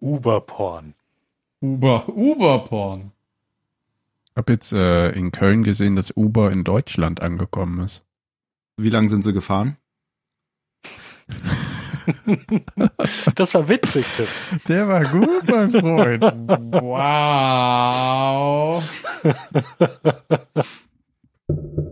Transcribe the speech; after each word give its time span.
Uberporn. 0.00 0.94
Uber, 1.60 2.08
Uberporn. 2.08 3.10
Hab 4.36 4.48
jetzt 4.48 4.72
äh, 4.72 5.10
in 5.10 5.32
Köln 5.32 5.64
gesehen, 5.64 5.96
dass 5.96 6.16
Uber 6.16 6.52
in 6.52 6.62
Deutschland 6.62 7.20
angekommen 7.20 7.80
ist. 7.80 8.04
Wie 8.76 8.90
lange 8.90 9.08
sind 9.08 9.24
sie 9.24 9.32
gefahren? 9.32 9.76
Das 13.34 13.52
war 13.52 13.68
witzig. 13.68 14.06
Tim. 14.16 14.26
Der 14.66 14.88
war 14.88 15.04
gut, 15.04 15.46
mein 15.46 15.70
Freund. 15.80 16.22
Wow. 16.22 16.82
wow. 19.22 19.38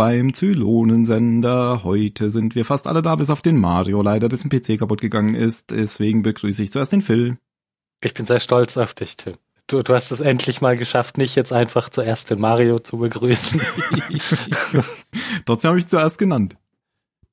beim 0.00 0.32
Zylonensender. 0.32 1.84
Heute 1.84 2.30
sind 2.30 2.54
wir 2.54 2.64
fast 2.64 2.86
alle 2.86 3.02
da, 3.02 3.16
bis 3.16 3.28
auf 3.28 3.42
den 3.42 3.58
Mario, 3.58 4.00
leider 4.00 4.30
dessen 4.30 4.48
PC 4.48 4.78
kaputt 4.78 5.02
gegangen 5.02 5.34
ist. 5.34 5.72
Deswegen 5.72 6.22
begrüße 6.22 6.62
ich 6.62 6.72
zuerst 6.72 6.92
den 6.92 7.02
Phil. 7.02 7.36
Ich 8.02 8.14
bin 8.14 8.24
sehr 8.24 8.40
stolz 8.40 8.78
auf 8.78 8.94
dich, 8.94 9.18
Tim. 9.18 9.34
Du, 9.66 9.82
du 9.82 9.94
hast 9.94 10.10
es 10.10 10.20
endlich 10.20 10.62
mal 10.62 10.78
geschafft, 10.78 11.18
nicht 11.18 11.34
jetzt 11.34 11.52
einfach 11.52 11.90
zuerst 11.90 12.30
den 12.30 12.40
Mario 12.40 12.78
zu 12.78 12.96
begrüßen. 12.96 13.60
Trotzdem 15.44 15.68
habe 15.68 15.78
ich 15.78 15.86
zuerst 15.86 16.18
genannt. 16.18 16.56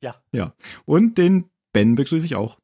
Ja. 0.02 0.16
Ja. 0.34 0.52
Und 0.84 1.18
den 1.18 1.46
Ben 1.72 1.96
begrüße 1.96 2.26
ich 2.26 2.36
auch. 2.36 2.58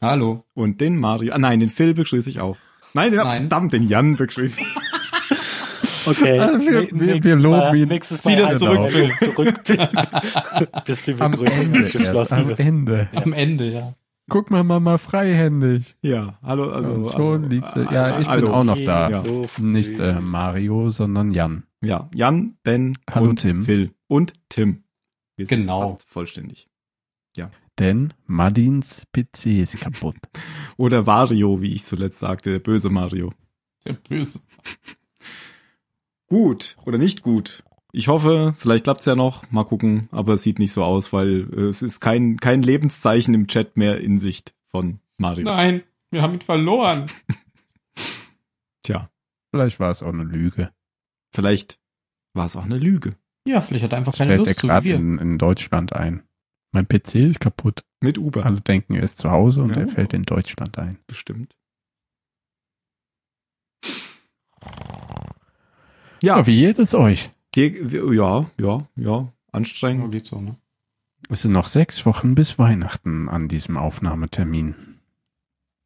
Hallo. 0.00 0.44
Und 0.54 0.80
den 0.80 0.96
Mario. 0.96 1.32
Ah 1.32 1.38
nein, 1.38 1.58
den 1.58 1.70
Phil 1.70 1.94
begrüße 1.94 2.30
ich 2.30 2.38
auch. 2.38 2.58
Nein, 2.94 3.10
den, 3.10 3.18
Nein. 3.18 3.38
verdammt, 3.38 3.72
den 3.72 3.88
Jan 3.88 4.14
begrüße 4.14 4.60
ich. 4.60 4.68
Okay. 6.06 6.38
Ah, 6.38 6.52
wir- 6.58 6.88
wir- 6.92 7.22
wir 7.24 7.36
loben 7.36 7.56
Mal- 7.58 7.76
ihn. 7.76 7.88
Nächstes 7.88 8.22
Zieh 8.22 8.30
Mal 8.36 8.52
das 8.52 8.62
einfach 8.62 8.88
zurück, 8.88 9.62
zurück, 9.64 10.84
bis 10.84 11.04
die 11.04 11.14
Am 11.20 11.30
Begrüßung 11.32 11.56
Ende 11.60 11.82
erst, 11.84 11.96
geschlossen 11.96 12.34
am. 12.38 12.50
Ende. 12.56 13.08
Am 13.14 13.32
Ende, 13.32 13.70
ja. 13.70 13.94
Guck 14.30 14.50
mal, 14.50 14.62
Mama, 14.62 14.98
freihändig. 14.98 15.96
Ja, 16.00 16.38
hallo, 16.42 16.70
also. 16.70 17.10
Schon 17.10 17.50
liegt 17.50 17.66
sie. 17.72 17.80
Ja, 17.90 18.10
ich 18.12 18.16
bin 18.18 18.28
hallo. 18.28 18.52
auch 18.52 18.64
noch 18.64 18.78
da. 18.78 19.10
Ja. 19.10 19.22
Nicht 19.58 19.98
äh, 20.00 20.20
Mario, 20.20 20.90
sondern 20.90 21.30
Jan. 21.32 21.64
Ja, 21.82 22.08
Jan, 22.14 22.56
Ben 22.62 22.96
Hallo, 23.10 23.30
und 23.30 23.40
Tim. 23.40 23.62
Phil 23.62 23.90
und 24.06 24.34
Tim. 24.48 24.84
Wir 25.36 25.46
sind 25.46 25.60
Genau. 25.62 25.82
fast 25.88 26.02
vollständig. 26.06 26.68
Denn 27.78 28.12
Madins 28.26 29.04
PC 29.14 29.46
ist 29.62 29.80
kaputt. 29.80 30.16
Oder 30.76 31.06
Wario, 31.06 31.62
wie 31.62 31.72
ich 31.74 31.84
zuletzt 31.86 32.18
sagte, 32.18 32.50
der 32.50 32.58
böse 32.58 32.90
Mario. 32.90 33.32
Der 33.86 33.94
Böse. 33.94 34.40
Gut 36.32 36.78
oder 36.86 36.96
nicht 36.96 37.20
gut. 37.22 37.62
Ich 37.92 38.08
hoffe, 38.08 38.54
vielleicht 38.56 38.84
klappt's 38.84 39.04
ja 39.04 39.14
noch. 39.14 39.50
Mal 39.50 39.64
gucken, 39.64 40.08
aber 40.12 40.32
es 40.32 40.42
sieht 40.42 40.58
nicht 40.58 40.72
so 40.72 40.82
aus, 40.82 41.12
weil 41.12 41.46
äh, 41.52 41.60
es 41.68 41.82
ist 41.82 42.00
kein, 42.00 42.38
kein 42.38 42.62
Lebenszeichen 42.62 43.34
im 43.34 43.48
Chat 43.48 43.76
mehr 43.76 44.00
in 44.00 44.18
Sicht 44.18 44.54
von 44.70 45.00
Mario. 45.18 45.44
Nein, 45.44 45.82
wir 46.10 46.22
haben 46.22 46.32
ihn 46.32 46.40
verloren. 46.40 47.04
Tja, 48.82 49.10
Vielleicht 49.50 49.78
war 49.78 49.90
es 49.90 50.02
auch 50.02 50.08
eine 50.14 50.24
Lüge. 50.24 50.70
vielleicht 51.34 51.78
war 52.32 52.46
es 52.46 52.56
auch 52.56 52.64
eine 52.64 52.78
Lüge. 52.78 53.16
Ja, 53.46 53.60
vielleicht 53.60 53.84
hat 53.84 53.92
er 53.92 53.98
einfach 53.98 54.12
Das 54.12 54.18
keine 54.18 54.36
Lust 54.36 54.58
zu 54.58 54.68
wie 54.68 54.84
wir. 54.84 54.96
in, 54.96 55.18
in 55.18 55.36
Deutschland 55.36 55.92
ein. 55.92 56.22
Mein 56.72 56.88
PC 56.88 57.16
ist 57.16 57.40
kaputt. 57.40 57.84
Mit 58.00 58.16
Uber. 58.16 58.46
Alle 58.46 58.62
denken, 58.62 58.94
er 58.94 59.02
ist 59.02 59.18
zu 59.18 59.30
Hause 59.30 59.62
und 59.62 59.70
Ja. 59.76 59.82
er 59.82 59.86
fällt 59.86 60.14
in 60.14 60.22
Deutschland 60.22 60.78
ein. 60.78 60.98
Bestimmt. 61.06 61.54
Ja, 66.22 66.38
Ja, 66.38 66.46
wie 66.46 66.60
geht 66.60 66.78
es 66.78 66.94
euch? 66.94 67.30
ja, 67.54 67.66
ja, 68.12 68.50
ja, 68.58 68.86
Ja, 68.96 69.32
anstrengend. 69.50 70.12
geht 70.12 70.26
so, 70.26 70.40
ne? 70.40 70.56
Es 71.28 71.42
sind 71.42 71.52
noch 71.52 71.66
sechs 71.66 72.04
Wochen 72.06 72.34
bis 72.34 72.58
Weihnachten 72.58 73.28
an 73.28 73.48
diesem 73.48 73.76
Aufnahmetermin. 73.76 74.74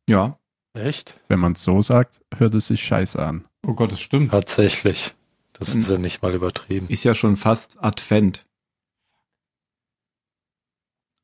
Ja, 0.08 0.38
Echt? 0.74 1.18
Wenn 1.28 1.40
man 1.40 1.52
es 1.52 1.62
so 1.62 1.80
sagt, 1.80 2.20
hört 2.36 2.54
es 2.54 2.66
sich 2.66 2.84
scheiße 2.84 3.18
an. 3.24 3.46
Oh 3.66 3.72
Gott, 3.72 3.92
das 3.92 4.00
stimmt. 4.00 4.30
Tatsächlich. 4.30 5.14
Das 5.54 5.74
ist 5.74 5.88
ja 5.88 5.96
nicht 5.96 6.20
mal 6.20 6.34
übertrieben. 6.34 6.86
ist 6.90 7.02
ja 7.04 7.14
schon 7.14 7.36
fast 7.36 7.82
Advent. 7.82 8.44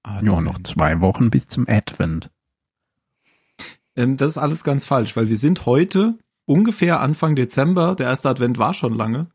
Ja, 0.06 0.40
noch 0.40 0.58
zwei 0.62 1.02
Wochen 1.02 1.30
bis 1.30 1.48
zum 1.48 1.68
Advent. 1.68 2.30
Ähm, 3.94 4.16
das 4.16 4.30
ist 4.32 4.38
alles 4.38 4.64
ganz 4.64 4.86
falsch, 4.86 5.16
weil 5.16 5.28
wir 5.28 5.36
sind 5.36 5.66
heute 5.66 6.18
ungefähr 6.46 7.00
Anfang 7.00 7.36
Dezember. 7.36 7.94
Der 7.94 8.08
erste 8.08 8.28
Advent 8.28 8.58
war 8.58 8.74
schon 8.74 8.94
lange. 8.94 9.28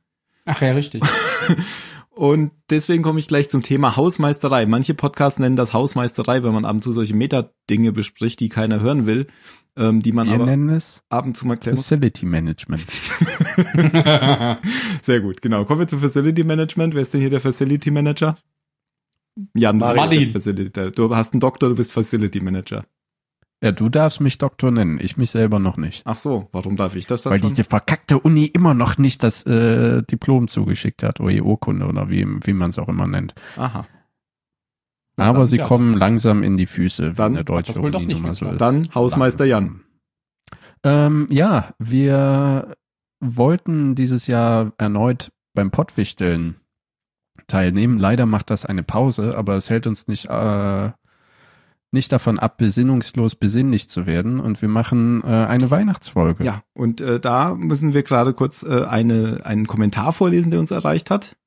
Ach 0.46 0.62
ja, 0.62 0.72
richtig. 0.72 1.04
Und 2.18 2.52
deswegen 2.72 3.04
komme 3.04 3.20
ich 3.20 3.28
gleich 3.28 3.48
zum 3.48 3.62
Thema 3.62 3.96
Hausmeisterei. 3.96 4.66
Manche 4.66 4.96
Podcasts 4.96 5.38
nennen 5.38 5.56
das 5.56 5.74
Hausmeisterei, 5.74 6.42
wenn 6.42 6.52
man 6.52 6.66
ab 6.66 6.74
und 6.74 6.84
zu 6.84 6.92
solche 6.92 7.14
Meta-Dinge 7.14 7.92
bespricht, 7.92 8.40
die 8.40 8.50
keiner 8.50 8.80
hören 8.80 9.06
will, 9.06 9.28
ähm, 9.76 10.02
die 10.02 10.12
man 10.12 10.26
Wir 10.28 10.34
aber 10.34 10.46
nennen 10.46 10.70
es 10.70 11.04
ab 11.10 11.28
und 11.28 11.38
zu 11.38 11.46
mal 11.46 11.58
klären 11.58 11.76
muss. 11.76 11.88
Facility 11.88 12.26
Management. 12.26 12.82
Sehr 15.04 15.22
gut, 15.22 15.44
genau. 15.44 15.64
Kommen 15.66 15.82
wir 15.82 15.88
zum 15.88 16.00
Facility 16.00 16.44
Management. 16.44 16.96
Wer 16.96 17.04
ist 17.04 17.14
denn 17.14 17.22
hier 17.22 17.30
der 17.30 17.40
Facility 17.40 17.92
Manager? 17.92 18.36
Jan, 19.54 19.78
Martin. 19.78 20.32
Facility. 20.32 20.92
Du 20.96 21.16
hast 21.16 21.34
einen 21.34 21.40
Doktor, 21.40 21.70
du 21.70 21.76
bist 21.76 21.92
Facility 21.92 22.40
Manager. 22.40 22.84
Ja, 23.64 23.72
du 23.72 23.90
darfst 23.90 24.22
mich 24.22 24.38
Doktor 24.38 24.70
nennen, 24.70 25.00
ich 25.02 25.18
mich 25.18 25.32
selber 25.32 25.58
noch 25.58 25.78
nicht. 25.78 26.04
Ach 26.06 26.16
so, 26.16 26.48
warum 26.52 26.76
darf 26.76 26.96
ich 26.96 27.08
das 27.08 27.24
dann 27.24 27.32
Weil 27.32 27.40
schon? 27.40 27.50
diese 27.50 27.64
verkackte 27.64 28.20
Uni 28.20 28.46
immer 28.46 28.76
noch 28.76 29.00
nicht 29.00 29.24
das 29.24 29.46
äh, 29.48 30.04
Diplom 30.04 30.48
zugeschickt 30.48 31.02
hat 31.02 31.20
oder 31.20 31.32
die 31.32 31.42
Urkunde 31.42 31.88
oder 31.88 32.10
wie, 32.10 32.26
wie 32.28 32.54
man 32.54 32.70
es 32.70 32.78
auch 32.78 32.88
immer 32.88 33.08
nennt. 33.08 33.34
Aha. 33.56 33.88
Aber 35.20 35.40
dann, 35.40 35.48
sie 35.48 35.58
ja. 35.58 35.66
kommen 35.66 35.96
langsam 35.96 36.44
in 36.44 36.58
die 36.58 36.68
Füße, 36.68 37.14
Dann 37.14 37.18
wenn 37.18 37.34
der 37.34 37.44
deutsche 37.44 37.74
das 37.74 37.82
wohl 37.82 37.90
doch 37.90 38.02
Uni 38.02 38.14
nicht 38.14 38.36
so. 38.36 38.46
Dann 38.46 38.94
Hausmeister 38.94 39.46
Jan. 39.46 39.82
Ähm, 40.84 41.26
ja, 41.32 41.74
wir 41.80 42.76
wollten 43.20 43.96
dieses 43.96 44.28
Jahr 44.28 44.74
erneut 44.78 45.32
beim 45.56 45.72
Pottwichteln 45.72 46.58
teilnehmen. 47.48 47.98
Leider 47.98 48.28
macht 48.28 48.52
das 48.52 48.66
eine 48.68 48.84
Pause, 48.84 49.36
aber 49.36 49.56
es 49.56 49.72
hält 49.72 49.88
uns 49.88 50.08
nicht, 50.08 50.26
äh, 50.26 50.92
nicht 51.92 52.12
davon 52.12 52.38
ab, 52.40 52.58
besinnungslos 52.58 53.36
besinnlich 53.36 53.90
zu 53.90 54.06
werden. 54.06 54.40
Und 54.40 54.62
wir 54.62 54.70
machen 54.70 55.24
äh, 55.24 55.28
eine 55.28 55.72
Weihnachtsfolge. 55.72 56.44
Ja, 56.44 56.64
und 56.74 57.02
äh, 57.02 57.20
da 57.20 57.56
müssen 57.56 57.94
wir 57.94 58.04
gerade 58.04 58.34
kurz 58.34 58.64
äh, 58.64 58.84
eine, 58.84 59.42
einen 59.44 59.68
Kommentar 59.68 60.14
vorlesen, 60.14 60.52
der 60.52 60.60
uns 60.60 60.72
erreicht 60.72 61.10
hat. 61.10 61.38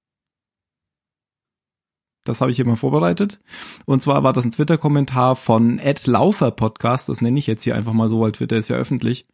Das 2.24 2.40
habe 2.40 2.50
ich 2.50 2.56
hier 2.56 2.66
mal 2.66 2.76
vorbereitet. 2.76 3.40
Und 3.86 4.02
zwar 4.02 4.22
war 4.22 4.32
das 4.32 4.44
ein 4.44 4.50
Twitter-Kommentar 4.50 5.36
von 5.36 5.78
Ed 5.78 6.06
Laufer 6.06 6.50
Podcast. 6.50 7.08
Das 7.08 7.22
nenne 7.22 7.38
ich 7.38 7.46
jetzt 7.46 7.64
hier 7.64 7.74
einfach 7.74 7.94
mal 7.94 8.08
so, 8.08 8.20
weil 8.20 8.32
Twitter 8.32 8.56
ist 8.56 8.68
ja 8.68 8.76
öffentlich. 8.76 9.26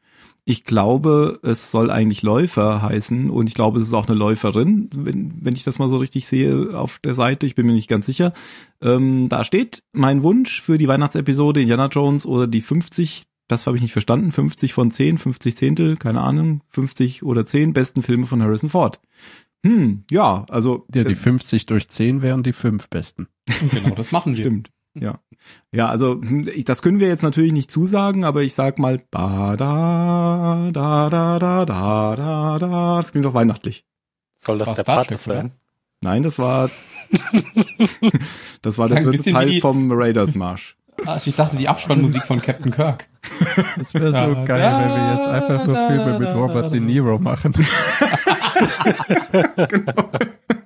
Ich 0.49 0.63
glaube, 0.63 1.41
es 1.43 1.73
soll 1.73 1.91
eigentlich 1.91 2.23
Läufer 2.23 2.81
heißen 2.81 3.31
und 3.31 3.49
ich 3.49 3.55
glaube, 3.55 3.79
es 3.81 3.89
ist 3.89 3.95
auch 3.95 4.07
eine 4.07 4.17
Läuferin, 4.17 4.89
wenn, 4.95 5.33
wenn 5.45 5.57
ich 5.57 5.65
das 5.65 5.81
mal 5.81 5.89
so 5.89 5.97
richtig 5.97 6.29
sehe 6.29 6.79
auf 6.79 7.01
der 7.01 7.15
Seite. 7.15 7.47
Ich 7.47 7.57
bin 7.57 7.67
mir 7.67 7.73
nicht 7.73 7.89
ganz 7.89 8.07
sicher. 8.07 8.33
Ähm, 8.81 9.29
da 9.29 9.43
steht 9.43 9.83
mein 9.93 10.23
Wunsch 10.23 10.63
für 10.63 10.79
die 10.79 10.87
Weihnachtsepisode 10.87 11.61
Indiana 11.61 11.89
Jones 11.89 12.27
oder 12.27 12.47
die 12.47 12.61
50, 12.61 13.25
das 13.49 13.67
habe 13.67 13.77
ich 13.77 13.83
nicht 13.83 13.91
verstanden, 13.91 14.31
50 14.31 14.73
von 14.73 14.93
10, 14.93 15.19
50 15.19 15.57
Zehntel, 15.57 15.97
keine 15.97 16.21
Ahnung, 16.21 16.63
50 16.69 17.25
oder 17.25 17.45
10 17.45 17.73
besten 17.73 18.03
Filme 18.03 18.27
von 18.27 18.41
Harrison 18.41 18.71
Ford. 18.71 19.01
Hm, 19.65 20.05
ja, 20.13 20.47
also 20.49 20.87
Ja, 20.95 21.03
die 21.03 21.15
äh, 21.15 21.17
50 21.17 21.67
durch 21.67 21.89
10 21.89 22.23
wären 22.23 22.45
die 22.45 22.53
fünf 22.53 22.89
besten. 22.89 23.27
genau, 23.73 23.97
das 23.97 24.13
machen 24.13 24.37
wir. 24.37 24.45
Stimmt. 24.45 24.71
Ja. 24.99 25.19
Ja, 25.73 25.89
also 25.89 26.13
hm, 26.21 26.49
ich, 26.55 26.65
das 26.65 26.83
können 26.83 26.99
wir 27.01 27.09
jetzt 27.09 27.23
natürlich 27.23 27.53
nicht 27.53 27.71
zusagen, 27.71 28.25
aber 28.25 28.43
ich 28.43 28.55
sag 28.55 28.79
mal 28.79 29.01
ba 29.11 29.57
da 29.57 30.71
da 30.73 31.09
da 31.11 31.39
da 31.39 31.65
da 31.65 32.17
da 32.17 32.59
da. 32.59 32.97
Das 32.97 33.13
klingt 33.13 33.25
doch 33.27 33.35
weihnachtlich. 33.35 33.85
Soll 34.41 34.59
das 34.59 34.69
War 34.69 34.75
der 34.75 34.85
Trek, 35.05 35.19
sein? 35.19 35.53
Nein, 36.03 36.23
das 36.23 36.39
war 36.39 36.69
das 38.63 38.79
war 38.79 38.89
der 38.89 39.03
dritte 39.03 39.33
Teil 39.33 39.47
die- 39.49 39.61
vom 39.61 39.91
Raiders 39.93 40.35
Marsch. 40.35 40.77
Also 41.05 41.29
ich 41.29 41.37
dachte, 41.37 41.59
die 41.59 41.69
Abspannmusik 41.69 42.23
von 42.23 42.41
Captain 42.41 42.71
Kirk. 42.73 43.07
Das 43.77 43.93
wäre 43.93 44.07
so 44.07 44.13
Da, 44.13 44.45
geil, 44.45 44.61
da, 44.63 44.81
wenn 44.81 44.89
wir 44.89 45.13
jetzt 45.15 45.29
einfach 45.29 45.67
nur 45.67 45.77
Filme 45.89 46.19
mit 46.19 46.29
Robert 46.35 46.73
De 46.73 46.81
Niro 46.81 47.19
machen. 47.19 47.53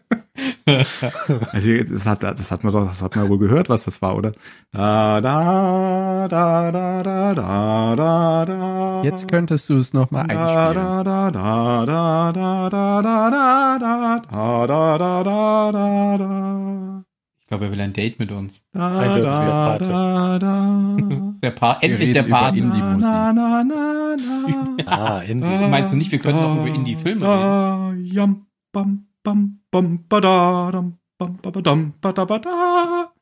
Also 1.52 1.70
das 1.84 2.06
hat, 2.06 2.22
das 2.22 2.50
hat 2.50 2.64
man 2.64 2.72
doch, 2.72 2.87
das 2.88 3.02
hat 3.02 3.17
man 3.17 3.28
wohl 3.28 3.38
gehört, 3.38 3.69
was 3.69 3.84
das 3.84 4.00
war, 4.02 4.17
oder? 4.17 4.32
Da, 4.72 5.20
da, 5.20 6.28
da, 6.28 6.70
da, 6.72 7.02
da, 7.02 7.34
da, 7.34 7.96
da, 7.96 8.44
da. 8.46 9.02
Jetzt 9.05 9.28
könntest 9.28 9.69
du 9.70 9.76
es 9.76 9.93
nochmal 9.93 10.26
da, 10.26 10.34
einspielen. 10.34 10.75
da, 10.75 11.02
da, 11.05 11.31
da, 11.31 11.84
da, 11.87 12.32
da, 12.32 12.70
da, 12.70 13.00
da, 13.00 13.78
da, 13.78 13.78
da, 13.78 14.67
da, 14.67 14.99
da, 14.99 15.22
da, 15.22 15.72
da, 15.72 16.19
da. 16.19 17.02
Ich 17.40 17.46
glaube, 17.50 17.64
er 17.64 17.73
will 17.73 17.81
ein 17.81 17.93
Date 17.93 18.20
mit 18.20 18.31
uns. 18.31 18.64
Da, 18.73 19.19
da, 19.19 19.76
da, 19.78 20.38
da. 20.38 20.96
Der 21.43 21.50
Pa, 21.50 21.78
endlich 21.81 22.12
der 22.12 22.23
Part. 22.23 22.55
Indie-Musik. 22.56 23.00
Na, 23.00 23.32
na, 23.32 23.64
na, 23.64 24.16
na, 24.16 24.87
Ah, 24.87 25.20
Indie. 25.20 25.46
Meinst 25.69 25.93
du 25.93 25.96
nicht, 25.96 26.12
wir 26.12 26.20
können 26.20 26.38
auch 26.38 26.56
über 26.64 26.69
Indie-Filme 26.69 27.23
reden? 27.26 27.40
Da, 27.43 27.93
Jam, 28.05 28.46
bam, 28.73 29.06
bam, 29.22 29.61
bam, 29.70 30.06
badadam, 30.08 30.99
bam, 31.19 31.38
badadam, 31.43 31.94
badabada. 32.00 33.12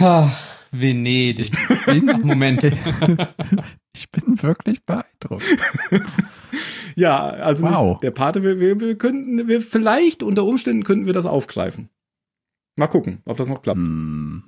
Ach, 0.00 0.66
Venedig. 0.70 1.50
Ach, 1.86 2.24
Moment. 2.24 2.62
Ich 3.96 4.08
bin 4.10 4.40
wirklich 4.42 4.84
beeindruckt. 4.84 5.44
Ja, 6.94 7.28
also 7.28 7.62
Wow. 7.62 7.90
nicht, 7.90 8.02
der 8.02 8.10
Pate, 8.10 8.42
wir, 8.42 8.58
wir, 8.58 8.80
wir 8.80 8.98
könnten, 8.98 9.46
wir 9.46 9.60
vielleicht 9.60 10.24
unter 10.24 10.42
Umständen 10.44 10.82
könnten 10.82 11.06
wir 11.06 11.12
das 11.12 11.26
aufgreifen. 11.26 11.90
Mal 12.74 12.88
gucken, 12.88 13.22
ob 13.24 13.36
das 13.36 13.48
noch 13.48 13.62
klappt. 13.62 13.78
Hm. 13.78 14.42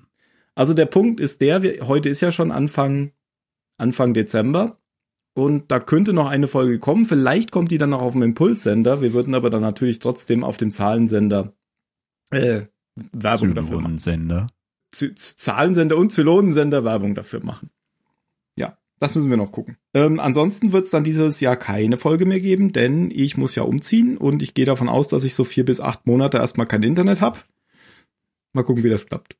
Also 0.56 0.74
der 0.74 0.86
Punkt 0.86 1.20
ist 1.20 1.40
der, 1.40 1.62
wir, 1.62 1.86
heute 1.86 2.08
ist 2.08 2.20
ja 2.22 2.32
schon 2.32 2.50
Anfang, 2.50 3.12
Anfang 3.76 4.14
Dezember 4.14 4.79
und 5.40 5.70
da 5.70 5.80
könnte 5.80 6.12
noch 6.12 6.28
eine 6.28 6.48
Folge 6.48 6.78
kommen. 6.78 7.06
Vielleicht 7.06 7.50
kommt 7.50 7.70
die 7.70 7.78
dann 7.78 7.90
noch 7.90 8.02
auf 8.02 8.12
dem 8.12 8.22
Impulssender. 8.22 9.00
Wir 9.00 9.12
würden 9.12 9.34
aber 9.34 9.50
dann 9.50 9.62
natürlich 9.62 9.98
trotzdem 9.98 10.44
auf 10.44 10.56
dem 10.56 10.72
Zahlensender 10.72 11.52
äh, 12.30 12.62
Werbung 13.12 13.54
dafür 13.54 13.80
machen. 13.80 13.98
Zylonensender. 13.98 14.46
Zahlensender 14.92 15.96
und 15.96 16.12
Zylonensender 16.12 16.84
Werbung 16.84 17.14
dafür 17.14 17.42
machen. 17.42 17.70
Ja, 18.56 18.76
das 18.98 19.14
müssen 19.14 19.30
wir 19.30 19.36
noch 19.36 19.52
gucken. 19.52 19.76
Ähm, 19.94 20.20
ansonsten 20.20 20.72
wird 20.72 20.84
es 20.84 20.90
dann 20.90 21.04
dieses 21.04 21.40
Jahr 21.40 21.56
keine 21.56 21.96
Folge 21.96 22.26
mehr 22.26 22.40
geben, 22.40 22.72
denn 22.72 23.10
ich 23.10 23.36
muss 23.36 23.54
ja 23.54 23.62
umziehen 23.62 24.16
und 24.16 24.42
ich 24.42 24.54
gehe 24.54 24.66
davon 24.66 24.88
aus, 24.88 25.08
dass 25.08 25.24
ich 25.24 25.34
so 25.34 25.44
vier 25.44 25.64
bis 25.64 25.80
acht 25.80 26.06
Monate 26.06 26.38
erstmal 26.38 26.66
kein 26.66 26.82
Internet 26.82 27.20
habe. 27.20 27.38
Mal 28.52 28.64
gucken, 28.64 28.82
wie 28.84 28.90
das 28.90 29.06
klappt. 29.06 29.36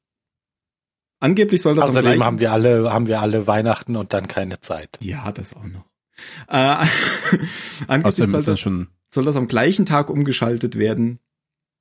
Angeblich 1.19 1.61
soll 1.61 1.75
das 1.75 1.91
Außerdem 1.91 2.25
haben 2.25 2.41
wir 2.41 2.53
alle, 2.53 2.91
haben 2.91 3.07
wir 3.07 3.21
alle 3.21 3.47
Weihnachten 3.47 3.97
und 3.97 4.15
dann 4.15 4.27
keine 4.27 4.61
Zeit. 4.61 4.97
Ja, 5.01 5.31
das 5.33 5.55
auch 5.55 5.65
noch. 5.65 5.90
Äh, 6.49 6.87
Außerdem 7.89 8.11
soll 8.13 8.25
ist 8.27 8.33
das 8.33 8.45
das, 8.45 8.61
schon 8.61 8.89
soll 9.13 9.25
das 9.25 9.37
am 9.37 9.49
gleichen 9.49 9.87
Tag 9.87 10.09
umgeschaltet 10.11 10.79
werden, 10.79 11.19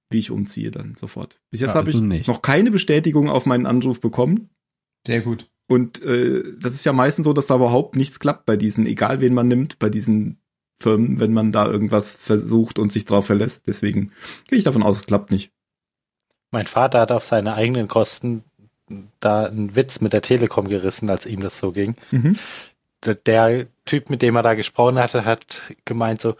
wie 0.09 0.19
ich 0.19 0.31
umziehe 0.31 0.71
dann 0.71 0.95
sofort. 0.95 1.39
Bis 1.51 1.61
jetzt 1.61 1.69
Ja, 1.69 1.75
habe 1.75 1.89
ich 1.89 1.95
also 1.95 2.05
nicht. 2.05 2.27
noch 2.27 2.41
keine 2.41 2.71
Bestätigung 2.71 3.29
auf 3.29 3.45
meinen 3.45 3.65
Anruf 3.65 4.01
bekommen. 4.01 4.49
Sehr 5.05 5.21
gut. 5.21 5.47
Und 5.67 6.01
äh, 6.01 6.43
das 6.59 6.73
ist 6.73 6.85
ja 6.85 6.93
meistens 6.93 7.25
so, 7.25 7.33
dass 7.33 7.47
da 7.47 7.55
überhaupt 7.55 7.95
nichts 7.95 8.19
klappt 8.19 8.45
bei 8.47 8.57
diesen, 8.57 8.87
egal 8.87 9.21
wen 9.21 9.35
man 9.35 9.47
nimmt, 9.47 9.77
bei 9.77 9.89
diesen 9.89 10.39
Firmen, 10.81 11.19
wenn 11.19 11.33
man 11.33 11.51
da 11.51 11.67
irgendwas 11.67 12.13
versucht 12.13 12.79
und 12.79 12.91
sich 12.91 13.05
drauf 13.05 13.27
verlässt. 13.27 13.67
Deswegen 13.67 14.11
gehe 14.47 14.57
ich 14.57 14.63
davon 14.63 14.81
aus, 14.81 14.97
es 14.97 15.05
klappt 15.05 15.29
nicht. 15.29 15.51
Mein 16.51 16.65
Vater 16.65 17.01
hat 17.01 17.11
auf 17.11 17.25
seine 17.25 17.53
eigenen 17.53 17.87
Kosten 17.87 18.43
da 19.19 19.45
einen 19.45 19.75
Witz 19.75 20.01
mit 20.01 20.13
der 20.13 20.23
Telekom 20.23 20.67
gerissen, 20.67 21.11
als 21.11 21.27
ihm 21.27 21.41
das 21.41 21.59
so 21.59 21.71
ging. 21.71 21.93
Der, 23.05 23.13
der 23.13 23.67
Typ, 23.89 24.09
mit 24.09 24.21
dem 24.21 24.35
er 24.35 24.43
da 24.43 24.53
gesprochen 24.53 24.99
hatte, 24.99 25.25
hat 25.25 25.61
gemeint 25.85 26.21
so, 26.21 26.35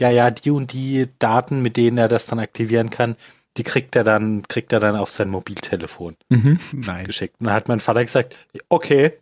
ja, 0.00 0.10
ja, 0.10 0.30
die 0.30 0.50
und 0.50 0.72
die 0.72 1.08
Daten, 1.18 1.60
mit 1.60 1.76
denen 1.76 1.98
er 1.98 2.08
das 2.08 2.26
dann 2.26 2.38
aktivieren 2.38 2.90
kann, 2.90 3.16
die 3.56 3.62
kriegt 3.62 3.94
er 3.94 4.04
dann, 4.04 4.42
kriegt 4.48 4.72
er 4.72 4.80
dann 4.80 4.96
auf 4.96 5.10
sein 5.10 5.28
Mobiltelefon 5.28 6.16
Mhm. 6.30 6.58
Nein. 6.72 7.04
geschickt. 7.04 7.36
Und 7.40 7.46
dann 7.46 7.54
hat 7.54 7.68
mein 7.68 7.80
Vater 7.80 8.04
gesagt, 8.04 8.36
okay, 8.68 9.12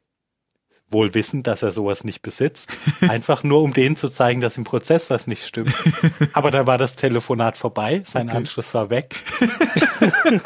wohl 0.88 1.14
wissend, 1.14 1.46
dass 1.46 1.62
er 1.62 1.72
sowas 1.72 2.04
nicht 2.04 2.22
besitzt, 2.22 2.70
einfach 3.00 3.42
nur 3.42 3.62
um 3.62 3.72
denen 3.74 3.96
zu 3.96 4.08
zeigen, 4.08 4.40
dass 4.40 4.56
im 4.58 4.64
Prozess 4.64 5.10
was 5.10 5.26
nicht 5.26 5.46
stimmt. 5.46 5.74
Aber 6.34 6.50
dann 6.50 6.66
war 6.66 6.78
das 6.78 6.96
Telefonat 6.96 7.56
vorbei, 7.58 8.02
sein 8.06 8.28
Okay. 8.28 8.36
Anschluss 8.38 8.72
war 8.74 8.90
weg. 8.90 9.16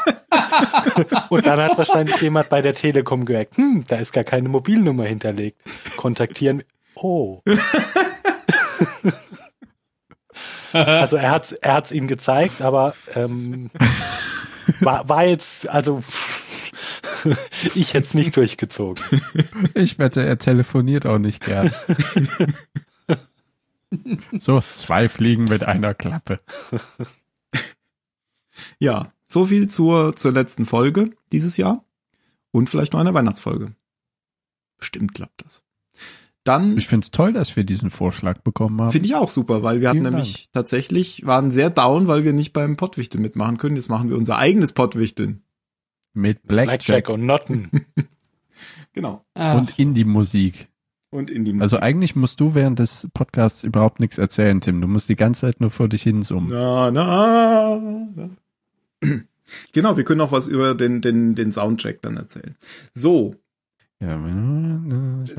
Und 1.29 1.45
dann 1.45 1.59
hat 1.59 1.77
wahrscheinlich 1.77 2.19
jemand 2.21 2.49
bei 2.49 2.61
der 2.61 2.73
Telekom 2.73 3.25
gemerkt, 3.25 3.57
hm, 3.57 3.83
da 3.87 3.97
ist 3.97 4.13
gar 4.13 4.23
keine 4.23 4.49
Mobilnummer 4.49 5.05
hinterlegt. 5.05 5.59
Kontaktieren. 5.97 6.63
Oh. 7.01 7.41
Also 10.73 11.15
er 11.15 11.31
hat's, 11.31 11.53
er 11.53 11.73
hat's 11.75 11.91
ihm 11.91 12.07
gezeigt, 12.07 12.61
aber 12.61 12.93
ähm, 13.15 13.71
war, 14.81 15.07
war 15.07 15.25
jetzt, 15.25 15.67
also 15.69 16.03
ich 17.75 17.93
hätte 17.93 18.05
es 18.05 18.13
nicht 18.13 18.35
durchgezogen. 18.35 19.21
Ich 19.73 19.97
wette, 19.97 20.25
er 20.25 20.37
telefoniert 20.37 21.05
auch 21.05 21.19
nicht 21.19 21.43
gern. 21.43 21.71
so, 24.37 24.61
zwei 24.73 25.09
Fliegen 25.09 25.45
mit 25.45 25.63
einer 25.63 25.93
Klappe. 25.93 26.41
Ja, 28.77 29.11
so 29.27 29.45
viel 29.45 29.69
zur, 29.69 30.15
zur 30.15 30.31
letzten 30.31 30.65
Folge 30.65 31.11
dieses 31.31 31.57
Jahr. 31.57 31.83
Und 32.51 32.69
vielleicht 32.69 32.93
noch 32.93 32.99
eine 32.99 33.13
Weihnachtsfolge. 33.13 33.73
Bestimmt 34.77 35.13
klappt 35.13 35.43
das. 35.45 35.63
Dann 36.47 36.77
Ich 36.77 36.87
find's 36.87 37.11
toll, 37.11 37.33
dass 37.33 37.55
wir 37.55 37.63
diesen 37.63 37.89
Vorschlag 37.89 38.39
bekommen 38.39 38.79
haben. 38.81 38.91
Finde 38.91 39.07
ich 39.07 39.15
auch 39.15 39.29
super, 39.29 39.63
weil 39.63 39.81
wir 39.81 39.89
hatten 39.89 39.99
Vielen 40.01 40.13
nämlich 40.13 40.49
tatsächlich, 40.53 41.25
waren 41.25 41.51
sehr 41.51 41.69
down, 41.69 42.07
weil 42.07 42.23
wir 42.23 42.33
nicht 42.33 42.53
beim 42.53 42.75
Pottwichteln 42.75 43.21
mitmachen 43.21 43.57
können. 43.57 43.75
Jetzt 43.75 43.89
machen 43.89 44.09
wir 44.09 44.17
unser 44.17 44.37
eigenes 44.37 44.73
Pottwichteln. 44.73 45.43
Mit 46.13 46.47
Blackjack 46.47 46.85
Blackjack 46.85 47.09
und 47.09 47.25
Notten. 47.25 47.69
Genau. 48.93 49.21
Ach, 49.35 49.59
und 49.59 49.77
Indie-Musik. 49.77 50.67
Und 51.11 51.29
in 51.29 51.45
die 51.45 51.55
Also 51.59 51.77
eigentlich 51.79 52.15
musst 52.15 52.39
du 52.39 52.55
während 52.55 52.79
des 52.79 53.07
Podcasts 53.13 53.63
überhaupt 53.63 53.99
nichts 53.99 54.17
erzählen, 54.17 54.59
Tim. 54.59 54.81
Du 54.81 54.87
musst 54.87 55.07
die 55.07 55.15
ganze 55.15 55.41
Zeit 55.41 55.61
nur 55.61 55.69
vor 55.69 55.87
dich 55.87 56.01
hinsummen. 56.01 56.49
na, 56.49 56.89
na, 56.89 57.79
na. 58.15 58.29
Genau, 59.71 59.95
wir 59.95 60.03
können 60.03 60.19
auch 60.19 60.33
was 60.33 60.47
über 60.47 60.75
den, 60.75 61.01
den, 61.01 61.33
den 61.35 61.51
Soundtrack 61.51 62.01
dann 62.01 62.17
erzählen. 62.17 62.55
So. 62.91 63.35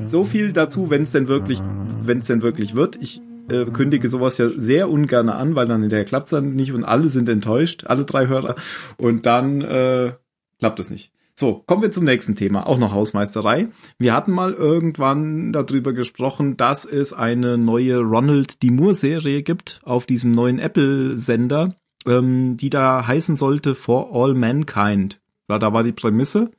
So 0.07 0.25
viel 0.25 0.53
dazu, 0.53 0.91
wenn 0.91 1.03
es 1.03 1.13
denn 1.13 1.29
wirklich, 1.29 1.61
wenn 2.03 2.19
es 2.19 2.27
denn 2.27 2.43
wirklich 2.43 2.75
wird. 2.75 2.97
Ich 3.01 3.23
äh, 3.49 3.67
kündige 3.67 4.09
sowas 4.09 4.39
ja 4.39 4.51
sehr 4.57 4.91
ungern 4.91 5.29
an, 5.29 5.55
weil 5.55 5.67
dann 5.67 5.81
hinterher 5.81 6.05
klappt 6.05 6.27
es 6.27 6.31
dann 6.31 6.55
nicht 6.55 6.73
und 6.73 6.85
alle 6.85 7.09
sind 7.09 7.29
enttäuscht, 7.29 7.85
alle 7.87 8.05
drei 8.05 8.27
Hörer. 8.27 8.57
Und 8.97 9.27
dann 9.27 9.61
äh, 9.63 10.13
klappt 10.59 10.81
es 10.81 10.91
nicht. 10.91 11.13
So, 11.35 11.63
kommen 11.67 11.83
wir 11.83 11.93
zum 11.93 12.05
nächsten 12.05 12.35
Thema, 12.35 12.67
auch 12.67 12.79
noch 12.79 12.93
Hausmeisterei. 12.93 13.69
Wir 13.97 14.13
hatten 14.13 14.33
mal 14.33 14.53
irgendwann 14.55 15.53
darüber 15.53 15.93
gesprochen, 15.93 16.57
dass 16.57 16.85
es 16.85 17.13
eine 17.13 17.57
neue 17.57 17.99
Ronald 17.99 18.61
D. 18.65 18.73
Moore-Serie 18.73 19.45
gibt 19.45 19.81
auf 19.85 20.05
diesem 20.05 20.33
neuen 20.33 20.59
Apple-Sender, 20.59 21.77
ähm, 22.07 22.57
die 22.57 22.71
da 22.71 23.07
heißen 23.07 23.37
sollte 23.37 23.77
For 23.77 24.13
All 24.13 24.35
Mankind. 24.35 25.21
Ja, 25.49 25.61
da 25.61 25.73
war 25.73 25.85
die 25.85 25.93
Prämisse, 25.93 26.51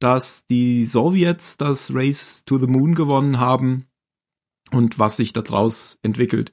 dass 0.00 0.46
die 0.46 0.84
Sowjets 0.84 1.56
das 1.56 1.94
Race 1.94 2.44
to 2.44 2.58
the 2.58 2.66
Moon 2.66 2.94
gewonnen 2.94 3.38
haben 3.38 3.86
und 4.72 4.98
was 4.98 5.16
sich 5.16 5.32
daraus 5.32 5.98
entwickelt. 6.02 6.52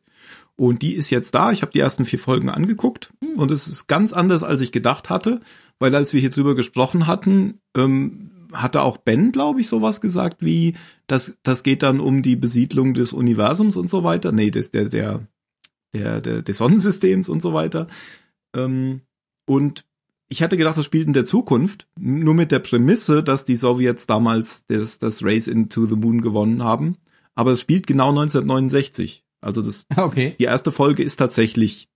Und 0.55 0.81
die 0.81 0.95
ist 0.95 1.09
jetzt 1.09 1.35
da. 1.35 1.51
Ich 1.51 1.61
habe 1.61 1.71
die 1.71 1.79
ersten 1.79 2.05
vier 2.05 2.19
Folgen 2.19 2.49
angeguckt 2.49 3.13
und 3.35 3.51
es 3.51 3.67
ist 3.67 3.87
ganz 3.87 4.13
anders, 4.13 4.43
als 4.43 4.61
ich 4.61 4.71
gedacht 4.71 5.09
hatte, 5.09 5.41
weil 5.79 5.95
als 5.95 6.13
wir 6.13 6.19
hier 6.19 6.31
drüber 6.31 6.55
gesprochen 6.55 7.07
hatten, 7.07 7.61
ähm, 7.75 8.31
hatte 8.53 8.81
auch 8.81 8.97
Ben, 8.97 9.31
glaube 9.31 9.61
ich, 9.61 9.67
sowas 9.67 10.01
gesagt 10.01 10.43
wie, 10.43 10.75
das, 11.05 11.37
das 11.43 11.63
geht 11.63 11.83
dann 11.83 11.99
um 11.99 12.21
die 12.21 12.35
Besiedlung 12.35 12.93
des 12.93 13.13
Universums 13.13 13.77
und 13.77 13.89
so 13.89 14.03
weiter. 14.03 14.31
Nee, 14.31 14.51
des, 14.51 14.71
der, 14.71 14.85
der, 14.85 15.27
der, 15.93 16.21
der, 16.21 16.41
des 16.41 16.57
Sonnensystems 16.57 17.29
und 17.29 17.41
so 17.41 17.53
weiter. 17.53 17.87
Ähm, 18.55 19.01
und 19.45 19.85
ich 20.29 20.43
hatte 20.43 20.57
gedacht, 20.57 20.77
das 20.77 20.85
spielt 20.85 21.07
in 21.07 21.13
der 21.13 21.25
Zukunft, 21.25 21.87
nur 21.97 22.33
mit 22.33 22.51
der 22.51 22.59
Prämisse, 22.59 23.23
dass 23.23 23.45
die 23.45 23.55
Sowjets 23.55 24.07
damals 24.07 24.65
das, 24.67 24.99
das 24.99 25.23
Race 25.23 25.47
into 25.47 25.85
the 25.85 25.95
Moon 25.95 26.21
gewonnen 26.21 26.63
haben. 26.63 26.97
Aber 27.35 27.51
es 27.51 27.61
spielt 27.61 27.87
genau 27.87 28.09
1969. 28.09 29.23
Also 29.41 29.61
das, 29.61 29.85
okay. 29.95 30.35
die 30.37 30.43
erste 30.43 30.71
Folge 30.71 31.03
ist 31.03 31.17
tatsächlich 31.17 31.87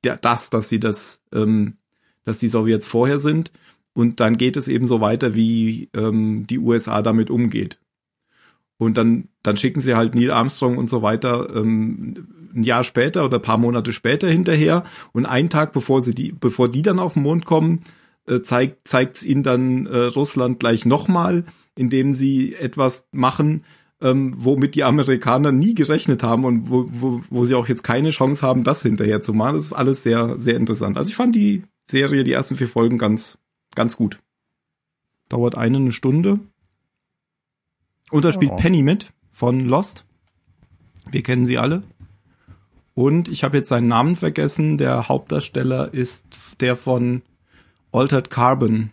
das, 0.00 0.50
dass 0.50 0.68
sie 0.68 0.80
das, 0.80 1.22
ähm, 1.32 1.74
dass 2.24 2.38
die 2.38 2.48
Sowjets 2.48 2.86
vorher 2.86 3.18
sind. 3.18 3.52
Und 3.94 4.20
dann 4.20 4.38
geht 4.38 4.56
es 4.56 4.68
eben 4.68 4.86
so 4.86 5.00
weiter, 5.00 5.34
wie 5.34 5.90
ähm, 5.94 6.46
die 6.46 6.58
USA 6.58 7.02
damit 7.02 7.30
umgeht. 7.30 7.78
Und 8.78 8.96
dann, 8.96 9.28
dann 9.42 9.56
schicken 9.56 9.80
sie 9.80 9.94
halt 9.94 10.14
Neil 10.14 10.30
Armstrong 10.30 10.78
und 10.78 10.90
so 10.90 11.02
weiter 11.02 11.54
ähm, 11.54 12.41
ein 12.54 12.62
Jahr 12.64 12.84
später 12.84 13.24
oder 13.24 13.38
ein 13.38 13.42
paar 13.42 13.58
Monate 13.58 13.92
später 13.92 14.28
hinterher. 14.28 14.84
Und 15.12 15.26
einen 15.26 15.50
Tag 15.50 15.72
bevor 15.72 16.00
sie 16.00 16.14
die, 16.14 16.32
bevor 16.32 16.68
die 16.68 16.82
dann 16.82 16.98
auf 16.98 17.14
den 17.14 17.22
Mond 17.22 17.44
kommen, 17.46 17.80
äh, 18.26 18.42
zeigt 18.42 18.86
zeigt's 18.86 19.24
ihnen 19.24 19.42
dann 19.42 19.86
äh, 19.86 19.96
Russland 19.98 20.60
gleich 20.60 20.86
nochmal, 20.86 21.44
indem 21.74 22.12
sie 22.12 22.54
etwas 22.54 23.08
machen, 23.12 23.64
ähm, 24.00 24.34
womit 24.36 24.74
die 24.74 24.84
Amerikaner 24.84 25.52
nie 25.52 25.74
gerechnet 25.74 26.22
haben 26.22 26.44
und 26.44 26.70
wo, 26.70 26.86
wo, 26.90 27.22
wo 27.30 27.44
sie 27.44 27.54
auch 27.54 27.68
jetzt 27.68 27.84
keine 27.84 28.10
Chance 28.10 28.46
haben, 28.46 28.64
das 28.64 28.82
hinterher 28.82 29.22
zu 29.22 29.32
machen. 29.32 29.56
Das 29.56 29.66
ist 29.66 29.72
alles 29.72 30.02
sehr, 30.02 30.38
sehr 30.38 30.56
interessant. 30.56 30.98
Also 30.98 31.08
ich 31.08 31.16
fand 31.16 31.34
die 31.34 31.62
Serie, 31.88 32.24
die 32.24 32.32
ersten 32.32 32.56
vier 32.56 32.68
Folgen 32.68 32.98
ganz, 32.98 33.38
ganz 33.74 33.96
gut. 33.96 34.18
Dauert 35.28 35.56
eine, 35.56 35.78
eine 35.78 35.92
Stunde. 35.92 36.40
Und 38.10 38.24
da 38.24 38.32
spielt 38.32 38.52
Oh. 38.52 38.56
Penny 38.56 38.82
mit 38.82 39.12
von 39.30 39.60
Lost. 39.60 40.04
Wir 41.10 41.22
kennen 41.22 41.46
sie 41.46 41.58
alle. 41.58 41.82
Und 42.94 43.28
ich 43.28 43.42
habe 43.44 43.56
jetzt 43.56 43.68
seinen 43.68 43.88
Namen 43.88 44.16
vergessen. 44.16 44.76
Der 44.76 45.08
Hauptdarsteller 45.08 45.92
ist 45.94 46.26
der 46.60 46.76
von 46.76 47.22
Altered 47.90 48.30
Carbon. 48.30 48.90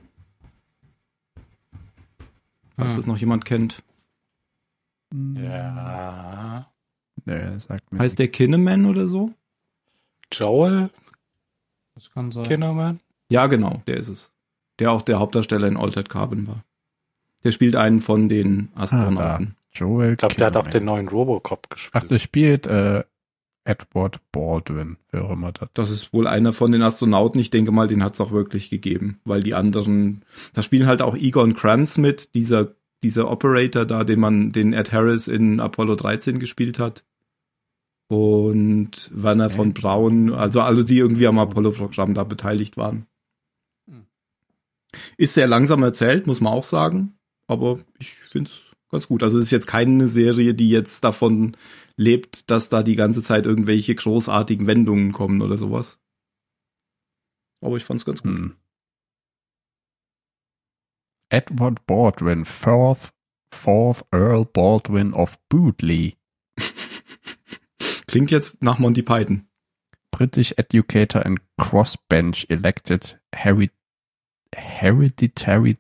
Falls 2.75 2.93
Ah. 2.95 2.97
das 2.97 3.07
noch 3.07 3.17
jemand 3.17 3.45
kennt. 3.45 3.83
Ja. 5.35 6.71
Nee, 7.25 7.57
sagt 7.57 7.91
mir 7.91 7.99
Heißt 7.99 8.19
der 8.19 8.29
Kinneman 8.29 8.85
oder 8.85 9.07
so? 9.07 9.31
Joel 10.31 10.89
Das 11.95 12.11
kann 12.11 12.31
sein. 12.31 12.45
Kinnerman? 12.45 12.99
Ja, 13.29 13.47
genau, 13.47 13.81
der 13.87 13.97
ist 13.97 14.07
es. 14.07 14.31
Der 14.79 14.91
auch 14.91 15.01
der 15.01 15.19
Hauptdarsteller 15.19 15.67
in 15.67 15.75
Altered 15.77 16.09
Carbon 16.09 16.47
war. 16.47 16.63
Der 17.43 17.51
spielt 17.51 17.75
einen 17.75 17.99
von 17.99 18.29
den 18.29 18.69
Astronauten. 18.75 19.55
Joel 19.73 20.13
Ich 20.13 20.17
glaube, 20.17 20.35
der 20.35 20.47
hat 20.47 20.57
auch 20.57 20.67
den 20.67 20.85
neuen 20.85 21.07
Robocop 21.07 21.69
gespielt. 21.69 21.91
Ach, 21.93 22.03
der 22.07 22.19
spielt 22.19 22.67
äh, 22.67 23.03
Edward 23.63 24.19
Baldwin, 24.31 24.97
wer 25.11 25.25
auch 25.25 25.31
immer 25.31 25.51
das 25.51 25.69
das 25.73 25.91
ist 25.91 26.13
wohl 26.13 26.27
einer 26.27 26.53
von 26.53 26.71
den 26.71 26.81
Astronauten. 26.81 27.39
Ich 27.39 27.49
denke 27.49 27.71
mal, 27.71 27.87
den 27.87 28.03
hat 28.03 28.13
es 28.13 28.21
auch 28.21 28.31
wirklich 28.31 28.69
gegeben, 28.69 29.19
weil 29.25 29.41
die 29.41 29.53
anderen, 29.53 30.23
da 30.53 30.61
spielen 30.61 30.87
halt 30.87 31.01
auch 31.01 31.15
Egon 31.15 31.53
Kranz 31.55 31.97
mit, 31.97 32.33
dieser, 32.35 32.75
dieser 33.03 33.29
Operator 33.29 33.85
da, 33.85 34.03
den 34.03 34.19
man, 34.19 34.51
den 34.51 34.73
Ed 34.73 34.91
Harris 34.91 35.27
in 35.27 35.59
Apollo 35.59 35.95
13 35.95 36.39
gespielt 36.39 36.79
hat. 36.79 37.05
Und 38.07 39.11
Werner 39.13 39.45
Okay. 39.45 39.55
von 39.55 39.73
Braun, 39.73 40.33
also, 40.33 40.61
also 40.61 40.81
die 40.81 40.97
irgendwie 40.97 41.27
am 41.27 41.37
Apollo-Programm 41.37 42.15
da 42.15 42.23
beteiligt 42.23 42.75
waren. 42.75 43.05
Hm. 43.87 44.05
Ist 45.17 45.35
sehr 45.35 45.47
langsam 45.47 45.83
erzählt, 45.83 46.25
muss 46.25 46.41
man 46.41 46.53
auch 46.53 46.63
sagen, 46.63 47.13
aber 47.45 47.79
ich 47.99 48.15
finde 48.15 48.49
es 48.49 48.69
ganz 48.91 49.07
gut. 49.07 49.21
Also 49.21 49.37
es 49.37 49.45
ist 49.45 49.51
jetzt 49.51 49.67
keine 49.67 50.07
Serie, 50.07 50.55
die 50.55 50.69
jetzt 50.69 51.03
davon 51.03 51.55
lebt, 51.99 52.49
dass 52.49 52.69
da 52.69 52.81
die 52.81 52.95
ganze 52.95 53.21
Zeit 53.21 53.45
irgendwelche 53.45 53.93
großartigen 53.93 54.65
Wendungen 54.67 55.11
kommen 55.11 55.41
oder 55.41 55.57
sowas. 55.57 55.99
Aber 57.61 57.75
ich 57.75 57.83
fand's 57.83 58.05
ganz 58.05 58.23
gut. 58.23 58.37
Hm. 58.37 58.55
Edward 61.29 61.85
Baldwin, 61.85 62.45
fourth, 62.45 63.13
fourth 63.53 64.05
Earl 64.11 64.45
Baldwin 64.45 65.13
of 65.13 65.37
Bootley. 65.49 66.17
Klingt 68.07 68.31
jetzt 68.31 68.61
nach 68.63 68.79
Monty 68.79 69.03
Python. 69.03 69.47
British 70.09 70.53
educator 70.57 71.23
and 71.25 71.39
crossbench 71.57 72.45
elected 72.49 73.19
hereditary 74.55 75.75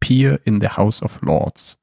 peer 0.00 0.40
in 0.44 0.60
the 0.60 0.76
House 0.76 1.00
of 1.00 1.22
Lords. 1.22 1.78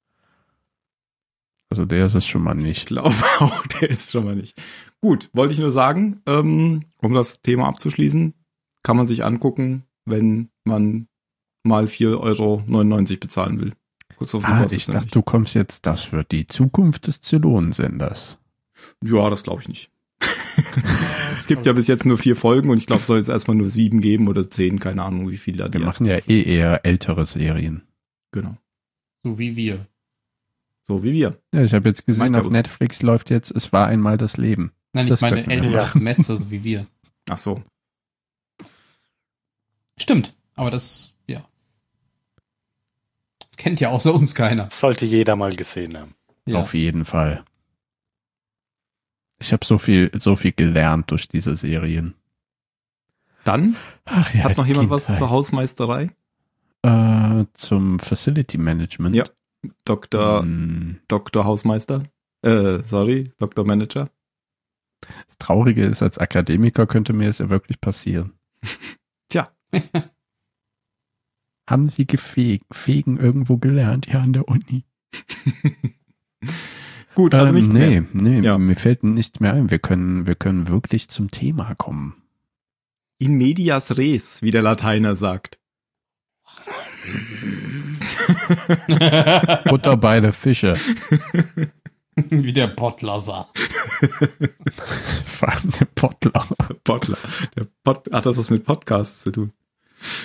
Also 1.71 1.85
der 1.85 2.05
ist 2.05 2.15
es 2.15 2.27
schon 2.27 2.43
mal 2.43 2.57
Ich 2.57 2.63
nicht. 2.63 2.85
glaube 2.87 3.15
auch, 3.39 3.65
der 3.67 3.89
ist 3.89 4.11
schon 4.11 4.25
mal 4.25 4.35
nicht. 4.35 4.61
Gut, 4.99 5.29
wollte 5.31 5.53
ich 5.53 5.59
nur 5.59 5.71
sagen, 5.71 6.21
ähm, 6.27 6.83
um 6.97 7.13
das 7.13 7.41
Thema 7.41 7.67
abzuschließen, 7.69 8.33
kann 8.83 8.97
man 8.97 9.05
sich 9.05 9.23
angucken, 9.23 9.85
wenn 10.05 10.49
man 10.65 11.07
mal 11.63 11.85
4,99 11.85 12.19
Euro 12.19 13.19
bezahlen 13.19 13.61
will. 13.61 13.73
Kurz 14.17 14.35
auf 14.35 14.43
Ah, 14.43 14.67
ich 14.69 14.85
dachte, 14.85 15.11
du 15.11 15.21
kommst 15.21 15.55
jetzt, 15.55 15.85
das 15.85 16.11
wird 16.11 16.31
die 16.33 16.45
Zukunft 16.45 17.07
des 17.07 17.21
Zylonensenders. 17.21 18.37
Ja, 19.01 19.29
das 19.29 19.43
glaube 19.43 19.61
ich 19.61 19.69
nicht. 19.69 19.91
es 21.39 21.47
gibt 21.47 21.65
ja 21.65 21.71
bis 21.71 21.87
jetzt 21.87 22.05
nur 22.05 22.17
vier 22.17 22.35
Folgen 22.35 22.69
und 22.69 22.79
ich 22.79 22.85
glaube, 22.85 22.99
es 22.99 23.07
soll 23.07 23.17
jetzt 23.17 23.29
erstmal 23.29 23.55
nur 23.55 23.69
sieben 23.69 24.01
geben 24.01 24.27
oder 24.27 24.49
zehn, 24.49 24.79
keine 24.79 25.03
Ahnung, 25.03 25.29
wie 25.29 25.37
viel 25.37 25.55
da 25.55 25.71
Wir 25.71 25.79
machen 25.79 26.05
ja 26.05 26.17
eh 26.27 26.43
eher 26.43 26.85
ältere 26.85 27.25
Serien. 27.25 27.83
Genau. 28.31 28.57
So 29.23 29.39
wie 29.39 29.55
wir. 29.55 29.87
So 30.83 31.03
wie 31.03 31.13
wir. 31.13 31.37
Ja, 31.53 31.63
ich 31.63 31.73
habe 31.73 31.87
jetzt 31.89 32.05
gesehen, 32.05 32.35
auf. 32.35 32.49
Netflix 32.49 33.01
läuft 33.01 33.29
jetzt 33.29 33.51
Es 33.51 33.71
war 33.71 33.87
einmal 33.87 34.17
das 34.17 34.37
Leben. 34.37 34.71
Nein, 34.93 35.05
ich 35.05 35.11
Das 35.11 35.21
meine 35.21 35.37
könnten 35.37 35.49
wir 35.51 35.57
ältere 35.57 35.77
machen. 35.77 35.99
Semester, 35.99 36.35
so 36.37 36.51
wie 36.51 36.63
wir. 36.63 36.85
Ach 37.29 37.37
so. 37.37 37.61
Stimmt, 39.97 40.35
aber 40.55 40.71
das, 40.71 41.13
ja. 41.27 41.45
Das 43.39 43.57
kennt 43.57 43.79
ja 43.79 43.89
außer 43.89 44.13
uns 44.13 44.33
keiner. 44.35 44.65
Das 44.65 44.79
sollte 44.79 45.05
jeder 45.05 45.35
mal 45.35 45.55
gesehen 45.55 45.97
haben. 45.97 46.15
Ja. 46.45 46.59
Auf 46.59 46.73
jeden 46.73 47.05
Fall. 47.05 47.43
Ich 49.39 49.53
habe 49.53 49.63
so 49.65 49.77
viel, 49.77 50.11
so 50.17 50.35
viel 50.35 50.51
gelernt 50.51 51.11
durch 51.11 51.27
diese 51.27 51.55
Serien. 51.55 52.15
Dann 53.43 53.75
Ach 54.05 54.33
ja, 54.33 54.43
hat 54.43 54.57
noch 54.57 54.65
jemand 54.67 54.89
was 54.89 55.05
Kindheit. 55.05 55.17
zur 55.19 55.29
Hausmeisterei? 55.29 56.11
Äh, 56.83 57.45
zum 57.53 57.99
Facility 57.99 58.57
Management. 58.57 59.15
Ja. 59.15 59.23
Dr. 59.85 60.41
Hm, 60.41 60.99
Dr. 61.07 61.45
Hausmeister. 61.45 62.03
Äh, 62.43 62.79
sorry, 62.83 63.31
Dr. 63.37 63.65
Manager. 63.65 64.09
Das 65.27 65.37
Traurige 65.39 65.83
ist, 65.85 66.01
als 66.03 66.17
Akademiker 66.17 66.85
könnte 66.87 67.13
mir 67.13 67.29
es 67.29 67.39
ja 67.39 67.49
wirklich 67.49 67.79
passieren. 67.81 68.33
Tja. 69.29 69.51
Haben 71.69 71.89
Sie 71.89 72.05
gefegen, 72.05 72.65
fegen 72.71 73.17
irgendwo 73.17 73.57
gelernt? 73.57 74.07
Ja, 74.07 74.19
an 74.21 74.33
der 74.33 74.47
Uni. 74.47 74.83
Gut, 77.15 77.33
also 77.35 77.55
Ähm, 77.57 77.67
nee, 77.69 78.01
mehr. 78.01 78.05
nee, 78.13 78.39
Ja. 78.39 78.57
mir 78.57 78.75
fällt 78.75 79.03
nichts 79.03 79.39
mehr 79.39 79.53
ein. 79.53 79.69
Wir 79.71 79.79
können, 79.79 80.27
wir 80.27 80.35
können 80.35 80.67
wirklich 80.67 81.09
zum 81.09 81.29
Thema 81.29 81.75
kommen. 81.75 82.15
In 83.19 83.35
medias 83.37 83.97
res, 83.97 84.41
wie 84.41 84.51
der 84.51 84.61
Lateiner 84.63 85.15
sagt. 85.15 85.59
Butter 89.69 89.97
bei 89.97 90.19
der 90.19 90.33
Fische. 90.33 90.73
wie 92.15 92.53
der 92.53 92.67
Bottler 92.67 93.19
sagt. 93.19 93.57
Vor 95.25 95.49
allem 95.49 95.71
der 95.79 95.85
Bottler. 95.95 96.45
Bottler. 96.83 97.17
Der 97.55 97.67
Pod 97.83 98.11
hat 98.11 98.25
das 98.25 98.37
was 98.37 98.49
mit 98.49 98.65
Podcasts 98.65 99.21
zu 99.21 99.31
tun? 99.31 99.53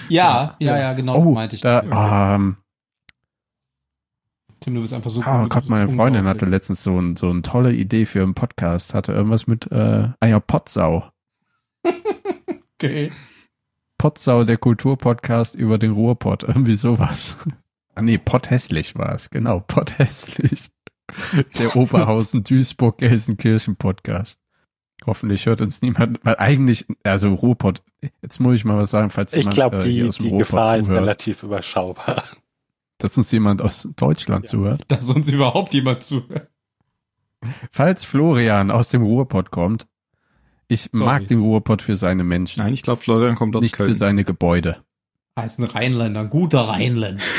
Ja, 0.08 0.56
ja, 0.58 0.78
ja, 0.78 0.92
genau, 0.94 1.16
Oh, 1.16 1.30
meinte 1.32 1.56
ich. 1.56 1.62
da, 1.62 2.34
ähm, 2.34 2.56
Tim, 4.60 4.74
du 4.74 4.80
bist 4.80 4.94
einfach 4.94 5.10
so 5.10 5.20
oh 5.24 5.38
gut, 5.42 5.50
Gott, 5.50 5.68
meine 5.68 5.88
Freundin 5.88 6.26
hatte 6.26 6.46
letztens 6.46 6.82
so, 6.82 6.98
ein, 6.98 7.14
so 7.16 7.28
eine 7.30 7.42
tolle 7.42 7.72
Idee 7.74 8.06
für 8.06 8.22
einen 8.22 8.34
Podcast. 8.34 8.94
Hatte 8.94 9.12
irgendwas 9.12 9.46
mit, 9.46 9.70
äh, 9.70 10.08
ah 10.18 10.26
ja, 10.26 10.40
Potsau. 10.40 11.10
Okay. 12.74 13.12
Potsau, 13.98 14.44
der 14.44 14.56
Kulturpodcast 14.56 15.54
über 15.54 15.78
den 15.78 15.92
Ruhrpott. 15.92 16.42
Irgendwie 16.42 16.74
sowas. 16.74 17.36
Ah 17.96 18.02
nee, 18.02 18.18
Pott 18.18 18.50
hässlich 18.50 18.96
war 18.96 19.14
es. 19.14 19.30
Genau, 19.30 19.60
Pott 19.60 19.98
hässlich. 19.98 20.70
Der 21.58 21.76
Oberhausen-Duisburg-Gelsenkirchen-Podcast. 21.76 24.40
Hoffentlich 25.04 25.44
hört 25.46 25.60
uns 25.60 25.82
niemand, 25.82 26.18
weil 26.24 26.36
eigentlich, 26.38 26.86
also 27.04 27.32
Ruhrpott, 27.34 27.82
jetzt 28.22 28.40
muss 28.40 28.56
ich 28.56 28.64
mal 28.64 28.78
was 28.78 28.90
sagen, 28.90 29.10
falls 29.10 29.32
Ich 29.34 29.40
jemand 29.40 29.54
glaube, 29.54 29.76
äh, 29.78 29.82
hier 29.82 30.04
die, 30.04 30.08
aus 30.08 30.16
dem 30.16 30.22
die 30.24 30.28
Ruhrpott 30.30 30.46
Gefahr 30.48 30.78
ist 30.78 30.86
zuhört, 30.86 31.00
relativ 31.02 31.42
überschaubar. 31.42 32.24
dass 32.98 33.16
uns 33.18 33.30
jemand 33.30 33.60
aus 33.62 33.88
Deutschland 33.96 34.46
Ja. 34.46 34.50
zuhört. 34.50 34.82
Dass 34.88 35.10
uns 35.10 35.28
überhaupt 35.28 35.74
jemand 35.74 36.02
zuhört. 36.02 36.48
Falls 37.70 38.04
Florian 38.04 38.70
aus 38.70 38.88
dem 38.88 39.02
Ruhrpott 39.02 39.50
kommt, 39.50 39.86
ich 40.68 40.88
Sorry. 40.92 41.04
mag 41.04 41.26
den 41.28 41.40
Ruhrpott 41.40 41.82
für 41.82 41.94
seine 41.96 42.24
Menschen, 42.24 42.62
Nein, 42.62 42.72
ich 42.72 42.82
glaube, 42.82 43.02
Florian 43.02 43.36
kommt 43.36 43.54
aus 43.54 43.62
nicht 43.62 43.76
für 43.76 43.84
Köln. 43.84 43.94
seine 43.94 44.24
Gebäude. 44.24 44.78
Heißt 45.38 45.58
ein 45.60 45.64
Rheinländer, 45.64 46.20
ein 46.20 46.30
guter 46.30 46.60
Rheinländer. 46.62 47.22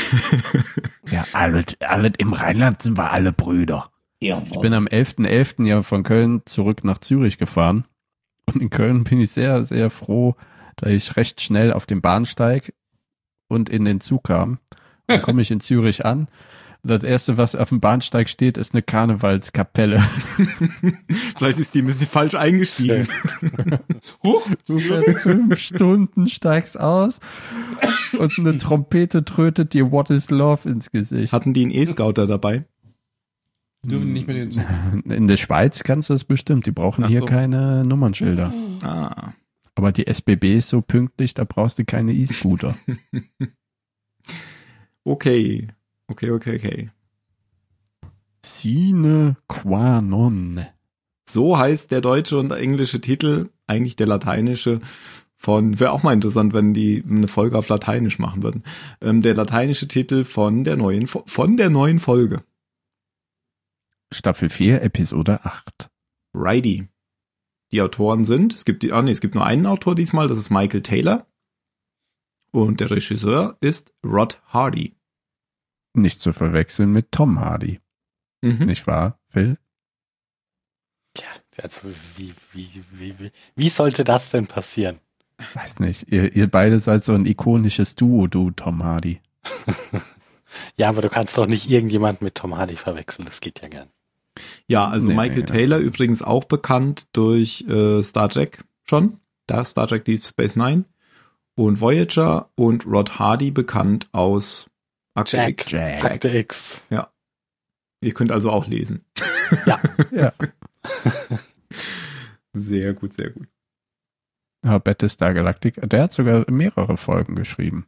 Ja, 1.10 1.24
alle, 1.32 1.64
alle 1.80 2.12
im 2.18 2.34
Rheinland 2.34 2.82
sind 2.82 2.98
wir 2.98 3.10
alle 3.10 3.32
Brüder. 3.32 3.90
Ja, 4.20 4.42
Ich 4.44 4.60
bin 4.60 4.74
am 4.74 4.86
11.11. 4.86 5.64
ja 5.66 5.80
von 5.82 6.02
Köln 6.02 6.42
zurück 6.44 6.84
nach 6.84 6.98
Zürich 6.98 7.38
gefahren. 7.38 7.86
Und 8.44 8.60
in 8.60 8.68
Köln 8.68 9.04
bin 9.04 9.18
ich 9.20 9.30
sehr, 9.30 9.64
sehr 9.64 9.88
froh, 9.88 10.36
da 10.76 10.90
ich 10.90 11.16
recht 11.16 11.40
schnell 11.40 11.72
auf 11.72 11.86
den 11.86 12.02
Bahnsteig 12.02 12.74
und 13.48 13.70
in 13.70 13.86
den 13.86 14.00
Zug 14.00 14.24
kam. 14.24 14.58
Dann 15.06 15.22
komme 15.22 15.40
ich 15.40 15.50
in 15.50 15.60
Zürich 15.60 16.04
an. 16.04 16.28
Das 16.84 17.02
erste, 17.02 17.36
was 17.36 17.56
auf 17.56 17.70
dem 17.70 17.80
Bahnsteig 17.80 18.28
steht, 18.28 18.56
ist 18.56 18.72
eine 18.72 18.82
Karnevalskapelle. 18.82 19.98
Vielleicht 21.36 21.58
ist 21.58 21.74
die 21.74 21.82
ein 21.82 21.86
bisschen 21.86 22.06
falsch 22.06 22.34
eingestiegen. 22.34 23.08
Huch, 24.22 24.48
Du 24.66 24.78
fährst 24.78 25.18
fünf 25.18 25.58
Stunden, 25.58 26.28
steigst 26.28 26.78
aus 26.78 27.18
und 28.18 28.38
eine 28.38 28.56
Trompete 28.58 29.24
trötet 29.24 29.74
dir 29.74 29.90
What 29.90 30.10
is 30.10 30.30
Love 30.30 30.68
ins 30.68 30.90
Gesicht. 30.90 31.32
Hatten 31.32 31.52
die 31.52 31.62
einen 31.62 31.72
E-Scouter 31.72 32.26
dabei? 32.26 32.64
dürfen 33.84 34.12
nicht 34.12 34.26
mehr 34.26 34.36
den 34.36 34.50
Zug. 34.50 34.64
In 35.04 35.28
der 35.28 35.36
Schweiz 35.36 35.82
kannst 35.82 36.10
du 36.10 36.14
das 36.14 36.24
bestimmt. 36.24 36.66
Die 36.66 36.72
brauchen 36.72 37.04
Ach 37.04 37.08
hier 37.08 37.20
so. 37.20 37.26
keine 37.26 37.82
Nummernschilder. 37.86 38.52
Ah. 38.82 39.32
Aber 39.74 39.92
die 39.92 40.06
SBB 40.06 40.56
ist 40.56 40.68
so 40.68 40.80
pünktlich, 40.82 41.34
da 41.34 41.44
brauchst 41.44 41.78
du 41.78 41.84
keine 41.84 42.12
E-Scooter. 42.12 42.76
Okay. 45.04 45.68
Okay, 46.08 46.30
okay, 46.30 46.56
okay. 46.56 46.90
Sine 48.44 49.36
qua 49.46 50.00
non. 50.00 50.66
So 51.28 51.58
heißt 51.58 51.90
der 51.90 52.00
deutsche 52.00 52.38
und 52.38 52.50
englische 52.50 53.00
Titel, 53.00 53.50
eigentlich 53.66 53.96
der 53.96 54.06
lateinische 54.06 54.80
von, 55.36 55.78
wäre 55.78 55.92
auch 55.92 56.02
mal 56.02 56.14
interessant, 56.14 56.52
wenn 56.52 56.74
die 56.74 57.04
eine 57.08 57.28
Folge 57.28 57.56
auf 57.56 57.68
Lateinisch 57.68 58.18
machen 58.18 58.42
würden. 58.42 58.64
Ähm, 59.00 59.22
der 59.22 59.34
lateinische 59.34 59.86
Titel 59.86 60.24
von 60.24 60.64
der 60.64 60.76
neuen, 60.76 61.06
von 61.06 61.56
der 61.56 61.70
neuen 61.70 62.00
Folge. 62.00 62.42
Staffel 64.12 64.48
4, 64.48 64.82
Episode 64.82 65.44
8. 65.44 65.90
Righty. 66.34 66.88
Die 67.70 67.82
Autoren 67.82 68.24
sind, 68.24 68.54
es 68.54 68.64
gibt 68.64 68.82
die, 68.82 68.92
ah 68.92 69.02
nee, 69.02 69.12
es 69.12 69.20
gibt 69.20 69.34
nur 69.34 69.44
einen 69.44 69.66
Autor 69.66 69.94
diesmal, 69.94 70.26
das 70.26 70.38
ist 70.38 70.50
Michael 70.50 70.82
Taylor. 70.82 71.26
Und 72.50 72.80
der 72.80 72.90
Regisseur 72.90 73.58
ist 73.60 73.92
Rod 74.04 74.40
Hardy. 74.46 74.97
Nicht 76.00 76.20
zu 76.20 76.32
verwechseln 76.32 76.92
mit 76.92 77.12
Tom 77.12 77.40
Hardy. 77.40 77.80
Mhm. 78.42 78.66
Nicht 78.66 78.86
wahr, 78.86 79.18
Phil? 79.28 79.58
Ja, 81.16 81.24
also 81.62 81.80
wie, 82.16 82.34
wie, 82.52 82.82
wie, 82.92 83.18
wie, 83.18 83.32
wie 83.56 83.68
sollte 83.68 84.04
das 84.04 84.30
denn 84.30 84.46
passieren? 84.46 84.98
Weiß 85.54 85.80
nicht. 85.80 86.12
Ihr, 86.12 86.34
ihr 86.34 86.48
beide 86.48 86.80
seid 86.80 87.04
so 87.04 87.14
ein 87.14 87.26
ikonisches 87.26 87.94
Duo, 87.94 88.26
du, 88.26 88.50
Tom 88.50 88.82
Hardy. 88.84 89.20
Ja, 90.76 90.88
aber 90.88 91.02
du 91.02 91.08
kannst 91.08 91.36
doch 91.36 91.46
nicht 91.46 91.68
irgendjemand 91.68 92.22
mit 92.22 92.34
Tom 92.34 92.56
Hardy 92.56 92.76
verwechseln, 92.76 93.26
das 93.26 93.40
geht 93.40 93.60
ja 93.60 93.68
gern. 93.68 93.88
Ja, 94.66 94.88
also 94.88 95.08
Nee, 95.08 95.14
Michael 95.14 95.40
nee, 95.40 95.46
Taylor 95.46 95.78
übrigens 95.78 96.22
auch 96.22 96.44
bekannt 96.44 97.08
durch 97.12 97.62
äh, 97.68 98.02
Star 98.02 98.28
Trek 98.28 98.64
schon. 98.84 99.18
Da 99.46 99.64
Star 99.64 99.88
Trek 99.88 100.04
Deep 100.04 100.24
Space 100.24 100.56
Nine 100.56 100.84
und 101.54 101.80
Voyager 101.80 102.50
und 102.54 102.86
Rod 102.86 103.18
Hardy 103.18 103.50
bekannt 103.50 104.06
aus 104.12 104.67
Akte 105.20 105.36
Jack. 105.36 105.48
X. 105.50 105.70
Jack. 105.70 106.04
Akte 106.04 106.28
X. 106.28 106.82
Ihr 108.00 108.14
könnt 108.14 108.30
also 108.30 108.50
auch 108.50 108.66
lesen. 108.66 109.04
Ja. 110.12 110.32
Sehr 112.52 112.94
gut, 112.94 113.14
sehr 113.14 113.30
gut. 113.30 113.48
ja 114.64 114.78
Battlestar 114.78 115.34
Galactic, 115.34 115.78
der 115.88 116.02
hat 116.04 116.12
sogar 116.12 116.50
mehrere 116.50 116.96
Folgen 116.96 117.34
geschrieben. 117.34 117.86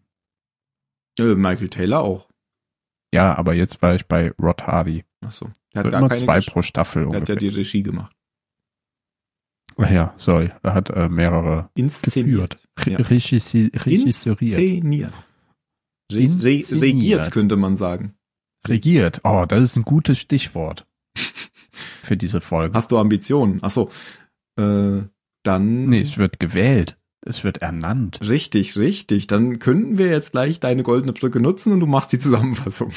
Äh, 1.19 1.35
Michael 1.35 1.69
Taylor 1.69 2.01
auch. 2.01 2.29
Ja, 3.13 3.35
aber 3.37 3.55
jetzt 3.55 3.83
war 3.83 3.95
ich 3.95 4.07
bei 4.07 4.31
Rod 4.41 4.63
Hardy. 4.67 5.05
Achso. 5.25 5.51
Der 5.75 5.83
So 5.83 5.87
hat 5.87 5.91
gar 5.93 5.99
immer 6.01 6.09
keine 6.09 6.25
zwei 6.25 6.39
gesch- 6.39 6.51
pro 6.53 6.63
Staffel 6.63 7.09
Der 7.09 7.21
hat 7.21 7.29
ja 7.29 7.35
die 7.35 7.49
Regie 7.49 7.83
gemacht. 7.83 8.15
Ach 9.77 9.91
ja, 9.91 10.15
sorry. 10.17 10.51
Er 10.63 10.75
hat 10.75 10.91
äh, 10.91 11.09
mehrere 11.09 11.71
Inszeniert. 11.75 12.59
geführt. 12.77 12.87
Re 12.87 12.91
Ja. 12.93 12.99
Regisseuriert. 12.99 14.41
Inszeniert. 14.59 15.15
Regiert, 16.13 17.31
könnte 17.31 17.57
man 17.57 17.77
sagen. 17.77 18.15
Regiert. 18.67 19.21
Oh, 19.25 19.45
das 19.47 19.63
ist 19.63 19.77
ein 19.77 19.85
gutes 19.85 20.19
Stichwort. 20.19 20.87
Für 22.03 22.17
diese 22.17 22.41
Folge. 22.41 22.75
Hast 22.75 22.93
du 22.93 22.99
Ambitionen? 22.99 23.63
Achso. 23.63 23.91
Äh, 24.57 25.03
dann. 25.43 25.87
Nee, 25.87 26.01
es 26.01 26.19
wird 26.19 26.39
gewählt. 26.41 26.97
Es 27.23 27.45
wird 27.45 27.59
ernannt. 27.59 28.21
Richtig, 28.23 28.77
richtig. 28.77 29.27
Dann 29.27 29.59
könnten 29.59 29.99
wir 29.99 30.09
jetzt 30.09 30.33
gleich 30.33 30.59
deine 30.61 30.83
goldene 30.83 31.13
Brücke 31.13 31.41
nutzen 31.41 31.73
und 31.73 31.81
du 31.81 31.87
machst 31.87 32.13
die 32.13 32.19
Zusammenfassung. 32.19 32.93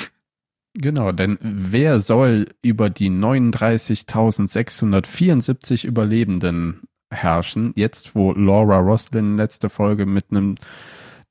Genau, 0.75 1.12
denn 1.12 1.38
wer 1.41 2.00
soll 2.00 2.48
über 2.62 2.89
die 2.89 3.10
39.674 3.10 5.86
Überlebenden 5.86 6.84
herrschen, 7.12 7.74
jetzt 7.75 8.15
wo 8.15 8.32
Laura 8.34 8.79
Roslin 8.79 9.38
letzte 9.38 9.70
Folge 9.70 10.08
mit 10.08 10.25
einem 10.32 10.55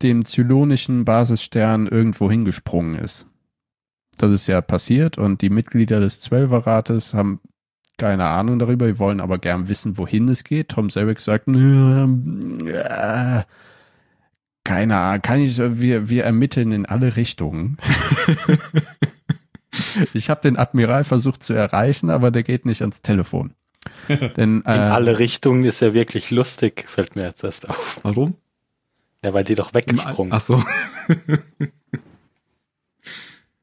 dem 0.03 0.25
zylonischen 0.25 1.05
Basisstern 1.05 1.87
irgendwo 1.87 2.31
hingesprungen 2.31 2.97
ist? 2.97 3.27
Das 4.19 4.31
ist 4.31 4.47
ja 4.47 4.61
passiert 4.61 5.19
und 5.19 5.43
die 5.43 5.51
Mitglieder 5.51 6.01
des 6.01 6.21
Zwölferrates 6.21 7.15
haben 7.15 7.41
keine 7.99 8.25
Ahnung 8.27 8.59
darüber, 8.59 8.87
die 8.87 8.99
wollen 8.99 9.21
aber 9.21 9.39
gern 9.39 9.69
wissen, 9.69 9.97
wohin 9.97 10.29
es 10.29 10.45
geht. 10.45 10.71
Tom 10.71 10.91
Selleck 10.91 11.21
sagt, 11.21 11.47
äh, 11.49 12.07
keine 14.65 14.97
Ahnung, 14.97 15.23
kann 15.23 15.41
ich, 15.41 15.59
wir, 15.59 16.09
wir 16.09 16.25
ermitteln 16.25 16.73
in 16.73 16.87
alle 16.87 17.17
Richtungen. 17.17 17.79
Ich 20.13 20.29
habe 20.31 20.41
den 20.43 20.59
Admiral 20.59 21.05
versucht 21.05 21.43
zu 21.43 21.55
erreichen, 21.55 22.11
aber 22.11 22.31
der 22.31 22.43
geht 22.43 22.67
nicht 22.67 22.83
ans 22.83 23.03
Telefon. 23.03 23.55
Denn 24.09 24.61
In 24.61 24.67
äh, 24.67 24.71
alle 24.71 25.19
Richtungen 25.19 25.65
ist 25.65 25.81
ja 25.81 25.95
wirklich 25.95 26.31
lustig, 26.31 26.85
fällt 26.89 27.17
mir 27.17 27.25
jetzt 27.25 27.43
erst 27.43 27.69
auf. 27.69 28.01
Warum? 28.03 28.37
Ja, 29.25 29.33
weil 29.33 29.45
die 29.45 29.55
doch 29.55 29.73
weggesprungen 29.73 30.33
Ach 30.33 30.41
so. 30.41 30.63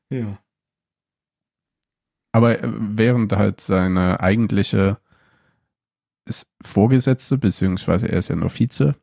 ja. 0.09 0.39
aber 2.31 2.63
äh, 2.63 2.71
während 2.73 3.33
halt 3.33 3.61
seine 3.61 4.21
eigentliche 4.21 4.97
Vorgesetzte, 6.61 7.37
beziehungsweise 7.37 8.07
er 8.07 8.19
ist 8.19 8.29
ja 8.29 8.35
nur 8.35 8.51
Vize, 8.51 8.95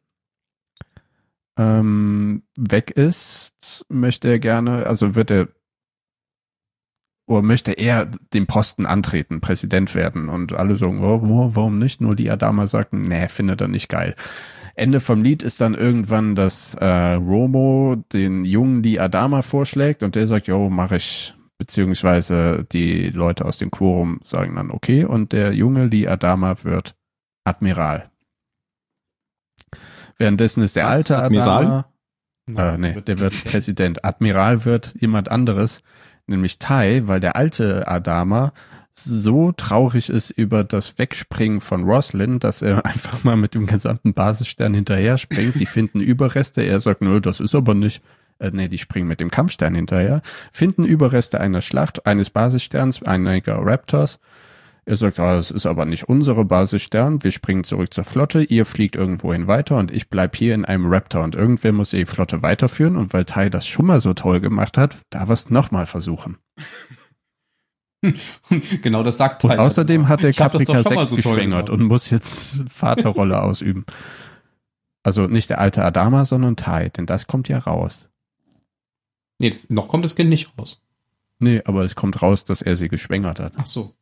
ähm, 1.58 2.42
weg 2.56 2.90
ist, 2.90 3.84
möchte 3.88 4.28
er 4.28 4.38
gerne, 4.38 4.86
also 4.86 5.14
wird 5.14 5.30
er 5.30 5.48
oder 7.28 7.42
möchte 7.42 7.72
er 7.72 8.06
den 8.06 8.46
Posten 8.46 8.86
antreten, 8.86 9.40
Präsident 9.40 9.96
werden 9.96 10.28
und 10.28 10.52
alle 10.52 10.76
sagen, 10.76 11.02
oh, 11.02 11.20
oh, 11.24 11.50
warum 11.54 11.78
nicht? 11.78 12.00
Nur 12.00 12.14
die 12.14 12.30
Adama 12.30 12.68
sagten, 12.68 13.00
nee, 13.00 13.28
findet 13.28 13.60
er 13.60 13.66
nicht 13.66 13.88
geil. 13.88 14.14
Ende 14.76 15.00
vom 15.00 15.22
Lied 15.22 15.42
ist 15.42 15.62
dann 15.62 15.74
irgendwann, 15.74 16.34
dass 16.34 16.74
äh, 16.74 17.14
Romo 17.14 17.96
den 18.12 18.44
jungen 18.44 18.82
Lee 18.82 18.98
Adama 18.98 19.40
vorschlägt 19.40 20.02
und 20.02 20.14
der 20.14 20.26
sagt, 20.26 20.46
jo, 20.46 20.68
mach 20.70 20.92
ich. 20.92 21.32
Beziehungsweise 21.58 22.66
die 22.70 23.08
Leute 23.08 23.46
aus 23.46 23.56
dem 23.56 23.70
Quorum 23.70 24.20
sagen 24.22 24.56
dann 24.56 24.70
okay 24.70 25.04
und 25.04 25.32
der 25.32 25.54
junge 25.54 25.86
Lee 25.86 26.06
Adama 26.06 26.54
wird 26.64 26.94
Admiral. 27.44 28.10
Währenddessen 30.18 30.62
ist 30.62 30.76
der 30.76 30.84
Was? 30.84 30.92
alte 30.92 31.16
Admiral? 31.16 31.86
Adama, 32.46 32.74
äh, 32.74 32.76
nee, 32.76 33.00
der 33.00 33.18
wird 33.20 33.32
Präsident. 33.46 34.04
Admiral 34.04 34.66
wird 34.66 34.94
jemand 35.00 35.30
anderes, 35.30 35.82
nämlich 36.26 36.58
Tai, 36.58 37.08
weil 37.08 37.20
der 37.20 37.36
alte 37.36 37.88
Adama 37.88 38.52
so 38.98 39.52
traurig 39.52 40.08
ist 40.08 40.30
über 40.30 40.64
das 40.64 40.98
Wegspringen 40.98 41.60
von 41.60 41.84
Roslin, 41.84 42.38
dass 42.38 42.62
er 42.62 42.84
einfach 42.86 43.24
mal 43.24 43.36
mit 43.36 43.54
dem 43.54 43.66
gesamten 43.66 44.14
Basisstern 44.14 44.74
hinterher 44.74 45.18
springt. 45.18 45.60
Die 45.60 45.66
finden 45.66 46.00
Überreste. 46.00 46.62
Er 46.62 46.80
sagt, 46.80 47.02
nö, 47.02 47.20
das 47.20 47.40
ist 47.40 47.54
aber 47.54 47.74
nicht. 47.74 48.02
Äh, 48.38 48.50
nee, 48.52 48.68
die 48.68 48.78
springen 48.78 49.08
mit 49.08 49.20
dem 49.20 49.30
Kampfstern 49.30 49.74
hinterher. 49.74 50.22
Finden 50.52 50.84
Überreste 50.84 51.40
einer 51.40 51.62
Schlacht, 51.62 52.06
eines 52.06 52.30
Basissterns, 52.30 53.02
einiger 53.02 53.58
Raptors. 53.58 54.18
Er 54.88 54.96
sagt, 54.96 55.18
ah, 55.18 55.34
das 55.34 55.50
ist 55.50 55.66
aber 55.66 55.84
nicht 55.84 56.08
unsere 56.08 56.44
Basisstern. 56.44 57.24
Wir 57.24 57.32
springen 57.32 57.64
zurück 57.64 57.92
zur 57.92 58.04
Flotte. 58.04 58.44
Ihr 58.44 58.64
fliegt 58.64 58.94
irgendwohin 58.94 59.48
weiter 59.48 59.78
und 59.78 59.90
ich 59.90 60.08
bleib 60.10 60.36
hier 60.36 60.54
in 60.54 60.64
einem 60.64 60.86
Raptor. 60.86 61.24
Und 61.24 61.34
irgendwer 61.34 61.72
muss 61.72 61.90
die 61.90 62.04
Flotte 62.04 62.42
weiterführen. 62.42 62.96
Und 62.96 63.12
weil 63.12 63.24
Tai 63.24 63.50
das 63.50 63.66
schon 63.66 63.86
mal 63.86 63.98
so 63.98 64.14
toll 64.14 64.38
gemacht 64.38 64.78
hat, 64.78 64.96
darf 65.10 65.28
es 65.30 65.50
nochmal 65.50 65.86
versuchen. 65.86 66.36
genau 68.82 69.02
das 69.02 69.16
sagt 69.16 69.44
Und 69.44 69.50
Tyler. 69.50 69.62
außerdem 69.62 70.08
hat 70.08 70.22
er 70.22 70.30
doch 70.30 70.36
Caprica 70.38 70.82
schon 70.82 70.94
mal 70.94 71.06
6 71.06 71.10
so 71.10 71.16
geschwängert 71.16 71.70
und 71.70 71.82
muss 71.82 72.10
jetzt 72.10 72.62
Vaterrolle 72.68 73.42
ausüben. 73.42 73.84
Also 75.02 75.26
nicht 75.26 75.50
der 75.50 75.60
alte 75.60 75.84
Adama, 75.84 76.24
sondern 76.24 76.56
Tai, 76.56 76.88
denn 76.90 77.06
das 77.06 77.26
kommt 77.26 77.48
ja 77.48 77.58
raus. 77.58 78.08
Nee, 79.38 79.50
das, 79.50 79.70
noch 79.70 79.88
kommt 79.88 80.04
das 80.04 80.14
Kind 80.16 80.30
nicht 80.30 80.50
raus. 80.58 80.82
Nee, 81.38 81.62
aber 81.64 81.84
es 81.84 81.94
kommt 81.94 82.22
raus, 82.22 82.44
dass 82.44 82.62
er 82.62 82.76
sie 82.76 82.88
geschwängert 82.88 83.40
hat. 83.40 83.52
Ach 83.56 83.66
so. 83.66 83.94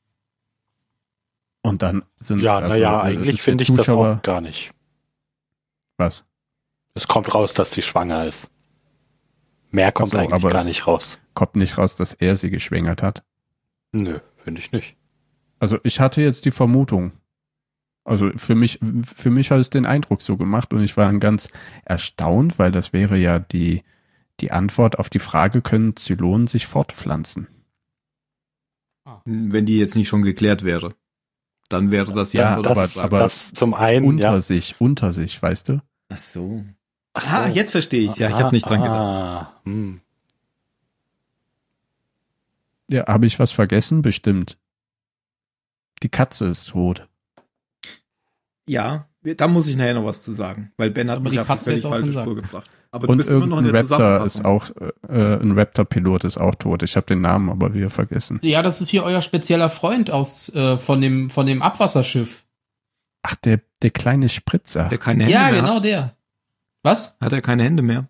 Und 1.63 1.83
dann 1.83 2.05
sind 2.15 2.41
Ja, 2.41 2.57
also, 2.59 2.69
naja, 2.69 3.01
eigentlich 3.01 3.37
der 3.37 3.45
finde 3.45 3.65
ich 3.65 3.73
das 3.73 3.89
auch 3.89 4.23
gar 4.23 4.41
nicht. 4.41 4.73
Was? 5.97 6.25
Es 6.95 7.09
kommt 7.09 7.35
raus, 7.35 7.55
dass 7.55 7.73
sie 7.73 7.83
schwanger 7.83 8.27
ist. 8.27 8.51
Mehr 9.71 9.91
kommt 9.91 10.13
so, 10.13 10.19
eigentlich 10.19 10.33
aber 10.33 10.51
gar 10.51 10.65
nicht 10.65 10.87
raus. 10.87 11.19
Kommt 11.35 11.57
nicht 11.57 11.79
raus, 11.79 11.97
dass 11.97 12.15
er 12.15 12.37
sie 12.37 12.51
geschwängert 12.51 13.03
hat. 13.03 13.25
Nö, 13.95 14.19
finde 14.37 14.61
ich 14.61 14.73
nicht. 14.73 14.97
Also 15.61 15.79
ich 15.85 16.01
hatte 16.01 16.21
jetzt 16.21 16.45
die 16.45 16.51
Vermutung. 16.51 17.13
Also 18.05 18.31
für 18.37 18.55
mich, 18.55 18.81
für 19.03 19.31
mich 19.31 19.51
hat 19.51 19.61
es 19.61 19.71
den 19.71 19.87
Eindruck 19.87 20.21
so 20.21 20.37
gemacht 20.37 20.73
und 20.75 20.83
ich 20.83 20.97
war 20.97 21.07
dann 21.07 21.21
ganz 21.21 21.49
erstaunt, 21.85 22.59
weil 22.59 22.71
das 22.71 22.93
wäre 22.93 23.17
ja 23.17 23.39
die, 23.39 23.83
die 24.41 24.51
Antwort 24.51 24.99
auf 24.99 25.09
die 25.09 25.21
Frage, 25.21 25.63
können 25.63 25.97
Zylonen 25.97 26.47
sich 26.47 26.67
fortpflanzen? 26.67 27.47
Wenn 29.25 29.65
die 29.67 29.79
jetzt 29.79 29.97
nicht 29.97 30.09
schon 30.09 30.23
geklärt 30.23 30.65
wäre. 30.65 30.95
Dann 31.69 31.91
wäre 31.91 32.13
das 32.13 32.33
ja, 32.35 32.43
Ja, 32.43 32.51
aber- 32.57 32.63
das, 32.75 32.99
aber 32.99 33.19
das 33.21 33.53
zum 33.53 33.73
einen, 33.75 34.05
Unter 34.07 34.23
ja. 34.35 34.41
sich, 34.41 34.75
unter 34.81 35.13
sich, 35.13 35.41
weißt 35.41 35.69
du? 35.71 35.81
Ach 36.11 36.19
so. 36.19 36.65
Ach 37.15 37.33
Ah, 37.33 37.49
so. 37.49 37.55
jetzt 37.55 37.71
verstehe 37.71 38.03
ich's. 38.03 38.19
Ja, 38.19 38.29
ich 38.29 38.35
habe 38.35 38.55
nicht 38.55 38.69
dran 38.69 38.81
gedacht. 38.83 38.99
Ah, 38.99 39.61
hm. 39.65 40.01
Ja, 42.91 43.07
habe 43.07 43.27
ich 43.27 43.39
was 43.39 43.53
vergessen? 43.53 44.03
Bestimmt. 44.03 44.59
Die 46.03 46.09
Katze 46.09 46.47
ist 46.47 46.69
tot. 46.71 47.09
Ja, 48.69 49.09
da 49.23 49.49
muss 49.49 49.69
ich 49.69 49.77
nachher 49.77 49.95
noch 49.95 50.05
was 50.05 50.23
zu 50.23 50.33
sagen, 50.33 50.73
weil 50.77 50.91
Ben 50.91 51.07
Ist 51.07 51.13
hat 51.13 51.23
mich 51.23 51.33
die 51.33 51.39
auf 51.41 51.47
die 51.47 51.53
Katze 51.53 51.65
völlig 51.65 51.83
jetzt 51.83 51.87
aus 51.87 51.97
dem 51.99 52.05
falsche 52.05 52.13
Sack? 52.13 52.25
Spur 52.25 52.35
gebracht. 52.37 52.71
Aber 52.91 53.07
du 53.07 53.13
Und 53.13 53.19
bist 53.19 53.29
immer 53.31 53.47
noch 53.47 53.59
in 53.59 53.67
irgendein 53.67 53.89
der 53.99 53.99
Raptor 53.99 54.27
ist 54.27 54.45
auch, 54.45 54.71
äh, 55.09 55.37
ein 55.43 55.59
Raptor-Pilot 55.59 56.25
ist 56.25 56.39
auch 56.39 56.55
tot. 56.55 56.83
Ich 56.85 56.97
habe 56.97 57.07
den 57.07 57.21
Namen 57.23 57.51
aber 57.51 57.75
wieder 57.75 57.91
vergessen. 57.91 58.39
Ja, 58.43 58.63
das 58.63 58.81
ist 58.81 58.89
hier 58.89 59.03
euer 59.03 59.21
spezieller 59.21 59.69
Freund 59.69 60.11
aus 60.13 60.49
äh, 60.55 60.79
von 60.79 61.01
dem 61.01 61.29
von 61.29 61.47
dem 61.47 61.61
Abwasserschiff. 61.61 62.47
Ach, 63.23 63.35
der, 63.37 63.61
der 63.83 63.91
kleine 63.91 64.29
Spritzer. 64.29 64.89
Der 64.89 64.99
keine 64.99 65.25
Hände 65.25 65.35
Ja, 65.35 65.51
mehr 65.51 65.61
genau 65.61 65.77
hat. 65.77 65.85
der. 65.85 66.17
Was? 66.83 67.17
Hat 67.21 67.33
er 67.33 67.43
keine 67.43 67.65
Hände 67.65 67.83
mehr? 67.83 68.09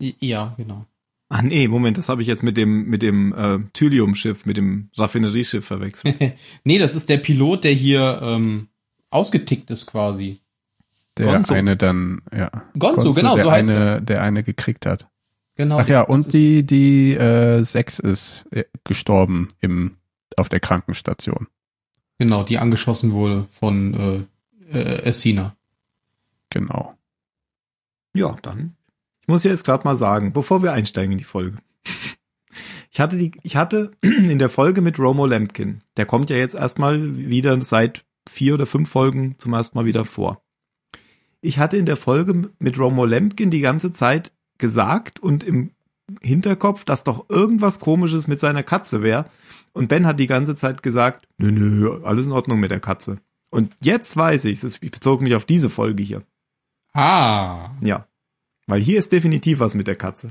Ja, 0.00 0.54
genau. 0.56 0.86
Ah 1.28 1.42
nee, 1.42 1.66
Moment, 1.66 1.98
das 1.98 2.08
habe 2.08 2.22
ich 2.22 2.28
jetzt 2.28 2.42
mit 2.42 2.56
dem 2.56 2.86
mit 2.86 3.02
dem 3.02 3.32
äh, 3.32 3.58
Thylium-Schiff, 3.72 4.46
mit 4.46 4.56
dem 4.56 4.90
Raffinerieschiff 4.96 5.64
verwechselt. 5.64 6.16
nee, 6.64 6.78
das 6.78 6.94
ist 6.94 7.08
der 7.08 7.18
Pilot, 7.18 7.64
der 7.64 7.72
hier 7.72 8.20
ähm, 8.22 8.68
ausgetickt 9.10 9.70
ist 9.70 9.86
quasi. 9.86 10.40
der 11.16 11.26
Gonzo. 11.26 11.54
eine 11.54 11.76
dann, 11.76 12.22
ja. 12.32 12.50
Gonzo, 12.78 13.12
genau, 13.12 13.34
der 13.34 13.44
so 13.44 13.50
heißt 13.50 13.70
eine, 13.70 14.02
Der 14.02 14.22
eine 14.22 14.44
gekriegt 14.44 14.86
hat. 14.86 15.08
Genau. 15.56 15.78
Ach 15.78 15.88
ja, 15.88 16.02
und 16.02 16.32
die, 16.34 16.64
die 16.64 17.14
äh, 17.14 17.62
Sex 17.62 17.98
ist 17.98 18.46
äh, 18.52 18.64
gestorben 18.84 19.48
im, 19.60 19.96
auf 20.36 20.48
der 20.48 20.60
Krankenstation. 20.60 21.48
Genau, 22.18 22.42
die 22.42 22.58
angeschossen 22.58 23.12
wurde 23.12 23.46
von 23.50 24.28
äh, 24.70 24.78
äh, 24.78 25.02
Essina. 25.02 25.56
Genau. 26.50 26.94
Ja, 28.14 28.36
dann. 28.42 28.75
Ich 29.26 29.28
muss 29.28 29.42
jetzt 29.42 29.64
gerade 29.64 29.82
mal 29.82 29.96
sagen, 29.96 30.32
bevor 30.32 30.62
wir 30.62 30.72
einsteigen 30.72 31.10
in 31.10 31.18
die 31.18 31.24
Folge. 31.24 31.58
Ich 32.92 33.00
hatte 33.00 33.18
die, 33.18 33.32
ich 33.42 33.56
hatte 33.56 33.90
in 34.00 34.38
der 34.38 34.48
Folge 34.48 34.82
mit 34.82 35.00
Romo 35.00 35.26
Lampkin, 35.26 35.82
der 35.96 36.06
kommt 36.06 36.30
ja 36.30 36.36
jetzt 36.36 36.54
erstmal 36.54 37.16
wieder 37.16 37.60
seit 37.60 38.04
vier 38.28 38.54
oder 38.54 38.66
fünf 38.66 38.88
Folgen 38.88 39.34
zum 39.38 39.52
ersten 39.52 39.76
Mal 39.76 39.84
wieder 39.84 40.04
vor. 40.04 40.42
Ich 41.40 41.58
hatte 41.58 41.76
in 41.76 41.86
der 41.86 41.96
Folge 41.96 42.50
mit 42.60 42.78
Romo 42.78 43.04
Lampkin 43.04 43.50
die 43.50 43.60
ganze 43.60 43.92
Zeit 43.92 44.30
gesagt 44.58 45.18
und 45.18 45.42
im 45.42 45.72
Hinterkopf, 46.22 46.84
dass 46.84 47.02
doch 47.02 47.28
irgendwas 47.28 47.80
komisches 47.80 48.28
mit 48.28 48.38
seiner 48.38 48.62
Katze 48.62 49.02
wäre. 49.02 49.26
Und 49.72 49.88
Ben 49.88 50.06
hat 50.06 50.20
die 50.20 50.28
ganze 50.28 50.54
Zeit 50.54 50.84
gesagt, 50.84 51.26
nö, 51.36 51.50
nö, 51.50 52.00
alles 52.04 52.26
in 52.26 52.32
Ordnung 52.32 52.60
mit 52.60 52.70
der 52.70 52.78
Katze. 52.78 53.18
Und 53.50 53.74
jetzt 53.80 54.16
weiß 54.16 54.44
ich 54.44 54.62
es, 54.62 54.80
ich 54.80 54.90
bezog 54.92 55.20
mich 55.20 55.34
auf 55.34 55.44
diese 55.44 55.68
Folge 55.68 56.04
hier. 56.04 56.22
Ah. 56.92 57.70
Ja. 57.80 58.06
Weil 58.66 58.80
hier 58.80 58.98
ist 58.98 59.12
definitiv 59.12 59.60
was 59.60 59.74
mit 59.74 59.86
der 59.86 59.96
Katze. 59.96 60.30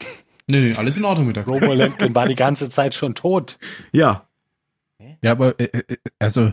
Nee, 0.48 0.60
nee, 0.60 0.74
alles 0.76 0.96
in 0.96 1.04
Ordnung 1.04 1.26
mit 1.26 1.34
der 1.34 1.44
Robo 1.44 1.72
Lampkin 1.74 2.14
war 2.14 2.28
die 2.28 2.36
ganze 2.36 2.70
Zeit 2.70 2.94
schon 2.94 3.16
tot. 3.16 3.58
Ja, 3.92 4.28
Ja, 5.20 5.32
aber 5.32 5.58
äh, 5.58 5.64
äh, 5.64 5.96
also 6.20 6.52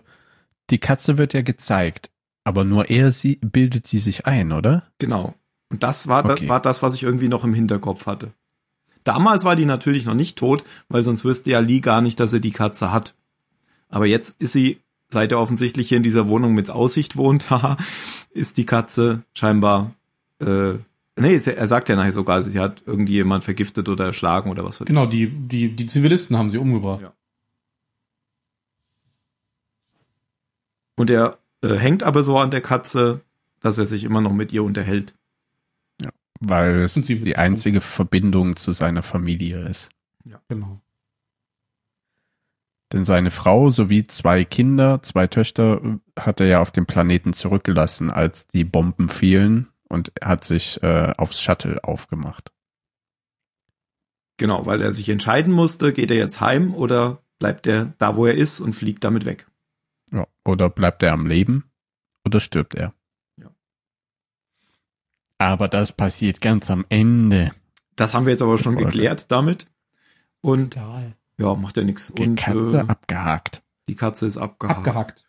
die 0.71 0.79
Katze 0.79 1.19
wird 1.19 1.33
ja 1.35 1.43
gezeigt, 1.43 2.09
aber 2.43 2.63
nur 2.63 2.89
er 2.89 3.11
sie 3.11 3.35
bildet 3.35 3.91
die 3.91 3.99
sich 3.99 4.25
ein, 4.25 4.51
oder? 4.51 4.87
genau. 4.97 5.35
Und 5.69 5.83
das 5.83 6.07
war, 6.07 6.25
Okay. 6.25 6.39
das 6.41 6.49
war 6.49 6.59
das, 6.59 6.81
was 6.81 6.95
ich 6.95 7.03
irgendwie 7.03 7.27
noch 7.27 7.43
im 7.43 7.53
Hinterkopf 7.53 8.07
hatte. 8.07 8.31
Damals 9.03 9.43
war 9.43 9.55
die 9.55 9.65
natürlich 9.65 10.05
noch 10.05 10.15
nicht 10.15 10.39
tot, 10.39 10.63
weil 10.89 11.03
sonst 11.03 11.23
wüsste 11.23 11.51
ja 11.51 11.59
Lee 11.59 11.79
gar 11.79 12.01
nicht, 12.01 12.19
dass 12.19 12.33
er 12.33 12.39
die 12.39 12.51
Katze 12.51 12.91
hat. 12.91 13.13
Aber 13.89 14.07
jetzt 14.07 14.35
ist 14.41 14.53
sie, 14.53 14.79
seit 15.09 15.31
er 15.31 15.39
offensichtlich 15.39 15.87
hier 15.89 15.97
in 15.97 16.03
dieser 16.03 16.27
Wohnung 16.27 16.53
mit 16.55 16.71
Aussicht 16.71 17.15
wohnt, 17.15 17.49
haha, 17.51 17.77
ist 18.31 18.57
die 18.57 18.65
Katze 18.65 19.21
scheinbar, 19.35 19.93
äh, 20.39 20.73
nee, 21.15 21.35
er 21.35 21.67
sagt 21.67 21.89
ja 21.89 21.95
nachher 21.95 22.11
sogar, 22.11 22.43
sie 22.43 22.59
hat 22.59 22.83
irgendjemand 22.85 23.43
vergiftet 23.43 23.89
oder 23.89 24.05
erschlagen 24.05 24.49
oder 24.49 24.63
was 24.63 24.79
weiß 24.79 24.85
ich. 24.85 24.87
Genau, 24.87 25.05
die, 25.05 25.29
die, 25.29 25.75
die 25.75 25.85
Zivilisten 25.85 26.37
haben 26.37 26.49
sie 26.49 26.57
umgebracht. 26.57 27.01
Ja. 27.01 27.13
Und 30.95 31.09
er 31.09 31.37
äh, 31.61 31.75
hängt 31.75 32.03
aber 32.03 32.23
so 32.23 32.37
an 32.37 32.51
der 32.51 32.61
Katze, 32.61 33.21
dass 33.59 33.77
er 33.77 33.85
sich 33.85 34.03
immer 34.03 34.21
noch 34.21 34.33
mit 34.33 34.51
ihr 34.51 34.63
unterhält. 34.63 35.15
Weil 36.39 36.81
es 36.81 36.95
die 36.95 37.37
einzige 37.37 37.79
Verbindung 37.79 38.57
zu 38.57 38.73
seiner 38.73 39.01
Familie 39.01 39.67
ist. 39.69 39.89
Genau. 40.49 40.81
Denn 42.91 43.05
seine 43.05 43.31
Frau 43.31 43.69
sowie 43.69 44.03
zwei 44.03 44.43
Kinder, 44.43 45.01
zwei 45.01 45.27
Töchter, 45.27 45.81
äh, 45.83 46.19
hat 46.19 46.41
er 46.41 46.47
ja 46.47 46.61
auf 46.61 46.71
dem 46.71 46.85
Planeten 46.85 47.33
zurückgelassen, 47.33 48.11
als 48.11 48.47
die 48.47 48.65
Bomben 48.65 49.09
fielen 49.09 49.72
und 49.93 50.11
er 50.19 50.27
hat 50.29 50.43
sich 50.43 50.81
äh, 50.83 51.13
aufs 51.17 51.39
Shuttle 51.41 51.83
aufgemacht. 51.83 52.51
Genau, 54.37 54.65
weil 54.65 54.81
er 54.81 54.93
sich 54.93 55.07
entscheiden 55.09 55.53
musste, 55.53 55.93
geht 55.93 56.09
er 56.11 56.17
jetzt 56.17 56.41
heim 56.41 56.73
oder 56.73 57.21
bleibt 57.39 57.67
er 57.67 57.93
da, 57.99 58.15
wo 58.15 58.25
er 58.25 58.33
ist 58.33 58.59
und 58.59 58.73
fliegt 58.73 59.03
damit 59.03 59.25
weg. 59.25 59.47
Ja. 60.11 60.27
Oder 60.43 60.69
bleibt 60.69 61.03
er 61.03 61.13
am 61.13 61.27
Leben 61.27 61.69
oder 62.25 62.39
stirbt 62.39 62.73
er? 62.75 62.93
Ja. 63.39 63.51
Aber 65.37 65.67
das 65.67 65.91
passiert 65.91 66.41
ganz 66.41 66.71
am 66.71 66.85
Ende. 66.89 67.51
Das 67.95 68.13
haben 68.13 68.25
wir 68.25 68.31
jetzt 68.31 68.41
aber 68.41 68.57
schon 68.57 68.73
Folge. 68.73 68.89
geklärt 68.89 69.31
damit. 69.31 69.67
Und 70.41 70.73
Total. 70.73 71.15
ja, 71.37 71.53
macht 71.55 71.77
ja 71.77 71.83
nichts. 71.83 72.11
Die 72.17 72.23
Und 72.23 72.35
Katze 72.35 72.77
äh, 72.77 72.89
abgehakt. 72.89 73.61
die 73.87 73.95
Katze 73.95 74.25
ist 74.25 74.37
abgehakt. 74.37 74.79
Abgehackt. 74.79 75.25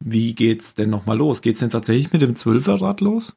Wie 0.00 0.34
geht's 0.34 0.74
denn 0.74 0.90
nochmal 0.90 1.16
los? 1.18 1.42
Geht's 1.42 1.60
denn 1.60 1.70
tatsächlich 1.70 2.12
mit 2.12 2.22
dem 2.22 2.36
Zwölferrad 2.36 3.00
los? 3.00 3.36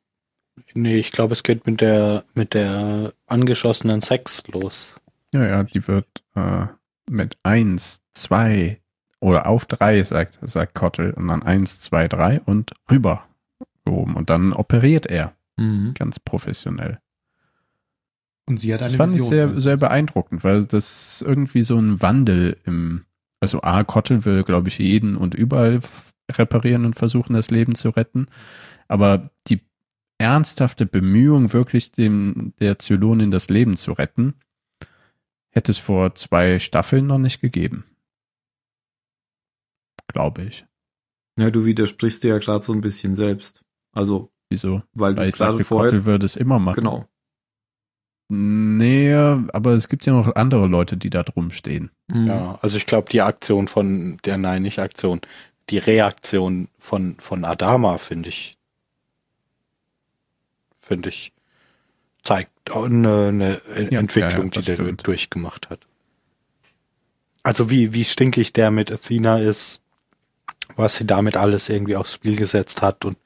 Nee, 0.74 0.98
ich 0.98 1.12
glaube, 1.12 1.34
es 1.34 1.44
geht 1.44 1.66
mit 1.66 1.82
der, 1.82 2.24
mit 2.34 2.54
der 2.54 3.14
angeschossenen 3.26 4.02
Sex 4.02 4.44
los. 4.48 4.94
Ja, 5.34 5.46
ja, 5.48 5.64
die 5.64 5.88
wird 5.88 6.08
äh, 6.36 6.66
mit 7.10 7.38
eins, 7.44 8.02
zwei 8.14 8.80
oder 9.20 9.48
auf 9.48 9.66
drei, 9.66 10.04
sagt, 10.04 10.40
sagt 10.42 10.76
Kottel, 10.76 11.12
und 11.14 11.28
dann 11.28 11.42
eins, 11.44 11.80
zwei, 11.80 12.08
drei 12.08 12.42
und 12.42 12.72
rüber 12.90 13.24
gehoben. 13.86 14.16
Und 14.16 14.30
dann 14.30 14.54
operiert 14.54 15.06
er 15.08 15.34
Mhm. 15.58 15.94
ganz 15.96 16.20
professionell. 16.20 17.00
Und 18.46 18.58
sie 18.60 18.74
hat 18.74 18.82
eine 18.82 18.90
Das 18.90 18.98
fand 18.98 19.12
ich 19.14 19.22
Vision. 19.22 19.30
sehr, 19.32 19.62
sehr 19.62 19.78
beeindruckend, 19.78 20.44
weil 20.44 20.66
das 20.66 21.14
ist 21.14 21.22
irgendwie 21.22 21.62
so 21.64 21.78
ein 21.78 22.02
Wandel 22.02 22.58
im, 22.66 23.06
also 23.40 23.62
A, 23.62 23.84
Kottel 23.84 24.26
will, 24.26 24.44
glaube 24.44 24.70
ich, 24.70 24.78
jeden 24.80 25.16
und 25.16 25.36
überall 25.36 25.80
reparieren 26.30 26.86
und 26.86 26.96
versuchen, 26.96 27.34
das 27.34 27.52
Leben 27.52 27.76
zu 27.76 27.90
retten. 27.90 28.28
Aber 28.88 29.32
die 29.48 29.62
ernsthafte 30.18 30.86
Bemühung, 30.86 31.54
wirklich 31.54 31.92
dem, 31.92 32.54
der 32.60 32.80
Zylonin 32.80 33.32
das 33.32 33.50
Leben 33.50 33.76
zu 33.78 33.94
retten, 33.94 34.36
hätte 35.50 35.72
es 35.72 35.78
vor 35.78 36.16
zwei 36.16 36.60
Staffeln 36.60 37.08
noch 37.08 37.18
nicht 37.18 37.42
gegeben. 37.42 37.86
Glaube 40.08 40.44
ich. 40.44 40.66
Ja, 41.38 41.50
du 41.50 41.66
widersprichst 41.66 42.24
dir 42.24 42.30
ja 42.30 42.38
gerade 42.40 42.64
so 42.64 42.74
ein 42.74 42.82
bisschen 42.82 43.16
selbst. 43.16 43.64
Also, 43.94 44.32
Wieso? 44.50 44.84
weil 44.94 45.16
Weil 45.16 45.26
du 45.26 45.30
ich 45.30 45.36
sagte, 45.36 45.64
vorher. 45.64 45.90
Kottel 45.92 46.06
würde 46.06 46.26
es 46.26 46.36
immer 46.36 46.60
machen. 46.60 46.76
Genau. 46.76 47.08
Nee, 48.34 49.14
aber 49.14 49.72
es 49.72 49.90
gibt 49.90 50.06
ja 50.06 50.14
noch 50.14 50.36
andere 50.36 50.68
Leute, 50.68 50.96
die 50.96 51.10
da 51.10 51.24
drum 51.24 51.52
stehen. 51.52 51.92
Mhm. 52.08 52.28
Ja, 52.28 52.60
also 52.62 52.78
ich 52.78 52.86
glaube, 52.86 53.10
die 53.10 53.22
Aktion 53.22 53.68
von, 53.68 54.18
der, 54.24 54.38
nein, 54.38 54.62
nicht 54.62 54.80
Aktion, 54.80 55.20
die 55.72 55.78
Reaktion 55.78 56.68
von, 56.78 57.16
von 57.20 57.46
Adama 57.46 57.98
finde 57.98 58.30
ich, 58.30 58.58
finde 60.82 61.10
ich, 61.10 61.32
zeigt 62.24 62.72
eine, 62.72 63.28
eine 63.30 63.62
Ja, 63.90 64.00
Entwicklung, 64.00 64.52
ja, 64.52 64.62
ja, 64.62 64.76
die 64.76 64.84
der 64.84 64.92
durchgemacht 64.94 65.70
hat. 65.70 65.80
Also 67.44 67.70
wie, 67.70 67.94
wie 67.94 68.06
stinkig 68.06 68.54
der 68.54 68.70
mit 68.70 68.92
Athena 68.92 69.40
ist, 69.40 69.82
was 70.76 70.98
sie 70.98 71.08
damit 71.08 71.38
alles 71.38 71.70
irgendwie 71.70 71.96
aufs 71.96 72.14
Spiel 72.14 72.36
gesetzt 72.36 72.82
hat 72.82 73.06
und 73.06 73.18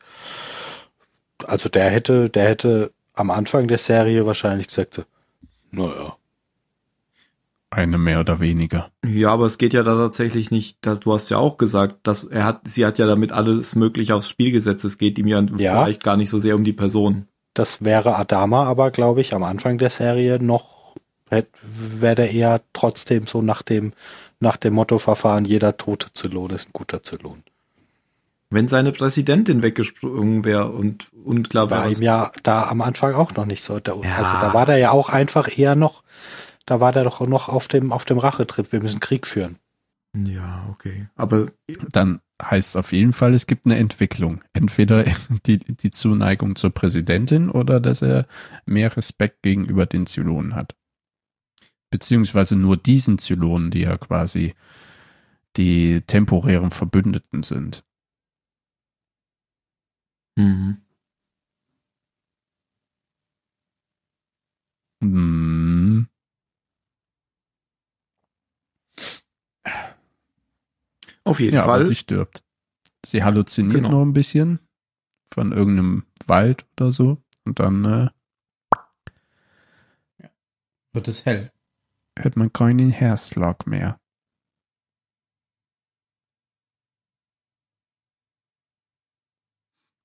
also 1.46 1.68
der 1.68 1.90
hätte, 1.90 2.30
der 2.30 2.48
hätte 2.48 2.94
am 3.14 3.30
Anfang 3.30 3.68
der 3.68 3.78
Serie 3.78 4.26
wahrscheinlich 4.26 4.68
gesagt 4.68 4.94
so, 4.94 5.04
naja, 5.72 6.16
Eine 7.76 7.98
mehr 7.98 8.22
oder 8.22 8.40
weniger. 8.40 8.90
Ja, 9.06 9.32
aber 9.34 9.46
es 9.48 9.58
geht 9.58 9.74
ja 9.74 9.84
da 9.84 9.96
tatsächlich 9.96 10.50
nicht, 10.50 10.78
dass, 10.86 11.02
du 11.02 11.12
hast 11.12 11.30
ja 11.30 11.38
auch 11.40 11.58
gesagt, 11.58 11.98
dass 12.04 12.24
er 12.24 12.46
hat, 12.46 12.62
sie 12.64 12.86
hat 12.86 12.98
ja 13.00 13.06
damit 13.06 13.34
alles 13.34 13.76
mögliche 13.76 14.16
aufs 14.16 14.30
Spiel 14.30 14.52
gesetzt. 14.52 14.86
Es 14.86 14.98
geht 14.98 15.20
ihm 15.20 15.28
ja, 15.28 15.42
Ja. 15.58 15.84
vielleicht 15.84 16.02
gar 16.02 16.16
nicht 16.16 16.30
so 16.30 16.38
sehr 16.38 16.56
um 16.56 16.64
die 16.64 16.72
Person. 16.72 17.28
Das 17.54 17.84
wäre 17.84 18.16
Adama 18.16 18.64
aber, 18.64 18.92
glaube 18.92 19.20
ich, 19.20 19.34
am 19.34 19.44
Anfang 19.44 19.78
der 19.78 19.90
Serie 19.90 20.42
noch, 20.42 20.96
wäre 21.30 22.16
der 22.16 22.32
eher 22.32 22.62
trotzdem 22.72 23.28
so 23.28 23.42
nach 23.42 23.62
dem, 23.62 23.92
nach 24.40 24.56
dem 24.56 24.74
Motto-Verfahren, 24.74 25.44
jeder 25.44 25.76
tote 25.76 26.14
Zylon 26.14 26.52
ist 26.52 26.70
ein 26.70 26.74
guter 26.74 27.04
Zylon. 27.04 27.44
Wenn 28.50 28.70
seine 28.70 28.94
Präsidentin 28.94 29.64
weggesprungen 29.64 30.46
wäre 30.46 30.72
und 30.72 31.10
unklar 31.26 31.70
War 31.72 31.82
wäre, 31.82 31.92
ihm 31.92 32.02
ja 32.04 32.32
da 32.44 32.70
am 32.70 32.80
Anfang 32.80 33.16
auch 33.16 33.34
noch 33.36 33.46
nicht 33.46 33.66
so. 33.66 33.82
Der, 33.82 33.96
Ja. 33.96 34.16
Also 34.16 34.34
da 34.34 34.54
war 34.54 34.66
der 34.66 34.78
ja 34.78 34.92
auch 34.92 35.10
einfach 35.10 35.58
eher 35.58 35.76
noch, 35.76 36.05
da 36.66 36.80
war 36.80 36.92
der 36.92 37.04
doch 37.04 37.22
noch 37.22 37.50
auf 37.50 37.68
dem, 37.68 37.92
auf 37.92 38.06
dem 38.06 38.18
Rachetrip. 38.18 38.72
Wir 38.72 38.82
müssen 38.82 39.00
Krieg 39.00 39.28
führen. 39.28 39.58
Ja, 40.16 40.68
okay. 40.72 41.08
Aber 41.16 41.52
dann 41.92 42.22
heißt 42.42 42.70
es 42.70 42.76
auf 42.76 42.92
jeden 42.92 43.14
Fall, 43.14 43.34
es 43.34 43.48
gibt 43.48 43.66
eine 43.66 43.78
Entwicklung. 43.78 44.44
Entweder 44.54 45.04
die, 45.46 45.60
die 45.60 45.92
Zuneigung 45.92 46.56
zur 46.56 46.72
Präsidentin 46.72 47.50
oder 47.50 47.80
dass 47.80 48.02
er 48.02 48.28
mehr 48.66 48.96
Respekt 48.96 49.44
gegenüber 49.44 49.86
den 49.86 50.08
Zylonen 50.08 50.56
hat. 50.56 50.76
Beziehungsweise 51.92 52.56
nur 52.56 52.78
diesen 52.78 53.20
Zylonen, 53.20 53.72
die 53.72 53.82
ja 53.82 53.98
quasi 53.98 54.56
die 55.58 56.02
temporären 56.02 56.72
Verbündeten 56.72 57.44
sind. 57.44 57.84
Mhm. 60.38 60.78
Hm. 65.02 65.65
Auf 71.26 71.40
jeden 71.40 71.56
Ja, 71.56 71.64
aber 71.64 71.74
Fall. 71.80 71.86
sie 71.88 71.96
stirbt. 71.96 72.44
Sie 73.06 73.24
halluziniert 73.24 73.76
Genau. 73.84 73.90
noch 73.92 74.02
ein 74.04 74.14
bisschen 74.14 74.60
von 75.34 75.52
irgendeinem 75.52 76.06
Wald 76.28 76.66
oder 76.80 76.92
so. 76.92 77.22
Und 77.44 77.60
dann 77.60 77.86
äh, 77.86 78.10
Wird 80.94 81.08
es 81.10 81.26
hell. 81.26 81.52
hört 82.18 82.38
man 82.38 82.54
keinen 82.54 82.90
Herzschlag 82.90 83.68
mehr. 83.68 84.00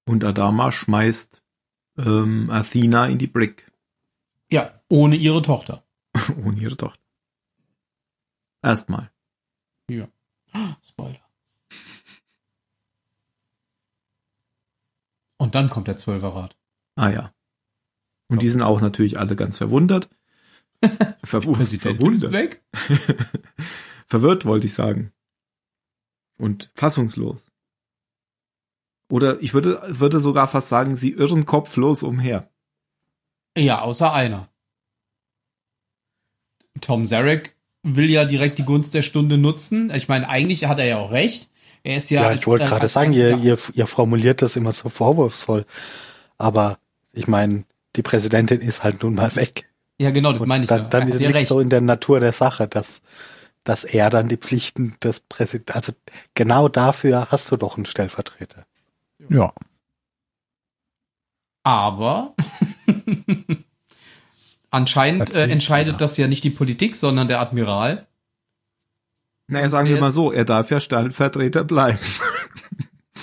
Und 0.07 0.25
Adama 0.25 0.73
schmeißt 0.73 1.43
ähm, 1.99 2.51
Athena 2.51 3.07
in 3.07 3.19
die 3.19 3.27
Brick. 3.27 3.71
Ja, 4.51 4.83
ohne 4.89 5.17
ihre 5.17 5.43
Tochter. 5.43 5.87
Ohne 6.45 6.59
ihre 6.61 6.77
Tochter. 6.77 7.01
Erstmal. 8.63 9.13
Spoiler. 10.83 11.21
Und 15.37 15.55
dann 15.55 15.71
kommt 15.71 15.89
der 15.89 15.97
Zwölferrat. 15.97 16.57
Ah 16.97 17.09
ja. 17.11 17.35
Und 18.29 18.43
die 18.43 18.49
sind 18.49 18.63
auch 18.63 18.81
natürlich 18.81 19.19
alle 19.19 19.37
ganz 19.37 19.59
verwundert. 19.59 20.09
Ist 20.83 21.81
verwundert. 21.81 22.33
weg. 22.33 22.63
Verwirrt 24.07 24.45
wollte 24.45 24.67
ich 24.67 24.75
sagen. 24.75 25.13
Und 26.39 26.71
fassungslos. 26.75 27.51
Oder 29.11 29.41
ich 29.41 29.53
würde, 29.53 29.83
würde 29.99 30.21
sogar 30.21 30.47
fast 30.47 30.69
sagen, 30.69 30.97
sie 30.97 31.11
irren 31.13 31.45
kopflos 31.45 32.03
umher. 32.03 32.51
Ja, 33.57 33.81
außer 33.81 34.13
einer. 34.13 34.49
Tom 36.81 37.05
Zarek 37.05 37.57
will 37.83 38.11
ja 38.11 38.25
direkt 38.25 38.59
die 38.59 38.65
Gunst 38.65 38.95
der 38.95 39.03
Stunde 39.03 39.39
nutzen. 39.39 39.93
Ich 39.95 40.09
meine, 40.09 40.29
eigentlich 40.29 40.65
hat 40.67 40.79
er 40.79 40.87
ja 40.87 40.99
auch 40.99 41.13
recht. 41.13 41.49
Er 41.83 41.97
ist 41.97 42.11
ja. 42.11 42.23
Ja, 42.23 42.33
ich 42.35 42.47
wollte 42.47 42.67
gerade 42.67 42.89
sagen, 42.89 43.13
ihr, 43.13 43.39
ihr, 43.39 43.59
ihr 43.75 43.87
formuliert 43.87 44.43
das 44.43 44.57
immer 44.57 44.73
so 44.73 44.89
vorwurfsvoll. 44.89 45.65
Aber 46.37 46.79
ich 47.13 47.27
meine, 47.27 47.65
die 47.97 48.03
Präsidentin 48.03 48.61
ist 48.61 48.83
halt 48.83 49.03
nun 49.03 49.15
mal 49.15 49.35
weg. 49.37 49.69
Ja, 49.99 50.11
genau, 50.11 50.33
das 50.33 50.41
Und 50.41 50.49
meine 50.49 50.65
ich. 50.65 50.69
dann, 50.69 50.83
ja. 50.83 50.89
dann 50.89 51.09
liegt 51.09 51.35
recht. 51.35 51.49
so 51.49 51.61
in 51.61 51.69
der 51.69 51.81
Natur 51.81 52.21
der 52.21 52.33
Sache, 52.33 52.67
dass, 52.67 53.03
dass 53.65 53.85
er 53.85 54.09
dann 54.09 54.29
die 54.29 54.37
Pflichten 54.37 54.97
des 55.03 55.21
Präsidenten, 55.21 55.73
also 55.73 55.93
genau 56.35 56.69
dafür 56.69 57.29
hast 57.31 57.51
du 57.51 57.57
doch 57.57 57.77
einen 57.77 57.87
Stellvertreter. 57.87 58.67
Ja. 59.29 59.53
Aber 61.63 62.35
anscheinend 64.71 65.35
äh, 65.35 65.49
entscheidet 65.49 65.95
ja. 65.95 65.99
das 65.99 66.17
ja 66.17 66.29
nicht 66.29 66.45
die 66.45 66.51
Politik, 66.51 66.97
sondern 66.97 67.29
der 67.29 67.41
Admiral. 67.41 68.07
Naja, 69.47 69.69
sagen 69.69 69.89
wir 69.89 70.01
mal 70.01 70.13
so, 70.13 70.31
er 70.33 70.45
darf 70.45 70.71
ja 70.71 70.81
Stellvertreter 70.81 71.65
bleiben. 71.65 71.99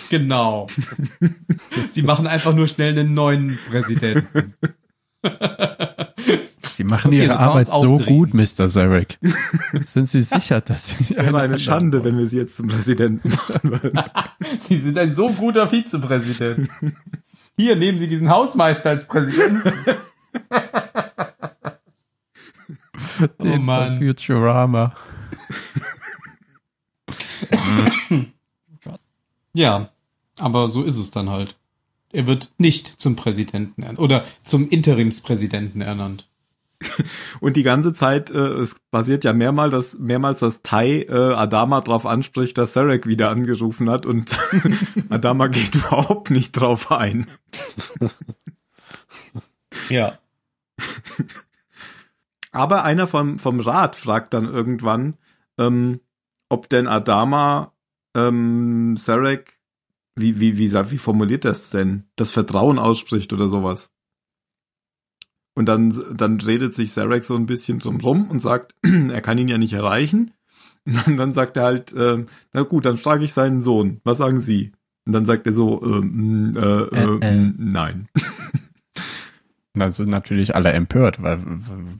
Genau. 0.09 0.67
Sie 1.89 2.01
machen 2.01 2.27
einfach 2.27 2.53
nur 2.53 2.67
schnell 2.67 2.97
einen 2.97 3.13
neuen 3.13 3.59
Präsidenten. 3.69 4.53
Sie 6.61 6.83
machen 6.83 7.07
Okay, 7.09 7.23
ihre 7.23 7.39
Arbeit 7.39 7.67
so 7.67 7.73
aufdrehen. 7.73 8.05
gut, 8.05 8.33
Mr. 8.33 8.69
Zarek. 8.69 9.17
Sind 9.85 10.07
Sie 10.07 10.21
sicher, 10.21 10.61
dass 10.61 10.89
Sie 10.89 11.09
Wäre 11.15 11.39
eine 11.39 11.59
Schande, 11.59 12.03
wenn 12.03 12.17
wir 12.17 12.27
sie 12.27 12.37
jetzt 12.37 12.55
zum 12.55 12.67
Präsidenten 12.67 13.29
machen 13.29 13.71
würden. 13.71 13.99
Sie 14.59 14.77
sind 14.77 14.97
ein 14.97 15.13
so 15.13 15.27
guter 15.27 15.67
Vizepräsident. 15.67 16.69
Hier, 17.57 17.75
nehmen 17.75 17.99
Sie 17.99 18.07
diesen 18.07 18.29
Hausmeister 18.29 18.91
als 18.91 19.05
Präsidenten. 19.05 19.73
oh 23.39 23.43
Den 23.43 23.65
Mann. 23.65 23.97
von 23.97 24.07
Futurama. 24.07 24.95
Ja, 29.53 29.89
aber 30.39 30.67
so 30.69 30.83
ist 30.83 30.99
es 30.99 31.09
dann 31.09 31.31
halt. 31.31 31.55
Er 32.11 32.27
wird 32.27 32.51
nicht 32.59 32.85
zum 32.87 33.15
Präsidenten 33.15 33.81
ernannt 33.81 33.97
oder 33.99 34.23
zum 34.43 34.69
Interimspräsidenten 34.69 35.81
ernannt. 35.81 36.27
Und 37.39 37.57
die 37.57 37.63
ganze 37.63 37.91
Zeit, 37.93 38.29
äh, 38.29 38.37
es 38.37 38.75
passiert 38.91 39.23
ja 39.23 39.33
mehrmals, 39.33 39.71
dass, 39.71 39.97
mehrmals, 39.97 40.41
dass 40.41 40.61
Tai 40.61 41.01
äh, 41.01 41.11
Adama 41.11 41.81
drauf 41.81 42.05
anspricht, 42.05 42.55
dass 42.59 42.73
Sarek 42.73 43.07
wieder 43.07 43.31
angerufen 43.31 43.89
hat 43.89 44.05
und 44.05 44.29
Adama 45.09 45.47
geht 45.47 45.73
überhaupt 45.73 46.29
nicht 46.29 46.51
drauf 46.51 46.91
ein. 46.91 47.25
Ja. 49.89 50.19
Aber 52.51 52.83
einer 52.83 53.07
vom, 53.07 53.39
vom 53.39 53.59
Rat 53.59 53.95
fragt 53.95 54.33
dann 54.33 54.45
irgendwann, 54.45 55.15
ähm, 55.57 55.99
ob 56.49 56.69
denn 56.69 56.87
Adama 56.87 57.73
ähm, 58.15 58.97
Sarek, 58.97 59.59
wie, 60.15 60.39
wie, 60.39 60.57
wie, 60.57 60.73
wie 60.73 60.97
formuliert 60.97 61.45
das 61.45 61.69
denn? 61.69 62.05
Das 62.15 62.31
Vertrauen 62.31 62.79
ausspricht 62.79 63.33
oder 63.33 63.47
sowas. 63.47 63.91
Und 65.53 65.65
dann, 65.65 65.93
dann 66.13 66.39
redet 66.39 66.75
sich 66.75 66.91
Sarek 66.91 67.23
so 67.23 67.35
ein 67.35 67.47
bisschen 67.47 67.79
drum 67.79 67.99
rum 67.99 68.29
und 68.29 68.41
sagt, 68.41 68.75
er 68.83 69.21
kann 69.21 69.37
ihn 69.37 69.47
ja 69.47 69.57
nicht 69.57 69.73
erreichen. 69.73 70.33
Und 70.85 70.95
dann, 71.05 71.17
dann 71.17 71.31
sagt 71.33 71.57
er 71.57 71.63
halt, 71.63 71.93
ähm, 71.97 72.27
na 72.53 72.61
gut, 72.63 72.85
dann 72.85 72.97
frage 72.97 73.25
ich 73.25 73.33
seinen 73.33 73.61
Sohn, 73.61 73.99
was 74.03 74.19
sagen 74.19 74.39
Sie? 74.39 74.71
Und 75.05 75.13
dann 75.13 75.25
sagt 75.25 75.45
er 75.45 75.53
so, 75.53 75.81
ähm, 75.83 76.53
äh, 76.55 76.59
äh, 76.59 77.17
Äh, 77.21 77.27
äh. 77.27 77.53
nein. 77.57 78.07
Und 79.77 79.81
dann 79.81 79.91
sind 79.91 80.09
natürlich 80.09 80.55
alle 80.55 80.71
empört, 80.71 81.21
weil, 81.21 81.39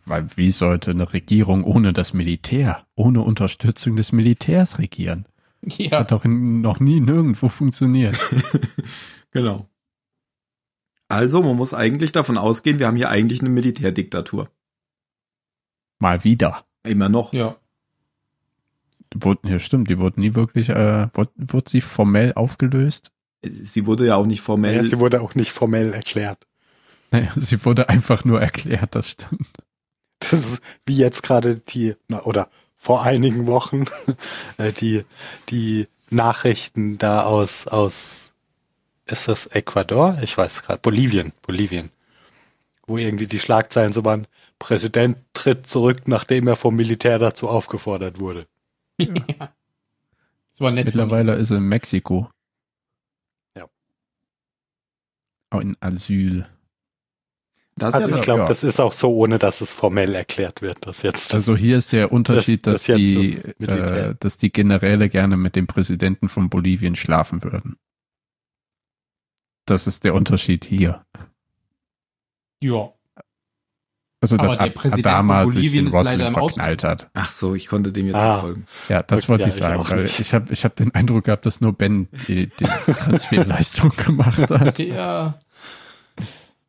weil 0.04 0.26
wie 0.36 0.50
sollte 0.50 0.90
eine 0.90 1.14
Regierung 1.14 1.64
ohne 1.64 1.94
das 1.94 2.12
Militär, 2.12 2.88
ohne 2.96 3.22
Unterstützung 3.22 3.96
des 3.96 4.12
Militärs 4.12 4.80
regieren? 4.80 5.28
Ja. 5.62 6.00
Hat 6.00 6.12
doch 6.12 6.26
in, 6.26 6.62
noch 6.62 6.80
nie 6.80 7.00
nirgendwo 7.00 7.50
funktioniert. 7.50 8.18
Genau. 9.32 9.70
Also, 11.08 11.44
man 11.44 11.56
muss 11.56 11.76
eigentlich 11.76 12.12
davon 12.14 12.40
ausgehen, 12.40 12.80
wir 12.80 12.88
haben 12.88 12.96
hier 12.96 13.10
eigentlich 13.10 13.42
eine 13.42 13.50
Militärdiktatur. 13.50 14.50
Mal 16.00 16.24
wieder. 16.24 16.66
Immer 16.84 17.10
noch. 17.10 17.34
Ja. 17.34 17.58
Wurden, 19.14 19.48
ja, 19.50 19.60
stimmt, 19.60 19.92
die 19.92 20.00
wurden 20.00 20.22
nie 20.22 20.34
wirklich, 20.34 20.70
äh, 20.70 21.10
wurde, 21.14 21.32
wurde 21.36 21.70
sie 21.70 21.82
formell 21.82 22.34
aufgelöst? 22.34 23.12
Sie 23.44 23.86
wurde 23.86 24.08
ja 24.08 24.16
auch 24.16 24.26
nicht 24.26 24.42
formell. 24.42 24.78
Ja, 24.78 24.84
sie 24.84 24.98
wurde 24.98 25.22
auch 25.22 25.36
nicht 25.36 25.52
formell 25.52 25.94
erklärt. 25.94 26.48
Naja, 27.12 27.32
sie 27.36 27.64
wurde 27.66 27.90
einfach 27.90 28.26
nur 28.26 28.42
erklärt, 28.42 28.96
das 28.96 29.12
stimmt. 29.12 29.50
Das 30.20 30.34
ist 30.34 30.62
wie 30.86 30.98
jetzt 30.98 31.24
gerade 31.24 31.58
die, 31.58 31.96
na, 32.08 32.24
oder 32.24 32.50
vor 32.76 33.04
einigen 33.04 33.48
Wochen, 33.48 33.86
äh, 34.58 34.74
die, 34.74 35.06
die 35.50 35.88
Nachrichten 36.10 36.98
da 36.98 37.24
aus, 37.24 37.68
aus, 37.68 38.32
ist 39.06 39.28
das 39.28 39.48
Ecuador? 39.48 40.18
Ich 40.22 40.38
weiß 40.38 40.64
gerade, 40.64 40.80
Bolivien, 40.80 41.34
Bolivien. 41.42 41.92
Wo 42.86 42.98
irgendwie 42.98 43.28
die 43.28 43.40
Schlagzeilen 43.40 43.94
so 43.94 44.06
waren, 44.06 44.28
Präsident 44.60 45.18
tritt 45.34 45.68
zurück, 45.68 46.08
nachdem 46.08 46.48
er 46.48 46.56
vom 46.56 46.76
Militär 46.76 47.20
dazu 47.20 47.48
aufgefordert 47.48 48.20
wurde. 48.20 48.48
Das 50.58 50.64
war 50.64 50.72
nett. 50.72 50.86
Mittlerweile 50.86 51.36
ist 51.36 51.52
er 51.52 51.58
in 51.58 51.68
Mexiko. 51.68 52.32
Ja. 53.56 53.70
Auch 55.52 55.60
in 55.60 55.78
Asyl. 55.82 56.48
Das 57.78 57.94
Also 57.94 58.10
ja, 58.10 58.16
ich 58.18 58.22
glaube, 58.24 58.42
ja. 58.42 58.48
das 58.48 58.64
ist 58.64 58.80
auch 58.80 58.94
so, 58.94 59.14
ohne 59.16 59.38
dass 59.40 59.62
es 59.62 59.72
formell 59.72 60.14
erklärt 60.16 60.62
wird, 60.62 60.86
dass 60.88 61.02
jetzt 61.04 61.34
Also 61.34 61.56
hier 61.56 61.78
ist 61.78 61.92
der 61.94 62.12
Unterschied, 62.12 62.66
Das- 62.68 62.84
dass 62.84 62.86
das 62.88 62.96
die, 62.98 63.38
äh, 63.64 64.16
dass 64.20 64.38
die 64.38 64.52
Generäle 64.52 65.10
gerne 65.10 65.38
mit 65.38 65.56
dem 65.56 65.68
Präsidenten 65.68 66.30
von 66.30 66.50
Bolivien 66.50 66.96
schlafen 66.96 67.44
würden. 67.44 67.78
Das 69.66 69.86
ist 69.88 70.04
der 70.04 70.14
Unterschied 70.16 70.64
hier. 70.66 71.06
Ja. 72.64 72.92
Also, 74.20 74.36
dass 74.38 74.54
Aber 74.58 74.70
der 74.70 74.94
Adama 74.94 75.44
von 75.44 75.52
sich 75.52 75.56
Bolivien 75.60 75.86
in 75.86 75.88
ist 75.90 75.94
leider 75.94 76.10
Roslin 76.10 76.28
im 76.28 76.34
verknallt 76.34 76.84
hat. 76.84 77.10
Ach 77.14 77.32
so, 77.32 77.54
ich 77.54 77.68
konnte 77.68 77.92
dem 77.92 78.08
jetzt 78.08 78.16
Ah. 78.16 78.34
nicht 78.34 78.42
folgen. 78.42 78.68
Ja, 78.90 79.04
das 79.04 79.20
Okay, 79.22 79.28
wollte 79.30 79.42
ja, 79.44 79.48
ich 79.50 79.54
ich 79.56 79.60
sagen, 79.62 79.80
auch 79.80 79.90
weil 79.92 80.02
nicht. 80.04 80.20
ich 80.20 80.34
habe 80.34 80.52
ich 80.52 80.66
hab 80.66 80.76
den 80.76 80.96
Eindruck 80.96 81.26
gehabt, 81.26 81.46
dass 81.46 81.62
nur 81.62 81.74
Ben 81.74 82.08
die, 82.28 82.48
die 82.48 82.64
Transferleistung 82.94 83.92
gemacht 83.96 84.40
hat. 84.50 84.80
Der 84.80 85.40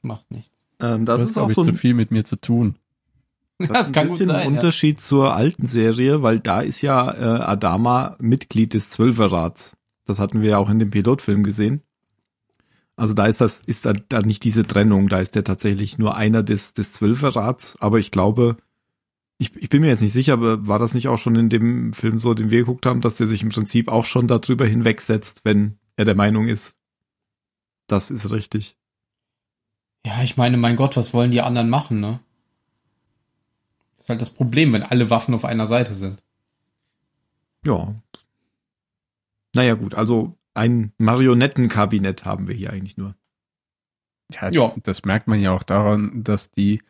macht 0.03 0.31
nichts. 0.31 0.53
Ähm, 0.81 1.05
das 1.05 1.21
Das 1.21 1.31
ist 1.31 1.38
auch 1.38 1.49
ich 1.51 1.55
so 1.57 1.62
zu 1.64 1.71
ein, 1.71 1.75
viel 1.75 1.95
mit 1.95 2.11
mir 2.11 2.25
zu 2.25 2.37
tun. 2.37 2.77
das 3.59 3.69
Das 3.69 3.87
ist 3.87 3.93
kann 3.95 4.03
ein 4.03 4.09
gut 4.09 4.19
bisschen 4.19 4.31
sein. 4.31 4.37
ein 4.41 4.51
Ja. 4.53 4.57
Unterschied 4.57 5.01
zur 5.01 5.35
alten 5.35 5.67
Serie, 5.67 6.23
weil 6.23 6.41
da 6.41 6.61
ist 6.61 6.83
ja 6.83 7.12
äh, 7.12 7.43
Adama 7.43 8.17
Mitglied 8.21 8.75
des 8.75 8.91
Zwölferrats. 8.91 9.77
Das 10.05 10.21
hatten 10.21 10.41
wir 10.41 10.51
ja 10.51 10.59
auch 10.59 10.71
in 10.71 10.79
dem 10.79 10.91
Pilotfilm 10.91 11.43
gesehen. 11.43 11.83
Also 12.97 13.14
da 13.14 13.27
ist 13.27 13.41
das, 13.41 13.61
ist 13.61 13.85
da, 13.87 13.93
da 13.93 14.21
nicht 14.23 14.43
diese 14.43 14.67
Trennung, 14.67 15.09
da 15.09 15.21
ist 15.21 15.37
der 15.37 15.45
tatsächlich 15.45 15.99
nur 15.99 16.17
einer 16.17 16.43
des, 16.43 16.75
des 16.75 16.91
Zwölferrats, 16.93 17.77
aber 17.81 17.99
ich 18.01 18.11
glaube, 18.11 18.57
ich, 19.38 19.55
ich 19.55 19.69
bin 19.69 19.83
mir 19.83 19.87
jetzt 19.88 20.01
nicht 20.03 20.12
sicher, 20.12 20.33
aber 20.33 20.67
war 20.67 20.81
das 20.81 20.95
nicht 20.95 21.07
auch 21.07 21.19
schon 21.19 21.37
in 21.37 21.49
dem 21.49 21.93
Film 21.93 22.19
so, 22.19 22.35
den 22.35 22.51
wir 22.51 22.59
geguckt 22.59 22.87
haben, 22.87 23.01
dass 23.01 23.14
der 23.17 23.29
sich 23.29 23.43
im 23.43 23.51
Prinzip 23.51 23.87
auch 23.87 24.05
schon 24.05 24.27
darüber 24.27 24.67
hinwegsetzt, 24.67 25.43
wenn 25.45 25.79
er 25.95 26.07
der 26.07 26.17
Meinung 26.17 26.49
ist, 26.49 26.75
das 27.87 28.11
ist 28.11 28.33
richtig. 28.33 28.77
Ja, 30.07 30.23
ich 30.23 30.37
meine, 30.37 30.57
mein 30.57 30.77
Gott, 30.77 30.97
was 30.97 31.13
wollen 31.13 31.31
die 31.31 31.43
anderen 31.43 31.69
machen, 31.69 32.01
ne? 32.01 32.21
ist 34.09 34.11
halt 34.11 34.23
das 34.23 34.31
Problem, 34.31 34.73
wenn 34.73 34.83
alle 34.83 35.11
Waffen 35.11 35.35
auf 35.35 35.45
einer 35.45 35.67
Seite 35.67 35.93
sind. 35.93 36.23
Ja. 37.63 37.95
Naja, 39.55 39.75
gut, 39.75 39.95
also 39.95 40.39
ein 40.55 40.93
Marionettenkabinett 40.97 42.25
haben 42.25 42.49
wir 42.49 42.55
hier 42.55 42.71
eigentlich 42.71 42.97
nur. 42.97 43.15
Ja, 44.33 44.51
ja, 44.51 44.75
das 44.83 45.05
merkt 45.05 45.29
man 45.29 45.41
ja 45.41 45.53
auch 45.53 45.63
daran, 45.63 46.25
dass 46.25 46.51
die 46.51 46.83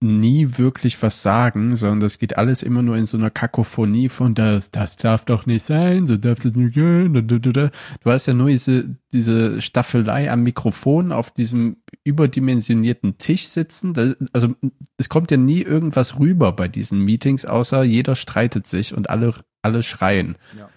nie 0.00 0.58
wirklich 0.58 1.02
was 1.02 1.22
sagen, 1.22 1.74
sondern 1.74 2.00
das 2.00 2.18
geht 2.18 2.38
alles 2.38 2.62
immer 2.62 2.82
nur 2.82 2.96
in 2.96 3.06
so 3.06 3.16
einer 3.16 3.30
Kakophonie 3.30 4.08
von 4.08 4.34
das, 4.34 4.70
das 4.70 4.96
darf 4.96 5.24
doch 5.24 5.44
nicht 5.46 5.64
sein, 5.64 6.06
so 6.06 6.16
darf 6.16 6.38
das 6.38 6.54
nicht 6.54 6.74
gehen. 6.74 7.12
Du 7.14 7.70
hast 8.10 8.26
ja 8.26 8.34
nur 8.34 8.48
diese, 8.48 8.96
diese 9.12 9.60
Staffelei 9.60 10.30
am 10.30 10.42
Mikrofon 10.42 11.10
auf 11.10 11.32
diesem 11.32 11.78
überdimensionierten 12.04 13.18
Tisch 13.18 13.48
sitzen. 13.48 13.92
Das, 13.92 14.16
also 14.32 14.54
es 14.98 15.08
kommt 15.08 15.32
ja 15.32 15.36
nie 15.36 15.62
irgendwas 15.62 16.20
rüber 16.20 16.52
bei 16.52 16.68
diesen 16.68 17.02
Meetings, 17.02 17.44
außer 17.44 17.82
jeder 17.82 18.14
streitet 18.14 18.68
sich 18.68 18.94
und 18.94 19.10
alle, 19.10 19.34
alle 19.62 19.82
schreien. 19.82 20.36
Ja. 20.56 20.68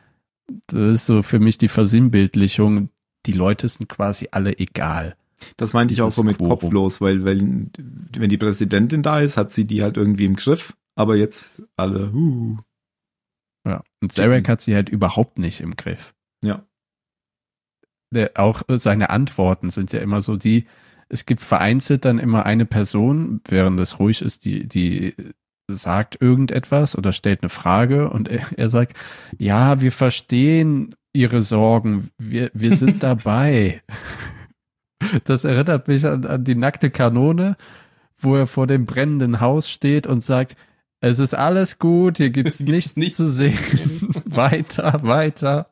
Das 0.67 0.95
ist 0.95 1.05
so 1.05 1.21
für 1.21 1.39
mich 1.39 1.59
die 1.59 1.67
Versinnbildlichung. 1.67 2.89
Die 3.27 3.33
Leute 3.33 3.67
sind 3.67 3.87
quasi 3.87 4.29
alle 4.31 4.57
egal. 4.57 5.15
Das 5.57 5.73
meinte 5.73 5.93
ich 5.93 6.01
auch 6.01 6.11
so 6.11 6.23
mit 6.23 6.37
Quorum. 6.37 6.59
kopflos, 6.59 7.01
weil, 7.01 7.25
weil 7.25 7.39
wenn 7.39 8.29
die 8.29 8.37
Präsidentin 8.37 9.03
da 9.03 9.19
ist, 9.19 9.37
hat 9.37 9.53
sie 9.53 9.65
die 9.65 9.83
halt 9.83 9.97
irgendwie 9.97 10.25
im 10.25 10.35
Griff, 10.35 10.75
aber 10.95 11.15
jetzt 11.15 11.63
alle, 11.75 12.11
uh. 12.11 12.57
Ja, 13.67 13.83
und 14.01 14.11
Zarek 14.11 14.49
hat 14.49 14.61
sie 14.61 14.73
halt 14.75 14.89
überhaupt 14.89 15.37
nicht 15.37 15.61
im 15.61 15.75
Griff. 15.75 16.13
Ja. 16.43 16.65
Der, 18.13 18.31
auch 18.35 18.63
seine 18.67 19.09
Antworten 19.09 19.69
sind 19.69 19.93
ja 19.93 19.99
immer 19.99 20.21
so 20.21 20.35
die, 20.35 20.65
es 21.09 21.25
gibt 21.25 21.41
vereinzelt 21.41 22.05
dann 22.05 22.19
immer 22.19 22.45
eine 22.45 22.65
Person, 22.65 23.41
während 23.47 23.79
es 23.79 23.99
ruhig 23.99 24.21
ist, 24.21 24.45
die, 24.45 24.67
die 24.67 25.15
sagt 25.67 26.21
irgendetwas 26.21 26.97
oder 26.97 27.13
stellt 27.13 27.41
eine 27.41 27.49
Frage 27.49 28.09
und 28.09 28.27
er, 28.27 28.45
er 28.57 28.69
sagt, 28.69 28.95
ja, 29.37 29.81
wir 29.81 29.91
verstehen 29.91 30.95
ihre 31.13 31.41
Sorgen, 31.41 32.09
wir, 32.17 32.51
wir 32.53 32.77
sind 32.77 33.03
dabei. 33.03 33.81
Das 35.23 35.43
erinnert 35.43 35.87
mich 35.87 36.05
an, 36.05 36.25
an 36.25 36.43
die 36.43 36.55
nackte 36.55 36.89
Kanone, 36.89 37.57
wo 38.17 38.35
er 38.35 38.47
vor 38.47 38.67
dem 38.67 38.85
brennenden 38.85 39.39
Haus 39.39 39.69
steht 39.69 40.07
und 40.07 40.23
sagt, 40.23 40.55
es 40.99 41.17
ist 41.17 41.33
alles 41.33 41.79
gut, 41.79 42.17
hier 42.17 42.29
gibt's 42.29 42.59
nichts, 42.61 42.95
nichts 42.95 43.17
zu 43.17 43.29
sehen. 43.29 43.57
weiter, 44.25 44.99
weiter. 45.03 45.67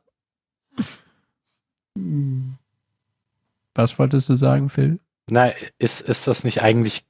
Was 3.75 3.99
wolltest 3.99 4.29
du 4.29 4.35
sagen, 4.35 4.69
Phil? 4.69 4.99
Na, 5.29 5.51
ist, 5.77 6.01
ist 6.01 6.27
das 6.27 6.43
nicht 6.43 6.63
eigentlich 6.63 7.05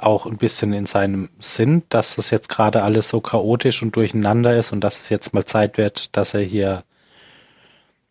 auch 0.00 0.26
ein 0.26 0.36
bisschen 0.36 0.72
in 0.72 0.86
seinem 0.86 1.28
Sinn, 1.38 1.82
dass 1.88 2.16
das 2.16 2.30
jetzt 2.30 2.48
gerade 2.48 2.82
alles 2.82 3.08
so 3.08 3.20
chaotisch 3.20 3.82
und 3.82 3.96
durcheinander 3.96 4.58
ist 4.58 4.72
und 4.72 4.80
dass 4.80 5.00
es 5.00 5.08
jetzt 5.08 5.34
mal 5.34 5.44
Zeit 5.44 5.78
wird, 5.78 6.16
dass 6.16 6.34
er 6.34 6.40
hier 6.40 6.84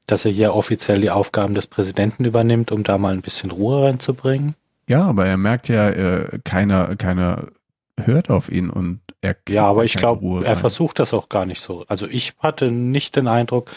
dass 0.07 0.25
er 0.25 0.31
hier 0.31 0.55
offiziell 0.55 1.01
die 1.01 1.11
Aufgaben 1.11 1.53
des 1.53 1.67
Präsidenten 1.67 2.25
übernimmt, 2.25 2.71
um 2.71 2.83
da 2.83 2.97
mal 2.97 3.13
ein 3.13 3.21
bisschen 3.21 3.51
Ruhe 3.51 3.83
reinzubringen. 3.85 4.55
Ja, 4.87 5.03
aber 5.03 5.25
er 5.25 5.37
merkt 5.37 5.67
ja, 5.67 5.89
äh, 5.89 6.39
keiner, 6.43 6.95
keiner 6.95 7.47
hört 7.99 8.29
auf 8.29 8.49
ihn 8.49 8.69
und 8.69 9.01
er 9.21 9.35
Ja, 9.49 9.65
aber 9.65 9.83
ich 9.83 9.93
glaube, 9.93 10.45
er 10.45 10.55
versucht 10.55 10.99
das 10.99 11.13
auch 11.13 11.29
gar 11.29 11.45
nicht 11.45 11.61
so. 11.61 11.83
Also 11.87 12.07
ich 12.07 12.33
hatte 12.39 12.71
nicht 12.71 13.15
den 13.15 13.27
Eindruck, 13.27 13.71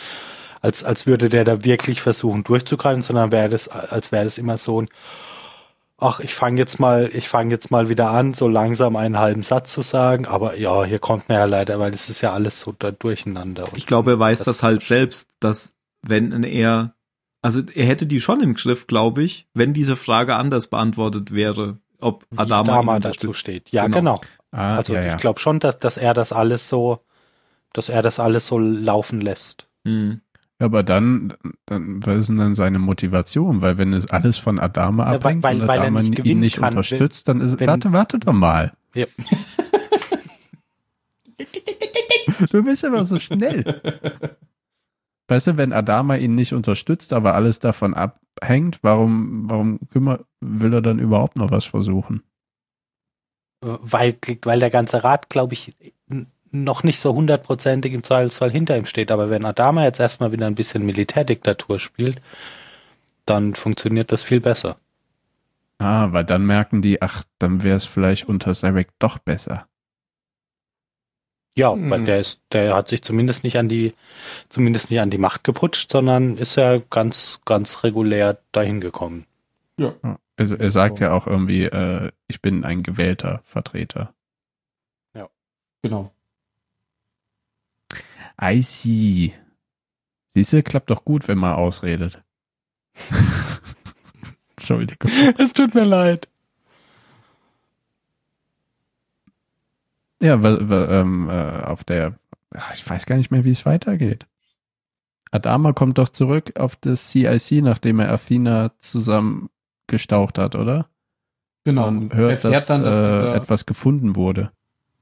als, 0.62 0.85
als 0.85 1.07
würde 1.07 1.29
der 1.29 1.45
da 1.45 1.64
wirklich 1.64 2.01
versuchen 2.01 2.45
durchzugreifen, 2.45 3.03
sondern 3.03 3.33
wäre 3.33 3.49
das, 3.49 3.69
als 3.69 4.12
wäre 4.12 4.25
das 4.25 4.38
immer 4.38 4.59
so 4.59 4.83
ein, 4.83 4.88
ach, 5.99 6.21
ich 6.21 6.35
fange 6.35 6.59
jetzt 6.59 6.79
mal, 6.79 7.11
ich 7.12 7.29
fange 7.29 7.51
jetzt 7.51 7.71
mal 7.71 7.88
wieder 7.88 8.11
an, 8.11 8.35
so 8.35 8.47
langsam 8.47 8.97
einen 8.97 9.19
halben 9.19 9.43
Satz 9.43 9.73
zu 9.73 9.83
sagen, 9.83 10.27
aber 10.27 10.59
ja, 10.59 10.85
hier 10.85 10.99
kommt 10.99 11.29
mir 11.29 11.37
ja 11.37 11.45
leider, 11.47 11.79
weil 11.81 11.90
das 11.90 12.09
ist 12.09 12.21
ja 12.21 12.33
alles 12.33 12.61
so 12.61 12.73
da 12.79 12.90
durcheinander. 12.90 13.64
Ich 13.75 13.87
glaube, 13.87 14.12
er 14.12 14.19
weiß 14.19 14.38
das, 14.38 14.47
das 14.47 14.62
halt 14.62 14.85
selbst, 14.85 15.31
dass 15.40 15.75
wenn 16.02 16.42
er, 16.42 16.94
also 17.42 17.62
er 17.74 17.86
hätte 17.86 18.06
die 18.06 18.20
schon 18.20 18.40
im 18.40 18.54
Griff, 18.54 18.86
glaube 18.86 19.22
ich, 19.22 19.48
wenn 19.54 19.72
diese 19.72 19.96
Frage 19.96 20.36
anders 20.36 20.68
beantwortet 20.68 21.32
wäre, 21.32 21.78
ob 22.00 22.24
Adama, 22.36 22.72
Adama 22.72 23.00
dazu 23.00 23.32
steht. 23.32 23.70
Ja, 23.70 23.86
genau. 23.86 23.98
genau. 23.98 24.20
Ah, 24.52 24.76
also 24.76 24.94
ja, 24.94 25.02
ja. 25.02 25.14
ich 25.14 25.20
glaube 25.20 25.38
schon, 25.40 25.60
dass, 25.60 25.78
dass 25.78 25.96
er 25.96 26.14
das 26.14 26.32
alles 26.32 26.68
so, 26.68 27.00
dass 27.72 27.88
er 27.88 28.02
das 28.02 28.18
alles 28.18 28.46
so 28.46 28.58
laufen 28.58 29.20
lässt. 29.20 29.68
Mhm. 29.84 30.20
Aber 30.58 30.82
dann, 30.82 31.32
dann, 31.64 32.04
was 32.04 32.18
ist 32.18 32.28
denn 32.28 32.36
dann 32.36 32.54
seine 32.54 32.78
Motivation? 32.78 33.62
Weil 33.62 33.78
wenn 33.78 33.94
es 33.94 34.10
alles 34.10 34.36
von 34.36 34.58
Adama 34.58 35.04
abhängt 35.04 35.42
weil, 35.42 35.56
weil, 35.60 35.62
und 35.62 35.70
Adama 35.70 36.02
nicht 36.02 36.18
ihn 36.18 36.40
nicht 36.40 36.56
kann, 36.56 36.74
unterstützt, 36.74 37.28
dann 37.28 37.40
ist, 37.40 37.58
wenn, 37.60 37.66
warte, 37.66 37.92
warte 37.92 38.18
doch 38.18 38.34
mal. 38.34 38.74
Ja. 38.94 39.06
du 42.50 42.62
bist 42.62 42.84
immer 42.84 43.06
so 43.06 43.18
schnell. 43.18 43.80
Weißt 45.31 45.47
du, 45.47 45.57
wenn 45.57 45.73
Adama 45.73 46.16
ihn 46.16 46.35
nicht 46.35 46.53
unterstützt, 46.53 47.12
aber 47.12 47.37
alles 47.37 47.61
davon 47.61 47.95
abhängt, 47.95 48.81
warum, 48.83 49.49
warum 49.49 49.79
kümmer, 49.93 50.25
will 50.40 50.75
er 50.75 50.83
dann 50.83 50.99
überhaupt 50.99 51.38
noch 51.38 51.53
was 51.53 51.64
versuchen? 51.64 52.25
Weil, 53.61 54.16
weil 54.43 54.59
der 54.59 54.71
ganze 54.71 55.05
Rat, 55.05 55.29
glaube 55.29 55.55
ich, 55.55 55.77
noch 56.51 56.83
nicht 56.83 56.99
so 56.99 57.14
hundertprozentig 57.14 57.93
im 57.93 58.03
Zweifelsfall 58.03 58.51
hinter 58.51 58.77
ihm 58.77 58.87
steht. 58.87 59.12
Aber 59.12 59.31
wenn 59.31 59.45
Adama 59.45 59.85
jetzt 59.85 60.01
erstmal 60.01 60.33
wieder 60.33 60.49
ein 60.49 60.57
bisschen 60.57 60.85
Militärdiktatur 60.85 61.79
spielt, 61.79 62.21
dann 63.25 63.55
funktioniert 63.55 64.11
das 64.11 64.25
viel 64.25 64.40
besser. 64.40 64.79
Ah, 65.79 66.09
weil 66.11 66.25
dann 66.25 66.45
merken 66.45 66.83
die, 66.83 67.03
ach, 67.03 67.23
dann 67.38 67.62
wäre 67.62 67.77
es 67.77 67.85
vielleicht 67.85 68.29
unter 68.29 68.53
Zarek 68.53 68.88
doch 68.99 69.19
besser. 69.19 69.69
Ja, 71.61 71.75
hm. 71.75 71.90
weil 71.90 72.05
der 72.05 72.20
ist, 72.20 72.40
der 72.53 72.75
hat 72.75 72.88
sich 72.88 73.03
zumindest 73.03 73.44
nicht 73.44 73.59
an 73.59 73.68
die, 73.68 73.92
zumindest 74.49 74.90
nicht 74.90 75.01
an 75.01 75.11
die 75.11 75.18
Macht 75.18 75.44
geputscht, 75.44 75.92
sondern 75.92 76.38
ist 76.38 76.57
ja 76.57 76.79
ganz, 76.88 77.38
ganz 77.44 77.85
regulär 77.85 78.38
dahin 78.51 78.81
gekommen. 78.81 79.27
Ja. 79.79 79.92
Also 80.38 80.57
er 80.57 80.70
sagt 80.70 80.96
so. 80.96 81.05
ja 81.05 81.12
auch 81.12 81.27
irgendwie, 81.27 81.64
äh, 81.64 82.12
ich 82.29 82.40
bin 82.40 82.64
ein 82.64 82.83
gewählter 82.83 83.42
Vertreter. 83.44 84.14
Ja. 85.14 85.29
Genau. 85.83 86.11
I 88.40 88.62
see. 88.62 89.35
Siehst 90.33 90.55
du, 90.55 90.62
klappt 90.62 90.88
doch 90.88 91.05
gut, 91.05 91.29
wenn 91.29 91.37
man 91.37 91.57
ausredet. 91.57 92.23
Entschuldigung. 94.57 95.11
Es 95.37 95.53
tut 95.53 95.75
mir 95.75 95.85
leid. 95.85 96.30
Ja, 100.22 100.42
weil, 100.42 100.68
weil, 100.68 100.88
ähm, 100.90 101.28
äh, 101.30 101.62
auf 101.62 101.85
der, 101.85 102.18
ich 102.74 102.88
weiß 102.88 103.06
gar 103.06 103.16
nicht 103.16 103.30
mehr, 103.30 103.44
wie 103.44 103.50
es 103.50 103.64
weitergeht. 103.64 104.26
Adama 105.30 105.72
kommt 105.72 105.98
doch 105.98 106.09
zurück 106.09 106.59
auf 106.59 106.76
das 106.76 107.11
CIC, 107.11 107.62
nachdem 107.62 108.00
er 108.00 108.11
Athena 108.12 108.72
zusammengestaucht 108.80 110.38
hat, 110.38 110.56
oder? 110.56 110.88
Genau. 111.64 111.88
Und 111.88 112.14
hört, 112.14 112.44
dass, 112.44 112.66
dann, 112.66 112.83
dass 112.83 112.98
äh, 112.98 113.02
dieser, 113.02 113.35
etwas 113.37 113.66
gefunden 113.66 114.16
wurde. 114.16 114.50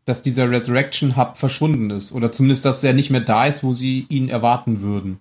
Dass 0.05 0.23
dieser 0.23 0.51
Resurrection 0.51 1.17
Hub 1.17 1.37
verschwunden 1.37 1.91
ist. 1.91 2.13
Oder 2.13 2.33
zumindest, 2.33 2.65
dass 2.65 2.85
er 2.85 2.93
nicht 2.93 3.11
mehr 3.11 3.21
da 3.21 3.47
ist, 3.47 3.65
wo 3.65 3.73
sie 3.73 4.07
ihn 4.09 4.29
erwarten 4.29 4.81
würden. 4.81 5.19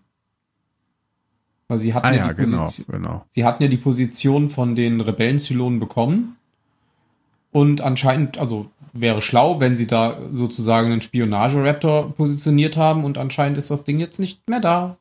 Weil 1.68 1.80
sie 1.80 1.94
hatten 1.94 2.08
ah, 2.08 2.12
ja, 2.14 2.28
ja 2.28 2.34
die 2.34 2.44
genau, 2.44 2.64
Position, 2.64 2.96
genau. 2.96 3.26
Sie 3.30 3.46
hatten 3.46 3.64
ja 3.64 3.70
die 3.70 3.78
Position 3.78 4.50
von 4.50 4.76
den 4.76 5.02
Rebellen-Zylonen 5.02 5.80
bekommen. 5.80 6.38
Und 7.52 7.82
anscheinend, 7.82 8.38
also 8.38 8.70
wäre 8.94 9.22
schlau, 9.22 9.60
wenn 9.60 9.76
sie 9.76 9.88
da 9.88 10.20
sozusagen 10.32 10.92
einen 10.92 11.02
Spionage-Raptor 11.02 12.14
positioniert 12.14 12.78
haben 12.78 13.04
und 13.04 13.18
anscheinend 13.18 13.58
ist 13.58 13.72
das 13.72 13.84
Ding 13.84 14.00
jetzt 14.00 14.20
nicht 14.20 14.48
mehr 14.50 14.60
da. 14.60 14.98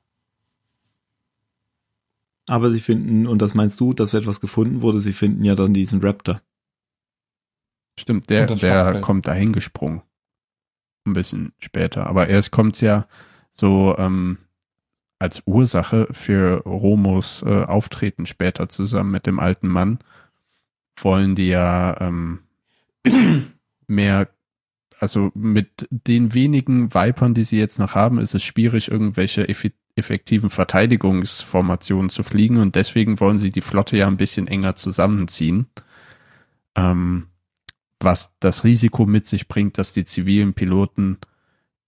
Aber 2.48 2.70
sie 2.70 2.80
finden, 2.80 3.26
und 3.26 3.42
das 3.42 3.54
meinst 3.54 3.80
du, 3.80 3.92
dass 3.92 4.14
etwas 4.14 4.40
gefunden 4.40 4.82
wurde, 4.82 5.00
sie 5.00 5.12
finden 5.12 5.44
ja 5.44 5.54
dann 5.54 5.74
diesen 5.74 6.00
Raptor. 6.00 6.40
Stimmt, 7.98 8.30
der, 8.30 8.46
der 8.46 9.00
kommt 9.00 9.26
dahin 9.26 9.52
gesprungen. 9.52 10.02
Ein 11.06 11.14
bisschen 11.14 11.52
später. 11.58 12.06
Aber 12.06 12.28
erst 12.28 12.50
kommt's 12.50 12.80
ja 12.80 13.06
so 13.50 13.96
ähm, 13.98 14.38
als 15.18 15.42
Ursache 15.46 16.06
für 16.10 16.62
Romos 16.64 17.42
äh, 17.42 17.64
Auftreten 17.64 18.26
später 18.26 18.68
zusammen 18.68 19.10
mit 19.10 19.26
dem 19.26 19.40
alten 19.40 19.68
Mann. 19.68 19.98
Wollen 20.96 21.34
die 21.34 21.48
ja 21.48 22.00
ähm, 22.00 22.40
mehr, 23.86 24.28
also 24.98 25.30
mit 25.34 25.86
den 25.90 26.34
wenigen 26.34 26.94
Vipern, 26.94 27.34
die 27.34 27.44
sie 27.44 27.58
jetzt 27.58 27.78
noch 27.78 27.94
haben, 27.94 28.18
ist 28.18 28.34
es 28.34 28.42
schwierig, 28.42 28.90
irgendwelche 28.90 29.46
effektiven 29.96 30.50
Verteidigungsformationen 30.50 32.08
zu 32.08 32.22
fliegen 32.22 32.58
und 32.58 32.74
deswegen 32.74 33.20
wollen 33.20 33.38
sie 33.38 33.50
die 33.50 33.60
Flotte 33.60 33.96
ja 33.96 34.06
ein 34.06 34.16
bisschen 34.16 34.46
enger 34.46 34.74
zusammenziehen. 34.76 35.66
Ähm, 36.74 37.28
was 38.00 38.34
das 38.40 38.64
Risiko 38.64 39.06
mit 39.06 39.26
sich 39.26 39.48
bringt, 39.48 39.78
dass 39.78 39.92
die 39.92 40.04
zivilen 40.04 40.54
Piloten 40.54 41.18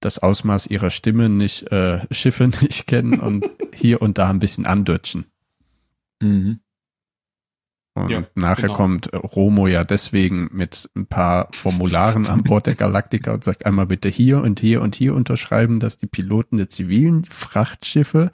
das 0.01 0.19
Ausmaß 0.19 0.67
ihrer 0.67 0.91
Stimme 0.91 1.29
nicht, 1.29 1.71
äh, 1.73 2.07
Schiffe 2.11 2.49
nicht 2.49 2.87
kennen 2.87 3.21
und 3.21 3.49
hier 3.75 4.03
und 4.03 4.19
da 4.19 4.31
ein 4.31 4.39
bisschen 4.39 4.67
andutschen. 4.67 5.27
Mhm. 6.21 6.61
Und 8.03 8.11
ja, 8.11 8.25
nachher 8.35 8.63
genau. 8.63 8.75
kommt 8.75 9.13
Romo 9.13 9.67
ja 9.67 9.85
deswegen 9.85 10.49
mit 10.53 10.91
ein 10.95 11.07
paar 11.07 11.49
Formularen 11.53 12.27
an 12.27 12.43
Bord 12.43 12.67
der 12.67 12.75
Galaktika 12.75 13.33
und 13.33 13.45
sagt 13.45 13.67
einmal 13.67 13.87
bitte 13.87 14.09
hier 14.09 14.43
und 14.43 14.61
hier 14.61 14.83
und 14.83 14.95
hier 14.95 15.15
unterschreiben, 15.15 15.81
dass 15.81 15.99
die 15.99 16.07
Piloten 16.07 16.57
der 16.57 16.69
zivilen 16.69 17.25
Frachtschiffe 17.25 18.31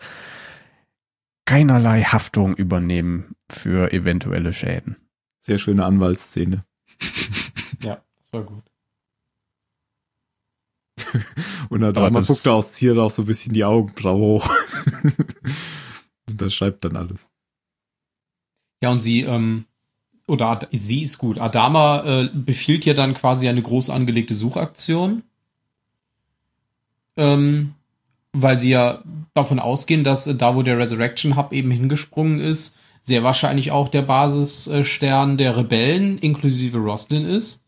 keinerlei 1.44 2.02
Haftung 2.02 2.56
übernehmen 2.56 3.36
für 3.50 3.92
eventuelle 3.92 4.52
Schäden. 4.52 4.96
Sehr 5.40 5.58
schöne 5.58 5.84
Anwaltsszene. 5.84 6.64
ja, 7.82 8.02
das 8.18 8.32
war 8.32 8.42
gut. 8.44 8.64
und 11.68 11.80
dann 11.80 12.12
man 12.12 12.24
guckt 12.24 12.46
da 12.46 12.52
aus 12.52 12.72
Ziel 12.72 12.98
auch 12.98 13.10
so 13.10 13.22
ein 13.22 13.26
bisschen 13.26 13.52
die 13.52 13.64
Augenbraue 13.64 14.18
hoch. 14.18 14.50
und 16.28 16.40
das 16.40 16.54
schreibt 16.54 16.84
dann 16.84 16.96
alles. 16.96 17.26
Ja, 18.85 18.91
und 18.91 19.01
sie, 19.01 19.22
ähm, 19.22 19.64
oder 20.26 20.61
sie 20.70 21.05
ist 21.05 21.16
gut. 21.16 21.39
Adama 21.39 22.05
äh, 22.05 22.28
befiehlt 22.35 22.85
ja 22.85 22.93
dann 22.93 23.14
quasi 23.14 23.49
eine 23.49 23.62
groß 23.62 23.89
angelegte 23.89 24.35
Suchaktion. 24.35 25.22
Ähm, 27.16 27.72
weil 28.35 28.59
sie 28.59 28.68
ja 28.68 29.03
davon 29.32 29.59
ausgehen, 29.59 30.05
dass 30.05 30.26
äh, 30.26 30.35
da, 30.35 30.55
wo 30.55 30.61
der 30.61 30.76
Resurrection 30.76 31.35
Hub 31.35 31.55
eben 31.55 31.70
hingesprungen 31.70 32.41
ist, 32.41 32.76
sehr 33.01 33.22
wahrscheinlich 33.22 33.70
auch 33.72 33.89
der 33.89 34.03
Basisstern 34.03 35.39
der 35.39 35.57
Rebellen 35.57 36.18
inklusive 36.18 36.76
Roslin 36.76 37.24
ist. 37.24 37.64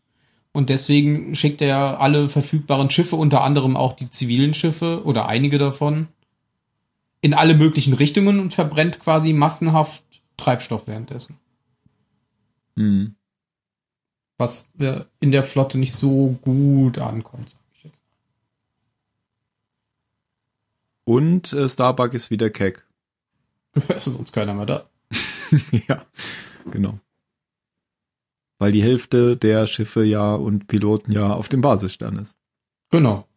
Und 0.51 0.69
deswegen 0.69 1.33
schickt 1.33 1.63
er 1.63 1.99
alle 1.99 2.29
verfügbaren 2.29 2.91
Schiffe, 2.91 3.15
unter 3.15 3.41
anderem 3.41 3.75
auch 3.75 3.93
die 3.93 4.11
zivilen 4.11 4.53
Schiffe 4.53 5.01
oder 5.03 5.27
einige 5.27 5.57
davon, 5.57 6.09
in 7.21 7.33
alle 7.33 7.55
möglichen 7.55 7.95
Richtungen 7.95 8.39
und 8.39 8.53
verbrennt 8.53 8.99
quasi 8.99 9.33
massenhaft 9.33 10.03
Treibstoff 10.37 10.87
währenddessen. 10.87 11.37
Mhm. 12.75 13.15
Was 14.37 14.69
in 15.19 15.31
der 15.31 15.43
Flotte 15.43 15.79
nicht 15.79 15.93
so 15.93 16.37
gut 16.43 16.99
ankommt, 16.99 17.49
sage 17.49 17.63
ich 17.73 17.83
jetzt 17.83 18.01
mal. 21.05 21.13
Und 21.15 21.53
äh, 21.53 21.67
Starbuck 21.67 22.13
ist 22.13 22.29
wieder 22.29 22.49
keck. 22.49 22.85
Es 23.89 24.07
ist 24.07 24.13
sonst 24.13 24.31
keiner 24.33 24.53
mehr 24.53 24.65
da. 24.65 24.89
ja, 25.87 26.05
genau. 26.71 26.99
Weil 28.59 28.71
die 28.71 28.83
Hälfte 28.83 29.37
der 29.37 29.67
Schiffe 29.67 30.03
ja 30.03 30.33
und 30.35 30.67
Piloten 30.67 31.11
ja 31.11 31.33
auf 31.33 31.47
dem 31.47 31.61
Basisstern 31.61 32.17
ist. 32.17 32.35
Genau. 32.89 33.27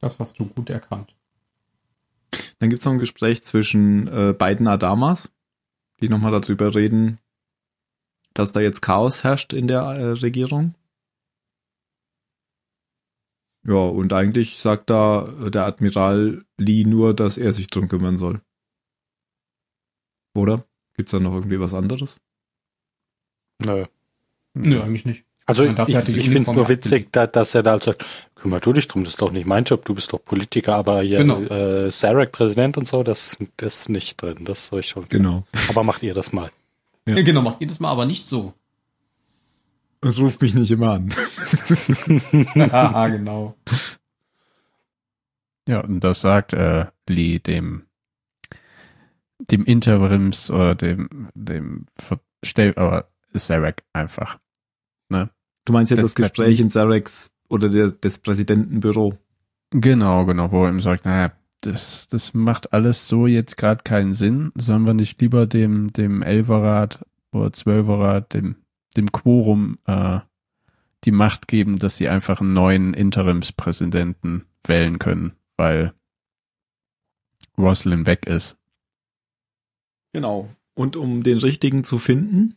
Das 0.00 0.18
hast 0.18 0.38
du 0.38 0.46
gut 0.46 0.70
erkannt. 0.70 1.14
Dann 2.58 2.70
gibt 2.70 2.80
es 2.80 2.86
noch 2.86 2.92
ein 2.92 2.98
Gespräch 2.98 3.44
zwischen 3.44 4.08
äh, 4.08 4.32
beiden 4.32 4.66
Adamas, 4.66 5.30
die 6.00 6.08
nochmal 6.08 6.38
darüber 6.38 6.74
reden, 6.74 7.18
dass 8.34 8.52
da 8.52 8.60
jetzt 8.60 8.82
Chaos 8.82 9.24
herrscht 9.24 9.52
in 9.52 9.68
der 9.68 9.80
äh, 9.80 10.10
Regierung. 10.10 10.74
Ja, 13.64 13.74
und 13.74 14.12
eigentlich 14.12 14.58
sagt 14.58 14.90
da 14.90 15.26
äh, 15.26 15.50
der 15.50 15.66
Admiral 15.66 16.42
Lee 16.56 16.84
nur, 16.84 17.14
dass 17.14 17.38
er 17.38 17.52
sich 17.52 17.68
drum 17.68 17.88
kümmern 17.88 18.16
soll. 18.16 18.40
Oder? 20.34 20.64
Gibt's 20.94 21.12
da 21.12 21.18
noch 21.18 21.34
irgendwie 21.34 21.60
was 21.60 21.74
anderes? 21.74 22.20
Nö. 23.58 23.86
Nö, 24.54 24.82
eigentlich 24.82 25.04
nicht. 25.04 25.24
Also 25.46 25.64
ich, 25.64 25.78
ich 26.08 26.28
finde 26.28 26.50
es 26.50 26.52
nur 26.52 26.68
witzig, 26.68 27.08
da, 27.10 27.26
dass 27.26 27.54
er 27.54 27.62
da 27.62 27.80
sagt, 27.80 28.04
kümmer 28.40 28.60
du 28.60 28.72
dich 28.72 28.88
drum, 28.88 29.04
das 29.04 29.14
ist 29.14 29.22
doch 29.22 29.32
nicht 29.32 29.46
mein 29.46 29.64
Job, 29.64 29.84
du 29.84 29.94
bist 29.94 30.12
doch 30.12 30.24
Politiker, 30.24 30.74
aber 30.76 31.02
hier 31.02 31.18
genau. 31.18 31.40
äh, 31.40 31.90
Sarek 31.90 32.32
Präsident 32.32 32.76
und 32.76 32.86
so, 32.86 33.02
das, 33.02 33.36
das 33.56 33.80
ist 33.80 33.88
nicht 33.88 34.20
drin, 34.20 34.44
das 34.44 34.66
soll 34.66 34.80
ich 34.80 34.88
schon. 34.88 35.06
Genau. 35.08 35.44
Aber 35.68 35.84
macht 35.84 36.02
ihr 36.02 36.14
das 36.14 36.32
mal. 36.32 36.50
Ja. 37.06 37.16
ja 37.16 37.22
genau, 37.22 37.42
macht 37.42 37.60
ihr 37.60 37.66
das 37.66 37.80
mal, 37.80 37.90
aber 37.90 38.06
nicht 38.06 38.26
so. 38.26 38.54
Es 40.00 40.18
ruft 40.18 40.40
mich 40.40 40.54
nicht 40.54 40.70
immer 40.70 40.92
an. 40.92 41.08
ja, 42.54 43.08
genau. 43.08 43.56
Ja, 45.66 45.80
und 45.80 46.00
das 46.00 46.20
sagt 46.20 46.52
äh, 46.52 46.86
Lee 47.08 47.40
dem 47.40 47.82
dem 49.50 49.64
Interims 49.64 50.50
oder 50.50 50.74
dem 50.74 51.28
dem 51.34 51.86
Verstell 51.96 52.74
aber 52.76 53.08
Sarek 53.32 53.82
einfach. 53.92 54.38
Ne? 55.08 55.30
Du 55.64 55.72
meinst 55.72 55.90
jetzt 55.90 56.02
das, 56.02 56.14
das 56.14 56.14
Gespräch 56.14 56.60
in 56.60 56.70
Sareks 56.70 57.32
oder 57.48 57.68
der, 57.68 57.90
des 57.90 58.18
Präsidentenbüro? 58.18 59.18
Genau, 59.70 60.24
genau, 60.24 60.50
wo 60.50 60.64
er 60.64 60.70
ihm 60.70 60.80
sagt, 60.80 61.04
naja, 61.04 61.32
das, 61.60 62.08
das 62.08 62.34
macht 62.34 62.72
alles 62.72 63.08
so 63.08 63.26
jetzt 63.26 63.56
gerade 63.56 63.82
keinen 63.82 64.14
Sinn. 64.14 64.52
Sollen 64.54 64.86
wir 64.86 64.94
nicht 64.94 65.20
lieber 65.20 65.46
dem, 65.46 65.92
dem 65.92 66.22
Elferrat 66.22 67.04
oder 67.32 67.52
Zwölferrat, 67.52 68.32
dem, 68.34 68.56
dem 68.96 69.12
Quorum 69.12 69.76
äh, 69.86 70.20
die 71.04 71.10
Macht 71.10 71.48
geben, 71.48 71.78
dass 71.78 71.96
sie 71.96 72.08
einfach 72.08 72.40
einen 72.40 72.52
neuen 72.52 72.94
Interimspräsidenten 72.94 74.46
wählen 74.64 74.98
können, 74.98 75.32
weil 75.56 75.92
Roslyn 77.56 78.06
weg 78.06 78.26
ist. 78.26 78.56
Genau. 80.12 80.48
Und 80.74 80.96
um 80.96 81.22
den 81.22 81.38
richtigen 81.38 81.84
zu 81.84 81.98
finden, 81.98 82.56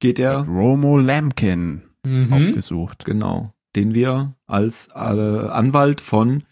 geht 0.00 0.18
er. 0.18 0.40
Romo 0.40 0.98
Lampkin 0.98 1.82
mhm. 2.04 2.32
aufgesucht. 2.32 3.04
Genau. 3.04 3.52
Den 3.76 3.94
wir 3.94 4.36
als 4.46 4.88
äh, 4.88 4.92
Anwalt 4.92 6.00
von 6.00 6.44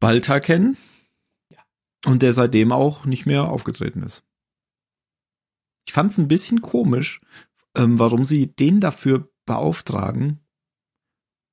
Balta 0.00 0.40
kennen. 0.40 0.76
Ja. 1.50 1.58
Und 2.04 2.22
der 2.22 2.32
seitdem 2.32 2.72
auch 2.72 3.04
nicht 3.04 3.26
mehr 3.26 3.44
aufgetreten 3.44 4.02
ist. 4.02 4.24
Ich 5.86 5.92
fand 5.92 6.12
es 6.12 6.18
ein 6.18 6.28
bisschen 6.28 6.62
komisch, 6.62 7.20
ähm, 7.76 7.98
warum 7.98 8.24
sie 8.24 8.48
den 8.48 8.80
dafür 8.80 9.28
beauftragen. 9.46 10.40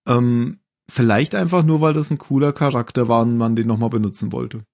Ähm, 0.08 0.60
vielleicht 0.90 1.36
einfach 1.36 1.64
nur, 1.64 1.82
weil 1.82 1.94
das 1.94 2.12
ein 2.12 2.18
cooler 2.18 2.52
Charakter 2.52 3.08
war 3.08 3.22
und 3.22 3.38
man 3.38 3.56
den 3.56 3.68
nochmal 3.68 3.90
benutzen 3.90 4.32
wollte. 4.32 4.66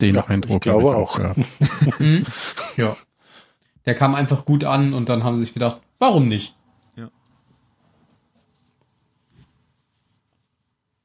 Den 0.00 0.16
ja, 0.16 0.26
Eindruck 0.26 0.56
ich 0.56 0.60
glaube 0.60 0.96
auch. 0.96 1.18
Ja. 1.18 1.34
Mhm. 1.98 2.24
ja. 2.76 2.96
Der 3.86 3.94
kam 3.94 4.14
einfach 4.14 4.44
gut 4.44 4.64
an 4.64 4.92
und 4.92 5.08
dann 5.08 5.24
haben 5.24 5.36
sie 5.36 5.44
sich 5.44 5.54
gedacht, 5.54 5.80
warum 5.98 6.28
nicht? 6.28 6.57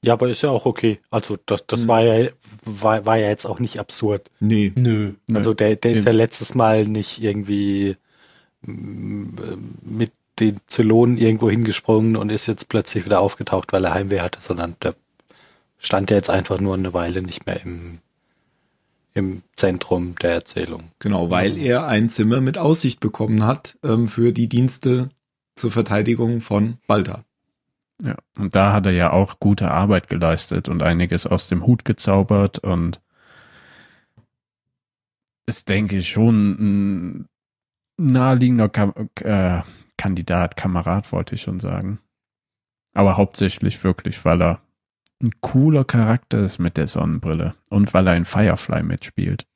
Ja, 0.04 0.14
aber 0.14 0.30
ist 0.30 0.44
ja 0.44 0.50
auch 0.50 0.66
okay. 0.66 1.00
Also 1.10 1.38
das, 1.46 1.66
das 1.66 1.84
mhm. 1.84 1.88
war 1.88 2.02
ja 2.02 2.30
war, 2.66 3.06
war 3.06 3.18
ja 3.18 3.30
jetzt 3.30 3.46
auch 3.46 3.60
nicht 3.60 3.80
absurd. 3.80 4.30
Nee. 4.40 4.74
Nö. 4.76 5.14
Also 5.34 5.54
der, 5.54 5.76
der 5.78 5.94
ist 5.94 6.06
ja 6.06 6.12
letztes 6.12 6.56
Mal 6.56 6.86
nicht 6.86 7.22
irgendwie 7.22 7.96
mm, 8.62 9.30
mit 9.82 10.12
den 10.40 10.58
Zylonen 10.68 11.18
irgendwo 11.18 11.50
hingesprungen 11.50 12.18
und 12.18 12.30
ist 12.30 12.48
jetzt 12.48 12.70
plötzlich 12.70 13.06
wieder 13.06 13.22
aufgetaucht, 13.22 13.72
weil 13.72 13.86
er 13.86 13.94
Heimweh 13.94 14.20
hatte, 14.20 14.42
sondern 14.42 14.76
der 14.82 14.96
stand 15.78 16.12
ja 16.12 16.18
jetzt 16.18 16.30
einfach 16.30 16.60
nur 16.60 16.74
eine 16.74 16.94
Weile 16.94 17.22
nicht 17.22 17.46
mehr 17.46 17.62
im 17.64 18.00
im 19.16 19.44
Zentrum 19.56 20.16
der 20.22 20.32
Erzählung. 20.32 20.86
Genau, 21.00 21.30
weil 21.30 21.58
er 21.58 21.88
ein 21.88 22.10
Zimmer 22.10 22.42
mit 22.42 22.58
Aussicht 22.58 23.00
bekommen 23.00 23.46
hat 23.46 23.78
ähm, 23.84 24.08
für 24.08 24.32
die 24.32 24.50
Dienste 24.50 25.10
zur 25.56 25.72
Verteidigung 25.72 26.42
von 26.42 26.78
Balta. 26.88 27.24
Ja, 28.04 28.18
und 28.38 28.54
da 28.54 28.74
hat 28.74 28.86
er 28.86 28.92
ja 28.92 29.14
auch 29.14 29.40
gute 29.40 29.72
Arbeit 29.72 30.10
geleistet 30.10 30.68
und 30.68 30.84
einiges 30.84 31.26
aus 31.26 31.48
dem 31.48 31.66
Hut 31.66 31.86
gezaubert 31.86 32.60
und 32.60 33.02
ist, 35.46 35.70
denke 35.70 35.98
ich, 35.98 36.10
schon 36.10 36.52
ein 36.60 37.30
naheliegender 37.96 38.68
Kam 38.68 38.94
äh, 39.22 39.62
Kandidat, 39.96 40.58
Kamerad, 40.58 41.10
wollte 41.14 41.36
ich 41.36 41.44
schon 41.44 41.62
sagen. 41.62 42.00
Aber 42.94 43.16
hauptsächlich 43.16 43.82
wirklich, 43.86 44.26
weil 44.26 44.42
er 44.42 44.62
ein 45.22 45.32
cooler 45.40 45.86
Charakter 45.86 46.40
ist 46.40 46.60
mit 46.60 46.76
der 46.76 46.88
Sonnenbrille 46.88 47.56
und 47.70 47.94
weil 47.94 48.08
er 48.08 48.18
in 48.18 48.26
Firefly 48.26 48.84
mitspielt. 48.84 49.48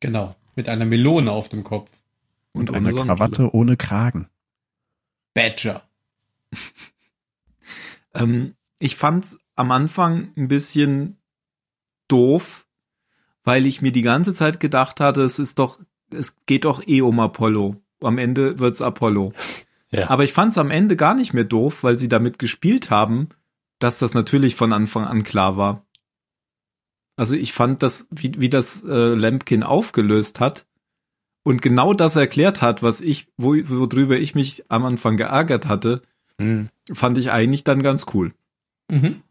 Genau, 0.00 0.34
mit 0.56 0.68
einer 0.68 0.84
Melone 0.84 1.30
auf 1.30 1.48
dem 1.48 1.62
Kopf. 1.62 1.90
Und, 2.52 2.70
und 2.70 2.76
einer 2.76 2.92
Krawatte 2.92 3.54
ohne 3.54 3.76
Kragen. 3.76 4.28
Badger. 5.32 5.82
Ähm, 8.14 8.54
ich 8.78 8.96
fand's 8.96 9.40
am 9.56 9.70
Anfang 9.70 10.32
ein 10.36 10.48
bisschen 10.48 11.18
doof, 12.08 12.66
weil 13.44 13.66
ich 13.66 13.82
mir 13.82 13.92
die 13.92 14.02
ganze 14.02 14.34
Zeit 14.34 14.60
gedacht 14.60 15.00
hatte, 15.00 15.22
es 15.22 15.38
ist 15.38 15.58
doch, 15.58 15.80
es 16.10 16.36
geht 16.46 16.64
doch 16.64 16.86
eh 16.86 17.02
um 17.02 17.20
Apollo. 17.20 17.76
Am 18.00 18.18
Ende 18.18 18.58
wird's 18.58 18.82
Apollo. 18.82 19.32
Ja. 19.92 20.08
Aber 20.08 20.22
ich 20.22 20.32
fand's 20.32 20.56
am 20.56 20.70
Ende 20.70 20.94
gar 20.94 21.16
nicht 21.16 21.34
mehr 21.34 21.42
doof, 21.42 21.82
weil 21.82 21.98
sie 21.98 22.06
damit 22.06 22.38
gespielt 22.38 22.90
haben, 22.90 23.30
dass 23.80 23.98
das 23.98 24.14
natürlich 24.14 24.54
von 24.54 24.72
Anfang 24.72 25.04
an 25.04 25.24
klar 25.24 25.56
war. 25.56 25.84
Also 27.16 27.34
ich 27.34 27.52
fand 27.52 27.82
das, 27.82 28.06
wie, 28.12 28.40
wie 28.40 28.48
das 28.48 28.84
äh, 28.84 29.14
Lampkin 29.14 29.64
aufgelöst 29.64 30.38
hat 30.38 30.68
und 31.42 31.60
genau 31.60 31.92
das 31.92 32.16
erklärt 32.16 32.62
hat, 32.62 32.82
was 32.82 33.00
ich, 33.00 33.28
wo, 33.36 33.56
worüber 33.64 34.16
ich 34.16 34.34
mich 34.34 34.64
am 34.70 34.84
Anfang 34.84 35.16
geärgert 35.16 35.66
hatte, 35.66 36.02
mhm. 36.40 36.68
fand 36.92 37.18
ich 37.18 37.30
eigentlich 37.30 37.64
dann 37.64 37.82
ganz 37.82 38.06
cool. 38.14 38.32
Mhm. 38.90 39.22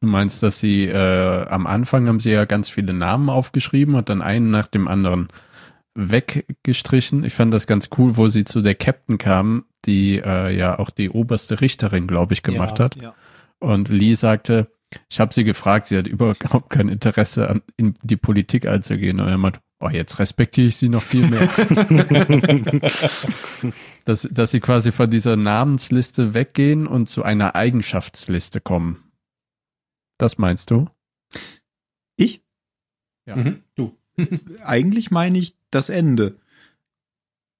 Du 0.00 0.08
meinst, 0.08 0.42
dass 0.42 0.60
sie 0.60 0.84
äh, 0.84 1.46
am 1.46 1.66
Anfang 1.66 2.06
haben 2.08 2.20
sie 2.20 2.30
ja 2.30 2.44
ganz 2.44 2.68
viele 2.68 2.92
Namen 2.92 3.30
aufgeschrieben 3.30 3.94
und 3.94 4.08
dann 4.08 4.22
einen 4.22 4.50
nach 4.50 4.66
dem 4.66 4.86
anderen 4.86 5.28
weggestrichen. 5.94 7.24
Ich 7.24 7.32
fand 7.32 7.54
das 7.54 7.66
ganz 7.66 7.88
cool, 7.96 8.16
wo 8.16 8.28
sie 8.28 8.44
zu 8.44 8.60
der 8.60 8.74
Captain 8.74 9.16
kam, 9.18 9.64
die 9.86 10.18
äh, 10.18 10.54
ja 10.54 10.78
auch 10.78 10.90
die 10.90 11.10
oberste 11.10 11.60
Richterin, 11.60 12.06
glaube 12.06 12.34
ich, 12.34 12.42
gemacht 12.42 12.78
ja, 12.78 12.84
hat. 12.84 12.96
Ja. 12.96 13.14
Und 13.60 13.88
Lee 13.88 14.14
sagte, 14.14 14.68
ich 15.08 15.20
habe 15.20 15.32
sie 15.32 15.44
gefragt, 15.44 15.86
sie 15.86 15.96
hat 15.96 16.06
überhaupt 16.06 16.70
kein 16.70 16.88
Interesse 16.88 17.48
an 17.48 17.62
in 17.76 17.96
die 18.02 18.16
Politik 18.16 18.66
einzugehen. 18.66 19.20
Und 19.20 19.28
er 19.28 19.38
meinte, 19.38 19.60
oh, 19.84 19.90
jetzt 19.90 20.18
respektiere 20.18 20.68
ich 20.68 20.76
sie 20.76 20.88
noch 20.88 21.02
viel 21.02 21.28
mehr. 21.28 21.46
dass, 24.04 24.28
dass 24.30 24.50
sie 24.50 24.60
quasi 24.60 24.92
von 24.92 25.10
dieser 25.10 25.36
Namensliste 25.36 26.34
weggehen 26.34 26.86
und 26.86 27.08
zu 27.08 27.22
einer 27.22 27.54
Eigenschaftsliste 27.54 28.60
kommen. 28.60 29.12
Das 30.18 30.38
meinst 30.38 30.70
du? 30.70 30.88
Ich? 32.16 32.42
Ja. 33.26 33.36
Mhm, 33.36 33.62
du. 33.74 33.96
Eigentlich 34.64 35.10
meine 35.10 35.38
ich 35.38 35.56
das 35.70 35.90
Ende. 35.90 36.38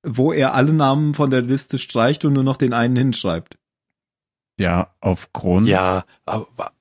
Wo 0.02 0.32
er 0.32 0.54
alle 0.54 0.74
Namen 0.74 1.14
von 1.14 1.30
der 1.30 1.42
Liste 1.42 1.78
streicht 1.78 2.24
und 2.24 2.34
nur 2.34 2.44
noch 2.44 2.56
den 2.56 2.72
einen 2.72 2.96
hinschreibt. 2.96 3.58
Ja, 4.58 4.94
aufgrund. 5.00 5.66
Ja, 5.66 6.04
aber, 6.26 6.72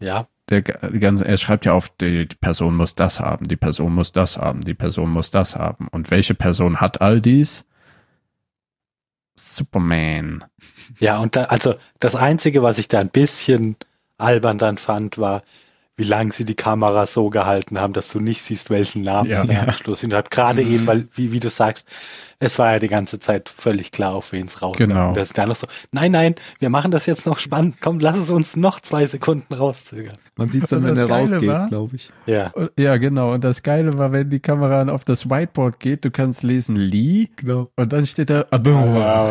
ja. 0.00 0.28
Der 0.48 0.62
ganze, 0.62 1.26
er 1.26 1.36
schreibt 1.36 1.66
ja 1.66 1.74
auf, 1.74 1.90
die, 2.00 2.26
die 2.26 2.36
Person 2.36 2.74
muss 2.74 2.94
das 2.94 3.20
haben, 3.20 3.46
die 3.46 3.56
Person 3.56 3.94
muss 3.94 4.12
das 4.12 4.38
haben, 4.38 4.62
die 4.62 4.74
Person 4.74 5.10
muss 5.10 5.30
das 5.30 5.56
haben. 5.56 5.88
Und 5.88 6.10
welche 6.10 6.34
Person 6.34 6.80
hat 6.80 7.02
all 7.02 7.20
dies? 7.20 7.66
Superman. 9.34 10.44
Ja, 10.98 11.18
und 11.18 11.36
da, 11.36 11.44
also 11.44 11.74
das 12.00 12.14
Einzige, 12.14 12.62
was 12.62 12.78
ich 12.78 12.88
da 12.88 12.98
ein 12.98 13.10
bisschen 13.10 13.76
albern 14.16 14.58
dann 14.58 14.78
fand, 14.78 15.18
war, 15.18 15.42
wie 15.96 16.04
lange 16.04 16.32
sie 16.32 16.44
die 16.44 16.54
Kamera 16.54 17.06
so 17.06 17.28
gehalten 17.28 17.78
haben, 17.80 17.92
dass 17.92 18.10
du 18.10 18.20
nicht 18.20 18.42
siehst, 18.42 18.70
welchen 18.70 19.02
Namen 19.02 19.28
ja, 19.28 19.44
der 19.44 19.66
ja. 19.66 19.72
Schluss 19.72 20.00
hinschreibt. 20.00 20.30
Gerade 20.30 20.62
eben, 20.62 20.86
weil, 20.86 21.08
wie, 21.14 21.32
wie 21.32 21.40
du 21.40 21.50
sagst, 21.50 21.86
es 22.40 22.58
war 22.58 22.72
ja 22.72 22.78
die 22.78 22.88
ganze 22.88 23.18
Zeit 23.18 23.48
völlig 23.48 23.90
klar, 23.90 24.14
auf 24.14 24.32
wen 24.32 24.46
es 24.46 24.62
rauskommt. 24.62 24.90
Genau. 24.90 25.12
Das 25.12 25.28
ist 25.28 25.38
dann 25.38 25.48
noch 25.48 25.56
so, 25.56 25.66
nein, 25.90 26.12
nein, 26.12 26.36
wir 26.60 26.70
machen 26.70 26.92
das 26.92 27.06
jetzt 27.06 27.26
noch 27.26 27.38
spannend. 27.38 27.76
Komm, 27.80 27.98
lass 27.98 28.16
es 28.16 28.30
uns 28.30 28.54
noch 28.56 28.78
zwei 28.80 29.06
Sekunden 29.06 29.52
rauszögern. 29.52 30.16
Man 30.36 30.48
sieht 30.48 30.64
es 30.64 30.70
dann, 30.70 30.84
wenn 30.84 30.96
er 30.96 31.10
rausgeht, 31.10 31.68
glaube 31.68 31.96
ich. 31.96 32.10
Ja. 32.26 32.52
Ja, 32.78 32.96
genau. 32.96 33.34
Und 33.34 33.42
das 33.42 33.64
Geile 33.64 33.98
war, 33.98 34.12
wenn 34.12 34.30
die 34.30 34.38
Kamera 34.38 34.88
auf 34.92 35.04
das 35.04 35.28
Whiteboard 35.28 35.80
geht, 35.80 36.04
du 36.04 36.12
kannst 36.12 36.44
lesen 36.44 36.76
Lee. 36.76 37.28
Genau. 37.36 37.72
Und 37.74 37.92
dann 37.92 38.06
steht 38.06 38.30
da, 38.30 38.44
ah, 38.50 38.60
ja, 38.62 39.30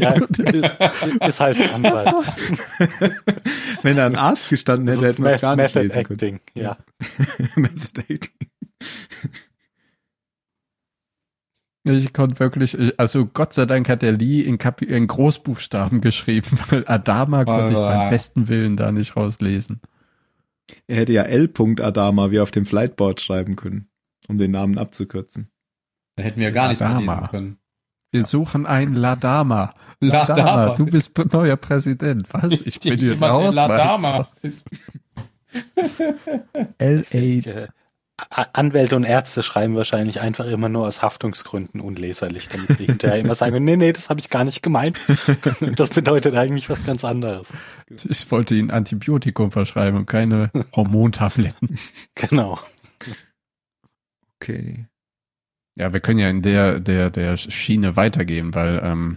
ja, 0.00 1.26
ist 1.28 1.38
halt 1.38 1.60
Anwalt. 1.72 2.12
wenn 3.82 3.96
da 3.96 4.06
ein 4.06 4.16
Arzt 4.16 4.48
gestanden 4.48 4.88
hätte, 4.88 5.06
hätte 5.06 5.22
man 5.22 5.34
es 5.34 5.40
gar 5.40 5.54
nicht 5.54 5.74
Method 5.74 5.82
lesen 5.82 5.98
Acting, 5.98 6.16
können. 6.16 6.40
ja. 6.54 6.76
Method 7.54 8.00
Acting. 8.08 8.48
Ich 11.86 12.14
konnte 12.14 12.40
wirklich, 12.40 12.98
also 12.98 13.26
Gott 13.26 13.52
sei 13.52 13.66
Dank 13.66 13.90
hat 13.90 14.00
der 14.00 14.12
Lee 14.12 14.40
in, 14.40 14.56
Kapi 14.56 14.86
in 14.86 15.06
Großbuchstaben 15.06 16.00
geschrieben, 16.00 16.58
weil 16.70 16.84
Adama 16.86 17.44
konnte 17.44 17.72
ich 17.74 17.78
beim 17.78 18.08
besten 18.08 18.48
Willen 18.48 18.76
da 18.76 18.90
nicht 18.90 19.16
rauslesen. 19.16 19.80
Er 20.86 20.96
hätte 20.96 21.12
ja 21.12 21.22
L. 21.24 21.52
Adama 21.80 22.30
wie 22.30 22.40
auf 22.40 22.50
dem 22.50 22.64
Flightboard 22.64 23.20
schreiben 23.20 23.54
können, 23.54 23.88
um 24.28 24.38
den 24.38 24.50
Namen 24.50 24.78
abzukürzen. 24.78 25.50
Da 26.16 26.22
hätten 26.22 26.40
wir 26.40 26.48
ja 26.48 26.54
gar 26.54 26.68
nichts 26.68 26.82
lesen 26.82 27.28
können. 27.30 27.58
Wir 28.12 28.20
ja. 28.20 28.26
suchen 28.26 28.64
einen 28.64 28.94
Ladama. 28.94 29.74
Ladama. 30.00 30.34
Ladama. 30.36 30.74
Du 30.76 30.86
bist 30.86 31.18
neuer 31.32 31.56
Präsident. 31.56 32.26
Was? 32.32 32.52
Ist 32.52 32.66
ich 32.66 32.80
bin 32.80 32.98
hier 32.98 33.20
raus. 33.20 33.54
Ladama. 33.54 34.28
L.A. 36.78 37.68
Anwälte 38.16 38.94
und 38.94 39.02
Ärzte 39.02 39.42
schreiben 39.42 39.74
wahrscheinlich 39.74 40.20
einfach 40.20 40.46
immer 40.46 40.68
nur 40.68 40.86
aus 40.86 41.02
Haftungsgründen 41.02 41.80
unleserlich, 41.80 42.48
damit 42.48 42.78
die 42.78 42.86
hinterher 42.86 43.18
immer 43.18 43.34
sagen, 43.34 43.64
nee, 43.64 43.76
nee, 43.76 43.92
das 43.92 44.08
habe 44.08 44.20
ich 44.20 44.30
gar 44.30 44.44
nicht 44.44 44.62
gemeint. 44.62 44.98
das 45.76 45.90
bedeutet 45.90 46.34
eigentlich 46.36 46.70
was 46.70 46.84
ganz 46.84 47.04
anderes. 47.04 47.52
Ich 47.90 48.30
wollte 48.30 48.54
ihnen 48.54 48.70
Antibiotikum 48.70 49.50
verschreiben 49.50 49.98
und 49.98 50.06
keine 50.06 50.50
Hormontabletten. 50.76 51.78
genau. 52.14 52.60
Okay. 54.40 54.86
Ja, 55.76 55.92
wir 55.92 55.98
können 55.98 56.20
ja 56.20 56.30
in 56.30 56.42
der, 56.42 56.78
der, 56.78 57.10
der 57.10 57.36
Schiene 57.36 57.96
weitergehen, 57.96 58.54
weil 58.54 58.80
ähm, 58.80 59.16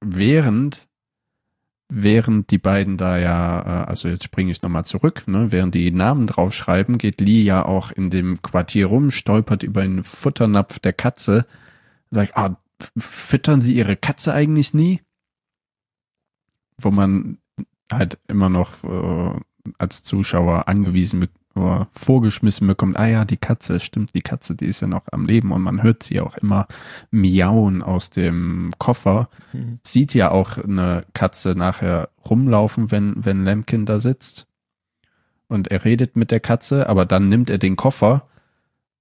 während 0.00 0.86
während 1.94 2.50
die 2.50 2.58
beiden 2.58 2.96
da 2.96 3.18
ja, 3.18 3.60
äh, 3.60 3.86
also 3.86 4.08
jetzt 4.08 4.24
springe 4.24 4.50
ich 4.50 4.62
nochmal 4.62 4.84
zurück, 4.84 5.24
ne, 5.26 5.52
während 5.52 5.74
die 5.74 5.90
Namen 5.90 6.26
draufschreiben, 6.26 6.98
geht 6.98 7.20
Lee 7.20 7.42
ja 7.42 7.64
auch 7.64 7.90
in 7.90 8.10
dem 8.10 8.40
Quartier 8.42 8.86
rum, 8.86 9.10
stolpert 9.10 9.62
über 9.62 9.82
den 9.82 10.02
Futternapf 10.02 10.78
der 10.78 10.92
Katze, 10.92 11.46
sagt, 12.10 12.36
ah, 12.36 12.56
füttern 12.96 13.60
Sie 13.60 13.74
Ihre 13.74 13.96
Katze 13.96 14.32
eigentlich 14.32 14.74
nie? 14.74 15.00
Wo 16.78 16.90
man 16.90 17.38
halt 17.90 18.18
immer 18.26 18.48
noch 18.48 18.82
äh, 18.84 19.40
als 19.78 20.02
Zuschauer 20.02 20.68
angewiesen 20.68 21.20
vorgeschmissen 21.92 22.66
bekommt, 22.66 22.96
ah 22.96 23.06
ja, 23.06 23.24
die 23.24 23.36
Katze, 23.36 23.80
stimmt, 23.80 24.14
die 24.14 24.22
Katze, 24.22 24.54
die 24.54 24.66
ist 24.66 24.80
ja 24.80 24.88
noch 24.88 25.02
am 25.10 25.24
Leben 25.24 25.52
und 25.52 25.62
man 25.62 25.82
hört 25.82 26.02
sie 26.02 26.20
auch 26.20 26.36
immer 26.36 26.66
miauen 27.10 27.82
aus 27.82 28.10
dem 28.10 28.70
Koffer. 28.78 29.28
Mhm. 29.52 29.78
Sieht 29.82 30.14
ja 30.14 30.30
auch 30.30 30.58
eine 30.58 31.04
Katze 31.12 31.54
nachher 31.56 32.08
rumlaufen, 32.28 32.90
wenn, 32.90 33.14
wenn 33.24 33.44
Lemkin 33.44 33.86
da 33.86 34.00
sitzt. 34.00 34.46
Und 35.48 35.68
er 35.68 35.84
redet 35.84 36.16
mit 36.16 36.30
der 36.30 36.40
Katze, 36.40 36.88
aber 36.88 37.04
dann 37.04 37.28
nimmt 37.28 37.50
er 37.50 37.58
den 37.58 37.76
Koffer 37.76 38.26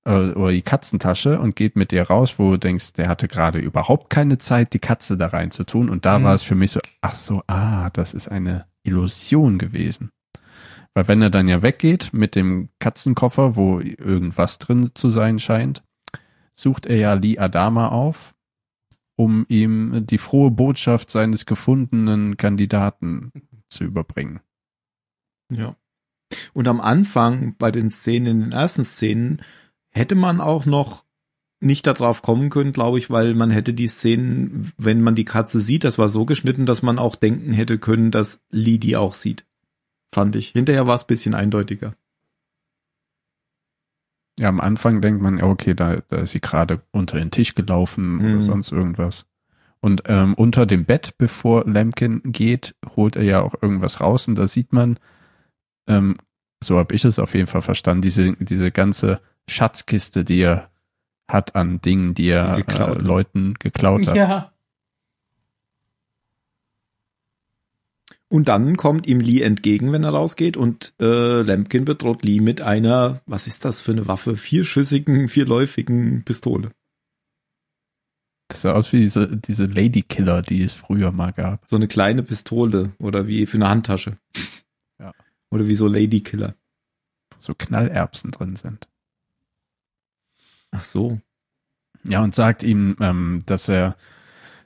äh, 0.03 0.31
oder 0.31 0.51
die 0.51 0.61
Katzentasche 0.61 1.39
und 1.39 1.55
geht 1.55 1.75
mit 1.75 1.93
ihr 1.93 2.03
raus, 2.03 2.35
wo 2.37 2.51
du 2.51 2.57
denkst, 2.57 2.93
der 2.93 3.07
hatte 3.07 3.27
gerade 3.27 3.59
überhaupt 3.59 4.09
keine 4.09 4.37
Zeit, 4.37 4.73
die 4.73 4.79
Katze 4.79 5.17
da 5.17 5.27
rein 5.27 5.51
zu 5.51 5.63
tun. 5.63 5.89
Und 5.89 6.05
da 6.05 6.19
mhm. 6.19 6.23
war 6.25 6.33
es 6.33 6.43
für 6.43 6.55
mich 6.55 6.71
so, 6.71 6.81
ach 6.99 7.15
so, 7.15 7.41
ah, 7.47 7.89
das 7.91 8.13
ist 8.13 8.27
eine 8.27 8.65
Illusion 8.83 9.57
gewesen. 9.57 10.11
Weil 10.93 11.07
wenn 11.07 11.21
er 11.21 11.29
dann 11.29 11.47
ja 11.47 11.61
weggeht 11.61 12.11
mit 12.13 12.35
dem 12.35 12.69
Katzenkoffer, 12.79 13.55
wo 13.55 13.79
irgendwas 13.79 14.59
drin 14.59 14.91
zu 14.93 15.09
sein 15.09 15.39
scheint, 15.39 15.83
sucht 16.53 16.85
er 16.85 16.97
ja 16.97 17.13
Lee 17.13 17.37
Adama 17.37 17.89
auf, 17.89 18.35
um 19.15 19.45
ihm 19.47 20.05
die 20.05 20.17
frohe 20.17 20.51
Botschaft 20.51 21.09
seines 21.09 21.45
gefundenen 21.45 22.35
Kandidaten 22.35 23.31
zu 23.69 23.85
überbringen. 23.85 24.41
Ja. 25.49 25.75
Und 26.53 26.67
am 26.67 26.81
Anfang, 26.81 27.55
bei 27.57 27.71
den 27.71 27.89
Szenen, 27.89 28.27
in 28.27 28.39
den 28.41 28.51
ersten 28.51 28.85
Szenen, 28.85 29.41
hätte 29.89 30.15
man 30.15 30.41
auch 30.41 30.65
noch 30.65 31.05
nicht 31.61 31.87
darauf 31.87 32.21
kommen 32.21 32.49
können, 32.49 32.73
glaube 32.73 32.97
ich, 32.97 33.09
weil 33.09 33.33
man 33.35 33.51
hätte 33.51 33.73
die 33.73 33.87
Szenen, 33.87 34.73
wenn 34.77 35.01
man 35.01 35.15
die 35.15 35.25
Katze 35.25 35.61
sieht, 35.61 35.83
das 35.83 35.97
war 35.97 36.09
so 36.09 36.25
geschnitten, 36.25 36.65
dass 36.65 36.81
man 36.81 36.99
auch 36.99 37.15
denken 37.15 37.53
hätte 37.53 37.77
können, 37.77 38.11
dass 38.11 38.43
Lee 38.49 38.77
die 38.77 38.97
auch 38.97 39.13
sieht 39.13 39.45
fand 40.13 40.35
ich. 40.35 40.49
Hinterher 40.49 40.87
war 40.87 40.95
es 40.95 41.05
bisschen 41.05 41.33
eindeutiger. 41.33 41.95
Ja, 44.39 44.49
am 44.49 44.59
Anfang 44.59 45.01
denkt 45.01 45.21
man, 45.21 45.41
okay, 45.41 45.73
da, 45.73 45.97
da 46.07 46.17
ist 46.17 46.31
sie 46.31 46.41
gerade 46.41 46.81
unter 46.91 47.19
den 47.19 47.31
Tisch 47.31 47.53
gelaufen 47.53 48.15
mhm. 48.15 48.33
oder 48.33 48.41
sonst 48.41 48.71
irgendwas. 48.71 49.27
Und 49.81 50.03
ähm, 50.05 50.35
unter 50.35 50.65
dem 50.65 50.85
Bett, 50.85 51.15
bevor 51.17 51.65
Lemkin 51.65 52.21
geht, 52.23 52.75
holt 52.95 53.15
er 53.15 53.23
ja 53.23 53.41
auch 53.41 53.55
irgendwas 53.61 53.99
raus 53.99 54.27
und 54.27 54.35
da 54.35 54.47
sieht 54.47 54.73
man, 54.73 54.99
ähm, 55.87 56.13
so 56.63 56.77
habe 56.77 56.93
ich 56.93 57.03
es 57.03 57.19
auf 57.19 57.33
jeden 57.33 57.47
Fall 57.47 57.63
verstanden, 57.63 58.03
diese, 58.03 58.33
diese 58.33 58.71
ganze 58.71 59.19
Schatzkiste, 59.47 60.23
die 60.23 60.41
er 60.41 60.69
hat 61.27 61.55
an 61.55 61.81
Dingen, 61.81 62.13
die 62.13 62.27
er 62.27 62.57
äh, 62.57 63.03
Leuten 63.03 63.55
geklaut 63.55 64.07
hat. 64.07 64.15
Ja. 64.15 64.51
Und 68.31 68.47
dann 68.47 68.77
kommt 68.77 69.07
ihm 69.07 69.19
Lee 69.19 69.41
entgegen, 69.41 69.91
wenn 69.91 70.05
er 70.05 70.11
rausgeht, 70.11 70.55
und 70.55 70.93
äh, 71.01 71.41
Lampkin 71.41 71.83
bedroht 71.83 72.23
Lee 72.23 72.39
mit 72.39 72.61
einer, 72.61 73.21
was 73.25 73.45
ist 73.45 73.65
das 73.65 73.81
für 73.81 73.91
eine 73.91 74.07
Waffe? 74.07 74.37
Vierschüssigen, 74.37 75.27
vierläufigen 75.27 76.23
Pistole. 76.23 76.71
Das 78.47 78.61
sah 78.61 78.71
aus 78.71 78.93
wie 78.93 79.01
diese, 79.01 79.35
diese 79.35 79.65
Ladykiller, 79.65 80.43
die 80.43 80.63
es 80.63 80.71
früher 80.71 81.11
mal 81.11 81.33
gab. 81.33 81.67
So 81.69 81.75
eine 81.75 81.89
kleine 81.89 82.23
Pistole 82.23 82.93
oder 82.99 83.27
wie 83.27 83.45
für 83.47 83.57
eine 83.57 83.67
Handtasche. 83.67 84.17
Ja. 84.97 85.11
Oder 85.49 85.67
wie 85.67 85.75
so 85.75 85.87
Ladykiller. 85.87 86.55
So 87.41 87.53
Knallerbsen 87.53 88.31
drin 88.31 88.55
sind. 88.55 88.87
Ach 90.71 90.83
so. 90.83 91.19
Ja, 92.05 92.23
und 92.23 92.33
sagt 92.33 92.63
ihm, 92.63 92.95
ähm, 93.01 93.43
dass 93.45 93.67
er, 93.67 93.97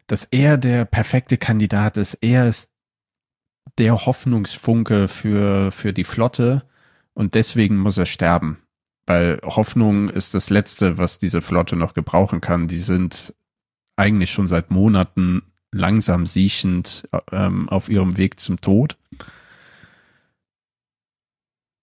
dass 0.06 0.26
er 0.26 0.60
der 0.60 0.86
perfekte 0.86 1.40
Kandidat 1.40 1.98
ist. 1.98 2.14
Er 2.22 2.48
ist 2.48 2.70
der 3.78 4.06
Hoffnungsfunke 4.06 5.08
für, 5.08 5.72
für 5.72 5.94
die 5.94 6.04
Flotte 6.04 6.64
und 7.14 7.34
deswegen 7.34 7.78
muss 7.78 7.98
er 7.98 8.06
sterben. 8.06 8.60
Weil 9.06 9.40
Hoffnung 9.44 10.10
ist 10.10 10.34
das 10.34 10.50
Letzte, 10.50 10.98
was 10.98 11.20
diese 11.20 11.42
Flotte 11.42 11.76
noch 11.76 11.94
gebrauchen 11.94 12.42
kann. 12.42 12.68
Die 12.68 12.80
sind 12.80 13.36
eigentlich 13.96 14.32
schon 14.32 14.48
seit 14.48 14.72
Monaten 14.72 15.44
langsam 15.72 16.26
siechend 16.26 17.08
ähm, 17.32 17.70
auf 17.70 17.90
ihrem 17.90 18.18
Weg 18.18 18.40
zum 18.40 18.62
Tod. 18.62 18.98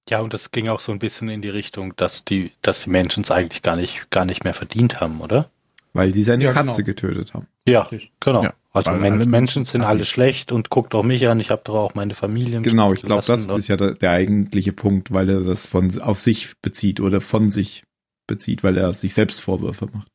Ja, 0.09 0.21
und 0.21 0.35
das 0.35 0.51
ging 0.51 0.69
auch 0.69 0.81
so 0.81 0.93
ein 0.93 0.99
bisschen 0.99 1.29
in 1.29 1.43
die 1.43 1.49
Richtung, 1.49 1.95
dass 1.97 2.25
die, 2.25 2.53
dass 2.61 2.83
die 2.83 2.91
Menschen 2.91 3.23
es 3.23 3.31
eigentlich 3.31 3.63
gar 3.63 3.77
nicht, 3.77 4.11
gar 4.11 4.25
nicht 4.25 4.45
mehr 4.45 4.55
verdient 4.55 5.01
haben, 5.01 5.21
oder? 5.21 5.49
Weil 5.95 6.15
sie 6.15 6.23
seine 6.23 6.45
ja, 6.45 6.53
Katze 6.53 6.83
genau. 6.83 6.87
getötet 6.87 7.35
haben. 7.35 7.47
Ja, 7.67 7.89
genau. 8.21 8.45
Ja, 8.45 8.55
also 8.73 8.93
Men 8.93 9.29
Menschen 9.29 9.67
sind 9.67 9.83
alle 9.83 10.07
schlecht 10.07 10.51
und 10.51 10.71
guckt 10.71 10.95
auch 10.95 11.03
mich 11.03 11.29
an, 11.29 11.39
ich 11.39 11.51
habe 11.51 11.63
doch 11.65 11.75
auch 11.75 11.95
meine 11.95 12.15
Familie. 12.15 12.63
Genau, 12.63 12.95
ich 12.95 13.03
glaube, 13.03 13.25
das 13.27 13.47
ist 13.47 13.69
ja 13.69 13.77
der, 13.77 13.93
der, 13.93 14.11
eigentliche 14.11 14.73
Punkt, 14.73 15.13
weil 15.13 15.29
er 15.29 15.41
das 15.41 15.67
von 15.67 16.01
auf 16.01 16.19
sich 16.19 16.55
bezieht 16.63 17.01
oder 17.01 17.21
von 17.21 17.51
sich 17.51 17.85
bezieht, 18.27 18.65
weil 18.65 18.79
er 18.79 18.95
sich 18.95 19.13
selbst 19.13 19.41
Vorwürfe 19.41 19.89
macht. 19.93 20.09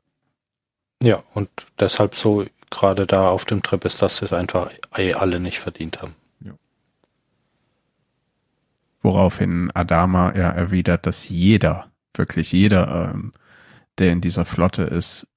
Ja, 1.03 1.23
und 1.35 1.49
deshalb 1.79 2.15
so 2.15 2.45
gerade 2.71 3.05
da 3.05 3.29
auf 3.29 3.45
dem 3.45 3.61
Trip 3.61 3.85
ist, 3.85 4.01
dass 4.01 4.17
sie 4.17 4.25
es 4.25 4.33
einfach 4.33 4.71
eh 4.97 5.13
alle 5.13 5.39
nicht 5.39 5.59
verdient 5.59 6.01
haben. 6.01 6.15
Ja. 6.41 6.53
Woraufhin 9.03 9.69
Adama 9.75 10.33
ja 10.35 10.49
erwidert, 10.49 11.05
dass 11.05 11.29
jeder, 11.29 11.91
wirklich 12.15 12.51
jeder, 12.51 13.11
ähm, 13.13 13.31
der 13.99 14.11
in 14.11 14.21
dieser 14.21 14.45
Flotte 14.45 14.83
ist, 14.83 15.27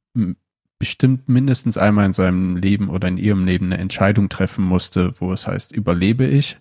bestimmt 0.78 1.28
mindestens 1.28 1.76
einmal 1.76 2.06
in 2.06 2.12
seinem 2.12 2.56
Leben 2.56 2.88
oder 2.88 3.08
in 3.08 3.18
ihrem 3.18 3.44
Leben 3.44 3.66
eine 3.66 3.78
Entscheidung 3.78 4.28
treffen 4.28 4.64
musste, 4.64 5.12
wo 5.20 5.32
es 5.32 5.46
heißt, 5.46 5.72
überlebe 5.72 6.26
ich 6.26 6.58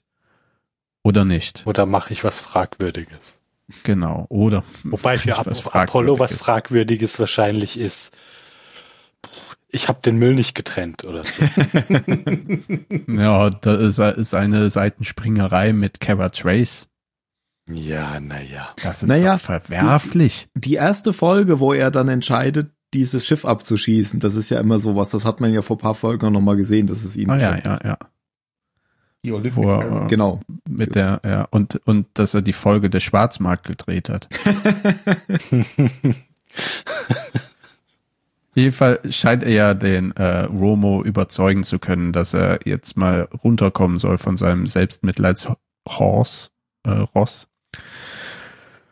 oder 1.03 1.25
nicht. 1.25 1.63
Oder 1.65 1.85
mache 1.85 2.13
ich 2.13 2.23
was 2.23 2.39
Fragwürdiges. 2.39 3.37
Genau, 3.83 4.25
oder. 4.29 4.63
Wobei 4.83 5.17
für 5.17 5.29
was 5.45 5.65
Apollo 5.65 6.19
was 6.19 6.35
Fragwürdiges 6.35 7.19
wahrscheinlich 7.19 7.79
ist, 7.79 8.15
ich 9.69 9.87
habe 9.87 10.01
den 10.01 10.17
Müll 10.17 10.33
nicht 10.33 10.55
getrennt 10.55 11.05
oder 11.05 11.23
so. 11.23 11.43
ja, 13.07 13.49
da 13.51 13.75
ist, 13.75 13.99
ist 13.99 14.33
eine 14.33 14.69
Seitenspringerei 14.69 15.73
mit 15.73 15.99
Kara 15.99 16.29
Trace. 16.29 16.87
Ja, 17.67 18.19
naja. 18.19 18.73
Das 18.81 19.03
ist 19.03 19.07
naja, 19.07 19.37
verwerflich. 19.37 20.47
Die, 20.55 20.61
die 20.61 20.73
erste 20.73 21.13
Folge, 21.13 21.59
wo 21.59 21.71
er 21.71 21.91
dann 21.91 22.07
entscheidet, 22.07 22.71
dieses 22.93 23.25
Schiff 23.25 23.45
abzuschießen, 23.45 24.19
das 24.19 24.35
ist 24.35 24.49
ja 24.49 24.59
immer 24.59 24.79
sowas, 24.79 25.11
das 25.11 25.25
hat 25.25 25.39
man 25.41 25.53
ja 25.53 25.61
vor 25.61 25.77
paar 25.77 25.95
Folgen 25.95 26.25
auch 26.25 26.31
nochmal 26.31 26.55
gesehen, 26.55 26.87
dass 26.87 27.03
es 27.03 27.17
ihn. 27.17 27.29
Ah, 27.29 27.37
ja, 27.37 27.57
ja, 27.57 27.79
ja. 27.83 27.97
Die 29.23 29.31
Olympic 29.33 30.07
Genau. 30.07 30.39
Mit 30.67 30.95
der, 30.95 31.21
ja, 31.25 31.43
und, 31.51 31.75
und 31.85 32.07
dass 32.13 32.33
er 32.33 32.41
die 32.41 32.53
Folge 32.53 32.89
der 32.89 33.01
Schwarzmarkt 33.01 33.65
gedreht 33.67 34.09
hat. 34.09 34.29
Jedenfalls 38.55 39.15
scheint 39.15 39.43
er 39.43 39.51
ja 39.51 39.73
den 39.73 40.11
äh, 40.13 40.43
Romo 40.45 41.03
überzeugen 41.03 41.63
zu 41.63 41.79
können, 41.79 42.13
dass 42.13 42.33
er 42.33 42.59
jetzt 42.65 42.97
mal 42.97 43.27
runterkommen 43.43 43.99
soll 43.99 44.17
von 44.17 44.37
seinem 44.37 44.65
Selbstmitleidshorse, 44.65 46.49
äh, 46.83 46.89
Ross. 46.89 47.47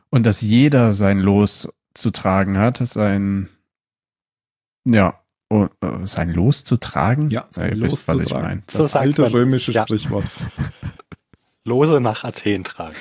Und 0.10 0.26
dass 0.26 0.42
jeder 0.42 0.94
sein 0.94 1.20
Los 1.20 1.70
zu 1.94 2.12
tragen 2.12 2.58
hat, 2.58 2.78
sein, 2.78 3.50
ja, 4.94 5.20
uh, 5.52 5.68
sein 6.04 6.32
Los 6.32 6.64
zu 6.64 6.78
tragen? 6.78 7.30
Ja, 7.30 7.46
sein 7.50 7.70
ja, 7.70 7.76
Los 7.76 7.94
wisst, 7.94 8.08
zu 8.08 8.26
tragen. 8.26 8.64
Das, 8.68 8.78
das 8.78 8.96
alte 8.96 9.32
römische 9.32 9.72
ja. 9.72 9.84
Sprichwort. 9.84 10.26
Lose 11.64 12.00
nach 12.00 12.24
Athen 12.24 12.64
tragen. 12.64 12.96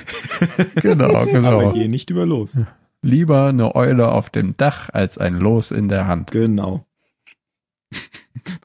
genau, 0.75 1.25
genau. 1.25 1.61
Aber 1.61 1.73
geh 1.73 1.87
nicht 1.87 2.09
über 2.09 2.25
Los. 2.25 2.59
Lieber 3.01 3.47
eine 3.47 3.75
Eule 3.75 4.11
auf 4.11 4.29
dem 4.29 4.57
Dach 4.57 4.89
als 4.91 5.17
ein 5.17 5.33
Los 5.33 5.71
in 5.71 5.87
der 5.87 6.07
Hand. 6.07 6.31
Genau. 6.31 6.85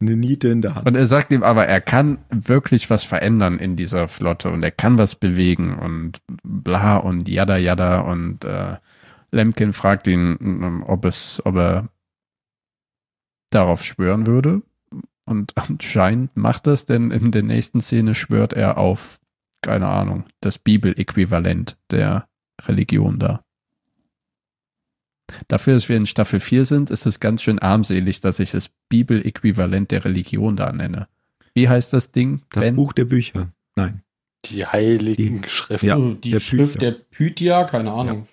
eine 0.01 0.17
Niete 0.17 0.49
in 0.49 0.63
der 0.63 0.75
Hand. 0.75 0.87
Und 0.89 0.97
er 0.97 1.07
sagt 1.07 1.33
ihm 1.33 1.45
aber, 1.45 1.67
er 1.67 1.81
kann 1.81 2.19
wirklich 2.31 2.91
was 2.91 3.05
verändern 3.05 3.59
in 3.59 3.77
dieser 3.77 4.09
Flotte 4.09 4.51
und 4.51 4.63
er 4.65 4.73
kann 4.73 4.99
was 4.99 5.15
bewegen 5.15 5.79
und 5.79 6.21
bla 6.43 6.97
und 6.97 7.29
jada 7.29 7.57
jada 7.57 8.01
und 8.01 8.45
äh, 8.45 8.77
Lemkin 9.31 9.73
fragt 9.73 10.07
ihn, 10.07 10.83
ob 10.87 11.05
es, 11.05 11.41
ob 11.45 11.57
er 11.57 11.89
darauf 13.55 13.85
schwören 13.85 14.27
würde. 14.27 14.63
Und 15.25 15.53
anscheinend 15.57 16.37
macht 16.37 16.67
das, 16.67 16.87
denn 16.87 17.11
in 17.11 17.31
der 17.31 17.43
nächsten 17.43 17.81
Szene 17.81 18.15
schwört 18.15 18.53
er 18.53 18.79
auf, 18.79 19.21
keine 19.63 19.89
Ahnung, 19.89 20.25
das 20.41 20.59
Bibeläquivalent 20.59 21.79
der 21.91 22.29
Religion 22.67 23.19
da. 23.19 23.45
Dafür, 25.49 25.75
dass 25.75 25.89
wir 25.89 25.97
in 25.97 26.07
Staffel 26.07 26.41
4 26.41 26.65
sind, 26.65 26.91
ist 26.91 27.07
es 27.07 27.21
ganz 27.21 27.43
schön 27.43 27.59
armselig, 27.59 28.21
dass 28.21 28.41
ich 28.41 28.51
das 28.51 28.71
Bibeläquivalent 28.89 29.91
der 29.91 30.05
Religion 30.05 30.57
da 30.57 30.73
nenne. 30.73 31.09
Wie 31.55 31.69
heißt 31.69 31.93
das 31.93 32.13
Ding? 32.13 32.43
Das 32.51 32.65
ben? 32.65 32.77
Buch 32.77 32.93
der 32.93 33.05
Bücher. 33.05 33.53
Nein. 33.77 34.03
Die 34.47 34.67
heiligen 34.67 35.45
Schriften. 35.47 35.87
Ja, 35.87 35.97
die 35.97 36.33
der 36.33 36.41
Schrift 36.41 36.81
Bücher. 36.81 36.93
der 36.93 36.99
Pythia, 36.99 37.65
keine 37.65 37.93
Ahnung. 37.93 38.23
Ja. 38.23 38.29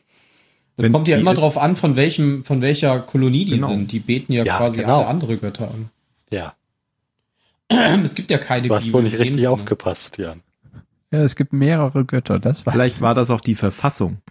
Das 0.80 0.86
Wenn's 0.86 0.93
kommt 0.93 1.09
ja 1.09 1.17
immer 1.17 1.34
drauf 1.34 1.57
an, 1.57 1.75
von 1.75 1.97
welchem, 1.97 2.45
von 2.45 2.61
welcher 2.61 2.99
Kolonie 2.99 3.43
die 3.43 3.55
genau. 3.55 3.67
sind. 3.67 3.91
Die 3.91 3.99
beten 3.99 4.32
ja, 4.32 4.45
ja 4.45 4.55
quasi 4.55 4.77
genau. 4.77 4.99
alle 4.99 5.07
andere 5.07 5.36
Götter 5.36 5.69
an. 5.69 5.89
Ja. 6.32 6.53
Es 8.05 8.15
gibt 8.15 8.32
ja 8.32 8.38
keine 8.38 8.69
Du 8.69 8.75
hast 8.75 8.93
wohl 8.93 9.03
nicht 9.03 9.19
richtig 9.19 9.45
aufgepasst, 9.45 10.17
Jan. 10.17 10.39
Ja, 11.11 11.19
es 11.19 11.36
gibt 11.36 11.51
mehrere 11.51 12.05
Götter. 12.05 12.39
Das 12.39 12.65
war 12.65 12.71
Vielleicht 12.71 13.01
war 13.01 13.13
das 13.13 13.30
auch 13.30 13.41
die 13.41 13.55
Verfassung. 13.55 14.21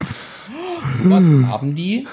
Was 1.02 1.24
haben 1.24 1.74
die? 1.74 2.08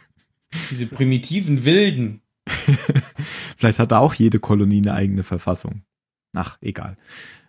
Diese 0.70 0.86
primitiven 0.86 1.66
Wilden. 1.66 2.22
Vielleicht 3.58 3.80
hat 3.80 3.92
da 3.92 3.98
auch 3.98 4.14
jede 4.14 4.38
Kolonie 4.40 4.78
eine 4.78 4.94
eigene 4.94 5.24
Verfassung. 5.24 5.82
Ach, 6.34 6.56
egal. 6.62 6.96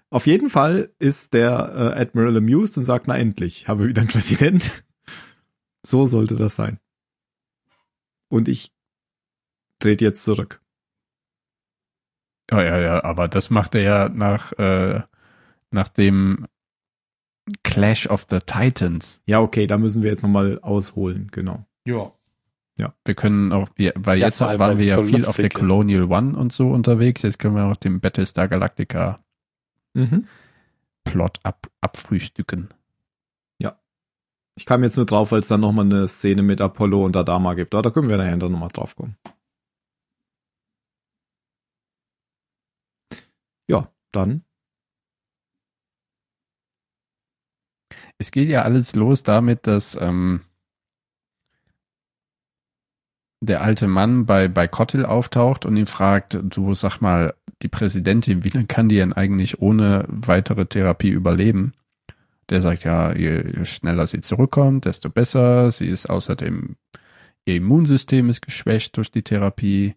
Auf 0.09 0.27
jeden 0.27 0.49
Fall 0.49 0.89
ist 0.99 1.33
der 1.33 1.93
äh, 1.95 2.01
Admiral 2.01 2.35
amused 2.35 2.77
und 2.77 2.83
sagt, 2.83 3.07
na 3.07 3.17
endlich, 3.17 3.69
habe 3.69 3.87
wieder 3.87 4.01
einen 4.01 4.09
Präsident. 4.09 4.83
So 5.85 6.05
sollte 6.05 6.35
das 6.35 6.55
sein. 6.55 6.79
Und 8.29 8.47
ich 8.47 8.73
dreht 9.79 10.01
jetzt 10.01 10.23
zurück. 10.23 10.61
Ja, 12.51 12.63
ja, 12.63 12.81
ja, 12.81 13.03
aber 13.03 13.27
das 13.27 13.49
macht 13.49 13.75
er 13.75 13.81
ja 13.81 14.09
nach, 14.09 14.51
äh, 14.53 15.01
nachdem 15.71 16.47
Clash 17.63 18.07
of 18.07 18.25
the 18.29 18.39
Titans. 18.39 19.21
Ja, 19.25 19.39
okay, 19.41 19.67
da 19.67 19.77
müssen 19.77 20.03
wir 20.03 20.11
jetzt 20.11 20.23
nochmal 20.23 20.59
ausholen, 20.59 21.29
genau. 21.31 21.65
Ja. 21.85 22.11
Ja. 22.77 22.93
Wir 23.05 23.15
können 23.15 23.51
auch, 23.51 23.69
ja, 23.77 23.91
weil 23.95 24.19
ja, 24.19 24.27
jetzt 24.27 24.41
allem, 24.41 24.59
waren 24.59 24.79
wir 24.79 24.85
ja 24.85 25.01
viel 25.01 25.25
auf 25.25 25.37
der 25.37 25.49
Colonial 25.49 26.11
One 26.11 26.37
und 26.37 26.51
so 26.51 26.69
unterwegs, 26.71 27.21
jetzt 27.21 27.39
können 27.39 27.55
wir 27.55 27.65
auch 27.65 27.77
den 27.77 28.01
Battlestar 28.01 28.47
Galactica 28.47 29.23
mhm. 29.93 30.27
Plot 31.03 31.39
ab, 31.43 31.67
abfrühstücken. 31.81 32.69
Ich 34.57 34.65
kam 34.65 34.83
jetzt 34.83 34.97
nur 34.97 35.05
drauf, 35.05 35.31
weil 35.31 35.39
es 35.39 35.47
dann 35.49 35.61
nochmal 35.61 35.85
eine 35.85 36.07
Szene 36.07 36.41
mit 36.41 36.61
Apollo 36.61 37.03
und 37.05 37.15
Adama 37.17 37.53
gibt. 37.55 37.73
Da, 37.73 37.81
da 37.81 37.89
können 37.89 38.09
wir 38.09 38.17
nachher 38.17 38.37
dann 38.37 38.51
nochmal 38.51 38.69
drauf 38.69 38.95
kommen. 38.95 39.17
Ja, 43.67 43.91
dann 44.11 44.45
Es 48.17 48.31
geht 48.31 48.47
ja 48.49 48.61
alles 48.61 48.95
los 48.95 49.23
damit, 49.23 49.67
dass 49.67 49.95
ähm, 49.99 50.41
der 53.41 53.61
alte 53.61 53.87
Mann 53.87 54.25
bei, 54.25 54.47
bei 54.47 54.67
Kottel 54.67 55.05
auftaucht 55.05 55.65
und 55.65 55.77
ihn 55.77 55.85
fragt, 55.85 56.39
du 56.41 56.73
sag 56.73 57.01
mal, 57.01 57.35
die 57.61 57.67
Präsidentin, 57.67 58.43
wie 58.43 58.49
lange 58.49 58.67
kann 58.67 58.89
die 58.89 58.95
denn 58.95 59.13
eigentlich 59.13 59.61
ohne 59.61 60.05
weitere 60.07 60.65
Therapie 60.65 61.09
überleben? 61.09 61.73
Der 62.49 62.61
sagt, 62.61 62.83
ja, 62.83 63.15
je, 63.15 63.43
je 63.57 63.65
schneller 63.65 64.07
sie 64.07 64.21
zurückkommt, 64.21 64.85
desto 64.85 65.09
besser. 65.09 65.71
Sie 65.71 65.87
ist 65.87 66.09
außerdem, 66.09 66.75
ihr 67.45 67.55
Immunsystem 67.55 68.29
ist 68.29 68.41
geschwächt 68.41 68.97
durch 68.97 69.11
die 69.11 69.23
Therapie. 69.23 69.95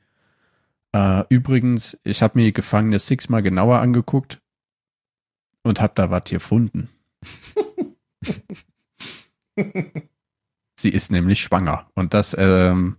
Äh, 0.92 1.24
übrigens, 1.28 1.98
ich 2.04 2.22
habe 2.22 2.38
mir 2.38 2.52
Gefangene 2.52 2.98
Six 2.98 3.28
mal 3.28 3.42
genauer 3.42 3.80
angeguckt 3.80 4.40
und 5.62 5.80
habe 5.80 5.92
da 5.94 6.10
was 6.10 6.24
gefunden. 6.24 6.88
Sie 10.78 10.90
ist 10.90 11.10
nämlich 11.10 11.40
schwanger. 11.40 11.90
Und 11.94 12.14
das 12.14 12.36
ähm, 12.38 12.96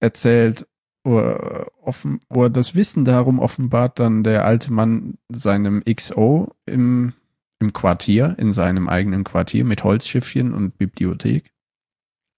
erzählt 0.00 0.66
oder, 1.02 1.70
offen, 1.82 2.20
oder 2.28 2.50
das 2.50 2.74
Wissen 2.74 3.04
darum 3.04 3.38
offenbart 3.38 3.98
dann 3.98 4.22
der 4.22 4.44
alte 4.44 4.72
Mann 4.72 5.18
seinem 5.28 5.82
XO 5.84 6.54
im, 6.66 7.14
im 7.60 7.72
Quartier, 7.72 8.34
in 8.38 8.52
seinem 8.52 8.88
eigenen 8.88 9.24
Quartier 9.24 9.64
mit 9.64 9.84
Holzschiffchen 9.84 10.52
und 10.52 10.76
Bibliothek 10.76 11.52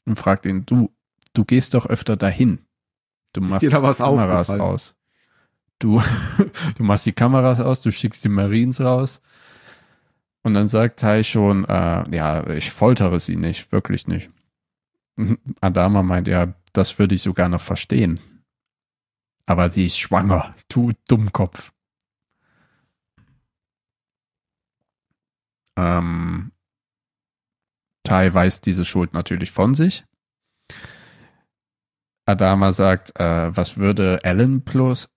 und 0.05 0.19
fragt 0.19 0.47
ihn, 0.47 0.67
du, 0.67 0.91
du 1.33 1.45
gehst 1.45 1.75
doch 1.75 1.87
öfter 1.87 2.17
dahin. 2.17 2.61
Du 3.33 3.41
machst 3.41 3.73
was 3.73 3.99
Kameras 3.99 4.51
aus. 4.51 4.97
Du, 5.79 6.01
du 6.77 6.83
machst 6.83 7.07
die 7.07 7.13
Kameras 7.13 7.61
aus, 7.61 7.81
du 7.83 7.91
schickst 7.91 8.25
die 8.25 8.29
Marines 8.29 8.81
raus, 8.81 9.21
und 10.47 10.55
dann 10.55 10.69
sagt 10.69 11.01
Tai 11.01 11.25
schon, 11.25 11.65
äh, 11.65 12.09
ja, 12.15 12.47
ich 12.51 12.71
foltere 12.71 13.19
sie 13.19 13.35
nicht, 13.35 13.73
wirklich 13.73 14.07
nicht. 14.07 14.31
Adama 15.61 16.05
meint, 16.05 16.29
ja, 16.29 16.55
das 16.73 17.01
würde 17.01 17.17
ich 17.17 17.23
sogar 17.23 17.49
noch 17.49 17.61
verstehen. 17.61 18.21
Aber 19.45 19.71
sie 19.71 19.87
ist 19.87 19.99
schwanger, 19.99 20.55
du 20.69 20.93
Dummkopf. 21.09 21.73
Ähm, 25.77 26.53
Tai 28.05 28.33
weist 28.33 28.67
diese 28.67 28.85
Schuld 28.85 29.15
natürlich 29.15 29.51
von 29.51 29.75
sich. 29.75 30.05
Adama 32.25 32.73
sagt, 32.73 33.19
äh, 33.19 33.57
was 33.57 33.79
würde 33.79 34.23
Ellen 34.25 34.65
plus 34.65 35.09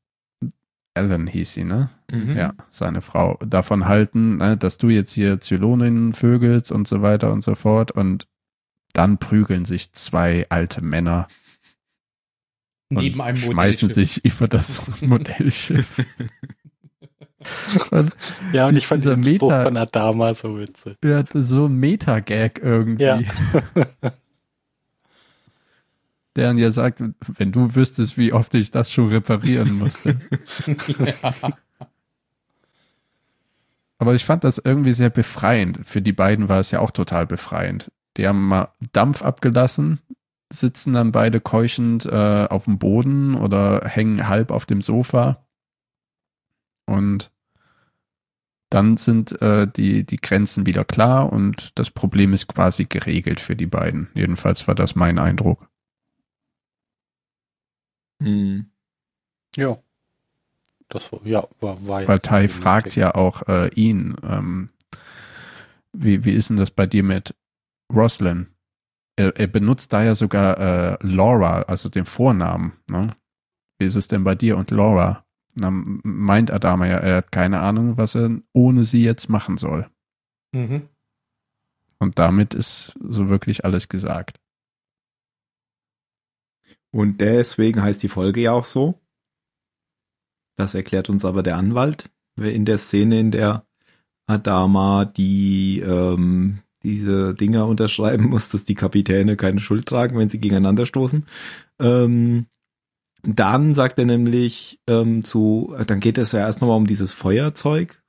Ellen 0.96 1.28
hieß 1.28 1.54
sie, 1.54 1.64
ne? 1.64 1.90
Mhm. 2.12 2.36
Ja, 2.36 2.54
seine 2.70 3.02
Frau, 3.02 3.38
davon 3.46 3.86
halten, 3.86 4.38
ne, 4.38 4.58
dass 4.58 4.78
du 4.78 4.90
jetzt 4.90 5.14
hier 5.14 5.40
Zyloninnen 5.40 6.14
vögelst 6.14 6.72
und 6.72 6.88
so 6.88 7.02
weiter 7.02 7.32
und 7.32 7.44
so 7.44 7.56
fort. 7.56 7.92
Und 7.92 8.28
dann 8.94 9.18
prügeln 9.18 9.66
sich 9.66 9.94
zwei 9.94 10.48
alte 10.50 10.84
Männer 10.84 11.28
neben 12.90 13.22
einem 13.22 13.38
schmeißen 13.38 13.94
sich 13.94 14.26
über 14.26 14.48
das 14.48 15.02
Modellschiff. 15.08 16.04
und 17.92 18.16
ja, 18.54 18.68
und 18.68 18.76
ich 18.76 18.88
fand 18.88 19.04
dieser 19.04 19.18
Meta 19.18 19.36
Spruch 19.36 19.64
von 19.64 19.78
Adama 19.78 20.34
so 20.34 20.58
witzig. 20.60 20.98
Ja, 21.04 21.24
so 21.34 21.66
ein 21.66 21.76
Meta-Gag 21.76 22.60
irgendwie. 22.64 23.04
Ja. 23.04 23.20
Der 26.36 26.48
dann 26.48 26.58
ja 26.58 26.72
sagt, 26.72 27.04
wenn 27.38 27.52
du 27.52 27.76
wüsstest, 27.76 28.18
wie 28.18 28.34
oft 28.34 28.54
ich 28.56 28.72
das 28.72 28.92
schon 28.92 29.10
reparieren 29.10 29.78
musste. 29.78 30.20
ja. 30.68 31.34
Aber 33.98 34.16
ich 34.16 34.24
fand 34.24 34.46
das 34.46 34.58
irgendwie 34.58 34.94
sehr 34.94 35.10
befreiend. 35.10 35.82
Für 35.84 36.02
die 36.02 36.14
beiden 36.14 36.48
war 36.48 36.60
es 36.60 36.72
ja 36.72 36.80
auch 36.80 36.92
total 36.92 37.28
befreiend. 37.28 37.92
Die 38.16 38.26
haben 38.26 38.48
mal 38.48 38.70
Dampf 38.94 39.22
abgelassen, 39.22 40.00
sitzen 40.50 40.94
dann 40.94 41.12
beide 41.12 41.42
keuchend 41.42 42.06
äh, 42.06 42.48
auf 42.50 42.64
dem 42.64 42.80
Boden 42.80 43.36
oder 43.36 43.82
hängen 43.86 44.28
halb 44.30 44.52
auf 44.52 44.66
dem 44.66 44.82
Sofa. 44.82 45.44
Und 46.90 47.32
dann 48.70 48.98
sind 48.98 49.42
äh, 49.42 49.68
die, 49.68 50.06
die 50.06 50.18
Grenzen 50.18 50.66
wieder 50.66 50.86
klar 50.86 51.32
und 51.32 51.78
das 51.80 51.90
Problem 51.90 52.34
ist 52.34 52.48
quasi 52.48 52.86
geregelt 52.86 53.40
für 53.40 53.56
die 53.56 53.66
beiden. 53.66 54.10
Jedenfalls 54.14 54.68
war 54.68 54.76
das 54.76 54.96
mein 54.96 55.18
Eindruck. 55.18 55.70
Hm. 58.22 58.70
Ja. 59.56 59.78
Das 60.90 61.12
war, 61.12 61.26
ja, 61.26 61.48
war, 61.60 61.88
war 61.88 62.08
Weil 62.08 62.20
Tai 62.20 62.48
fragt 62.48 62.96
ja 62.96 63.14
auch 63.14 63.48
äh, 63.48 63.70
ihn, 63.76 64.16
ähm, 64.24 64.70
wie, 65.94 66.26
wie 66.26 66.34
ist 66.34 66.50
denn 66.50 66.58
das 66.58 66.72
bei 66.72 66.88
dir 66.88 67.04
mit 67.04 67.36
Roslyn? 67.94 68.48
Er, 69.16 69.36
er 69.36 69.48
benutzt 69.48 69.94
da 69.94 70.04
ja 70.04 70.16
sogar 70.16 70.58
äh, 70.58 70.98
Laura, 71.02 71.64
also 71.64 71.90
den 71.90 72.06
Vornamen. 72.06 72.74
Ne? 72.90 73.08
Wie 73.78 73.86
ist 73.86 73.96
es 73.96 74.08
denn 74.08 74.24
bei 74.24 74.36
dir 74.36 74.58
und 74.58 74.72
Laura? 74.72 75.26
Dann 75.62 76.00
meint 76.04 76.52
Adama 76.52 76.88
ja, 76.88 76.98
er 76.98 77.18
hat 77.18 77.32
keine 77.32 77.60
Ahnung, 77.60 77.98
was 77.98 78.16
er 78.16 78.30
ohne 78.54 78.84
sie 78.84 79.04
jetzt 79.04 79.30
machen 79.30 79.58
soll. 79.58 79.90
Mhm. 80.54 80.88
Und 82.00 82.18
damit 82.18 82.54
ist 82.54 82.98
so 83.02 83.30
wirklich 83.30 83.66
alles 83.66 83.90
gesagt. 83.90 84.40
Und 86.92 87.22
deswegen 87.22 87.84
heißt 87.84 88.02
die 88.02 88.10
Folge 88.10 88.42
ja 88.42 88.54
auch 88.54 88.66
so. 88.66 89.00
Das 90.58 90.76
erklärt 90.76 91.10
uns 91.10 91.26
aber 91.26 91.44
der 91.44 91.58
Anwalt 91.58 92.10
in 92.36 92.66
der 92.66 92.78
Szene, 92.78 93.20
in 93.20 93.32
der 93.32 93.66
Adama 94.28 95.06
die 95.06 95.80
ähm, 95.80 96.60
diese 96.84 97.34
Dinger 97.34 97.68
unterschreiben 97.68 98.30
muss, 98.30 98.50
dass 98.50 98.66
die 98.66 98.76
Kapitäne 98.76 99.36
keine 99.36 99.60
Schuld 99.60 99.86
tragen, 99.86 100.18
wenn 100.18 100.30
sie 100.30 100.40
gegeneinander 100.40 100.86
stoßen. 100.86 101.26
Ähm, 101.80 102.46
dann 103.24 103.74
sagt 103.74 104.00
er 104.00 104.06
nämlich 104.06 104.80
ähm, 104.88 105.24
zu, 105.24 105.76
dann 105.88 106.00
geht 106.00 106.18
es 106.18 106.32
ja 106.32 106.40
erst 106.40 106.62
nochmal 106.62 106.78
um 106.78 106.88
dieses 106.88 107.14
Feuerzeug. 107.14 108.02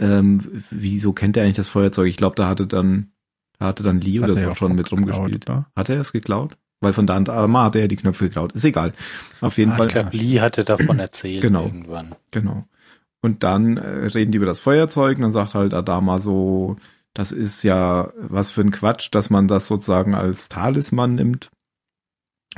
Ähm, 0.00 0.62
wieso 0.70 1.12
kennt 1.12 1.36
er 1.36 1.44
eigentlich 1.44 1.56
das 1.56 1.68
Feuerzeug? 1.68 2.08
Ich 2.08 2.16
glaube, 2.16 2.36
da 2.36 2.46
hatte 2.46 2.66
dann, 2.66 3.12
da 3.58 3.66
hatte 3.66 3.82
dann 3.82 4.00
Lee 4.00 4.20
oder 4.20 4.34
so 4.34 4.54
schon 4.54 4.74
mit 4.74 4.92
rumgespielt. 4.92 5.46
Geklaut, 5.46 5.64
hat 5.76 5.88
er 5.88 6.00
es 6.00 6.12
geklaut? 6.12 6.56
Weil 6.80 6.92
von 6.92 7.06
da 7.06 7.16
an 7.16 7.56
hat 7.56 7.74
er 7.74 7.82
ja 7.82 7.88
die 7.88 7.96
Knöpfe 7.96 8.26
geklaut. 8.26 8.52
Ist 8.52 8.64
egal. 8.64 8.92
Auf 9.40 9.58
jeden 9.58 9.72
ah, 9.72 9.76
Fall. 9.76 9.86
Ich 9.88 9.92
glaube, 9.92 10.16
Lee 10.16 10.40
hatte 10.40 10.64
davon 10.64 10.98
erzählt 11.00 11.40
genau, 11.42 11.64
irgendwann. 11.64 12.14
Genau. 12.30 12.68
Und 13.20 13.42
dann 13.42 13.76
äh, 13.78 14.06
reden 14.06 14.30
die 14.30 14.36
über 14.36 14.46
das 14.46 14.60
Feuerzeug 14.60 15.16
und 15.16 15.22
dann 15.22 15.32
sagt 15.32 15.54
halt 15.54 15.74
Adama 15.74 16.18
so, 16.18 16.76
das 17.14 17.32
ist 17.32 17.64
ja 17.64 18.12
was 18.16 18.52
für 18.52 18.60
ein 18.60 18.70
Quatsch, 18.70 19.08
dass 19.10 19.28
man 19.28 19.48
das 19.48 19.66
sozusagen 19.66 20.14
als 20.14 20.48
Talisman 20.48 21.16
nimmt. 21.16 21.50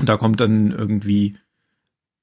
Und 0.01 0.09
da 0.09 0.17
kommt 0.17 0.41
dann 0.41 0.73
irgendwie 0.73 1.39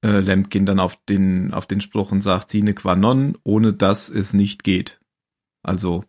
äh, 0.02 0.18
Lemkin 0.18 0.66
dann 0.66 0.80
auf 0.80 0.96
den, 1.04 1.54
auf 1.54 1.64
den 1.64 1.80
Spruch 1.80 2.10
und 2.10 2.22
sagt, 2.22 2.50
sine 2.50 2.74
qua 2.74 2.96
non, 2.96 3.38
ohne 3.44 3.72
dass 3.72 4.08
es 4.08 4.32
nicht 4.32 4.64
geht. 4.64 5.00
Also 5.62 6.04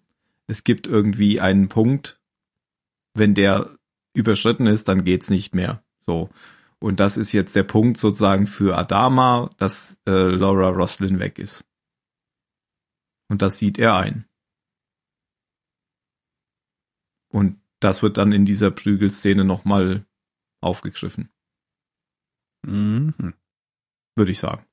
es 0.48 0.64
gibt 0.64 0.88
irgendwie 0.88 1.40
einen 1.40 1.70
Punkt, 1.70 2.20
wenn 3.14 3.36
der 3.36 3.78
überschritten 4.16 4.66
ist, 4.66 4.88
dann 4.88 5.04
geht's 5.04 5.30
nicht 5.30 5.54
mehr. 5.54 5.84
So. 6.08 6.32
Und 6.80 7.00
das 7.00 7.18
ist 7.18 7.34
jetzt 7.34 7.56
der 7.56 7.64
Punkt 7.64 8.00
sozusagen 8.00 8.48
für 8.48 8.76
Adama, 8.76 9.52
dass 9.58 10.00
äh, 10.08 10.12
Laura 10.12 10.70
Roslin 10.70 11.20
weg 11.20 11.38
ist. 11.38 11.64
Und 13.28 13.44
das 13.44 13.60
sieht 13.60 13.78
er 13.78 13.96
ein. 13.96 14.26
Und 17.32 17.62
das 17.80 18.02
wird 18.02 18.18
dann 18.18 18.32
in 18.32 18.46
dieser 18.46 18.72
Prügelszene 18.72 19.46
nochmal 19.46 20.08
aufgegriffen. 20.62 21.30
Mhm. 22.66 23.34
Würde 24.16 24.32
ich 24.32 24.40
sagen. 24.40 24.66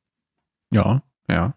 Ja, 0.72 1.02
ja. 1.28 1.54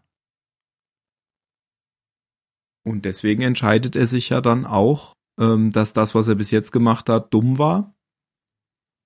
Und 2.84 3.06
deswegen 3.06 3.42
entscheidet 3.42 3.96
er 3.96 4.08
sich 4.08 4.30
ja 4.30 4.42
dann 4.42 4.66
auch, 4.66 5.16
ähm, 5.40 5.72
dass 5.72 5.94
das, 5.94 6.16
was 6.16 6.28
er 6.28 6.36
bis 6.36 6.52
jetzt 6.52 6.72
gemacht 6.72 7.10
hat, 7.10 7.34
dumm 7.34 7.58
war. 7.58 7.94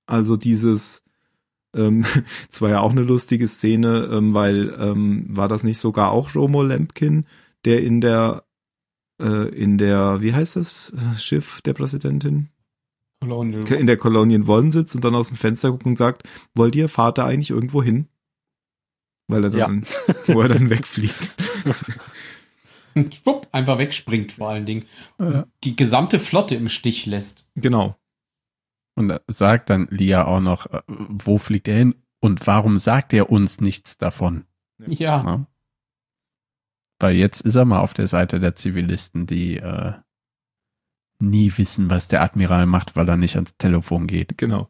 Also 0.06 0.36
dieses, 0.36 1.04
ähm, 1.76 2.06
es 2.52 2.62
war 2.62 2.70
ja 2.70 2.80
auch 2.82 2.92
eine 2.92 3.04
lustige 3.04 3.48
Szene, 3.48 4.10
ähm, 4.12 4.34
weil 4.34 4.76
ähm, 4.80 5.26
war 5.30 5.48
das 5.48 5.64
nicht 5.64 5.80
sogar 5.80 6.12
auch 6.12 6.36
Romo 6.36 6.64
Lempkin, 6.64 7.26
der 7.66 7.82
in 7.82 8.02
der 8.02 8.46
äh, 9.22 9.48
in 9.50 9.78
der, 9.78 10.22
wie 10.22 10.34
heißt 10.34 10.56
das 10.56 10.92
äh, 10.92 11.18
Schiff 11.18 11.62
der 11.62 11.74
Präsidentin? 11.74 12.50
Colonial 13.24 13.72
in 13.74 13.86
der 13.86 13.98
Colonial 13.98 14.50
One 14.50 14.72
sitzt 14.72 14.96
und 14.96 15.04
dann 15.04 15.16
aus 15.16 15.28
dem 15.28 15.38
Fenster 15.38 15.72
guckt 15.72 15.86
und 15.86 15.98
sagt, 15.98 16.24
wollt 16.54 16.76
ihr 16.76 16.90
Vater 16.90 17.26
eigentlich 17.26 17.50
irgendwo 17.50 17.82
hin? 17.82 18.08
Weil 19.28 19.46
er 19.46 19.50
dann, 19.50 19.84
ja. 19.84 20.16
wo 20.28 20.42
er 20.42 20.50
dann 20.50 20.70
wegfliegt. 20.70 21.34
Und 22.96 23.16
schwupp, 23.16 23.48
einfach 23.52 23.78
wegspringt 23.78 24.34
vor 24.34 24.50
allen 24.50 24.66
Dingen. 24.66 24.86
Ja. 25.20 25.48
Die 25.64 25.76
gesamte 25.76 26.20
Flotte 26.20 26.56
im 26.56 26.70
Stich 26.70 27.06
lässt. 27.06 27.48
Genau. 27.56 27.96
Und 28.96 29.20
sagt 29.28 29.70
dann 29.70 29.88
Lia 29.90 30.26
auch 30.26 30.42
noch, 30.42 30.68
äh, 30.68 30.82
wo 30.88 31.38
fliegt 31.38 31.68
er 31.68 31.78
hin 31.78 31.96
und 32.20 32.46
warum 32.46 32.78
sagt 32.78 33.14
er 33.14 33.32
uns 33.32 33.62
nichts 33.62 33.98
davon? 33.98 34.46
Ja. 34.86 35.24
ja. 35.24 35.48
Weil 37.00 37.16
jetzt 37.16 37.42
ist 37.42 37.56
er 37.56 37.66
mal 37.66 37.80
auf 37.80 37.94
der 37.94 38.08
Seite 38.08 38.40
der 38.40 38.56
Zivilisten, 38.56 39.26
die 39.26 39.58
äh, 39.58 39.94
nie 41.30 41.52
wissen, 41.58 41.90
was 41.90 42.08
der 42.08 42.22
Admiral 42.22 42.66
macht, 42.66 42.96
weil 42.96 43.08
er 43.10 43.18
nicht 43.18 43.36
ans 43.36 43.58
Telefon 43.58 44.08
geht. 44.08 44.38
Genau. 44.38 44.70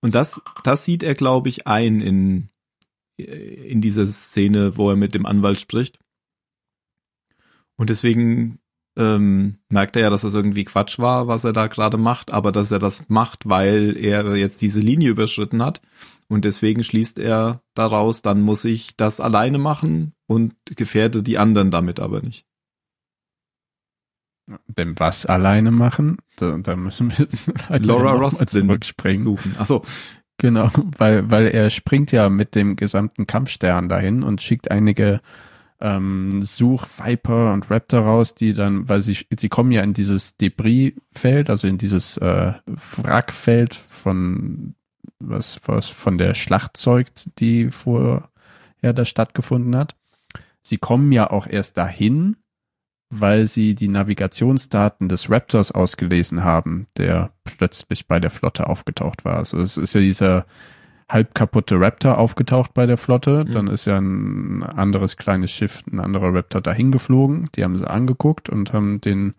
Und 0.00 0.14
das, 0.14 0.40
das 0.62 0.84
sieht 0.84 1.02
er, 1.02 1.14
glaube 1.14 1.48
ich, 1.48 1.66
ein 1.66 2.00
in, 2.00 2.50
in 3.16 3.80
dieser 3.80 4.06
Szene, 4.06 4.76
wo 4.76 4.90
er 4.90 4.96
mit 4.96 5.14
dem 5.14 5.26
Anwalt 5.26 5.60
spricht. 5.60 5.98
Und 7.76 7.90
deswegen 7.90 8.60
ähm, 8.96 9.58
merkt 9.68 9.96
er 9.96 10.02
ja, 10.02 10.10
dass 10.10 10.22
das 10.22 10.34
irgendwie 10.34 10.64
Quatsch 10.64 10.98
war, 10.98 11.26
was 11.26 11.44
er 11.44 11.52
da 11.52 11.66
gerade 11.66 11.96
macht, 11.96 12.32
aber 12.32 12.52
dass 12.52 12.70
er 12.70 12.78
das 12.78 13.08
macht, 13.08 13.48
weil 13.48 13.96
er 13.96 14.36
jetzt 14.36 14.62
diese 14.62 14.80
Linie 14.80 15.10
überschritten 15.10 15.62
hat 15.62 15.80
und 16.28 16.44
deswegen 16.44 16.84
schließt 16.84 17.18
er 17.18 17.62
daraus, 17.74 18.22
dann 18.22 18.40
muss 18.40 18.64
ich 18.64 18.96
das 18.96 19.20
alleine 19.20 19.58
machen 19.58 20.14
und 20.26 20.54
gefährde 20.64 21.22
die 21.22 21.38
anderen 21.38 21.70
damit 21.70 22.00
aber 22.00 22.20
nicht. 22.22 22.46
Denn 24.66 24.94
was 24.98 25.24
alleine 25.26 25.70
machen? 25.70 26.18
Da, 26.36 26.58
da 26.58 26.76
müssen 26.76 27.10
wir 27.10 27.24
jetzt 27.24 27.50
Laura 27.68 28.12
Ross 28.12 28.38
zurückspringen. 28.38 29.24
Suchen. 29.24 29.54
Ach 29.58 29.66
so. 29.66 29.82
Genau, 30.36 30.68
weil, 30.98 31.30
weil 31.30 31.46
er 31.46 31.70
springt 31.70 32.10
ja 32.10 32.28
mit 32.28 32.56
dem 32.56 32.74
gesamten 32.74 33.26
Kampfstern 33.26 33.88
dahin 33.88 34.24
und 34.24 34.42
schickt 34.42 34.70
einige 34.70 35.20
ähm, 35.80 36.42
Such 36.42 36.86
Viper 36.98 37.52
und 37.52 37.70
Raptor 37.70 38.00
raus, 38.00 38.34
die 38.34 38.52
dann, 38.52 38.88
weil 38.88 39.00
sie, 39.00 39.16
sie 39.38 39.48
kommen 39.48 39.70
ja 39.70 39.82
in 39.82 39.92
dieses 39.92 40.36
Debris-Feld, 40.36 41.50
also 41.50 41.68
in 41.68 41.78
dieses 41.78 42.16
äh, 42.16 42.54
Wrackfeld 42.66 43.74
von 43.74 44.74
was, 45.18 45.60
was 45.66 45.88
von 45.88 46.18
der 46.18 46.34
Schlacht 46.34 46.76
zeugt, 46.76 47.30
die 47.38 47.70
vorher 47.70 48.28
da 48.80 49.04
stattgefunden 49.04 49.76
hat. 49.76 49.94
Sie 50.62 50.78
kommen 50.78 51.12
ja 51.12 51.30
auch 51.30 51.46
erst 51.46 51.76
dahin, 51.76 52.36
weil 53.20 53.46
sie 53.46 53.74
die 53.74 53.88
Navigationsdaten 53.88 55.08
des 55.08 55.30
Raptors 55.30 55.72
ausgelesen 55.72 56.44
haben, 56.44 56.86
der 56.96 57.30
plötzlich 57.44 58.06
bei 58.06 58.20
der 58.20 58.30
Flotte 58.30 58.68
aufgetaucht 58.68 59.24
war. 59.24 59.36
Also 59.36 59.58
es 59.58 59.76
ist 59.76 59.94
ja 59.94 60.00
dieser 60.00 60.46
halb 61.08 61.34
kaputte 61.34 61.78
Raptor 61.78 62.18
aufgetaucht 62.18 62.74
bei 62.74 62.86
der 62.86 62.96
Flotte. 62.96 63.44
Mhm. 63.46 63.52
Dann 63.52 63.66
ist 63.68 63.84
ja 63.84 63.98
ein 63.98 64.62
anderes 64.62 65.16
kleines 65.16 65.50
Schiff, 65.50 65.82
ein 65.90 66.00
anderer 66.00 66.34
Raptor 66.34 66.60
dahin 66.60 66.92
geflogen. 66.92 67.44
Die 67.54 67.64
haben 67.64 67.76
sie 67.76 67.88
angeguckt 67.88 68.48
und 68.48 68.72
haben 68.72 69.00
den 69.00 69.34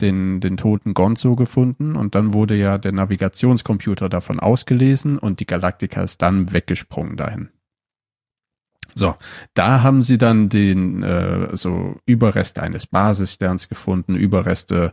den, 0.00 0.40
den 0.40 0.56
toten 0.56 0.94
Gonzo 0.94 1.34
gefunden 1.34 1.96
und 1.96 2.14
dann 2.14 2.32
wurde 2.32 2.54
ja 2.54 2.78
der 2.78 2.92
Navigationscomputer 2.92 4.08
davon 4.08 4.38
ausgelesen 4.38 5.18
und 5.18 5.40
die 5.40 5.46
Galaktika 5.46 6.02
ist 6.02 6.22
dann 6.22 6.52
weggesprungen 6.52 7.16
dahin. 7.16 7.48
So, 8.98 9.14
da 9.54 9.82
haben 9.82 10.02
sie 10.02 10.18
dann 10.18 10.48
den 10.48 11.02
äh, 11.04 11.56
so 11.56 11.96
Überreste 12.04 12.62
eines 12.62 12.86
Basissterns 12.86 13.68
gefunden, 13.68 14.16
Überreste 14.16 14.92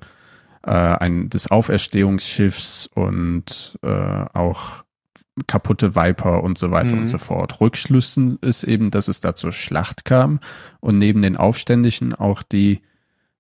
äh, 0.63 0.71
ein, 0.71 1.29
des 1.29 1.49
Auferstehungsschiffs 1.49 2.87
und 2.93 3.79
äh, 3.81 3.87
auch 4.33 4.83
kaputte 5.47 5.95
Viper 5.95 6.43
und 6.43 6.57
so 6.57 6.71
weiter 6.71 6.93
mhm. 6.93 7.01
und 7.01 7.07
so 7.07 7.17
fort. 7.17 7.59
Rückschlüssen 7.59 8.37
ist 8.41 8.63
eben, 8.63 8.91
dass 8.91 9.07
es 9.07 9.21
da 9.21 9.35
zur 9.35 9.51
Schlacht 9.51 10.05
kam 10.05 10.39
und 10.79 10.97
neben 10.97 11.21
den 11.21 11.35
Aufständischen 11.35 12.13
auch 12.13 12.43
die, 12.43 12.81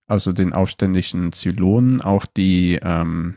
also 0.07 0.33
den 0.33 0.51
aufständischen 0.51 1.31
Zylonen, 1.31 2.01
auch 2.01 2.25
die 2.25 2.79
ähm, 2.81 3.35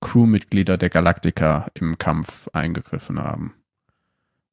Crewmitglieder 0.00 0.78
der 0.78 0.88
Galaktika 0.88 1.68
im 1.74 1.98
Kampf 1.98 2.48
eingegriffen 2.54 3.20
haben. 3.20 3.52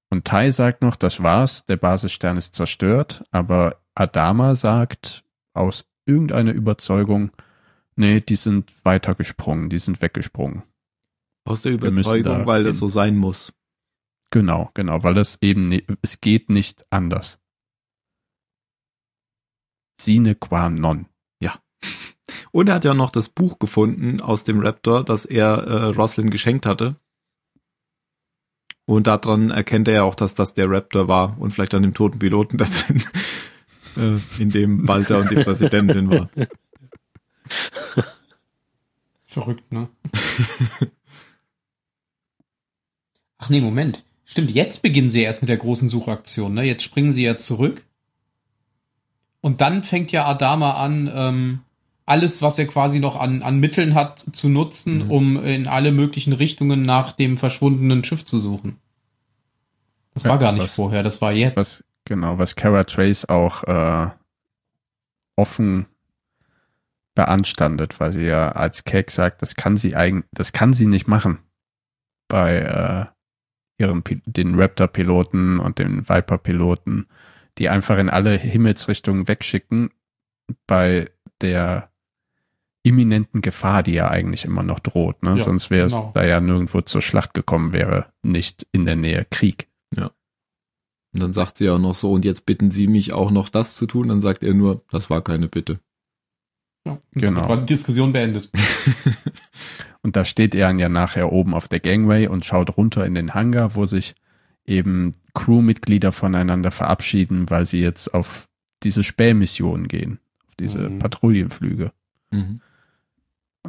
Und 0.10 0.26
Tai 0.26 0.52
sagt 0.52 0.82
noch, 0.82 0.96
das 0.96 1.22
war's, 1.22 1.66
der 1.66 1.78
Basisstern 1.78 2.38
ist 2.38 2.56
zerstört, 2.56 3.26
aber 3.32 3.82
Adama 3.94 4.56
sagt 4.56 5.26
aus 5.54 5.86
irgendeiner 6.06 6.54
Überzeugung, 6.54 7.32
nee, 7.96 8.22
die 8.22 8.36
sind 8.36 8.74
weitergesprungen, 8.86 9.70
die 9.70 9.80
sind 9.80 10.02
weggesprungen. 10.02 10.64
Aus 11.46 11.62
der 11.62 11.74
Überzeugung, 11.74 12.24
da 12.24 12.46
weil 12.46 12.64
das 12.64 12.78
so 12.78 12.88
sein 12.88 13.18
muss. 13.18 13.54
Genau, 14.32 14.72
genau, 14.74 15.04
weil 15.04 15.14
das 15.14 15.42
eben, 15.42 15.72
es 16.02 16.22
geht 16.22 16.50
nicht 16.50 16.86
anders. 16.90 17.40
Sine 20.00 20.36
qua 20.36 20.70
non. 20.70 21.08
Ja. 21.42 21.56
Und 22.52 22.70
er 22.70 22.76
hat 22.76 22.86
ja 22.86 22.94
noch 22.94 23.10
das 23.10 23.30
Buch 23.30 23.60
gefunden 23.60 24.22
aus 24.22 24.44
dem 24.44 24.60
Raptor, 24.60 25.04
das 25.04 25.26
er 25.26 25.58
äh, 25.64 25.84
Roslyn 25.86 26.30
geschenkt 26.30 26.66
hatte. 26.66 26.98
Und 28.88 29.06
daran 29.08 29.50
erkennt 29.50 29.90
er 29.90 29.94
ja 29.94 30.04
auch, 30.04 30.16
dass 30.16 30.34
das 30.34 30.54
der 30.54 30.70
Raptor 30.70 31.10
war 31.10 31.36
und 31.40 31.52
vielleicht 31.52 31.74
an 31.74 31.82
dem 31.82 31.94
toten 31.94 32.20
Piloten 32.20 32.58
da 32.58 32.64
drin, 32.66 33.04
äh, 33.98 34.42
in 34.42 34.50
dem 34.50 34.88
Walter 34.88 35.20
und 35.20 35.30
die 35.30 35.36
Präsidentin 35.36 36.10
war. 36.10 36.30
Verrückt, 39.26 39.70
ne? 39.74 39.90
Ach 43.38 43.50
nee, 43.50 43.60
Moment. 43.60 44.06
Stimmt, 44.24 44.52
jetzt 44.52 44.82
beginnen 44.82 45.10
sie 45.10 45.22
erst 45.22 45.42
mit 45.42 45.50
der 45.50 45.58
großen 45.58 45.90
Suchaktion, 45.90 46.54
ne? 46.54 46.64
Jetzt 46.64 46.84
springen 46.84 47.12
sie 47.12 47.24
ja 47.24 47.36
zurück. 47.36 47.84
Und 49.42 49.60
dann 49.60 49.84
fängt 49.84 50.14
ja 50.14 50.26
Adama 50.26 50.76
an, 50.76 51.12
ähm, 51.14 51.60
alles, 52.08 52.42
was 52.42 52.58
er 52.58 52.66
quasi 52.66 53.00
noch 53.00 53.20
an, 53.20 53.44
an 53.44 53.60
Mitteln 53.60 53.94
hat, 53.94 54.26
zu 54.32 54.48
nutzen, 54.50 55.06
mhm. 55.06 55.12
um 55.12 55.44
in 55.44 55.68
alle 55.68 55.92
möglichen 55.92 56.34
Richtungen 56.34 56.82
nach 56.82 57.12
dem 57.12 57.38
verschwundenen 57.38 58.04
Schiff 58.04 58.26
zu 58.26 58.40
suchen. 58.40 58.78
Das 60.14 60.24
ja, 60.24 60.32
war 60.32 60.40
gar 60.40 60.54
nicht 60.54 60.64
was, 60.64 60.76
vorher, 60.76 61.04
das 61.04 61.22
war 61.22 61.34
jetzt. 61.34 61.58
Was, 61.58 61.84
genau, 62.06 62.40
was 62.40 62.56
Kara 62.56 62.86
Trace 62.86 63.26
auch 63.26 63.64
äh, 63.66 64.10
offen 65.36 65.86
beanstandet, 67.14 68.00
weil 68.00 68.14
sie 68.14 68.26
ja 68.26 68.50
als 68.54 68.86
Cake 68.86 69.12
sagt, 69.12 69.42
das 69.42 69.56
kann 69.56 69.76
sie 69.76 69.96
eigentlich, 69.96 70.26
das 70.32 70.54
kann 70.54 70.74
sie 70.74 70.86
nicht 70.88 71.08
machen. 71.08 71.40
Bei 72.30 72.58
äh, 72.58 73.06
ihren 73.84 74.02
den 74.26 74.56
Raptor-Piloten 74.60 75.60
und 75.60 75.78
den 75.78 76.08
Viper-Piloten, 76.08 77.08
die 77.58 77.68
einfach 77.68 77.98
in 77.98 78.10
alle 78.10 78.38
Himmelsrichtungen 78.38 79.28
wegschicken, 79.28 79.90
bei 80.68 81.12
der 81.42 81.90
imminenten 82.88 83.42
Gefahr, 83.42 83.84
die 83.84 83.94
ja 83.94 84.10
eigentlich 84.10 84.46
immer 84.46 84.64
noch 84.64 84.80
droht. 84.80 85.24
Ne? 85.24 85.38
Ja, 85.38 85.44
Sonst 85.44 85.70
wäre 85.70 85.88
es 85.88 85.94
genau. 85.94 86.12
da 86.14 86.26
ja 86.26 86.40
nirgendwo 86.40 86.82
zur 86.82 87.02
Schlacht 87.02 87.34
gekommen, 87.34 87.74
wäre 87.74 88.08
nicht 88.24 88.68
in 88.72 88.86
der 88.86 88.96
Nähe 88.96 89.26
Krieg. 89.30 89.68
Ja. 89.96 90.12
Und 91.14 91.24
dann 91.24 91.34
sagt 91.34 91.58
sie 91.58 91.70
auch 91.70 91.80
noch 91.80 91.96
so, 91.96 92.12
und 92.12 92.26
jetzt 92.26 92.46
bitten 92.46 92.72
Sie 92.72 92.88
mich 92.88 93.14
auch 93.14 93.32
noch 93.32 93.50
das 93.50 93.76
zu 93.76 93.88
tun. 93.88 94.10
Dann 94.10 94.22
sagt 94.22 94.44
er 94.44 94.54
nur, 94.54 94.84
das 94.92 95.10
war 95.10 95.22
keine 95.24 95.48
Bitte. 95.48 95.80
Ja, 96.86 96.98
genau. 97.12 97.50
War 97.50 97.58
die 97.58 97.66
Diskussion 97.66 98.14
beendet. 98.14 98.50
Und 100.02 100.16
da 100.16 100.24
steht 100.24 100.56
er 100.56 100.72
ja 100.72 100.88
nachher 100.88 101.34
oben 101.34 101.54
auf 101.54 101.68
der 101.68 101.82
Gangway 101.82 102.28
und 102.28 102.46
schaut 102.46 102.78
runter 102.78 103.06
in 103.06 103.14
den 103.14 103.34
Hangar, 103.34 103.76
wo 103.76 103.86
sich 103.86 104.16
eben 104.64 105.16
Crewmitglieder 105.34 106.14
voneinander 106.14 106.72
verabschieden, 106.72 107.50
weil 107.50 107.66
sie 107.66 107.82
jetzt 107.82 108.14
auf 108.14 108.48
diese 108.84 109.04
Spähmission 109.04 109.90
gehen, 109.90 110.20
auf 110.48 110.56
diese 110.56 110.90
mhm. 110.90 111.00
Patrouillenflüge. 111.00 111.92
Mhm. 112.32 112.62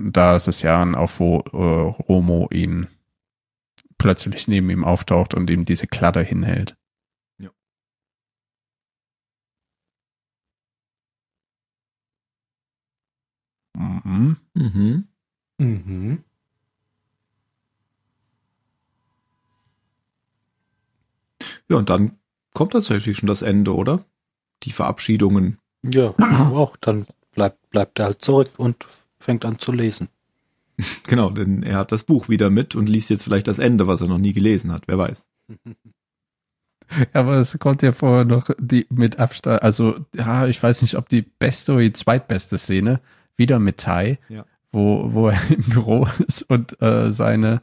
Da 0.00 0.36
ist 0.36 0.48
es 0.48 0.62
ja 0.62 0.82
auch, 0.94 1.10
wo 1.18 1.40
äh, 1.52 2.02
Romo 2.08 2.48
ihn 2.52 2.86
plötzlich 3.98 4.46
neben 4.48 4.70
ihm 4.70 4.84
auftaucht 4.84 5.34
und 5.34 5.50
ihm 5.50 5.64
diese 5.64 5.86
Kladder 5.86 6.22
hinhält. 6.22 6.76
Ja. 7.38 7.50
Mhm. 13.76 14.36
Mhm. 14.54 15.08
Mhm. 15.58 16.24
Ja, 21.68 21.76
und 21.76 21.90
dann 21.90 22.18
kommt 22.54 22.72
tatsächlich 22.72 23.18
schon 23.18 23.26
das 23.26 23.42
Ende, 23.42 23.74
oder? 23.74 24.04
Die 24.64 24.72
Verabschiedungen. 24.72 25.58
Ja, 25.82 26.14
auch. 26.52 26.76
Dann 26.76 27.06
bleibt, 27.32 27.70
bleibt 27.70 27.98
er 27.98 28.06
halt 28.06 28.22
zurück 28.22 28.50
und 28.56 28.86
fängt 29.18 29.44
an 29.44 29.58
zu 29.58 29.72
lesen. 29.72 30.08
Genau, 31.08 31.30
denn 31.30 31.64
er 31.64 31.78
hat 31.78 31.90
das 31.90 32.04
Buch 32.04 32.28
wieder 32.28 32.50
mit 32.50 32.76
und 32.76 32.88
liest 32.88 33.10
jetzt 33.10 33.24
vielleicht 33.24 33.48
das 33.48 33.58
Ende, 33.58 33.88
was 33.88 34.00
er 34.00 34.06
noch 34.06 34.18
nie 34.18 34.32
gelesen 34.32 34.70
hat, 34.70 34.84
wer 34.86 34.96
weiß. 34.96 35.26
Aber 37.12 37.36
es 37.36 37.58
kommt 37.58 37.82
ja 37.82 37.90
vorher 37.90 38.24
noch 38.24 38.48
die 38.58 38.86
mit 38.88 39.18
Abstand, 39.18 39.62
also 39.62 39.98
ja, 40.14 40.46
ich 40.46 40.62
weiß 40.62 40.82
nicht, 40.82 40.94
ob 40.94 41.08
die 41.08 41.22
beste 41.22 41.72
oder 41.72 41.82
die 41.82 41.92
zweitbeste 41.92 42.58
Szene, 42.58 43.00
wieder 43.36 43.58
mit 43.58 43.78
Tai, 43.78 44.18
ja. 44.28 44.44
wo, 44.70 45.12
wo 45.12 45.28
er 45.28 45.50
im 45.50 45.64
Büro 45.64 46.06
ist 46.26 46.42
und 46.42 46.80
äh, 46.80 47.10
seine 47.10 47.60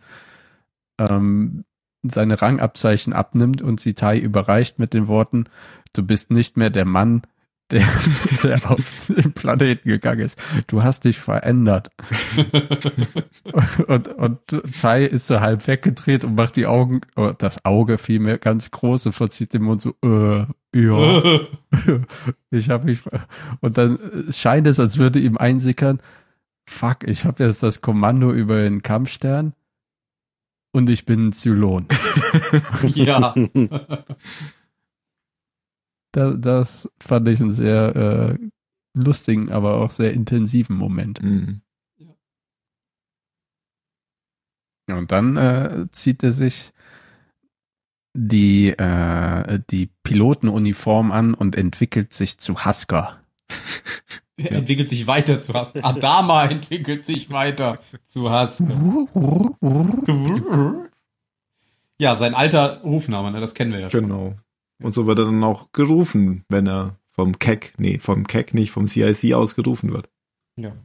ähm, 0.99 1.63
seine 2.11 2.41
Rangabzeichen 2.41 3.13
abnimmt 3.13 3.61
und 3.61 3.79
sie 3.79 3.93
Tai 3.93 4.17
überreicht 4.17 4.79
mit 4.79 4.93
den 4.93 5.07
Worten, 5.07 5.45
du 5.93 6.03
bist 6.03 6.31
nicht 6.31 6.57
mehr 6.57 6.69
der 6.69 6.85
Mann, 6.85 7.23
der, 7.71 7.87
der 8.43 8.71
auf 8.71 9.07
den 9.07 9.33
Planeten 9.33 9.89
gegangen 9.89 10.21
ist. 10.21 10.39
Du 10.67 10.83
hast 10.83 11.03
dich 11.05 11.19
verändert. 11.19 11.89
und, 13.87 14.07
und 14.07 14.39
Tai 14.79 15.03
ist 15.03 15.27
so 15.27 15.39
halb 15.39 15.67
weggedreht 15.67 16.23
und 16.23 16.35
macht 16.35 16.55
die 16.55 16.67
Augen, 16.67 17.01
oh, 17.15 17.31
das 17.37 17.65
Auge 17.65 17.97
fiel 17.97 18.19
mir 18.19 18.37
ganz 18.37 18.71
groß 18.71 19.07
und 19.07 19.13
verzieht 19.13 19.53
den 19.53 19.63
Mund 19.63 19.81
so, 19.81 19.95
äh, 20.03 20.45
ja. 20.75 21.47
ich 22.51 22.69
habe 22.69 22.85
mich, 22.85 22.99
und 23.61 23.77
dann 23.77 24.27
scheint 24.29 24.67
es, 24.67 24.79
als 24.79 24.97
würde 24.97 25.19
ihm 25.19 25.37
einsickern, 25.37 25.99
fuck, 26.65 27.03
ich 27.07 27.25
habe 27.25 27.43
jetzt 27.43 27.63
das 27.63 27.81
Kommando 27.81 28.31
über 28.31 28.61
den 28.61 28.83
Kampfstern 28.83 29.53
und 30.71 30.89
ich 30.89 31.05
bin 31.05 31.31
Zylon. 31.31 31.87
ja. 32.83 33.33
Das, 36.15 36.35
das 36.39 36.89
fand 36.99 37.27
ich 37.27 37.41
einen 37.41 37.51
sehr 37.51 37.95
äh, 37.95 38.37
lustigen, 38.97 39.51
aber 39.51 39.75
auch 39.75 39.91
sehr 39.91 40.13
intensiven 40.13 40.77
Moment. 40.77 41.21
Mhm. 41.21 41.61
Ja, 44.87 44.97
und 44.97 45.11
dann 45.11 45.35
äh, 45.37 45.87
zieht 45.91 46.23
er 46.23 46.31
sich 46.31 46.71
die, 48.13 48.69
äh, 48.69 49.59
die 49.69 49.89
Pilotenuniform 50.03 51.11
an 51.11 51.33
und 51.33 51.55
entwickelt 51.55 52.13
sich 52.13 52.39
zu 52.39 52.65
Husker. 52.65 53.19
Er 54.37 54.51
entwickelt 54.51 54.89
sich 54.89 55.07
weiter 55.07 55.39
zu 55.39 55.53
Hass. 55.53 55.73
Adama 55.75 56.45
entwickelt 56.49 57.05
sich 57.05 57.29
weiter 57.29 57.79
zu 58.05 58.29
Hass. 58.29 58.61
Ja, 61.97 62.17
sein 62.17 62.35
alter 62.35 62.81
Rufname, 62.81 63.31
ne, 63.31 63.39
das 63.39 63.53
kennen 63.53 63.71
wir 63.71 63.79
ja 63.79 63.89
schon. 63.89 64.01
Genau. 64.01 64.35
Und 64.81 64.93
so 64.93 65.07
wird 65.07 65.19
er 65.19 65.25
dann 65.25 65.43
auch 65.43 65.71
gerufen, 65.71 66.43
wenn 66.49 66.67
er 66.67 66.99
vom 67.09 67.39
Keck, 67.39 67.73
nee, 67.77 67.97
vom 67.97 68.27
Keck 68.27 68.53
nicht, 68.53 68.71
vom 68.71 68.87
CIC 68.87 69.33
aus 69.33 69.55
gerufen 69.55 69.93
wird. 69.93 70.09
Ja. 70.57 70.75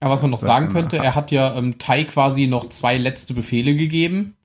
Aber 0.00 0.12
was 0.12 0.22
man 0.22 0.30
noch 0.30 0.38
sagen 0.38 0.68
könnte, 0.68 0.98
er 0.98 1.14
hat 1.14 1.30
ja 1.30 1.56
ähm, 1.56 1.78
Tai 1.78 2.04
quasi 2.04 2.46
noch 2.46 2.68
zwei 2.68 2.98
letzte 2.98 3.32
Befehle 3.32 3.74
gegeben. 3.74 4.36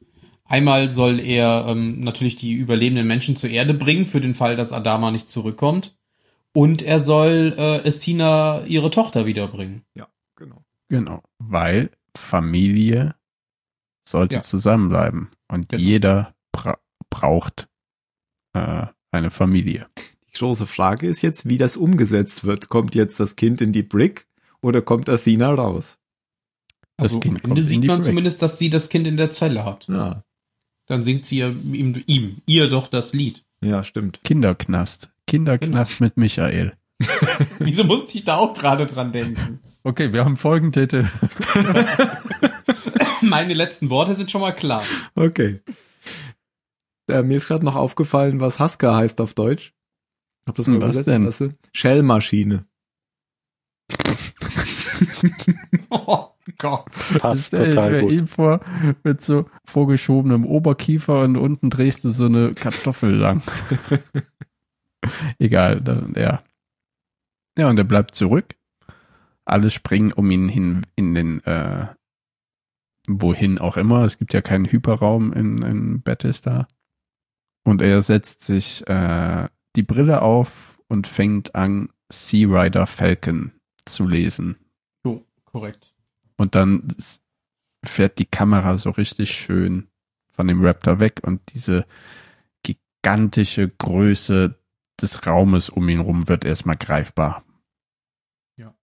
Einmal 0.45 0.89
soll 0.89 1.19
er 1.19 1.65
ähm, 1.67 1.99
natürlich 1.99 2.37
die 2.37 2.53
überlebenden 2.53 3.05
Menschen 3.05 3.35
zur 3.35 3.49
Erde 3.49 3.73
bringen, 3.73 4.05
für 4.05 4.21
den 4.21 4.33
Fall, 4.33 4.55
dass 4.55 4.71
Adama 4.71 5.11
nicht 5.11 5.27
zurückkommt. 5.27 5.97
Und 6.53 6.81
er 6.81 6.99
soll 6.99 7.53
äh, 7.57 7.83
Essina 7.83 8.63
ihre 8.65 8.89
Tochter 8.89 9.25
wiederbringen. 9.25 9.83
Ja, 9.93 10.07
genau. 10.35 10.63
Genau, 10.87 11.21
weil 11.37 11.91
Familie 12.15 13.15
sollte 14.07 14.37
ja. 14.37 14.41
zusammenbleiben 14.41 15.29
und 15.47 15.69
genau. 15.69 15.83
jeder 15.83 16.35
bra 16.51 16.79
braucht 17.09 17.67
äh, 18.53 18.87
eine 19.11 19.29
Familie. 19.29 19.87
Die 20.29 20.37
große 20.37 20.67
Frage 20.67 21.07
ist 21.07 21.21
jetzt, 21.21 21.49
wie 21.49 21.57
das 21.57 21.77
umgesetzt 21.77 22.43
wird. 22.43 22.69
Kommt 22.69 22.95
jetzt 22.95 23.19
das 23.19 23.35
Kind 23.35 23.61
in 23.61 23.73
die 23.73 23.83
Brick 23.83 24.27
oder 24.61 24.81
kommt 24.81 25.09
Athena 25.09 25.53
raus? 25.53 25.97
Also 26.97 27.19
am 27.21 27.37
Ende 27.37 27.63
sieht 27.63 27.85
man 27.85 27.97
Brick. 27.97 28.05
zumindest, 28.05 28.41
dass 28.41 28.59
sie 28.59 28.69
das 28.69 28.89
Kind 28.89 29.07
in 29.07 29.17
der 29.17 29.31
Zelle 29.31 29.65
hat. 29.65 29.87
Ja. 29.87 30.23
Dann 30.85 31.03
singt 31.03 31.25
sie 31.25 31.39
ihm, 31.39 32.03
ihm 32.05 32.37
ihr 32.45 32.67
doch 32.67 32.87
das 32.87 33.13
Lied. 33.13 33.43
Ja, 33.61 33.83
stimmt. 33.83 34.23
Kinderknast. 34.23 35.09
Kinderknast 35.27 35.97
genau. 35.97 36.07
mit 36.07 36.17
Michael. 36.17 36.73
Wieso 37.59 37.83
musste 37.83 38.17
ich 38.17 38.25
da 38.25 38.37
auch 38.37 38.53
gerade 38.53 38.85
dran 38.85 39.11
denken? 39.11 39.59
Okay, 39.83 40.11
wir 40.11 40.25
haben 40.25 40.35
Folgentitel. 40.35 41.07
Meine 43.21 43.53
letzten 43.53 43.89
Worte 43.89 44.15
sind 44.15 44.29
schon 44.29 44.41
mal 44.41 44.51
klar. 44.51 44.83
Okay. 45.15 45.61
Äh, 47.09 47.23
mir 47.23 47.37
ist 47.37 47.47
gerade 47.47 47.65
noch 47.65 47.75
aufgefallen, 47.75 48.39
was 48.39 48.59
Haska 48.59 48.95
heißt 48.95 49.19
auf 49.21 49.33
Deutsch. 49.33 49.73
Hab 50.45 50.55
das 50.55 50.67
mal 50.67 50.81
was 50.81 51.03
denn? 51.03 51.25
Lasse. 51.25 51.55
Shellmaschine. 51.73 52.65
oh 55.89 56.29
Gott. 56.57 56.85
Passt 57.19 57.51
total 57.51 58.01
gut. 58.01 58.11
ihm 58.11 58.27
vor 58.27 58.59
mit 59.03 59.21
so 59.21 59.45
vorgeschobenem 59.65 60.45
Oberkiefer 60.45 61.21
und 61.21 61.37
unten 61.37 61.69
drehst 61.69 62.03
du 62.03 62.09
so 62.09 62.25
eine 62.25 62.53
Kartoffel 62.53 63.13
lang. 63.13 63.41
Egal, 65.39 65.81
dann, 65.81 66.13
ja. 66.15 66.43
Ja, 67.57 67.69
und 67.69 67.77
er 67.77 67.85
bleibt 67.85 68.15
zurück. 68.15 68.55
Alle 69.45 69.69
springen 69.69 70.13
um 70.13 70.29
ihn 70.31 70.49
hin 70.49 70.85
in 70.95 71.15
den, 71.15 71.43
äh, 71.45 71.87
wohin 73.07 73.59
auch 73.59 73.77
immer. 73.77 74.03
Es 74.03 74.17
gibt 74.17 74.33
ja 74.33 74.41
keinen 74.41 74.65
Hyperraum 74.65 75.33
in, 75.33 75.61
in 75.61 76.01
Battlestar. 76.01 76.67
Und 77.69 77.83
er 77.83 78.01
setzt 78.01 78.41
sich 78.41 78.87
äh, 78.87 79.47
die 79.75 79.83
Brille 79.83 80.23
auf 80.23 80.79
und 80.87 81.05
fängt 81.05 81.53
an, 81.53 81.89
Sea 82.11 82.47
Rider 82.47 82.87
Falcon 82.87 83.51
zu 83.85 84.07
lesen. 84.07 84.55
Oh, 85.03 85.21
korrekt. 85.45 85.93
Und 86.35 86.55
dann 86.55 86.87
fährt 87.85 88.17
die 88.17 88.25
Kamera 88.25 88.75
so 88.79 88.89
richtig 88.89 89.29
schön 89.29 89.87
von 90.31 90.47
dem 90.47 90.65
Raptor 90.65 90.99
weg 90.99 91.19
und 91.21 91.41
diese 91.53 91.85
gigantische 92.63 93.69
Größe 93.69 94.59
des 94.99 95.27
Raumes 95.27 95.69
um 95.69 95.87
ihn 95.89 95.99
rum 95.99 96.27
wird 96.27 96.45
erstmal 96.45 96.75
greifbar. 96.75 97.45
Ja. 98.57 98.73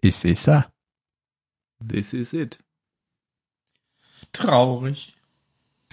Ist 0.00 0.24
es 0.24 0.46
er? 0.46 0.72
This 1.86 2.14
is 2.14 2.32
it. 2.32 2.64
Traurig. 4.32 5.13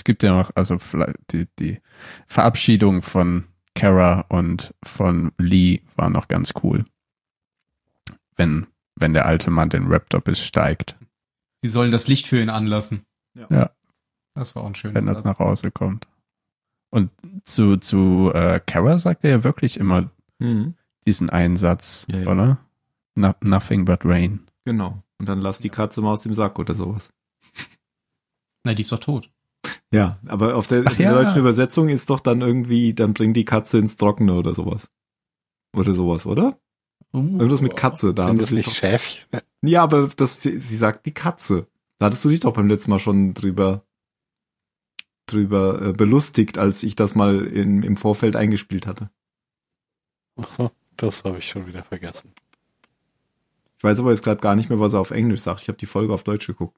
Es 0.01 0.03
gibt 0.03 0.23
ja 0.23 0.35
noch, 0.35 0.49
also 0.55 0.79
die, 1.29 1.47
die 1.59 1.79
Verabschiedung 2.25 3.03
von 3.03 3.43
Kara 3.75 4.21
und 4.29 4.73
von 4.83 5.31
Lee 5.37 5.81
war 5.95 6.09
noch 6.09 6.27
ganz 6.27 6.55
cool. 6.63 6.85
Wenn, 8.35 8.65
wenn 8.95 9.13
der 9.13 9.27
alte 9.27 9.51
Mann 9.51 9.69
den 9.69 9.85
Raptor 9.85 10.19
besteigt. 10.19 10.97
Sie 11.57 11.67
sollen 11.67 11.91
das 11.91 12.07
Licht 12.07 12.25
für 12.25 12.41
ihn 12.41 12.49
anlassen. 12.49 13.05
Ja. 13.35 13.45
ja. 13.51 13.71
Das 14.33 14.55
war 14.55 14.63
auch 14.63 14.67
ein 14.69 14.73
schöner 14.73 14.95
Wenn 14.95 15.05
das 15.05 15.23
nach 15.23 15.37
Hause 15.37 15.69
kommt. 15.69 16.07
Und 16.89 17.11
zu, 17.45 17.77
zu 17.77 18.31
äh, 18.33 18.59
Kara 18.59 18.97
sagt 18.97 19.23
er 19.23 19.29
ja 19.29 19.43
wirklich 19.43 19.77
immer 19.77 20.09
mhm. 20.39 20.73
diesen 21.05 21.29
Einsatz, 21.29 22.07
ja, 22.09 22.21
ja. 22.21 22.27
oder? 22.27 22.57
No, 23.13 23.35
nothing 23.41 23.85
but 23.85 24.03
rain. 24.03 24.47
Genau. 24.65 25.03
Und 25.19 25.29
dann 25.29 25.41
lass 25.41 25.59
die 25.59 25.69
Katze 25.69 26.01
mal 26.01 26.13
aus 26.13 26.23
dem 26.23 26.33
Sack 26.33 26.57
oder 26.57 26.73
sowas. 26.73 27.13
Nein, 28.63 28.75
die 28.75 28.81
ist 28.81 28.91
doch 28.91 28.99
tot. 28.99 29.29
Ja, 29.91 30.19
aber 30.25 30.55
auf 30.55 30.67
der, 30.67 30.83
der 30.83 31.13
deutschen 31.13 31.39
Übersetzung 31.39 31.89
ist 31.89 32.09
doch 32.09 32.21
dann 32.21 32.41
irgendwie, 32.41 32.93
dann 32.93 33.13
bringt 33.13 33.35
die 33.35 33.45
Katze 33.45 33.77
ins 33.77 33.97
Trockene 33.97 34.33
oder 34.33 34.53
sowas. 34.53 34.89
Oder 35.75 35.93
sowas, 35.93 36.25
oder? 36.25 36.57
Uh, 37.13 37.17
Irgendwas 37.17 37.61
mit 37.61 37.75
Katze. 37.75 38.13
Da 38.13 38.27
sind 38.27 38.41
das 38.41 38.51
nicht 38.51 38.67
doch, 38.67 38.73
Schäfchen? 38.73 39.21
Ja, 39.61 39.83
aber 39.83 40.09
das, 40.15 40.41
sie, 40.41 40.59
sie 40.59 40.77
sagt 40.77 41.05
die 41.05 41.13
Katze. 41.13 41.67
Da 41.99 42.05
hattest 42.05 42.23
du 42.23 42.29
dich 42.29 42.39
doch 42.39 42.53
beim 42.53 42.67
letzten 42.67 42.89
Mal 42.89 42.99
schon 42.99 43.33
drüber 43.33 43.83
drüber 45.31 45.81
äh, 45.81 45.93
belustigt, 45.93 46.57
als 46.57 46.83
ich 46.83 46.95
das 46.95 47.15
mal 47.15 47.45
in, 47.45 47.83
im 47.83 47.97
Vorfeld 47.97 48.35
eingespielt 48.35 48.87
hatte. 48.87 49.09
Das 50.97 51.23
habe 51.23 51.37
ich 51.37 51.47
schon 51.47 51.67
wieder 51.67 51.83
vergessen. 51.83 52.33
Ich 53.77 53.83
weiß 53.83 53.99
aber 53.99 54.11
jetzt 54.11 54.23
gerade 54.23 54.41
gar 54.41 54.55
nicht 54.55 54.69
mehr, 54.69 54.79
was 54.79 54.93
er 54.93 54.99
auf 54.99 55.11
Englisch 55.11 55.41
sagt. 55.41 55.61
Ich 55.61 55.67
habe 55.67 55.77
die 55.77 55.85
Folge 55.85 56.13
auf 56.13 56.23
Deutsch 56.23 56.47
geguckt. 56.47 56.77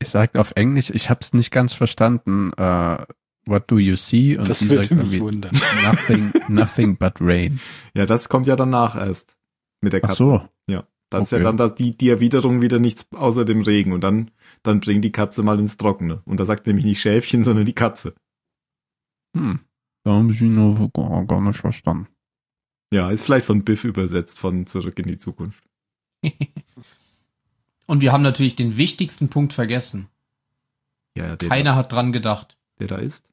Ich 0.00 0.08
sagt 0.08 0.36
auf 0.36 0.52
Englisch, 0.56 0.90
ich 0.90 1.10
habe 1.10 1.20
es 1.20 1.34
nicht 1.34 1.50
ganz 1.50 1.74
verstanden. 1.74 2.52
Uh, 2.58 3.04
what 3.44 3.70
do 3.70 3.78
you 3.78 3.96
see? 3.96 4.36
Und 4.36 4.48
das 4.48 4.66
würde 4.68 4.94
mich 4.94 5.20
wundern. 5.20 5.52
Nothing, 5.82 6.32
nothing 6.48 6.96
but 6.96 7.14
rain. 7.20 7.60
Ja, 7.94 8.06
das 8.06 8.28
kommt 8.28 8.46
ja 8.46 8.56
danach 8.56 8.96
erst 8.96 9.36
mit 9.82 9.92
der 9.92 10.00
Katze. 10.00 10.12
Ach 10.12 10.16
so. 10.16 10.48
Ja. 10.66 10.86
Das 11.10 11.20
okay. 11.20 11.24
ist 11.24 11.32
ja 11.32 11.38
dann 11.40 11.56
das, 11.56 11.74
die, 11.74 11.90
die 11.90 12.08
Erwiderung 12.08 12.62
wieder 12.62 12.78
nichts 12.78 13.08
außer 13.12 13.44
dem 13.44 13.62
Regen 13.62 13.92
und 13.92 14.02
dann, 14.02 14.30
dann 14.62 14.80
bring 14.80 15.02
die 15.02 15.12
Katze 15.12 15.42
mal 15.42 15.58
ins 15.58 15.76
Trockene. 15.76 16.22
Und 16.24 16.38
da 16.38 16.46
sagt 16.46 16.66
nämlich 16.66 16.86
nicht 16.86 17.00
Schäfchen, 17.00 17.42
sondern 17.44 17.66
die 17.66 17.74
Katze. 17.74 18.14
Hm. 19.36 19.60
Da 20.04 20.12
haben 20.12 20.30
sie 20.30 20.48
nur 20.48 20.90
gar 21.26 21.40
nicht 21.40 21.58
verstanden. 21.58 22.08
Ja, 22.92 23.10
ist 23.10 23.22
vielleicht 23.22 23.46
von 23.46 23.64
Biff 23.64 23.84
übersetzt, 23.84 24.38
von 24.38 24.66
Zurück 24.66 24.98
in 24.98 25.06
die 25.06 25.18
Zukunft. 25.18 25.62
und 27.90 28.02
wir 28.02 28.12
haben 28.12 28.22
natürlich 28.22 28.54
den 28.54 28.76
wichtigsten 28.76 29.30
Punkt 29.30 29.52
vergessen. 29.52 30.06
Ja, 31.16 31.26
ja, 31.26 31.36
Keiner 31.36 31.72
da, 31.72 31.74
hat 31.74 31.90
dran 31.90 32.12
gedacht. 32.12 32.56
Der 32.78 32.86
da 32.86 32.98
ist? 32.98 33.26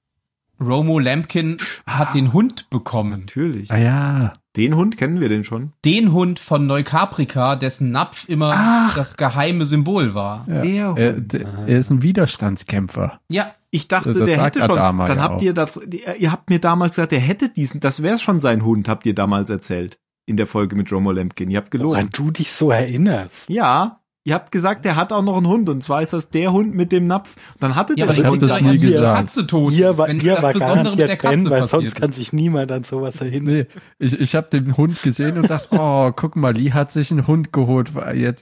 Romo 0.60 0.98
Lampkin 0.98 1.58
hat 1.86 2.08
ah, 2.08 2.12
den 2.12 2.34
Hund 2.34 2.68
bekommen. 2.72 3.20
Natürlich. 3.20 3.72
Ah 3.72 3.78
ja. 3.78 4.34
Den 4.56 4.76
Hund 4.76 4.98
kennen 4.98 5.22
wir 5.22 5.30
den 5.30 5.44
schon. 5.44 5.74
Den 5.86 6.12
Hund 6.12 6.40
von 6.40 6.66
Neukaprika, 6.66 7.56
dessen 7.56 7.92
Napf 7.92 8.28
immer 8.28 8.52
Ach. 8.56 8.96
das 8.96 9.16
geheime 9.16 9.64
Symbol 9.66 10.16
war. 10.16 10.48
Ja. 10.48 10.62
Der 10.62 10.90
Hund. 10.90 11.00
Er, 11.00 11.14
der, 11.14 11.48
er, 11.68 11.78
ist 11.78 11.92
ein 11.92 12.02
Widerstandskämpfer. 12.02 13.20
Ja. 13.30 13.54
Ich 13.70 13.88
dachte, 13.88 14.14
das 14.14 14.26
der 14.26 14.44
hätte 14.44 14.62
schon. 14.62 14.76
Dann 14.76 14.98
ja 14.98 15.18
habt 15.18 15.36
auch. 15.36 15.42
ihr 15.44 15.54
das. 15.54 15.80
Ihr 16.18 16.32
habt 16.32 16.50
mir 16.50 16.60
damals 16.60 16.96
gesagt, 16.96 17.12
der 17.12 17.20
hätte 17.20 17.50
diesen. 17.50 17.80
Das 17.80 18.02
wäre 18.02 18.18
schon 18.18 18.40
sein 18.40 18.66
Hund, 18.66 18.90
habt 18.90 19.06
ihr 19.06 19.14
damals 19.14 19.52
erzählt 19.52 20.00
in 20.26 20.36
der 20.36 20.48
Folge 20.48 20.76
mit 20.76 20.92
Romo 20.92 21.12
Lampkin. 21.12 21.52
Ihr 21.52 21.58
habt 21.58 21.70
gelogen. 21.70 21.92
Woran 21.92 22.10
du 22.12 22.32
dich 22.32 22.52
so 22.52 22.72
erinnerst. 22.72 23.50
Ja, 23.50 23.97
Ihr 24.28 24.34
habt 24.34 24.52
gesagt, 24.52 24.84
der 24.84 24.98
hat 24.98 25.14
auch 25.14 25.22
noch 25.22 25.38
einen 25.38 25.48
Hund 25.48 25.70
und 25.70 25.82
zwar 25.82 26.02
ist 26.02 26.12
das 26.12 26.30
der 26.30 26.52
Hund 26.52 26.76
mit 26.76 26.92
dem 26.92 27.08
Napf. 27.08 27.38
dann 27.62 27.76
hatte 27.76 27.94
ja, 27.96 28.08
der 28.08 28.26
aber 28.26 28.34
ich 28.36 28.40
das 28.42 28.62
nie 28.62 28.78
gesagt. 28.78 29.20
Katze 29.20 29.48
tot 29.48 29.72
hier 29.72 29.98
war, 29.98 30.10
hier 30.10 30.42
war 30.42 30.54
garantiert 30.54 31.22
Ben, 31.22 31.50
weil 31.50 31.66
sonst 31.66 31.96
kann 31.96 32.12
sich 32.12 32.34
niemand 32.34 32.70
an 32.74 32.84
sowas 32.84 33.22
erinnern. 33.22 33.54
Nee, 33.54 33.66
ich, 34.00 34.20
ich 34.20 34.36
habe 34.36 34.50
den 34.50 34.76
Hund 34.76 35.02
gesehen 35.02 35.38
und 35.38 35.50
dachte, 35.50 35.70
oh, 35.72 36.12
guck 36.14 36.36
mal, 36.36 36.54
Lee 36.54 36.74
hat 36.74 36.92
sich 36.92 37.10
einen 37.10 37.26
Hund 37.26 37.54
geholt, 37.54 37.96
weil 37.96 38.18
jetzt, 38.18 38.42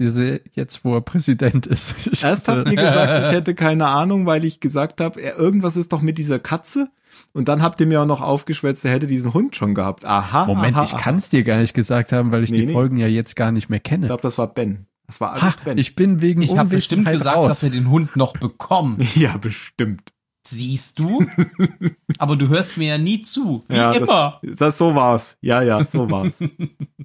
jetzt 0.56 0.84
wo 0.84 0.96
er 0.96 1.02
Präsident 1.02 1.68
ist. 1.68 1.94
Ich 2.12 2.24
Erst 2.24 2.48
habt 2.48 2.68
ihr 2.68 2.76
gesagt, 2.76 3.26
ich 3.28 3.32
hätte 3.34 3.54
keine 3.54 3.86
Ahnung, 3.86 4.26
weil 4.26 4.44
ich 4.44 4.62
gesagt 4.62 5.02
habe, 5.02 5.22
irgendwas 5.22 5.78
ist 5.78 5.94
doch 5.94 6.02
mit 6.02 6.18
dieser 6.18 6.40
Katze. 6.40 6.90
Und 7.32 7.48
dann 7.48 7.62
habt 7.62 7.80
ihr 7.80 7.86
mir 7.86 8.02
auch 8.02 8.08
noch 8.08 8.22
aufgeschwätzt, 8.22 8.86
er 8.86 8.92
hätte 8.94 9.06
diesen 9.06 9.36
Hund 9.36 9.56
schon 9.56 9.76
gehabt. 9.76 10.04
Aha. 10.04 10.48
Moment, 10.48 10.78
aha, 10.78 10.84
ich 10.86 10.98
kann 10.98 11.18
es 11.18 11.30
dir 11.30 11.44
gar 11.44 11.58
nicht 11.58 11.76
gesagt 11.76 12.12
haben, 12.12 12.32
weil 12.32 12.44
ich 12.44 12.50
nee, 12.50 12.62
die 12.62 12.66
nee. 12.66 12.74
Folgen 12.74 12.98
ja 12.98 13.06
jetzt 13.06 13.36
gar 13.36 13.52
nicht 13.52 13.70
mehr 13.70 13.80
kenne. 13.80 14.06
Ich 14.06 14.10
glaube, 14.10 14.24
das 14.24 14.40
war 14.40 14.48
Ben. 14.48 14.88
Das 15.08 15.22
war 15.22 15.34
alles 15.34 15.58
ha, 15.58 15.62
Ben. 15.64 15.78
Ich 15.78 15.96
bin 15.96 16.22
wegen 16.22 16.42
Ich 16.42 16.58
habe 16.58 16.70
bestimmt 16.70 17.08
gesagt, 17.08 17.38
raus. 17.38 17.48
dass 17.48 17.64
er 17.64 17.70
den 17.70 17.90
Hund 17.90 18.16
noch 18.16 18.34
bekommt. 18.34 19.16
ja, 19.16 19.38
bestimmt. 19.38 20.14
Siehst 20.48 21.00
du? 21.00 21.26
Aber 22.20 22.36
du 22.36 22.50
hörst 22.50 22.78
mir 22.78 22.88
ja 22.88 22.98
nie 22.98 23.22
zu. 23.22 23.64
Wie 23.68 23.76
ja, 23.76 23.92
immer. 23.92 24.40
Das, 24.44 24.58
das 24.58 24.78
so 24.78 24.96
war's. 24.96 25.38
Ja, 25.42 25.62
ja, 25.62 25.84
so 25.86 26.10
war's. 26.10 26.44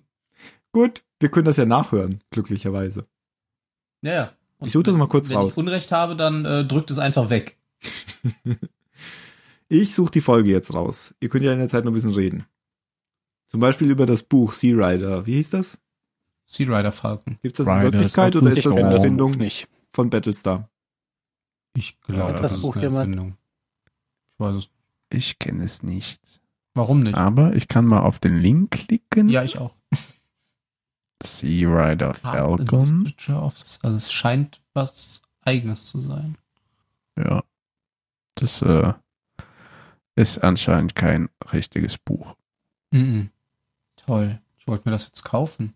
Gut, 0.73 1.03
wir 1.19 1.31
können 1.31 1.47
das 1.47 1.57
ja 1.57 1.67
nachhören, 1.67 2.23
glücklicherweise. 2.31 3.07
Ja, 4.03 4.13
ja. 4.13 4.33
Und 4.59 4.69
ich 4.69 4.73
suche 4.73 4.85
das 4.85 4.97
mal 4.97 5.09
kurz 5.09 5.29
wenn 5.29 5.37
raus. 5.37 5.57
Wenn 5.57 5.65
ich 5.65 5.69
Unrecht 5.69 5.93
habe, 5.93 6.17
dann 6.17 6.45
äh, 6.45 6.65
drückt 6.65 6.91
es 6.91 6.99
einfach 6.99 7.31
weg. 7.31 7.59
ich 9.69 9.95
suche 9.95 10.13
die 10.13 10.21
Folge 10.21 10.51
jetzt 10.51 10.75
raus. 10.75 11.15
Ihr 11.21 11.31
könnt 11.31 11.45
ja 11.45 11.53
in 11.53 11.59
der 11.59 11.69
Zeit 11.69 11.85
noch 11.85 11.93
ein 11.93 11.95
bisschen 11.95 12.15
reden. 12.15 12.45
Zum 13.49 13.59
Beispiel 13.59 13.91
über 13.91 14.07
das 14.07 14.23
Buch 14.23 14.53
Sea 14.53 14.77
Rider. 14.77 15.27
Wie 15.27 15.35
hieß 15.35 15.51
das? 15.51 15.81
Sea 16.51 16.67
Rider 16.67 16.91
Falcon. 16.91 17.39
Gibt 17.43 17.61
es 17.61 17.65
das 17.65 17.69
in 17.69 17.83
Wirklichkeit 17.83 18.35
oder 18.35 18.51
ist 18.51 18.67
das 18.67 18.77
eine 18.77 18.95
Erfindung 18.95 19.33
nicht. 19.33 19.69
von 19.93 20.11
Battlestar? 20.11 20.69
Ich 21.77 22.01
glaube, 22.01 22.33
das, 22.33 22.51
das 22.51 22.61
Buch 22.61 22.75
ist 22.75 22.83
eine 22.83 22.97
Erfindung. 22.97 23.37
Ich 24.33 24.41
weiß 24.41 24.55
es. 24.57 24.71
Ich 25.11 25.39
kenne 25.39 25.63
es 25.63 25.85
nicht. 25.85 26.21
Warum 26.75 27.05
nicht? 27.05 27.17
Aber 27.17 27.55
ich 27.55 27.69
kann 27.69 27.87
mal 27.87 28.01
auf 28.01 28.19
den 28.19 28.37
Link 28.37 28.73
klicken. 28.73 29.29
Ja, 29.29 29.45
ich 29.45 29.59
auch. 29.59 29.77
Sea 31.23 31.69
Rider 31.69 32.15
Falcon. 32.15 33.15
Also 33.29 33.97
es 33.97 34.11
scheint 34.11 34.61
was 34.75 35.23
eigenes 35.43 35.87
zu 35.87 36.01
sein. 36.01 36.37
Ja. 37.17 37.45
Das 38.35 38.61
äh, 38.63 38.93
ist 40.17 40.39
anscheinend 40.39 40.97
kein 40.97 41.29
richtiges 41.53 41.97
Buch. 41.97 42.35
Mm 42.91 42.97
-mm. 42.97 43.29
Toll. 43.95 44.41
Ich 44.59 44.67
wollte 44.67 44.89
mir 44.89 44.93
das 44.93 45.07
jetzt 45.07 45.23
kaufen. 45.23 45.75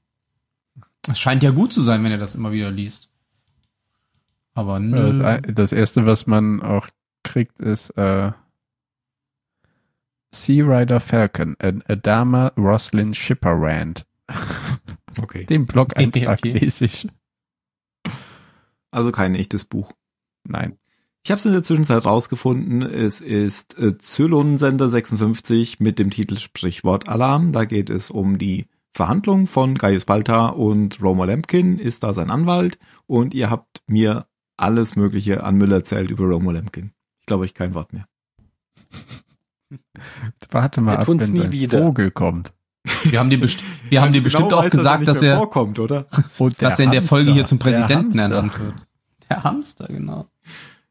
Es 1.09 1.19
scheint 1.19 1.43
ja 1.43 1.51
gut 1.51 1.73
zu 1.73 1.81
sein, 1.81 2.03
wenn 2.05 2.13
er 2.13 2.19
das 2.19 2.35
immer 2.35 2.53
wieder 2.53 2.71
liest. 2.71 3.11
Aber 4.55 4.79
nö. 4.79 5.13
Das, 5.13 5.43
das 5.47 5.73
erste, 5.73 6.07
was 6.07 6.27
man 6.27 6.63
auch 6.63 6.89
kriegt, 7.23 7.59
ist 7.61 7.91
äh, 7.91 8.33
Sea 10.33 10.65
Rider 10.65 11.01
Falcon, 11.01 11.57
an 11.59 11.83
Adama 11.89 12.53
Roslyn 12.57 13.15
Shipper 13.15 13.55
Rand. 13.55 14.07
Okay. 15.17 15.45
Den 15.45 15.67
Blog-Eintrag 15.67 16.39
okay. 16.41 16.59
lese 16.59 16.87
ich. 16.87 17.07
Also 18.91 19.13
kein 19.13 19.37
echtes 19.37 19.65
Buch. 19.65 19.93
Nein. 20.43 20.77
Ich 21.23 21.31
habe 21.31 21.39
es 21.39 21.47
in 21.47 21.53
der 21.53 21.63
Zwischenzeit 21.63 22.05
rausgefunden. 22.05 22.83
Es 22.83 23.21
ist 23.21 23.79
äh, 23.79 23.97
Zylon-Sender 23.97 24.89
56 24.89 25.81
mit 25.81 25.99
dem 25.99 26.11
Titel 26.11 26.37
Sprichwort 26.37 27.09
Alarm. 27.09 27.53
Da 27.53 27.65
geht 27.65 27.91
es 27.91 28.11
um 28.11 28.39
die 28.39 28.67
Verhandlung 28.95 29.49
von 29.49 29.75
Gaius 29.75 30.05
Balta 30.05 30.47
und 30.47 31.03
Roma 31.03 31.25
Lemkin 31.25 31.81
ist 31.81 32.05
da 32.05 32.15
sein 32.15 32.31
Anwalt 32.31 32.79
und 33.07 33.35
ihr 33.35 33.51
habt 33.51 33.83
mir 33.89 34.27
alles 34.57 34.95
Mögliche 34.95 35.43
an 35.43 35.57
Müll 35.57 35.73
erzählt 35.73 36.13
über 36.13 36.27
Roma 36.27 36.53
Lemkin. 36.53 36.93
Ich 37.19 37.27
glaube 37.27 37.45
ich 37.45 37.55
kein 37.55 37.75
Wort 37.75 37.93
mehr. 37.93 38.07
Warte 40.51 40.81
mal 40.81 40.97
ab, 40.97 41.09
wenn 41.09 41.19
sein 41.19 41.51
wieder. 41.51 41.79
Vogel 41.79 42.13
kommt. 42.13 42.53
Wir 43.03 43.19
haben 43.19 43.31
dir, 43.31 43.41
best 43.41 43.65
wir 43.89 44.01
haben 44.01 44.13
dir 44.13 44.21
genau 44.21 44.25
bestimmt 44.25 44.53
auch 44.53 44.71
gesagt, 44.71 45.09
dass, 45.09 45.19
dass 45.19 45.23
er 45.23 45.39
vorkommt, 45.39 45.81
oder? 45.81 46.07
Und 46.39 46.63
dass 46.63 46.79
er 46.79 46.85
in 46.85 46.93
der 46.93 47.03
Folge 47.03 47.33
hier 47.33 47.47
zum 47.47 47.59
Präsidenten 47.59 48.19
ernannt 48.19 48.61
wird. 48.61 48.75
Der 49.29 49.43
Hamster, 49.43 49.89
genau. 49.89 50.29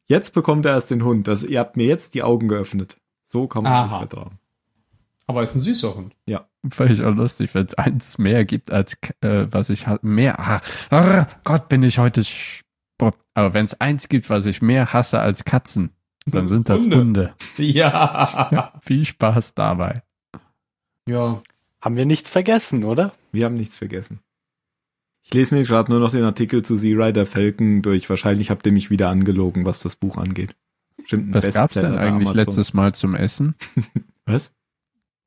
Jetzt 0.08 0.34
bekommt 0.34 0.66
er 0.66 0.74
erst 0.74 0.92
den 0.92 1.06
Hund. 1.06 1.30
Das, 1.30 1.44
ihr 1.44 1.60
habt 1.60 1.78
mir 1.78 1.86
jetzt 1.86 2.16
die 2.16 2.24
Augen 2.24 2.50
geöffnet. 2.50 2.98
So 3.24 3.48
kann 3.48 3.64
man 3.64 3.84
nicht 3.84 3.98
vertrauen. 3.98 4.40
Aber 5.28 5.40
er 5.40 5.44
ist 5.44 5.56
ein 5.56 5.62
süßer 5.62 5.96
Hund. 5.96 6.16
Ja. 6.28 6.48
Fand 6.70 6.92
ich 6.92 7.02
auch 7.04 7.16
lustig, 7.16 7.54
wenn 7.56 7.66
es 7.66 7.74
eins 7.74 8.18
mehr 8.18 8.46
gibt 8.46 8.72
als 8.72 8.98
äh, 9.22 9.48
was 9.52 9.70
ich 9.70 9.86
mehr. 10.02 10.40
Ah, 10.40 10.62
ah, 10.92 11.28
Gott, 11.44 11.68
bin 11.68 11.84
ich 11.84 11.98
heute. 11.98 12.24
Aber 13.34 13.54
wenn 13.54 13.66
es 13.66 13.82
eins 13.82 14.08
gibt, 14.08 14.30
was 14.30 14.46
ich 14.46 14.62
mehr 14.62 14.94
hasse 14.94 15.20
als 15.20 15.44
Katzen, 15.44 15.90
dann 16.26 16.48
sind 16.48 16.70
das 16.70 16.84
Hunde. 16.84 16.98
Hunde. 16.98 17.34
Ja. 17.58 18.50
ja. 18.52 18.74
Viel 18.82 19.06
Spaß 19.06 19.56
dabei. 19.56 20.04
Ja. 21.08 21.42
Haben 21.82 21.98
wir 21.98 22.06
nichts 22.06 22.30
vergessen, 22.30 22.86
oder? 22.86 23.14
Wir 23.34 23.46
haben 23.46 23.56
nichts 23.56 23.76
vergessen. 23.76 24.22
Ich 25.24 25.34
lese 25.34 25.56
mir 25.56 25.64
gerade 25.64 25.92
nur 25.92 26.00
noch 26.00 26.12
den 26.12 26.24
Artikel 26.24 26.64
zu 26.64 26.76
Sea 26.76 26.98
Rider 26.98 27.26
Falcon 27.26 27.82
durch. 27.82 28.10
Wahrscheinlich 28.10 28.50
habt 28.50 28.66
ihr 28.66 28.72
mich 28.72 28.90
wieder 28.90 29.10
angelogen, 29.10 29.66
was 29.66 29.80
das 29.80 29.96
Buch 29.96 30.18
angeht. 30.18 30.56
Stimmt, 31.06 31.34
was 31.34 31.54
gab's 31.54 31.74
denn 31.74 31.98
eigentlich 31.98 32.34
letztes 32.34 32.74
Mal 32.74 32.94
zum 32.94 33.16
Essen? 33.16 33.56
was? 34.26 34.54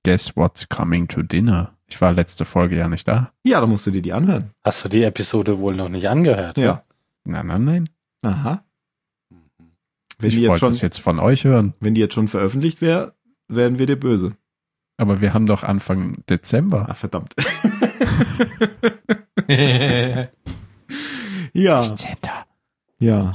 Guess 0.06 0.36
what's 0.36 0.68
coming 0.68 1.08
to 1.08 1.22
dinner? 1.24 1.76
Ich 1.88 2.00
war 2.00 2.12
letzte 2.12 2.44
Folge 2.44 2.76
ja 2.76 2.88
nicht 2.88 3.08
da. 3.08 3.32
Ja, 3.44 3.60
da 3.60 3.66
musst 3.66 3.88
du 3.88 3.90
dir 3.90 4.02
die 4.02 4.12
anhören. 4.12 4.52
Hast 4.62 4.84
du 4.84 4.88
die 4.88 5.02
Episode 5.02 5.58
wohl 5.58 5.74
noch 5.74 5.88
nicht 5.88 6.08
angehört? 6.08 6.56
Ja. 6.56 6.84
Nein, 7.24 7.48
nein, 7.48 7.64
nein. 7.64 7.88
Aha. 8.22 8.64
Wenn 10.18 10.28
ich 10.28 10.36
die 10.36 10.42
jetzt 10.42 10.60
schon, 10.60 10.74
jetzt 10.74 11.00
von 11.00 11.18
euch 11.18 11.42
hören. 11.42 11.74
Wenn 11.80 11.94
die 11.94 12.00
jetzt 12.02 12.14
schon 12.14 12.28
veröffentlicht 12.28 12.80
wäre, 12.80 13.16
wären 13.48 13.80
wir 13.80 13.86
dir 13.86 13.98
böse. 13.98 14.36
Aber 14.96 15.20
wir 15.20 15.34
haben 15.34 15.46
doch 15.46 15.64
Anfang 15.64 16.12
Dezember. 16.30 16.86
Ach, 16.88 16.96
verdammt. 16.96 17.34
ja. 21.52 21.82
16. 21.82 22.16
Ja. 23.00 23.34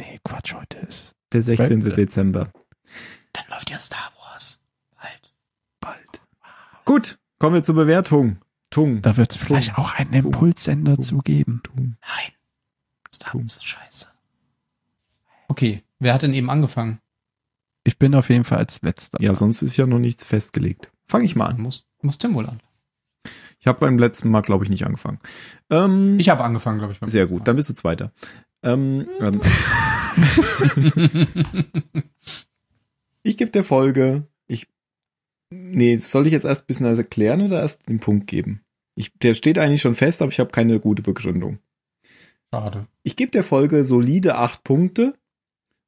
Nee, 0.00 0.18
Quatsch, 0.24 0.54
heute 0.54 0.78
ist 0.78 1.16
der 1.34 1.42
16. 1.42 1.82
12. 1.82 1.94
Dezember. 1.96 2.48
Dann 3.34 3.44
läuft 3.50 3.68
ja 3.68 3.76
Star 3.76 4.00
Wars. 4.14 4.19
Gut, 6.90 7.20
kommen 7.38 7.54
wir 7.54 7.62
zur 7.62 7.76
Bewertung. 7.76 8.38
Tung. 8.68 9.00
Da 9.00 9.16
wird 9.16 9.30
es 9.30 9.36
vielleicht 9.36 9.78
auch 9.78 9.94
einen 9.94 10.12
Impulssender 10.12 10.96
Tung. 10.96 11.04
zu 11.04 11.18
geben. 11.18 11.60
Tung. 11.62 11.94
Nein. 12.00 12.32
Star 13.14 13.34
Wars 13.34 13.58
ist 13.58 13.64
scheiße. 13.64 14.08
Okay, 15.46 15.84
wer 16.00 16.12
hat 16.12 16.22
denn 16.22 16.34
eben 16.34 16.50
angefangen? 16.50 16.98
Ich 17.84 17.96
bin 17.96 18.12
auf 18.12 18.28
jeden 18.28 18.42
Fall 18.42 18.58
als 18.58 18.82
letzter. 18.82 19.22
Ja, 19.22 19.36
sonst 19.36 19.62
ist 19.62 19.76
ja 19.76 19.86
noch 19.86 20.00
nichts 20.00 20.24
festgelegt. 20.24 20.90
Fange 21.06 21.26
ich 21.26 21.36
mal 21.36 21.46
an. 21.46 21.60
Muss, 21.60 21.86
muss 22.02 22.18
Tim 22.18 22.34
wohl 22.34 22.48
an. 22.48 22.58
Ich 23.60 23.68
habe 23.68 23.78
beim 23.78 23.96
letzten 23.96 24.28
Mal, 24.28 24.40
glaube 24.40 24.64
ich, 24.64 24.70
nicht 24.70 24.84
angefangen. 24.84 25.20
Ähm, 25.70 26.18
ich 26.18 26.28
habe 26.28 26.42
angefangen, 26.42 26.78
glaube 26.78 26.92
ich. 26.92 26.98
Beim 26.98 27.08
sehr 27.08 27.28
gut, 27.28 27.38
Mal. 27.38 27.44
dann 27.44 27.54
bist 27.54 27.70
du 27.70 27.74
Zweiter. 27.74 28.10
Ähm, 28.64 29.06
ähm, 29.20 29.40
ich 33.22 33.36
gebe 33.36 33.52
der 33.52 33.62
Folge, 33.62 34.26
nee, 35.50 35.96
soll 35.98 36.26
ich 36.26 36.32
jetzt 36.32 36.44
erst 36.44 36.64
ein 36.64 36.66
bisschen 36.66 36.86
erklären 36.86 37.42
oder 37.42 37.60
erst 37.60 37.88
den 37.88 38.00
Punkt 38.00 38.26
geben? 38.26 38.62
Ich, 38.94 39.12
der 39.14 39.34
steht 39.34 39.58
eigentlich 39.58 39.82
schon 39.82 39.94
fest, 39.94 40.22
aber 40.22 40.32
ich 40.32 40.40
habe 40.40 40.50
keine 40.50 40.80
gute 40.80 41.02
Begründung. 41.02 41.58
Schade. 42.52 42.86
Ich 43.02 43.16
gebe 43.16 43.30
der 43.30 43.44
Folge 43.44 43.84
solide 43.84 44.36
acht 44.36 44.64
Punkte, 44.64 45.14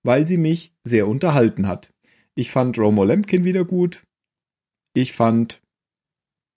weil 0.04 0.26
sie 0.26 0.38
mich 0.38 0.72
sehr 0.84 1.08
unterhalten 1.08 1.66
hat. 1.66 1.92
Ich 2.34 2.50
fand 2.50 2.78
Romo 2.78 3.04
Lemkin 3.04 3.44
wieder 3.44 3.64
gut. 3.64 4.04
Ich 4.94 5.12
fand 5.12 5.62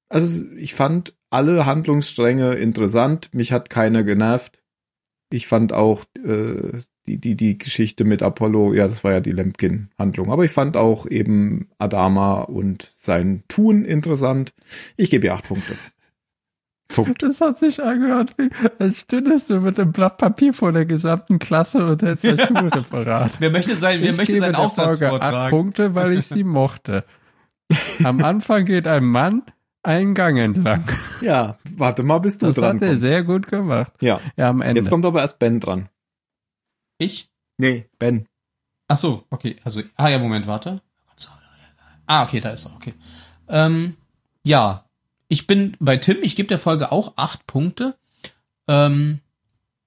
also 0.10 0.44
ich 0.56 0.76
fand 0.76 1.16
alle 1.30 1.66
Handlungsstränge 1.66 2.54
interessant. 2.56 3.34
Mich 3.34 3.52
hat 3.52 3.70
keiner 3.70 4.04
genervt. 4.04 4.64
Ich 5.32 5.48
fand 5.48 5.74
auch 5.74 6.06
äh, 6.24 6.80
die, 7.08 7.18
die, 7.20 7.36
die 7.36 7.58
Geschichte 7.58 8.04
mit 8.04 8.24
Apollo, 8.24 8.74
ja, 8.74 8.88
das 8.88 9.04
war 9.04 9.12
ja 9.12 9.20
die 9.20 9.32
Lemkin-Handlung. 9.32 10.32
Aber 10.32 10.44
ich 10.44 10.52
fand 10.52 10.76
auch 10.78 11.06
eben 11.06 11.70
Adama 11.78 12.42
und 12.42 12.92
sein 12.98 13.44
Tun 13.48 13.86
interessant. 13.86 14.54
Ich 14.98 15.12
gebe 15.12 15.28
ihr 15.28 15.34
acht 15.34 15.48
Punkte. 15.48 15.74
Punkt. 16.88 17.24
Das 17.24 17.42
hat 17.42 17.58
sich 17.58 17.82
angehört, 17.82 18.38
wie 18.38 18.50
als 18.78 19.00
stündest 19.00 19.50
du 19.50 19.60
mit 19.60 19.78
dem 19.78 19.92
Blatt 19.92 20.18
Papier 20.18 20.54
vor 20.54 20.72
der 20.72 20.86
gesamten 20.86 21.40
Klasse 21.40 21.86
und 21.86 22.04
hättest 22.04 22.26
ein 22.26 22.48
Schulreferat. 22.48 23.32
wer 23.40 23.50
möchte 23.50 23.76
sein, 23.76 24.02
wer 24.02 24.12
ich 24.12 24.18
möchte 24.18 24.40
seinen 24.40 24.56
Aufsatz 24.56 25.00
Folge 25.00 25.10
vortragen? 25.10 25.36
Acht 25.36 25.50
Punkte, 25.50 25.96
weil 25.96 26.14
ich 26.14 26.28
sie 26.28 26.44
mochte. 26.44 27.04
Am 28.04 28.24
Anfang 28.24 28.66
geht 28.66 28.88
ein 28.88 29.04
Mann 29.04 29.42
einen 29.86 30.14
Gang 30.14 30.38
entlang. 30.38 30.84
Ja, 31.22 31.58
warte 31.76 32.04
mal, 32.04 32.20
bis 32.20 32.38
du 32.38 32.48
das 32.48 32.56
dran 32.56 32.80
Das 32.80 32.90
hat 32.90 32.96
er 32.96 33.00
sehr 33.00 33.24
gut 33.24 33.48
gemacht. 33.48 33.94
Ja. 34.02 34.20
ja, 34.36 34.50
am 34.50 34.62
Ende. 34.62 34.82
Jetzt 34.82 34.90
kommt 34.90 35.06
aber 35.06 35.22
erst 35.22 35.40
Ben 35.40 35.60
dran. 35.60 35.90
Ich? 36.98 37.30
Nee, 37.58 37.86
Ben. 38.00 38.28
Ach 38.88 38.98
so, 38.98 39.26
okay. 39.30 39.56
Also, 39.64 39.82
ah 39.96 40.10
ja, 40.10 40.20
Moment, 40.20 40.48
warte. 40.48 40.82
Ah, 42.08 42.24
okay, 42.24 42.40
da 42.40 42.52
ist 42.52 42.66
er, 42.66 42.76
okay. 42.76 42.94
Ähm, 43.48 43.96
ja, 44.44 44.86
ich 45.28 45.48
bin 45.48 45.76
bei 45.80 45.98
Tim, 45.98 46.18
ich 46.22 46.36
gebe 46.36 46.48
der 46.48 46.60
Folge 46.60 46.92
auch 46.92 47.14
acht 47.16 47.48
Punkte. 47.48 47.96
Ähm, 48.68 49.20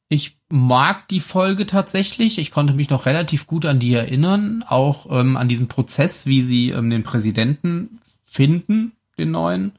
ich 0.08 0.38
mag 0.48 1.06
die 1.08 1.20
Folge 1.20 1.66
tatsächlich. 1.66 2.38
Ich 2.38 2.50
konnte 2.50 2.72
mich 2.72 2.90
noch 2.90 3.06
relativ 3.06 3.46
gut 3.46 3.66
an 3.66 3.78
die 3.78 3.92
erinnern, 3.94 4.64
auch 4.66 5.06
ähm, 5.10 5.36
an 5.36 5.48
diesen 5.48 5.68
Prozess, 5.68 6.26
wie 6.26 6.42
sie 6.42 6.70
ähm, 6.70 6.90
den 6.90 7.02
Präsidenten 7.02 8.00
finden, 8.24 8.92
den 9.18 9.30
neuen. 9.30 9.72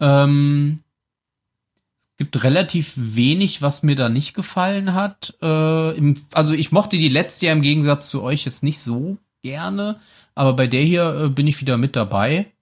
Ähm, 0.00 0.80
gibt 2.16 2.42
relativ 2.44 2.94
wenig, 2.96 3.62
was 3.62 3.82
mir 3.82 3.96
da 3.96 4.08
nicht 4.08 4.34
gefallen 4.34 4.94
hat. 4.94 5.36
Äh, 5.42 5.96
im, 5.96 6.14
also 6.32 6.54
ich 6.54 6.72
mochte 6.72 6.98
die 6.98 7.08
letzte 7.08 7.46
ja 7.46 7.52
im 7.52 7.62
Gegensatz 7.62 8.08
zu 8.08 8.22
euch 8.22 8.44
jetzt 8.44 8.62
nicht 8.62 8.80
so 8.80 9.18
gerne, 9.42 10.00
aber 10.34 10.54
bei 10.54 10.66
der 10.66 10.82
hier 10.82 11.24
äh, 11.24 11.28
bin 11.28 11.46
ich 11.46 11.60
wieder 11.60 11.76
mit 11.76 11.96
dabei. 11.96 12.52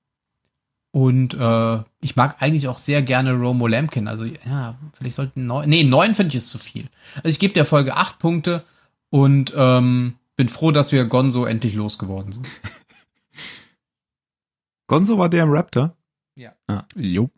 Und 0.90 1.34
äh, 1.34 1.82
ich 2.00 2.14
mag 2.14 2.40
eigentlich 2.40 2.68
auch 2.68 2.78
sehr 2.78 3.02
gerne 3.02 3.32
Romo 3.32 3.66
Lampkin. 3.66 4.06
Also 4.06 4.24
ja, 4.24 4.78
vielleicht 4.92 5.16
sollten 5.16 5.44
neun. 5.44 5.68
Nee, 5.68 5.82
neun 5.82 6.14
finde 6.14 6.28
ich 6.28 6.36
ist 6.36 6.50
zu 6.50 6.58
viel. 6.58 6.88
Also 7.16 7.30
ich 7.30 7.40
gebe 7.40 7.52
der 7.52 7.64
Folge 7.64 7.96
acht 7.96 8.20
Punkte 8.20 8.64
und 9.10 9.52
ähm, 9.56 10.14
bin 10.36 10.48
froh, 10.48 10.70
dass 10.70 10.92
wir 10.92 11.04
Gonzo 11.06 11.46
endlich 11.46 11.74
losgeworden 11.74 12.30
sind. 12.30 12.46
Gonzo 14.86 15.18
war 15.18 15.28
der 15.28 15.44
im 15.44 15.50
Raptor? 15.50 15.96
Ja. 16.36 16.52
Ah. 16.68 16.84
Jo. 16.94 17.28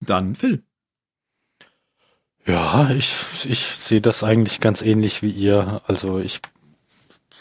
Dann 0.00 0.34
Phil. 0.34 0.62
Ja, 2.46 2.90
ich, 2.90 3.44
ich 3.44 3.60
sehe 3.60 4.00
das 4.00 4.24
eigentlich 4.24 4.60
ganz 4.60 4.80
ähnlich 4.80 5.22
wie 5.22 5.30
ihr. 5.30 5.82
Also 5.86 6.18
ich, 6.18 6.40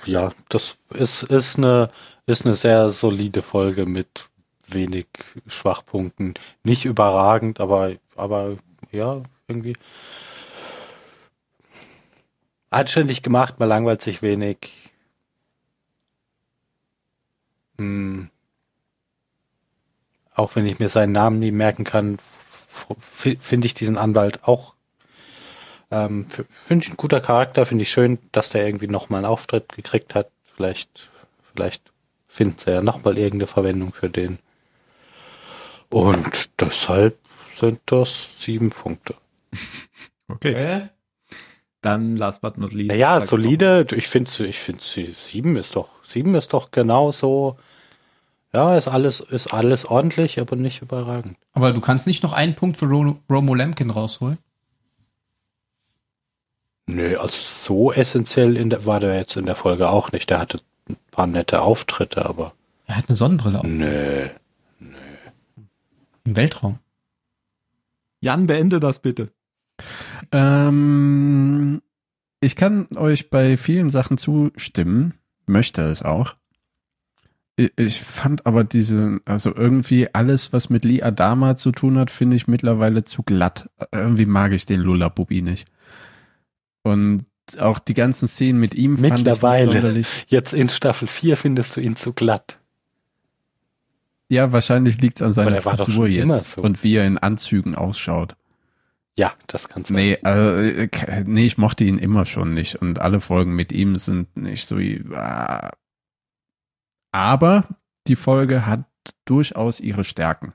ja, 0.05 0.31
das 0.49 0.77
ist, 0.89 1.23
ist 1.23 1.57
eine, 1.57 1.91
ist 2.25 2.45
eine 2.45 2.55
sehr 2.55 2.89
solide 2.89 3.41
Folge 3.41 3.85
mit 3.85 4.29
wenig 4.67 5.07
Schwachpunkten. 5.47 6.33
Nicht 6.63 6.83
überragend, 6.85 7.61
aber, 7.61 7.93
aber 8.15 8.57
ja, 8.91 9.23
irgendwie 9.47 9.77
anständig 12.69 13.23
gemacht, 13.23 13.59
man 13.59 13.69
langweilt 13.69 14.01
sich 14.01 14.21
wenig. 14.21 14.57
Hm 17.77 18.29
auch 20.37 20.55
wenn 20.55 20.67
ich 20.67 20.79
mir 20.79 20.87
seinen 20.87 21.13
Namen 21.13 21.39
nie 21.39 21.51
merken 21.51 21.83
kann, 21.83 22.19
finde 22.99 23.67
ich 23.67 23.73
diesen 23.73 23.97
Anwalt 23.97 24.43
auch 24.43 24.73
ähm, 25.89 26.27
finde 26.65 26.85
ich 26.85 26.91
ein 26.91 26.97
guter 26.97 27.21
Charakter, 27.21 27.65
finde 27.65 27.83
ich 27.83 27.91
schön, 27.91 28.19
dass 28.31 28.49
der 28.49 28.65
irgendwie 28.65 28.87
nochmal 28.87 29.19
einen 29.19 29.31
Auftritt 29.31 29.69
gekriegt 29.69 30.15
hat. 30.15 30.29
Vielleicht, 30.55 31.09
vielleicht 31.53 31.91
findet 32.27 32.67
er 32.67 32.75
ja 32.75 32.81
nochmal 32.81 33.17
irgendeine 33.17 33.47
Verwendung 33.47 33.93
für 33.93 34.09
den. 34.09 34.39
Und 35.89 36.49
deshalb 36.59 37.17
sind 37.57 37.79
das 37.85 38.29
sieben 38.37 38.69
Punkte. 38.69 39.15
Okay. 40.29 40.89
Dann 41.79 42.17
last 42.17 42.41
but 42.41 42.57
not 42.57 42.73
least. 42.73 42.97
Ja, 42.97 43.21
solide. 43.21 43.87
Ich 43.95 44.09
finde, 44.09 44.45
ich 44.45 44.59
finde, 44.59 44.83
sieben 44.83 45.55
ist 45.55 45.77
doch, 45.77 45.87
sieben 46.03 46.35
ist 46.35 46.51
doch 46.51 46.71
genau 46.71 47.13
so. 47.13 47.57
Ja, 48.53 48.77
ist 48.77 48.87
alles, 48.87 49.19
ist 49.19 49.53
alles 49.53 49.85
ordentlich, 49.85 50.39
aber 50.39 50.55
nicht 50.55 50.81
überragend. 50.81 51.37
Aber 51.53 51.73
du 51.73 51.81
kannst 51.81 52.07
nicht 52.07 52.23
noch 52.23 52.33
einen 52.33 52.55
Punkt 52.55 52.77
für 52.77 52.85
Romo 52.85 53.53
Lemkin 53.53 53.89
rausholen? 53.89 54.37
Nö, 56.87 57.17
also 57.17 57.37
so 57.41 57.91
essentiell 57.91 58.55
in 58.55 58.69
der, 58.69 58.85
war 58.85 59.01
der 59.01 59.17
jetzt 59.17 59.35
in 59.35 59.45
der 59.45 59.55
Folge 59.55 59.89
auch 59.89 60.13
nicht. 60.13 60.29
Der 60.29 60.39
hatte 60.39 60.61
ein 60.89 60.95
paar 61.11 61.27
nette 61.27 61.61
Auftritte, 61.61 62.25
aber. 62.25 62.53
Er 62.85 62.95
hat 62.95 63.09
eine 63.09 63.17
Sonnenbrille 63.17 63.59
auf. 63.59 63.65
Nö, 63.65 64.29
nö. 64.79 64.95
Im 66.23 66.35
Weltraum. 66.37 66.79
Jan, 68.21 68.47
beende 68.47 68.79
das 68.79 68.99
bitte. 68.99 69.31
Ähm, 70.31 71.81
ich 72.39 72.55
kann 72.55 72.87
euch 72.95 73.29
bei 73.29 73.57
vielen 73.57 73.89
Sachen 73.89 74.17
zustimmen, 74.17 75.15
möchte 75.45 75.81
es 75.81 76.03
auch. 76.03 76.36
Ich 77.57 78.01
fand 78.01 78.45
aber 78.45 78.63
diese, 78.63 79.19
also 79.25 79.53
irgendwie 79.55 80.13
alles, 80.13 80.53
was 80.53 80.69
mit 80.69 80.85
Lee 80.85 81.01
Adama 81.01 81.55
zu 81.55 81.71
tun 81.71 81.97
hat, 81.97 82.11
finde 82.11 82.35
ich 82.35 82.47
mittlerweile 82.47 83.03
zu 83.03 83.23
glatt. 83.23 83.67
Irgendwie 83.91 84.27
mag 84.27 84.51
ich 84.51 84.67
den 84.67 84.79
Lullabubi 84.79 85.41
nicht. 85.41 85.67
Und 86.83 87.25
auch 87.57 87.79
die 87.79 87.95
ganzen 87.95 88.27
Szenen 88.27 88.59
mit 88.59 88.75
ihm 88.75 88.97
mittlerweile. 88.99 89.81
fand 89.81 89.97
ich 89.97 90.07
Jetzt 90.27 90.53
in 90.53 90.69
Staffel 90.69 91.07
4 91.07 91.35
findest 91.35 91.75
du 91.75 91.81
ihn 91.81 91.95
zu 91.95 92.13
glatt. 92.13 92.59
Ja, 94.29 94.51
wahrscheinlich 94.51 95.01
liegt 95.01 95.17
es 95.17 95.21
an 95.23 95.33
seiner 95.33 95.61
Frisur 95.61 96.07
jetzt 96.07 96.51
so. 96.51 96.61
und 96.61 96.83
wie 96.83 96.95
er 96.95 97.07
in 97.07 97.17
Anzügen 97.17 97.75
ausschaut. 97.75 98.35
Ja, 99.17 99.33
das 99.47 99.67
kann's 99.67 99.87
sein. 99.87 99.95
Nee, 99.95 100.13
äh, 100.23 100.87
nee, 101.25 101.45
ich 101.45 101.57
mochte 101.57 101.85
ihn 101.85 101.97
immer 101.97 102.25
schon 102.25 102.53
nicht 102.53 102.75
und 102.75 102.99
alle 102.99 103.19
Folgen 103.19 103.55
mit 103.55 103.71
ihm 103.71 103.95
sind 103.95 104.35
nicht 104.37 104.67
so 104.67 104.77
wie. 104.77 104.97
Äh, 105.11 105.69
aber 107.11 107.67
die 108.07 108.15
Folge 108.15 108.65
hat 108.65 108.85
durchaus 109.25 109.79
ihre 109.79 110.03
Stärken. 110.03 110.53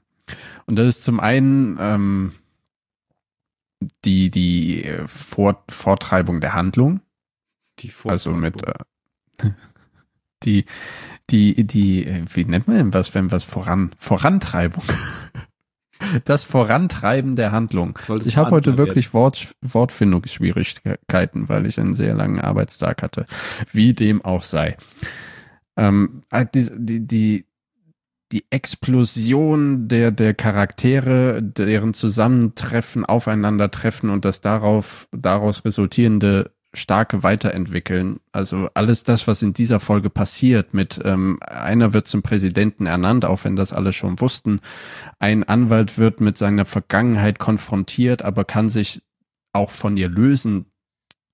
Und 0.66 0.76
das 0.76 0.86
ist 0.86 1.04
zum 1.04 1.20
einen 1.20 1.76
ähm, 1.80 2.32
die, 4.04 4.30
die 4.30 4.90
Vor 5.06 5.62
Vortreibung 5.68 6.40
der 6.40 6.54
Handlung. 6.54 7.00
Die. 7.80 7.92
Also 8.04 8.32
mit 8.32 8.62
äh, 8.66 8.74
die, 10.44 10.64
die, 11.30 11.64
die, 11.64 12.24
wie 12.32 12.44
nennt 12.44 12.68
man 12.68 12.94
was, 12.94 13.14
wenn 13.14 13.30
was 13.30 13.44
voran, 13.44 13.94
Vorantreibung. 13.98 14.84
das 16.24 16.44
Vorantreiben 16.44 17.36
der 17.36 17.52
Handlung. 17.52 17.98
Ich 18.24 18.36
habe 18.36 18.50
heute 18.50 18.76
wirklich 18.76 19.14
Wort, 19.14 19.54
Wortfindungsschwierigkeiten, 19.62 21.48
weil 21.48 21.66
ich 21.66 21.78
einen 21.78 21.94
sehr 21.94 22.14
langen 22.14 22.40
Arbeitstag 22.40 23.02
hatte. 23.02 23.26
Wie 23.72 23.94
dem 23.94 24.24
auch 24.24 24.42
sei. 24.42 24.76
Ähm, 25.76 26.22
äh, 26.30 26.46
die, 26.54 26.68
die, 26.76 27.06
die, 27.06 27.46
die 28.32 28.44
Explosion 28.50 29.88
der, 29.88 30.10
der 30.10 30.34
Charaktere, 30.34 31.42
deren 31.42 31.94
Zusammentreffen, 31.94 33.04
Aufeinandertreffen 33.04 34.10
und 34.10 34.24
das 34.24 34.40
darauf, 34.40 35.08
daraus 35.12 35.64
resultierende 35.64 36.50
starke 36.74 37.22
Weiterentwickeln. 37.22 38.20
Also 38.32 38.68
alles 38.74 39.04
das, 39.04 39.28
was 39.28 39.42
in 39.42 39.52
dieser 39.52 39.80
Folge 39.80 40.08
passiert, 40.08 40.72
mit 40.72 41.00
ähm, 41.04 41.38
einer 41.42 41.92
wird 41.92 42.06
zum 42.06 42.22
Präsidenten 42.22 42.86
ernannt, 42.86 43.24
auch 43.24 43.44
wenn 43.44 43.56
das 43.56 43.72
alle 43.72 43.92
schon 43.92 44.20
wussten. 44.20 44.60
Ein 45.18 45.44
Anwalt 45.44 45.98
wird 45.98 46.20
mit 46.20 46.38
seiner 46.38 46.64
Vergangenheit 46.64 47.38
konfrontiert, 47.38 48.22
aber 48.22 48.44
kann 48.44 48.68
sich 48.70 49.02
auch 49.52 49.70
von 49.70 49.96
ihr 49.96 50.08
lösen 50.08 50.66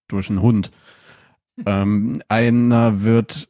durch 0.08 0.30
einen 0.30 0.42
Hund. 0.42 0.70
Ähm, 1.66 2.22
einer 2.28 3.02
wird 3.02 3.48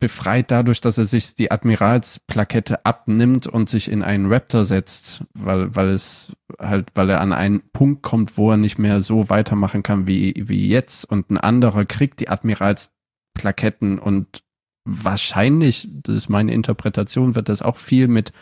befreit 0.00 0.50
dadurch, 0.50 0.80
dass 0.80 0.98
er 0.98 1.04
sich 1.04 1.34
die 1.34 1.50
Admiralsplakette 1.50 2.84
abnimmt 2.84 3.46
und 3.46 3.68
sich 3.68 3.90
in 3.90 4.02
einen 4.02 4.30
Raptor 4.30 4.64
setzt, 4.64 5.24
weil, 5.34 5.74
weil 5.74 5.88
es 5.88 6.32
halt, 6.58 6.88
weil 6.94 7.10
er 7.10 7.20
an 7.20 7.32
einen 7.32 7.62
Punkt 7.72 8.02
kommt, 8.02 8.36
wo 8.36 8.50
er 8.50 8.56
nicht 8.56 8.78
mehr 8.78 9.02
so 9.02 9.30
weitermachen 9.30 9.82
kann 9.82 10.06
wie, 10.06 10.34
wie 10.36 10.68
jetzt 10.68 11.04
und 11.04 11.30
ein 11.30 11.38
anderer 11.38 11.84
kriegt 11.84 12.20
die 12.20 12.28
Admiralsplaketten 12.28 13.98
und 13.98 14.42
wahrscheinlich, 14.84 15.88
das 15.90 16.16
ist 16.16 16.28
meine 16.28 16.52
Interpretation, 16.52 17.34
wird 17.34 17.48
das 17.48 17.62
auch 17.62 17.76
viel 17.76 18.08
mit, 18.08 18.32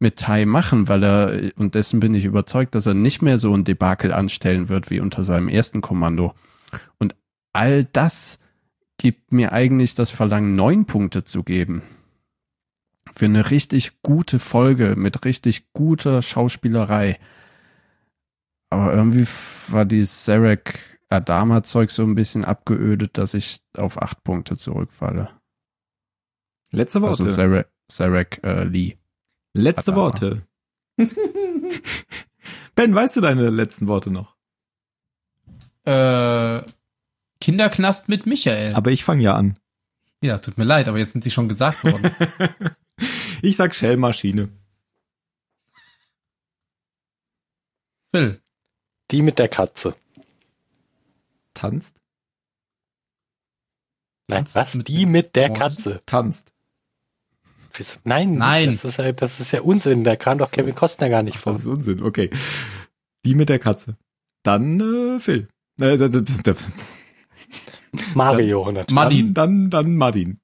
mit 0.00 0.16
Tai 0.16 0.46
machen, 0.46 0.88
weil 0.88 1.04
er, 1.04 1.52
und 1.56 1.74
dessen 1.74 2.00
bin 2.00 2.14
ich 2.14 2.24
überzeugt, 2.24 2.74
dass 2.74 2.86
er 2.86 2.94
nicht 2.94 3.22
mehr 3.22 3.38
so 3.38 3.54
ein 3.54 3.64
Debakel 3.64 4.12
anstellen 4.12 4.68
wird 4.68 4.90
wie 4.90 5.00
unter 5.00 5.22
seinem 5.22 5.48
ersten 5.48 5.80
Kommando. 5.80 6.34
Und 6.98 7.14
all 7.52 7.84
das 7.84 8.38
gibt 8.98 9.32
mir 9.32 9.52
eigentlich 9.52 9.94
das 9.94 10.10
Verlangen, 10.10 10.54
neun 10.54 10.84
Punkte 10.84 11.24
zu 11.24 11.42
geben. 11.42 11.82
Für 13.12 13.24
eine 13.24 13.50
richtig 13.50 14.02
gute 14.02 14.38
Folge 14.38 14.94
mit 14.96 15.24
richtig 15.24 15.72
guter 15.72 16.20
Schauspielerei. 16.20 17.18
Aber 18.70 18.92
irgendwie 18.92 19.26
war 19.68 19.86
die 19.86 20.04
Zarek 20.04 21.00
Adama 21.08 21.62
Zeug 21.62 21.90
so 21.90 22.02
ein 22.02 22.14
bisschen 22.14 22.44
abgeödet, 22.44 23.16
dass 23.16 23.32
ich 23.32 23.60
auf 23.76 24.02
acht 24.02 24.22
Punkte 24.24 24.56
zurückfalle. 24.56 25.30
Letzte 26.70 27.00
Worte. 27.00 27.22
Also 27.22 27.34
Zarek, 27.34 27.68
Zarek 27.88 28.40
äh, 28.44 28.64
Lee. 28.64 28.98
Letzte 29.54 29.92
Adama. 29.92 30.02
Worte. 30.02 30.46
ben, 32.74 32.94
weißt 32.94 33.16
du 33.16 33.20
deine 33.22 33.48
letzten 33.48 33.86
Worte 33.88 34.10
noch? 34.10 34.36
Äh, 35.84 36.62
Kinderknast 37.40 38.08
mit 38.08 38.26
Michael. 38.26 38.74
Aber 38.74 38.90
ich 38.90 39.04
fange 39.04 39.22
ja 39.22 39.34
an. 39.34 39.58
Ja, 40.20 40.38
tut 40.38 40.58
mir 40.58 40.64
leid, 40.64 40.88
aber 40.88 40.98
jetzt 40.98 41.12
sind 41.12 41.22
sie 41.22 41.30
schon 41.30 41.48
gesagt 41.48 41.84
worden. 41.84 42.10
ich 43.42 43.56
sag 43.56 43.74
Shellmaschine. 43.74 44.48
Phil. 48.12 48.40
Die 49.10 49.22
mit 49.22 49.38
der 49.38 49.48
Katze. 49.48 49.94
Tanzt? 51.54 52.00
Nein, 54.28 54.44
Tanzt 54.44 54.56
was? 54.56 54.74
Mit 54.74 54.88
die 54.88 55.06
mit 55.06 55.36
der 55.36 55.50
Katze. 55.50 56.02
Tanzt. 56.04 56.52
Nein, 58.04 58.34
Nein. 58.34 58.72
Das 58.72 58.84
ist, 58.84 59.22
das 59.22 59.40
ist 59.40 59.52
ja 59.52 59.60
Unsinn. 59.60 60.02
Da 60.02 60.16
kam 60.16 60.38
doch 60.38 60.50
Kevin 60.50 60.74
Costner 60.74 61.08
gar 61.08 61.22
nicht 61.22 61.38
vor. 61.38 61.52
Das 61.52 61.62
ist 61.62 61.68
Unsinn, 61.68 62.02
okay. 62.02 62.30
Die 63.24 63.34
mit 63.34 63.48
der 63.48 63.60
Katze. 63.60 63.96
Dann 64.42 64.80
äh, 64.80 65.20
Phil. 65.20 65.48
Äh, 65.80 65.96
Mario 68.14 68.64
natürlich. 68.66 68.90
Madin. 68.90 69.34
Dann, 69.34 69.70
dann, 69.70 69.84
dann 69.84 69.96
Madin. 69.96 70.40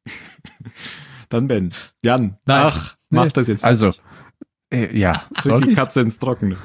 dann 1.28 1.48
Ben. 1.48 1.72
Jan. 2.02 2.38
Nein. 2.46 2.62
Ach, 2.66 2.96
mach 3.10 3.24
nee. 3.24 3.30
das 3.32 3.48
jetzt. 3.48 3.64
Also, 3.64 3.92
äh, 4.74 4.96
ja. 4.98 5.22
Soll 5.42 5.62
die 5.62 5.70
ich? 5.70 5.76
Katze 5.76 6.00
ins 6.00 6.18
Trockene. 6.18 6.56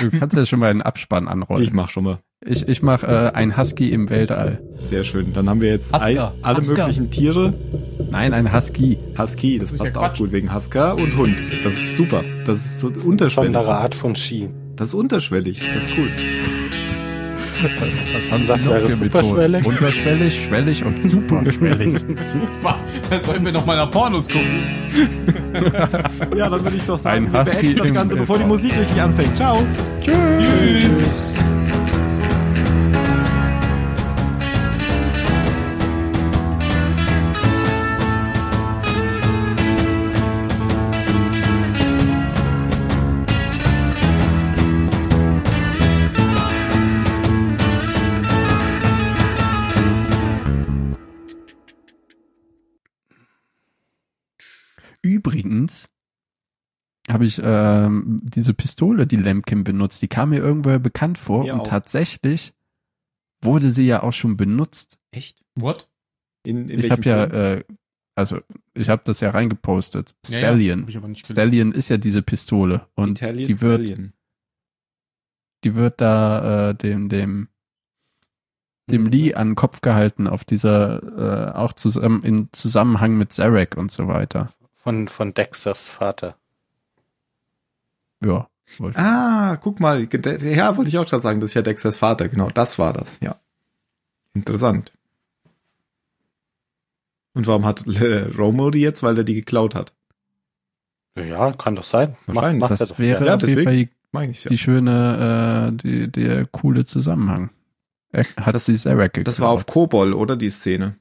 Du 0.00 0.18
kannst 0.18 0.36
ja 0.36 0.44
schon 0.44 0.58
mal 0.58 0.70
einen 0.70 0.82
Abspann 0.82 1.28
anrollen. 1.28 1.64
Ich 1.64 1.72
mach 1.72 1.88
schon 1.88 2.04
mal. 2.04 2.18
Ich, 2.44 2.68
ich 2.68 2.82
mach 2.82 3.02
äh, 3.04 3.30
ein 3.32 3.56
Husky 3.56 3.90
im 3.90 4.10
Weltall. 4.10 4.60
Sehr 4.80 5.04
schön. 5.04 5.32
Dann 5.32 5.48
haben 5.48 5.60
wir 5.60 5.70
jetzt 5.70 5.94
ein, 5.94 6.18
alle 6.42 6.58
Husker. 6.58 6.82
möglichen 6.82 7.10
Tiere. 7.10 7.54
Nein, 8.10 8.34
ein 8.34 8.52
Husky. 8.52 8.98
Husky, 9.16 9.58
das, 9.58 9.70
das 9.70 9.78
passt 9.78 9.94
ja 9.94 10.02
auch 10.02 10.14
gut 10.14 10.32
wegen 10.32 10.54
Husker 10.54 10.96
und 10.96 11.16
Hund. 11.16 11.42
Das 11.62 11.74
ist 11.74 11.96
super. 11.96 12.22
Das 12.44 12.58
ist 12.58 12.80
so 12.80 12.88
unterschwellig. 12.88 13.52
Besondere 13.52 13.76
Art 13.76 13.94
von 13.94 14.14
Ski. 14.16 14.50
Das 14.76 14.88
ist 14.88 14.94
unterschwellig. 14.94 15.62
Das 15.74 15.88
ist 15.88 15.92
cool. 15.96 16.10
Was, 17.62 18.14
was 18.14 18.30
haben 18.30 18.46
das 18.46 18.64
wäre 18.64 18.92
superschwellig? 18.92 19.66
Unterschwellig, 19.66 20.44
schwellig 20.44 20.84
und 20.84 21.02
superschwellig. 21.02 22.00
Super. 22.26 22.78
Dann 23.10 23.22
sollen 23.22 23.44
wir 23.44 23.52
noch 23.52 23.64
mal 23.64 23.76
nach 23.76 23.90
Pornos 23.90 24.28
gucken. 24.28 24.64
ja, 26.36 26.48
dann 26.48 26.64
würde 26.64 26.76
ich 26.76 26.84
doch 26.84 26.98
sagen, 26.98 27.26
Ein 27.26 27.32
wir 27.32 27.44
beenden 27.44 27.76
das 27.76 27.92
Ganze, 27.92 28.16
bevor 28.16 28.38
die 28.38 28.44
Musik 28.44 28.76
richtig 28.76 29.00
anfängt. 29.00 29.36
Ciao. 29.36 29.62
Tschüss. 30.00 30.16
Tschüss. 30.38 31.43
Übrigens 55.64 55.88
habe 57.10 57.26
ich 57.26 57.40
ähm, 57.42 58.18
diese 58.22 58.54
Pistole, 58.54 59.06
die 59.06 59.16
Lemkin 59.16 59.64
benutzt, 59.64 60.00
die 60.00 60.08
kam 60.08 60.30
mir 60.30 60.38
irgendwoher 60.38 60.78
bekannt 60.78 61.18
vor 61.18 61.44
mir 61.44 61.54
und 61.54 61.60
auch. 61.60 61.66
tatsächlich 61.66 62.54
wurde 63.42 63.70
sie 63.70 63.86
ja 63.86 64.02
auch 64.02 64.12
schon 64.12 64.36
benutzt. 64.36 64.98
Echt? 65.10 65.44
What? 65.54 65.88
In, 66.46 66.68
in 66.70 66.80
ich 66.80 66.90
habe 66.90 67.02
ja, 67.02 67.24
äh, 67.24 67.64
also 68.14 68.40
ich 68.72 68.88
habe 68.88 69.02
das 69.04 69.20
ja 69.20 69.30
reingepostet. 69.30 70.14
Stallion. 70.26 70.88
Ja, 70.88 71.00
ja, 71.00 71.14
Stallion 71.24 71.72
ist 71.72 71.90
ja 71.90 71.98
diese 71.98 72.22
Pistole 72.22 72.86
und 72.94 73.20
Italian 73.20 73.48
die 73.48 73.60
wird, 73.60 73.80
Stallion. 73.80 74.12
die 75.64 75.76
wird 75.76 76.00
da 76.00 76.70
äh, 76.70 76.74
dem, 76.74 77.10
dem, 77.10 77.48
dem 78.90 79.02
mhm. 79.02 79.08
Lee 79.08 79.34
an 79.34 79.50
den 79.50 79.54
Kopf 79.56 79.82
gehalten 79.82 80.26
auf 80.26 80.44
dieser, 80.44 81.52
äh, 81.52 81.54
auch 81.54 81.74
zusammen, 81.74 82.22
in 82.22 82.48
Zusammenhang 82.52 83.18
mit 83.18 83.32
Zarek 83.34 83.76
und 83.76 83.92
so 83.92 84.08
weiter. 84.08 84.54
Von, 84.84 85.08
von 85.08 85.32
Dexters 85.32 85.88
Vater. 85.88 86.36
Ja. 88.22 88.48
Ah, 88.94 89.56
guck 89.56 89.80
mal, 89.80 90.02
ja, 90.02 90.76
wollte 90.76 90.88
ich 90.88 90.98
auch 90.98 91.06
gerade 91.06 91.22
sagen, 91.22 91.40
das 91.40 91.50
ist 91.50 91.54
ja 91.54 91.62
Dexters 91.62 91.96
Vater, 91.96 92.28
genau, 92.28 92.50
das 92.50 92.78
war 92.78 92.92
das, 92.92 93.18
ja. 93.20 93.36
Interessant. 94.34 94.92
Und 97.32 97.46
warum 97.46 97.64
hat 97.64 97.84
Romo 98.38 98.70
die 98.70 98.80
jetzt? 98.80 99.02
Weil 99.02 99.16
er 99.16 99.24
die 99.24 99.34
geklaut 99.34 99.74
hat. 99.74 99.94
Ja, 101.16 101.52
kann 101.52 101.76
doch 101.76 101.84
sein. 101.84 102.16
Wahrscheinlich. 102.26 102.60
Mach, 102.60 102.70
mach 102.70 102.78
das 102.78 102.98
wäre 102.98 103.26
ja, 103.26 103.36
auf 103.36 103.42
jeden 103.42 103.64
Fall 103.64 103.76
die, 103.76 104.48
die 104.48 104.58
schöne, 104.58 105.72
äh, 105.72 105.76
die, 105.76 106.12
der 106.12 106.46
coole 106.46 106.84
Zusammenhang. 106.84 107.50
Er 108.12 108.24
hat 108.36 108.54
das, 108.54 108.66
sie 108.66 108.76
Zarek 108.76 109.14
geklaut. 109.14 109.28
Das 109.28 109.40
war 109.40 109.48
auf 109.48 109.66
Kobol, 109.66 110.12
oder 110.12 110.36
die 110.36 110.50
Szene? 110.50 110.96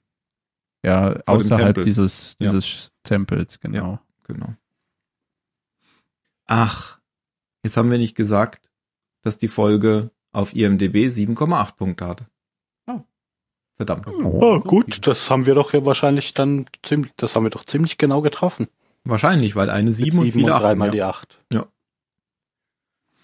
Ja, 0.84 1.14
Vor 1.14 1.35
außerhalb 1.35 1.81
dieses, 1.81 2.38
dieses 2.38 2.85
ja. 2.85 2.91
Tempels, 3.03 3.60
genau. 3.60 3.77
Ja, 3.77 4.01
genau. 4.23 4.53
Ach, 6.45 6.99
jetzt 7.64 7.77
haben 7.77 7.89
wir 7.89 7.97
nicht 7.97 8.15
gesagt, 8.15 8.69
dass 9.22 9.38
die 9.38 9.47
Folge 9.47 10.11
auf 10.34 10.53
IMDb 10.53 11.07
7,8 11.07 11.76
Punkte 11.76 12.07
hatte. 12.07 12.27
Oh. 12.88 13.01
Verdammt. 13.76 14.07
Oh, 14.07 14.60
gut, 14.60 15.07
das 15.07 15.30
haben 15.30 15.45
wir 15.45 15.55
doch 15.55 15.73
ja 15.73 15.85
wahrscheinlich 15.85 16.34
dann 16.34 16.65
ziemlich, 16.84 17.14
das 17.15 17.35
haben 17.35 17.43
wir 17.43 17.49
doch 17.49 17.65
ziemlich 17.65 17.97
genau 17.97 18.22
getroffen. 18.22 18.68
Wahrscheinlich, 19.05 19.55
weil 19.55 19.69
eine 19.69 19.93
7 19.93 20.18
und 20.18 20.34
wieder 20.34 20.55
8. 20.55 20.64
Dreimal 20.64 20.88
ja. 20.89 20.91
die 20.91 21.03
8. 21.03 21.39
Ja. 21.53 21.65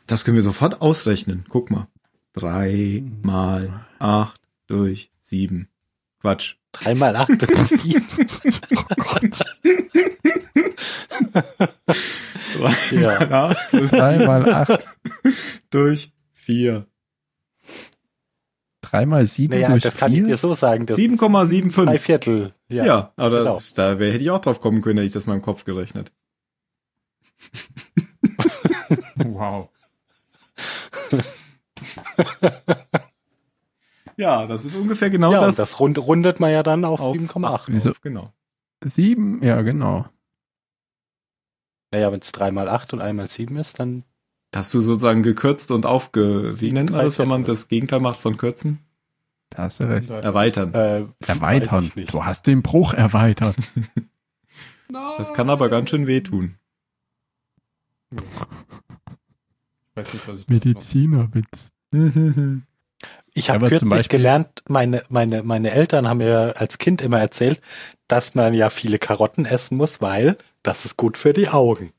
Das 0.08 0.24
können 0.24 0.36
wir 0.36 0.44
sofort 0.44 0.82
ausrechnen. 0.82 1.46
Guck 1.50 1.72
mal. 1.72 1.88
3 2.34 3.04
mal 3.22 3.86
8 4.00 4.42
durch 4.68 5.12
7. 5.22 5.68
Quatsch. 6.22 6.59
3 6.72 6.96
mal 6.96 7.16
8 7.16 7.42
durch 7.42 7.68
7. 7.68 8.06
oh 8.76 8.84
Gott. 8.98 9.40
3 12.58 12.96
ja. 12.96 13.26
mal 13.26 13.32
8 13.32 13.92
3 13.92 14.26
mal 14.26 14.54
8 14.54 14.84
durch 15.70 16.12
4. 16.34 16.86
3 18.82 19.06
mal 19.06 19.26
7 19.26 19.54
naja, 19.54 19.70
durch 19.70 19.84
das 19.84 19.94
4? 19.94 20.00
kann 20.00 20.14
ich 20.14 20.24
dir 20.24 20.38
so 20.38 20.54
sagen. 20.54 20.86
7,75. 20.86 21.86
Drei 21.86 22.00
Viertel. 22.00 22.54
Ja, 22.68 22.86
ja 22.86 23.14
aber 23.16 23.40
genau. 23.40 23.56
das, 23.56 23.74
da 23.74 24.00
wär, 24.00 24.12
hätte 24.12 24.24
ich 24.24 24.32
auch 24.32 24.42
drauf 24.42 24.62
kommen 24.62 24.82
können, 24.82 24.98
hätte 24.98 25.08
ich 25.08 25.14
das 25.14 25.26
mal 25.26 25.36
im 25.36 25.42
Kopf 25.42 25.66
gerechnet. 25.66 26.12
wow. 29.16 29.70
ja, 34.20 34.46
das 34.46 34.66
ist 34.66 34.76
ungefähr 34.76 35.10
genau 35.10 35.32
ja, 35.32 35.40
das. 35.40 35.56
das 35.56 35.80
rund, 35.80 35.98
rundet 35.98 36.42
man 36.42 36.52
ja 36.52 36.62
dann 36.62 36.84
auf, 36.84 37.00
auf 37.00 37.16
7,8. 37.16 37.64
Wieso? 37.68 37.94
Genau. 38.02 38.34
7, 38.84 39.42
ja, 39.42 39.62
genau. 39.62 40.08
Naja, 41.92 42.12
wenn 42.12 42.20
es 42.20 42.34
3 42.34 42.52
mal 42.52 42.68
8 42.68 42.94
und 42.94 43.02
1 43.02 43.16
mal 43.16 43.30
7 43.30 43.56
ist, 43.56 43.80
dann. 43.80 44.04
Hast 44.54 44.74
du 44.74 44.82
sozusagen 44.82 45.24
gekürzt 45.24 45.72
und 45.72 45.86
aufge. 45.86 46.60
Wie 46.60 46.72
nennt 46.72 46.92
man 46.92 47.06
das, 47.06 47.18
wenn 47.18 47.30
man 47.30 47.46
das 47.46 47.70
Gegenteil 47.70 48.02
macht 48.02 48.20
von 48.20 48.36
kürzen? 48.36 48.80
Da 49.52 49.64
hast 49.64 49.80
du 49.80 49.86
recht. 49.86 50.10
Erweitern. 50.10 50.74
Äh, 50.74 51.06
erweitern. 51.26 51.90
Du 52.12 52.26
hast 52.26 52.46
den 52.46 52.62
Bruch 52.62 52.94
erweitert. 52.94 53.56
das 54.90 55.34
kann 55.34 55.50
aber 55.50 55.70
ganz 55.70 55.92
schön 55.92 56.08
wehtun. 56.08 56.56
Ich 58.12 58.22
weiß 59.96 60.14
nicht, 60.14 60.28
was 60.28 60.40
ich 60.40 60.48
Medizinerwitz. 60.48 61.72
Ich 63.34 63.50
habe 63.50 63.68
kürzlich 63.68 64.10
gelernt, 64.10 64.48
meine, 64.68 65.04
meine, 65.10 65.44
meine 65.44 65.72
Eltern 65.72 66.08
haben 66.08 66.18
mir 66.18 66.56
als 66.58 66.78
Kind 66.78 67.02
immer 67.02 67.20
erzählt, 67.20 67.62
dass 68.08 68.36
man 68.36 68.54
ja 68.54 68.70
viele 68.70 69.00
Karotten 69.00 69.46
essen 69.46 69.78
muss, 69.78 70.02
weil 70.02 70.38
das 70.64 70.86
ist 70.86 70.98
gut 70.98 71.18
für 71.18 71.34
die 71.34 71.50
Augen. 71.50 71.94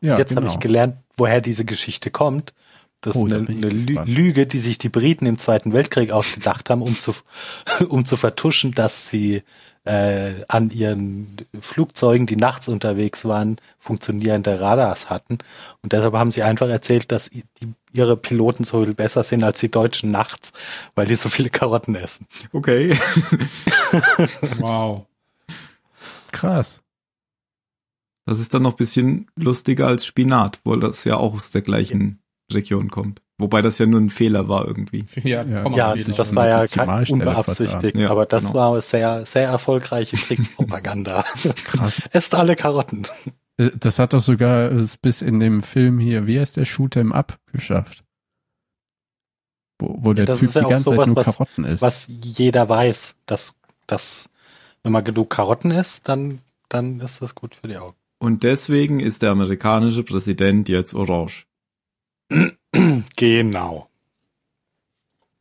Ja, 0.00 0.18
Jetzt 0.18 0.30
genau. 0.30 0.42
habe 0.42 0.50
ich 0.50 0.58
gelernt, 0.58 0.96
woher 1.16 1.40
diese 1.40 1.64
Geschichte 1.64 2.10
kommt. 2.10 2.52
Das 3.00 3.16
oh, 3.16 3.26
ist 3.26 3.32
eine, 3.32 3.48
eine 3.48 3.68
Lüge, 3.68 4.46
die 4.46 4.60
sich 4.60 4.78
die 4.78 4.88
Briten 4.88 5.26
im 5.26 5.38
Zweiten 5.38 5.72
Weltkrieg 5.72 6.12
ausgedacht 6.12 6.70
haben, 6.70 6.82
um 6.82 6.98
zu, 6.98 7.14
um 7.88 8.04
zu 8.04 8.16
vertuschen, 8.16 8.72
dass 8.72 9.08
sie 9.08 9.42
äh, 9.84 10.44
an 10.48 10.70
ihren 10.70 11.36
Flugzeugen, 11.60 12.26
die 12.26 12.36
nachts 12.36 12.68
unterwegs 12.68 13.24
waren, 13.24 13.56
funktionierende 13.78 14.60
Radars 14.60 15.10
hatten. 15.10 15.38
Und 15.82 15.92
deshalb 15.92 16.14
haben 16.14 16.30
sie 16.30 16.42
einfach 16.42 16.68
erzählt, 16.68 17.10
dass 17.10 17.30
die, 17.30 17.44
ihre 17.92 18.16
Piloten 18.16 18.64
so 18.64 18.84
viel 18.84 18.94
besser 18.94 19.24
sind 19.24 19.42
als 19.44 19.60
die 19.60 19.70
Deutschen 19.70 20.10
nachts, 20.10 20.52
weil 20.94 21.06
die 21.06 21.16
so 21.16 21.28
viele 21.28 21.50
Karotten 21.50 21.94
essen. 21.94 22.26
Okay. 22.52 22.96
wow. 24.58 25.06
Krass. 26.30 26.82
Das 28.24 28.38
ist 28.38 28.54
dann 28.54 28.62
noch 28.62 28.74
bisschen 28.74 29.30
lustiger 29.36 29.86
als 29.88 30.06
Spinat, 30.06 30.60
weil 30.64 30.80
das 30.80 31.04
ja 31.04 31.16
auch 31.16 31.34
aus 31.34 31.50
der 31.50 31.62
gleichen 31.62 32.22
Region 32.52 32.90
kommt. 32.90 33.20
Wobei 33.38 33.60
das 33.60 33.78
ja 33.78 33.86
nur 33.86 34.00
ein 34.00 34.10
Fehler 34.10 34.46
war 34.46 34.68
irgendwie. 34.68 35.04
Ja, 35.24 35.42
ja, 35.42 35.68
ja 35.68 35.96
das 35.96 36.34
war 36.34 36.46
ja 36.46 36.66
kein 36.66 37.04
unbeabsichtigt, 37.08 37.96
ja, 37.96 38.10
aber 38.10 38.24
das 38.24 38.44
genau. 38.44 38.54
war 38.54 38.82
sehr, 38.82 39.26
sehr 39.26 39.48
erfolgreiche 39.48 40.16
Kriegspropaganda. 40.16 41.24
Krass. 41.64 42.02
Esst 42.12 42.34
alle 42.36 42.54
Karotten. 42.54 43.06
Äh, 43.56 43.70
das 43.78 43.98
hat 43.98 44.12
doch 44.12 44.20
sogar 44.20 44.70
bis 45.00 45.22
in 45.22 45.40
dem 45.40 45.62
Film 45.62 45.98
hier, 45.98 46.26
wie 46.26 46.38
heißt 46.38 46.56
der 46.56 46.64
Shoot 46.64 46.96
'em 46.96 47.12
Up 47.12 47.38
geschafft? 47.52 48.04
Wo, 49.78 49.96
wo 49.98 50.12
der 50.12 50.26
ja, 50.26 50.36
Typ 50.36 50.54
ja 50.54 50.62
die 50.62 50.68
ganze 50.68 50.84
sowas, 50.84 51.06
Zeit 51.06 51.14
nur 51.14 51.24
Karotten 51.24 51.64
isst. 51.64 51.82
Was 51.82 52.06
jeder 52.08 52.68
weiß, 52.68 53.16
dass, 53.26 53.54
dass 53.86 54.28
wenn 54.82 54.92
man 54.92 55.04
genug 55.04 55.30
Karotten 55.30 55.70
isst, 55.70 56.08
dann, 56.08 56.40
dann 56.68 57.00
ist 57.00 57.20
das 57.22 57.34
gut 57.34 57.54
für 57.54 57.68
die 57.68 57.76
Augen. 57.76 57.96
Und 58.18 58.44
deswegen 58.44 59.00
ist 59.00 59.22
der 59.22 59.30
amerikanische 59.32 60.04
Präsident 60.04 60.68
jetzt 60.68 60.94
orange. 60.94 61.46
Genau. 63.16 63.86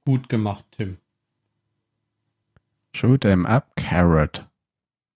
Gut 0.06 0.28
gemacht, 0.28 0.66
Tim. 0.72 0.98
Shoot 2.94 3.24
em 3.24 3.46
up, 3.46 3.74
Carrot. 3.78 4.46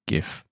GIF. 0.05 0.44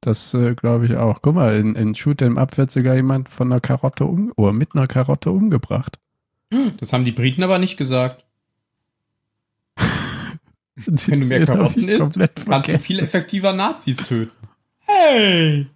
Das 0.00 0.32
äh, 0.32 0.54
glaube 0.54 0.86
ich 0.86 0.96
auch. 0.96 1.20
Guck 1.20 1.34
mal, 1.34 1.56
in, 1.56 1.74
in 1.74 1.94
Shoot 1.94 2.22
em 2.22 2.38
up 2.38 2.56
wird 2.56 2.70
sogar 2.70 2.94
jemand 2.94 3.28
von 3.28 3.52
einer 3.52 3.60
Karotte 3.60 4.04
um 4.04 4.32
oder 4.36 4.52
mit 4.52 4.74
einer 4.74 4.86
Karotte 4.86 5.30
umgebracht. 5.30 5.98
Das 6.78 6.92
haben 6.92 7.04
die 7.04 7.12
Briten 7.12 7.42
aber 7.42 7.58
nicht 7.58 7.76
gesagt. 7.76 8.24
Wenn 10.74 11.20
du 11.20 11.26
mehr 11.26 11.44
Karotten 11.44 11.88
isst, 11.88 12.18
kannst 12.46 12.70
du 12.70 12.78
viel 12.78 13.00
effektiver 13.00 13.52
Nazis 13.52 13.98
töten. 13.98 14.32
Hey! 14.78 15.66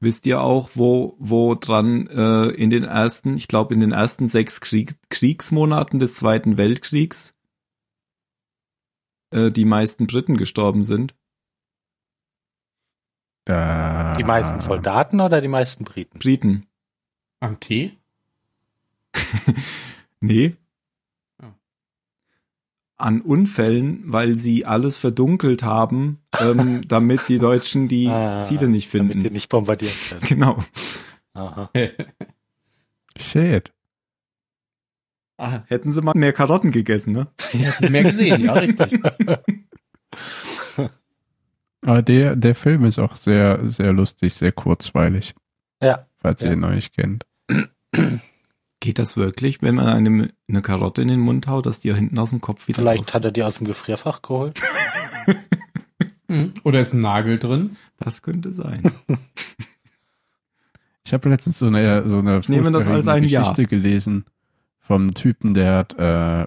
Wisst 0.00 0.26
ihr 0.26 0.42
auch, 0.42 0.70
wo, 0.74 1.16
wo 1.18 1.54
dran 1.54 2.06
äh, 2.08 2.48
in 2.48 2.68
den 2.68 2.84
ersten, 2.84 3.36
ich 3.36 3.48
glaube 3.48 3.72
in 3.72 3.80
den 3.80 3.92
ersten 3.92 4.28
sechs 4.28 4.60
Krieg, 4.60 4.96
Kriegsmonaten 5.08 5.98
des 5.98 6.14
Zweiten 6.14 6.58
Weltkriegs 6.58 7.34
äh, 9.30 9.50
die 9.50 9.64
meisten 9.64 10.06
Briten 10.06 10.36
gestorben 10.36 10.84
sind? 10.84 11.14
Äh, 13.46 14.16
die 14.16 14.24
meisten 14.24 14.60
Soldaten 14.60 15.20
oder 15.20 15.40
die 15.40 15.48
meisten 15.48 15.84
Briten? 15.84 16.18
Briten. 16.18 16.66
Am 17.40 17.60
Tee? 17.60 17.98
nee 20.20 20.56
an 22.96 23.20
Unfällen, 23.20 24.02
weil 24.06 24.36
sie 24.36 24.64
alles 24.64 24.96
verdunkelt 24.96 25.62
haben, 25.62 26.20
ähm, 26.40 26.82
damit 26.88 27.28
die 27.28 27.38
Deutschen 27.38 27.88
die 27.88 28.08
ah, 28.08 28.42
Ziele 28.44 28.68
nicht 28.68 28.88
finden. 28.88 29.10
Damit 29.10 29.26
die 29.26 29.34
nicht 29.34 29.48
bombardiert 29.48 30.12
werden. 30.12 30.24
Genau. 30.28 30.64
Aha. 31.34 31.70
Shit. 33.18 33.72
Ah, 35.36 35.62
hätten 35.66 35.90
sie 35.90 36.00
mal 36.00 36.14
mehr 36.14 36.32
Karotten 36.32 36.70
gegessen, 36.70 37.12
ne? 37.12 37.26
Hätten 37.50 37.84
sie 37.86 37.90
mehr 37.90 38.04
gesehen, 38.04 38.44
ja, 38.44 38.52
richtig. 38.54 39.00
Aber 41.84 42.02
der, 42.02 42.36
der 42.36 42.54
Film 42.54 42.84
ist 42.84 42.98
auch 42.98 43.16
sehr, 43.16 43.68
sehr 43.68 43.92
lustig, 43.92 44.34
sehr 44.34 44.52
kurzweilig. 44.52 45.34
Ja. 45.82 46.06
Falls 46.18 46.40
ja. 46.40 46.48
ihr 46.48 46.54
ihn 46.54 46.60
noch 46.60 46.70
nicht 46.70 46.94
kennt. 46.94 47.26
Geht 48.80 48.98
das 48.98 49.16
wirklich, 49.16 49.62
wenn 49.62 49.76
man 49.76 49.86
eine, 49.86 50.30
eine 50.48 50.62
Karotte 50.62 51.02
in 51.02 51.08
den 51.08 51.20
Mund 51.20 51.46
haut, 51.46 51.66
dass 51.66 51.80
die 51.80 51.88
ja 51.88 51.94
hinten 51.94 52.18
aus 52.18 52.30
dem 52.30 52.40
Kopf 52.40 52.68
wieder 52.68 52.82
Vielleicht 52.82 53.08
raus? 53.08 53.14
hat 53.14 53.24
er 53.24 53.32
die 53.32 53.42
aus 53.42 53.56
dem 53.56 53.66
Gefrierfach 53.66 54.22
geholt. 54.22 54.60
Hm. 56.26 56.54
Oder 56.62 56.80
ist 56.80 56.94
ein 56.94 57.00
Nagel 57.00 57.38
drin? 57.38 57.76
Das 57.98 58.22
könnte 58.22 58.52
sein. 58.52 58.82
Ich 61.06 61.12
habe 61.12 61.28
letztens 61.28 61.58
so 61.58 61.66
eine 61.66 62.08
so 62.08 62.18
eine 62.18 62.40
Nehmen 62.48 62.72
das 62.72 62.86
als 62.86 63.06
ein 63.08 63.20
Geschichte 63.20 63.62
Jahr. 63.62 63.68
gelesen 63.68 64.24
vom 64.78 65.12
Typen, 65.12 65.52
der 65.52 65.74
hat 65.76 65.94
äh, 65.98 66.46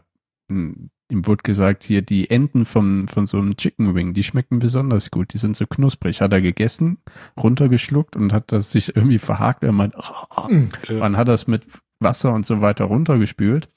ihm 1.09 1.25
wurde 1.25 1.43
gesagt, 1.43 1.83
hier 1.83 2.01
die 2.01 2.29
Enden 2.29 2.65
von, 2.65 3.07
von 3.07 3.27
so 3.27 3.37
einem 3.37 3.55
Chicken 3.55 3.95
Wing, 3.95 4.13
die 4.13 4.23
schmecken 4.23 4.59
besonders 4.59 5.11
gut, 5.11 5.33
die 5.33 5.37
sind 5.37 5.55
so 5.55 5.65
knusprig. 5.65 6.21
Hat 6.21 6.33
er 6.33 6.41
gegessen, 6.41 6.97
runtergeschluckt 7.39 8.15
und 8.15 8.33
hat 8.33 8.51
das 8.51 8.71
sich 8.71 8.95
irgendwie 8.95 9.19
verhakt. 9.19 9.63
Er 9.63 9.71
meint, 9.71 9.95
oh, 9.97 10.49
dann 10.87 11.17
hat 11.17 11.27
er 11.27 11.33
es 11.33 11.47
mit 11.47 11.65
Wasser 11.99 12.33
und 12.33 12.45
so 12.45 12.61
weiter 12.61 12.85
runtergespült. 12.85 13.69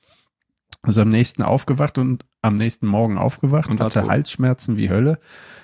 Also 0.82 1.02
am 1.02 1.08
nächsten 1.08 1.42
aufgewacht 1.42 1.98
und 1.98 2.24
am 2.42 2.54
nächsten 2.54 2.86
Morgen 2.86 3.18
aufgewacht 3.18 3.68
und 3.68 3.80
hatte 3.80 4.06
Halsschmerzen 4.06 4.76
wie 4.76 4.88
Hölle. 4.88 5.18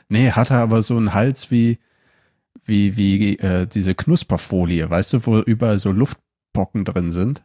Nee, 0.08 0.30
hatte 0.30 0.56
aber 0.56 0.82
so 0.82 0.96
einen 0.96 1.14
Hals 1.14 1.50
wie, 1.50 1.78
wie, 2.64 2.96
wie 2.96 3.38
äh, 3.38 3.66
diese 3.66 3.94
Knusperfolie, 3.94 4.88
weißt 4.88 5.14
du, 5.14 5.26
wo 5.26 5.38
überall 5.40 5.78
so 5.78 5.90
Luftpocken 5.90 6.84
drin 6.84 7.12
sind. 7.12 7.44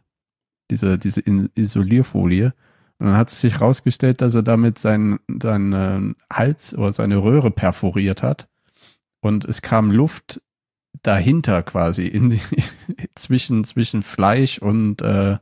Diese, 0.70 0.98
diese 0.98 1.22
Isolierfolie. 1.54 2.54
Und 3.02 3.08
dann 3.08 3.16
hat 3.16 3.32
es 3.32 3.40
sich 3.40 3.54
herausgestellt, 3.54 4.20
dass 4.20 4.36
er 4.36 4.44
damit 4.44 4.78
seinen, 4.78 5.18
seinen 5.26 6.14
Hals 6.32 6.72
oder 6.72 6.92
seine 6.92 7.16
Röhre 7.16 7.50
perforiert 7.50 8.22
hat. 8.22 8.48
Und 9.20 9.44
es 9.44 9.60
kam 9.60 9.90
Luft 9.90 10.40
dahinter 11.02 11.64
quasi, 11.64 12.06
in 12.06 12.30
die, 12.30 12.40
zwischen, 13.16 13.64
zwischen 13.64 14.02
Fleisch 14.02 14.60
und 14.60 15.02
äh, 15.02 15.38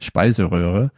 Speiseröhre, 0.00 0.90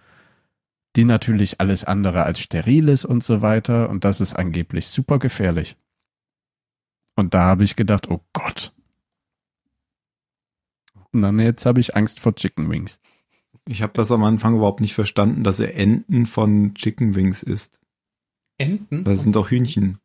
die 0.96 1.04
natürlich 1.04 1.60
alles 1.60 1.84
andere 1.84 2.22
als 2.22 2.40
steril 2.40 2.88
ist 2.88 3.04
und 3.04 3.22
so 3.22 3.42
weiter. 3.42 3.90
Und 3.90 4.04
das 4.06 4.22
ist 4.22 4.32
angeblich 4.32 4.86
super 4.88 5.18
gefährlich. 5.18 5.76
Und 7.14 7.34
da 7.34 7.42
habe 7.42 7.62
ich 7.64 7.76
gedacht, 7.76 8.08
oh 8.08 8.24
Gott. 8.32 8.72
Und 11.12 11.20
dann 11.20 11.38
jetzt 11.40 11.66
habe 11.66 11.80
ich 11.80 11.94
Angst 11.94 12.20
vor 12.20 12.34
Chicken 12.34 12.70
Wings. 12.70 13.00
Ich 13.68 13.82
habe 13.82 13.92
das 13.94 14.12
am 14.12 14.22
Anfang 14.24 14.56
überhaupt 14.56 14.80
nicht 14.80 14.94
verstanden, 14.94 15.42
dass 15.42 15.60
er 15.60 15.76
Enten 15.76 16.26
von 16.26 16.74
Chicken 16.74 17.14
Wings 17.14 17.42
ist. 17.42 17.80
Enten? 18.58 19.04
Das 19.04 19.22
sind 19.22 19.36
doch 19.36 19.50
Hühnchen. 19.50 19.98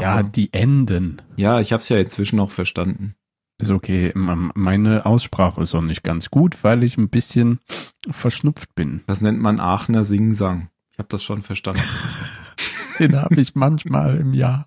Ja, 0.00 0.14
Aber, 0.14 0.22
die 0.22 0.52
Enden. 0.52 1.22
Ja, 1.36 1.60
ich 1.60 1.72
habe 1.72 1.82
es 1.82 1.88
ja 1.88 1.98
inzwischen 1.98 2.38
auch 2.38 2.50
verstanden. 2.50 3.14
Ist 3.58 3.70
okay. 3.70 4.12
Meine 4.14 5.06
Aussprache 5.06 5.62
ist 5.62 5.74
auch 5.74 5.82
nicht 5.82 6.02
ganz 6.02 6.30
gut, 6.30 6.62
weil 6.62 6.84
ich 6.84 6.98
ein 6.98 7.08
bisschen 7.08 7.60
verschnupft 8.08 8.74
bin. 8.74 9.02
Das 9.06 9.22
nennt 9.22 9.40
man 9.40 9.58
Aachener 9.58 10.04
Singsang. 10.04 10.68
Ich 10.92 10.98
habe 10.98 11.08
das 11.08 11.22
schon 11.22 11.42
verstanden. 11.42 11.82
Den 12.98 13.16
habe 13.16 13.40
ich 13.40 13.54
manchmal 13.54 14.18
im 14.18 14.32
Jahr, 14.32 14.64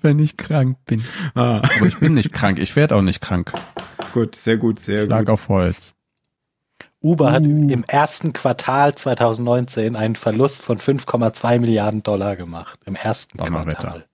wenn 0.00 0.18
ich 0.18 0.36
krank 0.36 0.78
bin. 0.86 1.04
Ah. 1.34 1.58
Aber 1.58 1.86
ich 1.86 1.98
bin 1.98 2.14
nicht 2.14 2.32
krank. 2.32 2.58
Ich 2.58 2.74
werde 2.76 2.96
auch 2.96 3.02
nicht 3.02 3.20
krank. 3.20 3.52
Gut, 4.14 4.34
sehr 4.34 4.56
gut, 4.56 4.80
sehr 4.80 5.04
Schlag 5.04 5.20
gut. 5.20 5.26
Schlag 5.26 5.28
auf 5.28 5.48
Holz. 5.48 5.94
Uber 7.02 7.26
uh. 7.26 7.30
hat 7.30 7.44
im 7.44 7.84
ersten 7.84 8.32
Quartal 8.32 8.94
2019 8.94 9.96
einen 9.96 10.16
Verlust 10.16 10.62
von 10.62 10.78
5,2 10.78 11.58
Milliarden 11.58 12.02
Dollar 12.02 12.36
gemacht. 12.36 12.78
Im 12.84 12.94
ersten 12.94 13.38
Quartal. 13.38 14.06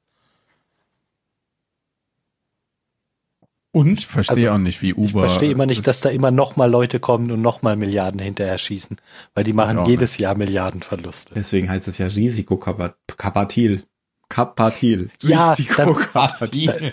Und? 3.73 3.99
Ich 3.99 4.07
verstehe 4.07 4.49
also, 4.49 4.55
auch 4.55 4.59
nicht, 4.59 4.81
wie 4.81 4.95
Uber. 4.95 5.05
Ich 5.05 5.13
verstehe 5.13 5.51
immer 5.51 5.67
nicht, 5.67 5.87
dass 5.87 6.01
da 6.01 6.09
immer 6.09 6.31
nochmal 6.31 6.71
Leute 6.71 6.99
kommen 6.99 7.31
und 7.31 7.43
nochmal 7.43 7.77
Milliarden 7.77 8.21
hinterher 8.21 8.57
schießen. 8.57 8.97
Weil 9.35 9.45
die 9.45 9.53
machen 9.53 9.85
jedes 9.85 10.13
nicht. 10.13 10.21
Jahr 10.21 10.35
Milliardenverluste. 10.35 11.35
Deswegen 11.35 11.69
heißt 11.69 11.87
es 11.87 11.99
ja 11.99 12.07
Risikokapatil. 12.07 13.83
Kapatil. 14.31 15.11
Ja, 15.23 15.53
Risikokapatil. 15.53 16.67
Dann, 16.67 16.93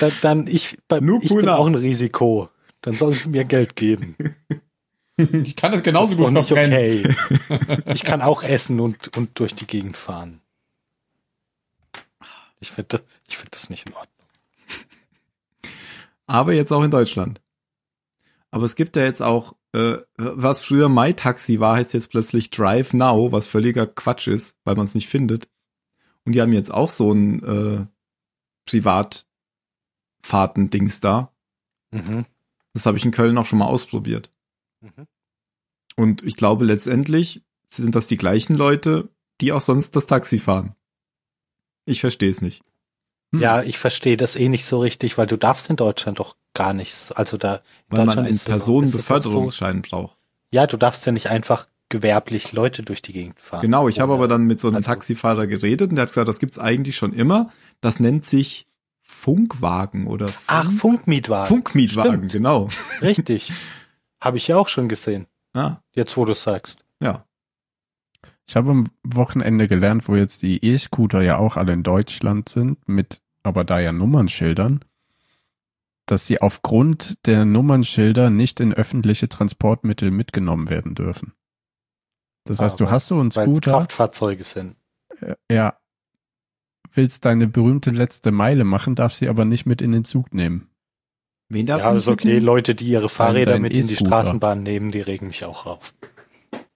dann, 0.00 0.12
dann 0.22 0.46
ich, 0.46 0.78
bei, 0.88 1.00
ich 1.20 1.34
bin 1.34 1.50
auch 1.50 1.66
ein 1.66 1.74
Risiko. 1.74 2.48
Dann 2.80 2.94
sollen 2.94 3.12
sie 3.12 3.28
mir 3.28 3.44
Geld 3.44 3.76
geben. 3.76 4.16
Ich 5.44 5.56
kann 5.56 5.72
das 5.72 5.82
genauso 5.82 6.14
das 6.14 6.24
gut 6.24 6.32
nicht 6.32 6.52
okay. 6.52 7.14
Ich 7.92 8.04
kann 8.04 8.22
auch 8.22 8.42
essen 8.42 8.80
und, 8.80 9.14
und 9.16 9.38
durch 9.38 9.54
die 9.54 9.66
Gegend 9.66 9.96
fahren. 9.96 10.40
Ich 12.60 12.70
finde 12.70 13.02
ich 13.28 13.36
finde 13.36 13.50
das 13.52 13.70
nicht 13.70 13.86
in 13.86 13.94
Ordnung. 13.94 14.08
Aber 16.26 16.54
jetzt 16.54 16.72
auch 16.72 16.82
in 16.82 16.90
Deutschland. 16.90 17.40
Aber 18.50 18.64
es 18.64 18.74
gibt 18.76 18.96
ja 18.96 19.04
jetzt 19.04 19.22
auch, 19.22 19.54
äh, 19.72 19.98
was 20.16 20.60
früher 20.60 20.88
MyTaxi 20.88 21.60
war, 21.60 21.76
heißt 21.76 21.94
jetzt 21.94 22.10
plötzlich 22.10 22.50
Drive 22.50 22.92
Now, 22.92 23.30
was 23.32 23.46
völliger 23.46 23.86
Quatsch 23.86 24.28
ist, 24.28 24.56
weil 24.64 24.76
man 24.76 24.84
es 24.84 24.94
nicht 24.94 25.08
findet. 25.08 25.48
Und 26.24 26.34
die 26.34 26.40
haben 26.40 26.52
jetzt 26.52 26.72
auch 26.72 26.90
so 26.90 27.10
ein 27.12 27.42
äh, 27.42 27.86
Privatfahrten-Dings 28.66 31.00
da. 31.00 31.32
Mhm. 31.90 32.26
Das 32.74 32.86
habe 32.86 32.98
ich 32.98 33.04
in 33.04 33.10
Köln 33.10 33.36
auch 33.38 33.46
schon 33.46 33.58
mal 33.58 33.66
ausprobiert. 33.66 34.30
Mhm. 34.82 35.06
Und 35.96 36.22
ich 36.22 36.36
glaube, 36.36 36.64
letztendlich 36.64 37.42
sind 37.68 37.94
das 37.94 38.06
die 38.06 38.16
gleichen 38.16 38.54
Leute, 38.54 39.08
die 39.40 39.52
auch 39.52 39.60
sonst 39.60 39.96
das 39.96 40.06
Taxi 40.06 40.38
fahren. 40.38 40.74
Ich 41.84 42.00
verstehe 42.00 42.30
es 42.30 42.40
nicht. 42.40 42.62
Hm. 43.32 43.40
Ja, 43.40 43.62
ich 43.62 43.78
verstehe 43.78 44.16
das 44.16 44.36
eh 44.36 44.48
nicht 44.48 44.64
so 44.64 44.80
richtig, 44.80 45.18
weil 45.18 45.26
du 45.26 45.36
darfst 45.36 45.68
in 45.70 45.76
Deutschland 45.76 46.20
doch 46.20 46.36
gar 46.54 46.74
nichts. 46.74 47.12
Also 47.12 47.36
da 47.36 47.56
in 47.56 47.62
weil 47.98 48.06
man 48.06 48.18
einen 48.18 48.38
Personenbeförderungsschein 48.38 49.82
so, 49.84 49.90
braucht. 49.90 50.16
Ja, 50.50 50.66
du 50.66 50.76
darfst 50.76 51.06
ja 51.06 51.12
nicht 51.12 51.28
einfach 51.28 51.66
gewerblich 51.88 52.52
Leute 52.52 52.82
durch 52.82 53.02
die 53.02 53.12
Gegend 53.12 53.40
fahren. 53.40 53.62
Genau, 53.62 53.88
ich 53.88 54.00
habe 54.00 54.14
aber 54.14 54.28
dann 54.28 54.44
mit 54.44 54.60
so 54.60 54.68
einem 54.68 54.76
also, 54.76 54.86
Taxifahrer 54.86 55.46
geredet 55.46 55.90
und 55.90 55.96
der 55.96 56.02
hat 56.02 56.10
gesagt, 56.10 56.28
das 56.28 56.38
gibt's 56.38 56.58
eigentlich 56.58 56.96
schon 56.96 57.12
immer. 57.12 57.50
Das 57.80 58.00
nennt 58.00 58.26
sich 58.26 58.66
Funkwagen 59.00 60.06
oder 60.06 60.28
Funk 60.28 60.44
Ach, 60.46 60.72
Funkmietwagen. 60.72 61.48
Funkmietwagen, 61.48 62.12
Stimmt. 62.12 62.32
genau. 62.32 62.68
Richtig. 63.00 63.52
Habe 64.22 64.36
ich 64.36 64.46
ja 64.46 64.56
auch 64.56 64.68
schon 64.68 64.88
gesehen. 64.88 65.26
Ah. 65.52 65.78
Jetzt, 65.90 66.16
wo 66.16 66.24
du 66.24 66.32
sagst. 66.34 66.84
Ja. 67.00 67.26
Ich 68.46 68.54
habe 68.54 68.70
am 68.70 68.90
Wochenende 69.02 69.66
gelernt, 69.66 70.08
wo 70.08 70.14
jetzt 70.14 70.42
die 70.42 70.64
E-Scooter 70.64 71.22
ja 71.22 71.38
auch 71.38 71.56
alle 71.56 71.72
in 71.72 71.82
Deutschland 71.82 72.48
sind, 72.48 72.88
mit 72.88 73.20
aber 73.42 73.64
da 73.64 73.80
ja 73.80 73.90
Nummernschildern, 73.90 74.84
dass 76.06 76.28
sie 76.28 76.40
aufgrund 76.40 77.26
der 77.26 77.44
Nummernschilder 77.44 78.30
nicht 78.30 78.60
in 78.60 78.72
öffentliche 78.72 79.28
Transportmittel 79.28 80.12
mitgenommen 80.12 80.70
werden 80.70 80.94
dürfen. 80.94 81.32
Das 82.44 82.60
heißt, 82.60 82.78
du 82.78 82.90
hast 82.90 83.08
so 83.08 83.18
einen 83.18 83.32
Scooter. 83.32 83.72
Kraftfahrzeuge 83.72 84.44
sind. 84.44 84.76
Äh, 85.20 85.34
ja. 85.50 85.76
Willst 86.92 87.24
deine 87.24 87.48
berühmte 87.48 87.90
letzte 87.90 88.30
Meile 88.30 88.62
machen, 88.62 88.94
darf 88.94 89.14
sie 89.14 89.28
aber 89.28 89.44
nicht 89.44 89.66
mit 89.66 89.82
in 89.82 89.90
den 89.90 90.04
Zug 90.04 90.32
nehmen. 90.32 90.71
Wen 91.52 91.66
darfst 91.66 91.86
ja, 91.86 91.92
ist 91.92 92.08
okay. 92.08 92.38
Leute, 92.38 92.74
die 92.74 92.86
ihre 92.86 93.10
Fahrräder 93.10 93.58
mit 93.58 93.74
in 93.74 93.86
die 93.86 93.96
Straßenbahn 93.96 94.62
nehmen, 94.62 94.90
die 94.90 95.00
regen 95.00 95.26
mich 95.28 95.44
auch 95.44 95.66
auf. 95.66 95.92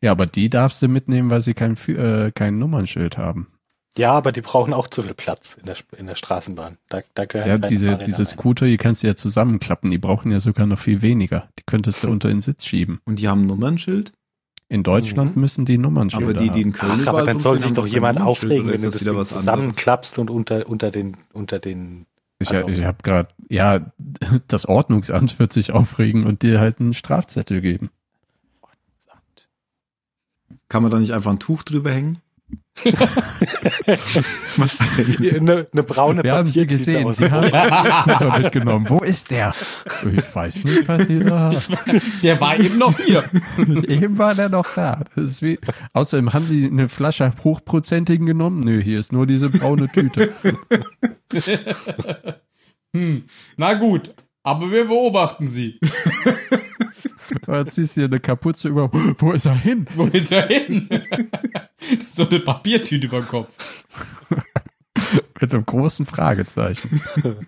Ja, 0.02 0.10
aber 0.10 0.26
die 0.26 0.50
darfst 0.50 0.82
du 0.82 0.88
mitnehmen, 0.88 1.30
weil 1.30 1.40
sie 1.40 1.54
kein, 1.54 1.76
äh, 1.88 2.30
kein 2.34 2.58
Nummernschild 2.58 3.16
haben. 3.16 3.48
Ja, 3.96 4.12
aber 4.12 4.32
die 4.32 4.42
brauchen 4.42 4.74
auch 4.74 4.88
zu 4.88 5.00
viel 5.00 5.14
Platz 5.14 5.56
in 5.58 5.64
der, 5.64 5.76
in 5.96 6.06
der 6.06 6.16
Straßenbahn. 6.16 6.76
Da, 6.90 7.00
da 7.14 7.24
gehören 7.24 7.62
ja, 7.62 7.68
diese, 7.68 7.86
Fahrräder 7.86 8.04
diese 8.04 8.26
Scooter, 8.26 8.66
die 8.66 8.76
kannst 8.76 9.02
du 9.02 9.06
ja 9.06 9.16
zusammenklappen. 9.16 9.90
Die 9.90 9.96
brauchen 9.96 10.30
ja 10.30 10.40
sogar 10.40 10.66
noch 10.66 10.78
viel 10.78 11.00
weniger. 11.00 11.48
Die 11.58 11.62
könntest 11.64 12.04
du 12.04 12.08
unter 12.10 12.28
den 12.28 12.42
Sitz 12.42 12.66
schieben. 12.66 13.00
Und 13.06 13.18
die 13.18 13.28
haben 13.28 13.44
ein 13.44 13.46
Nummernschild? 13.46 14.12
In 14.68 14.82
Deutschland 14.82 15.36
mhm. 15.36 15.40
müssen 15.40 15.64
die 15.64 15.78
Nummernschilder 15.78 16.30
Aber 16.30 16.34
die, 16.34 16.50
die 16.50 16.60
in 16.60 16.72
Köln 16.72 17.00
Ach, 17.02 17.06
aber 17.06 17.22
dann 17.22 17.38
soll 17.38 17.60
sich 17.60 17.72
doch 17.72 17.86
jemand 17.86 18.20
aufregen, 18.20 18.66
wenn 18.66 18.82
du 18.82 18.90
das 18.90 19.00
wieder 19.00 19.24
zusammenklappst 19.24 20.18
und 20.18 20.28
unter, 20.28 20.68
unter 20.68 20.90
den, 20.90 21.16
unter 21.32 21.60
den 21.60 22.04
ich, 22.38 22.50
also, 22.50 22.68
ich 22.68 22.84
habe 22.84 22.98
gerade, 23.02 23.28
ja, 23.48 23.92
das 24.48 24.66
Ordnungsamt 24.66 25.38
wird 25.38 25.52
sich 25.52 25.72
aufregen 25.72 26.24
und 26.24 26.42
dir 26.42 26.60
halt 26.60 26.80
einen 26.80 26.94
Strafzettel 26.94 27.60
geben. 27.60 27.90
Kann 30.68 30.82
man 30.82 30.90
da 30.90 30.98
nicht 30.98 31.12
einfach 31.12 31.30
ein 31.30 31.38
Tuch 31.38 31.62
drüber 31.62 31.92
hängen? 31.92 32.20
Was 34.56 34.78
denn? 34.96 35.40
Eine, 35.40 35.66
eine 35.72 35.82
braune 35.82 36.22
Wir 36.22 36.34
haben 36.34 36.48
sie 36.48 36.66
gesehen. 36.66 37.10
Sie 37.12 37.30
haben 37.30 38.42
mitgenommen. 38.42 38.86
Wo 38.88 38.98
ist 38.98 39.30
der? 39.30 39.54
Ich 39.86 40.34
weiß 40.34 40.62
nicht, 40.64 40.86
was 40.86 41.06
die 41.06 41.20
da 41.20 41.52
Der 42.22 42.40
war 42.40 42.58
eben 42.58 42.78
noch 42.78 42.98
hier. 42.98 43.24
eben 43.88 44.18
war 44.18 44.34
der 44.34 44.50
noch 44.50 44.66
da. 44.74 45.00
Das 45.14 45.24
ist 45.24 45.42
wie, 45.42 45.58
außerdem 45.94 46.32
haben 46.34 46.46
sie 46.46 46.66
eine 46.66 46.88
Flasche 46.88 47.32
hochprozentigen 47.42 48.26
genommen. 48.26 48.60
Nö, 48.60 48.80
hier 48.82 49.00
ist 49.00 49.12
nur 49.12 49.26
diese 49.26 49.48
braune 49.48 49.88
Tüte. 49.90 50.32
hm. 52.92 53.24
Na 53.56 53.74
gut, 53.74 54.14
aber 54.42 54.70
wir 54.70 54.86
beobachten 54.86 55.48
sie. 55.48 55.80
Dann 57.46 57.68
ziehst 57.70 57.96
du 57.96 58.00
dir 58.02 58.06
eine 58.06 58.18
Kapuze 58.18 58.68
über. 58.68 58.90
Wo 59.18 59.32
ist 59.32 59.46
er 59.46 59.54
hin? 59.54 59.86
Wo 59.94 60.04
ist 60.06 60.32
er 60.32 60.46
hin? 60.48 60.88
so 62.06 62.28
eine 62.28 62.40
Papiertüte 62.40 63.06
über 63.06 63.20
den 63.20 63.28
Kopf. 63.28 63.84
Mit 65.40 65.52
einem 65.52 65.66
großen 65.66 66.06
Fragezeichen. 66.06 67.00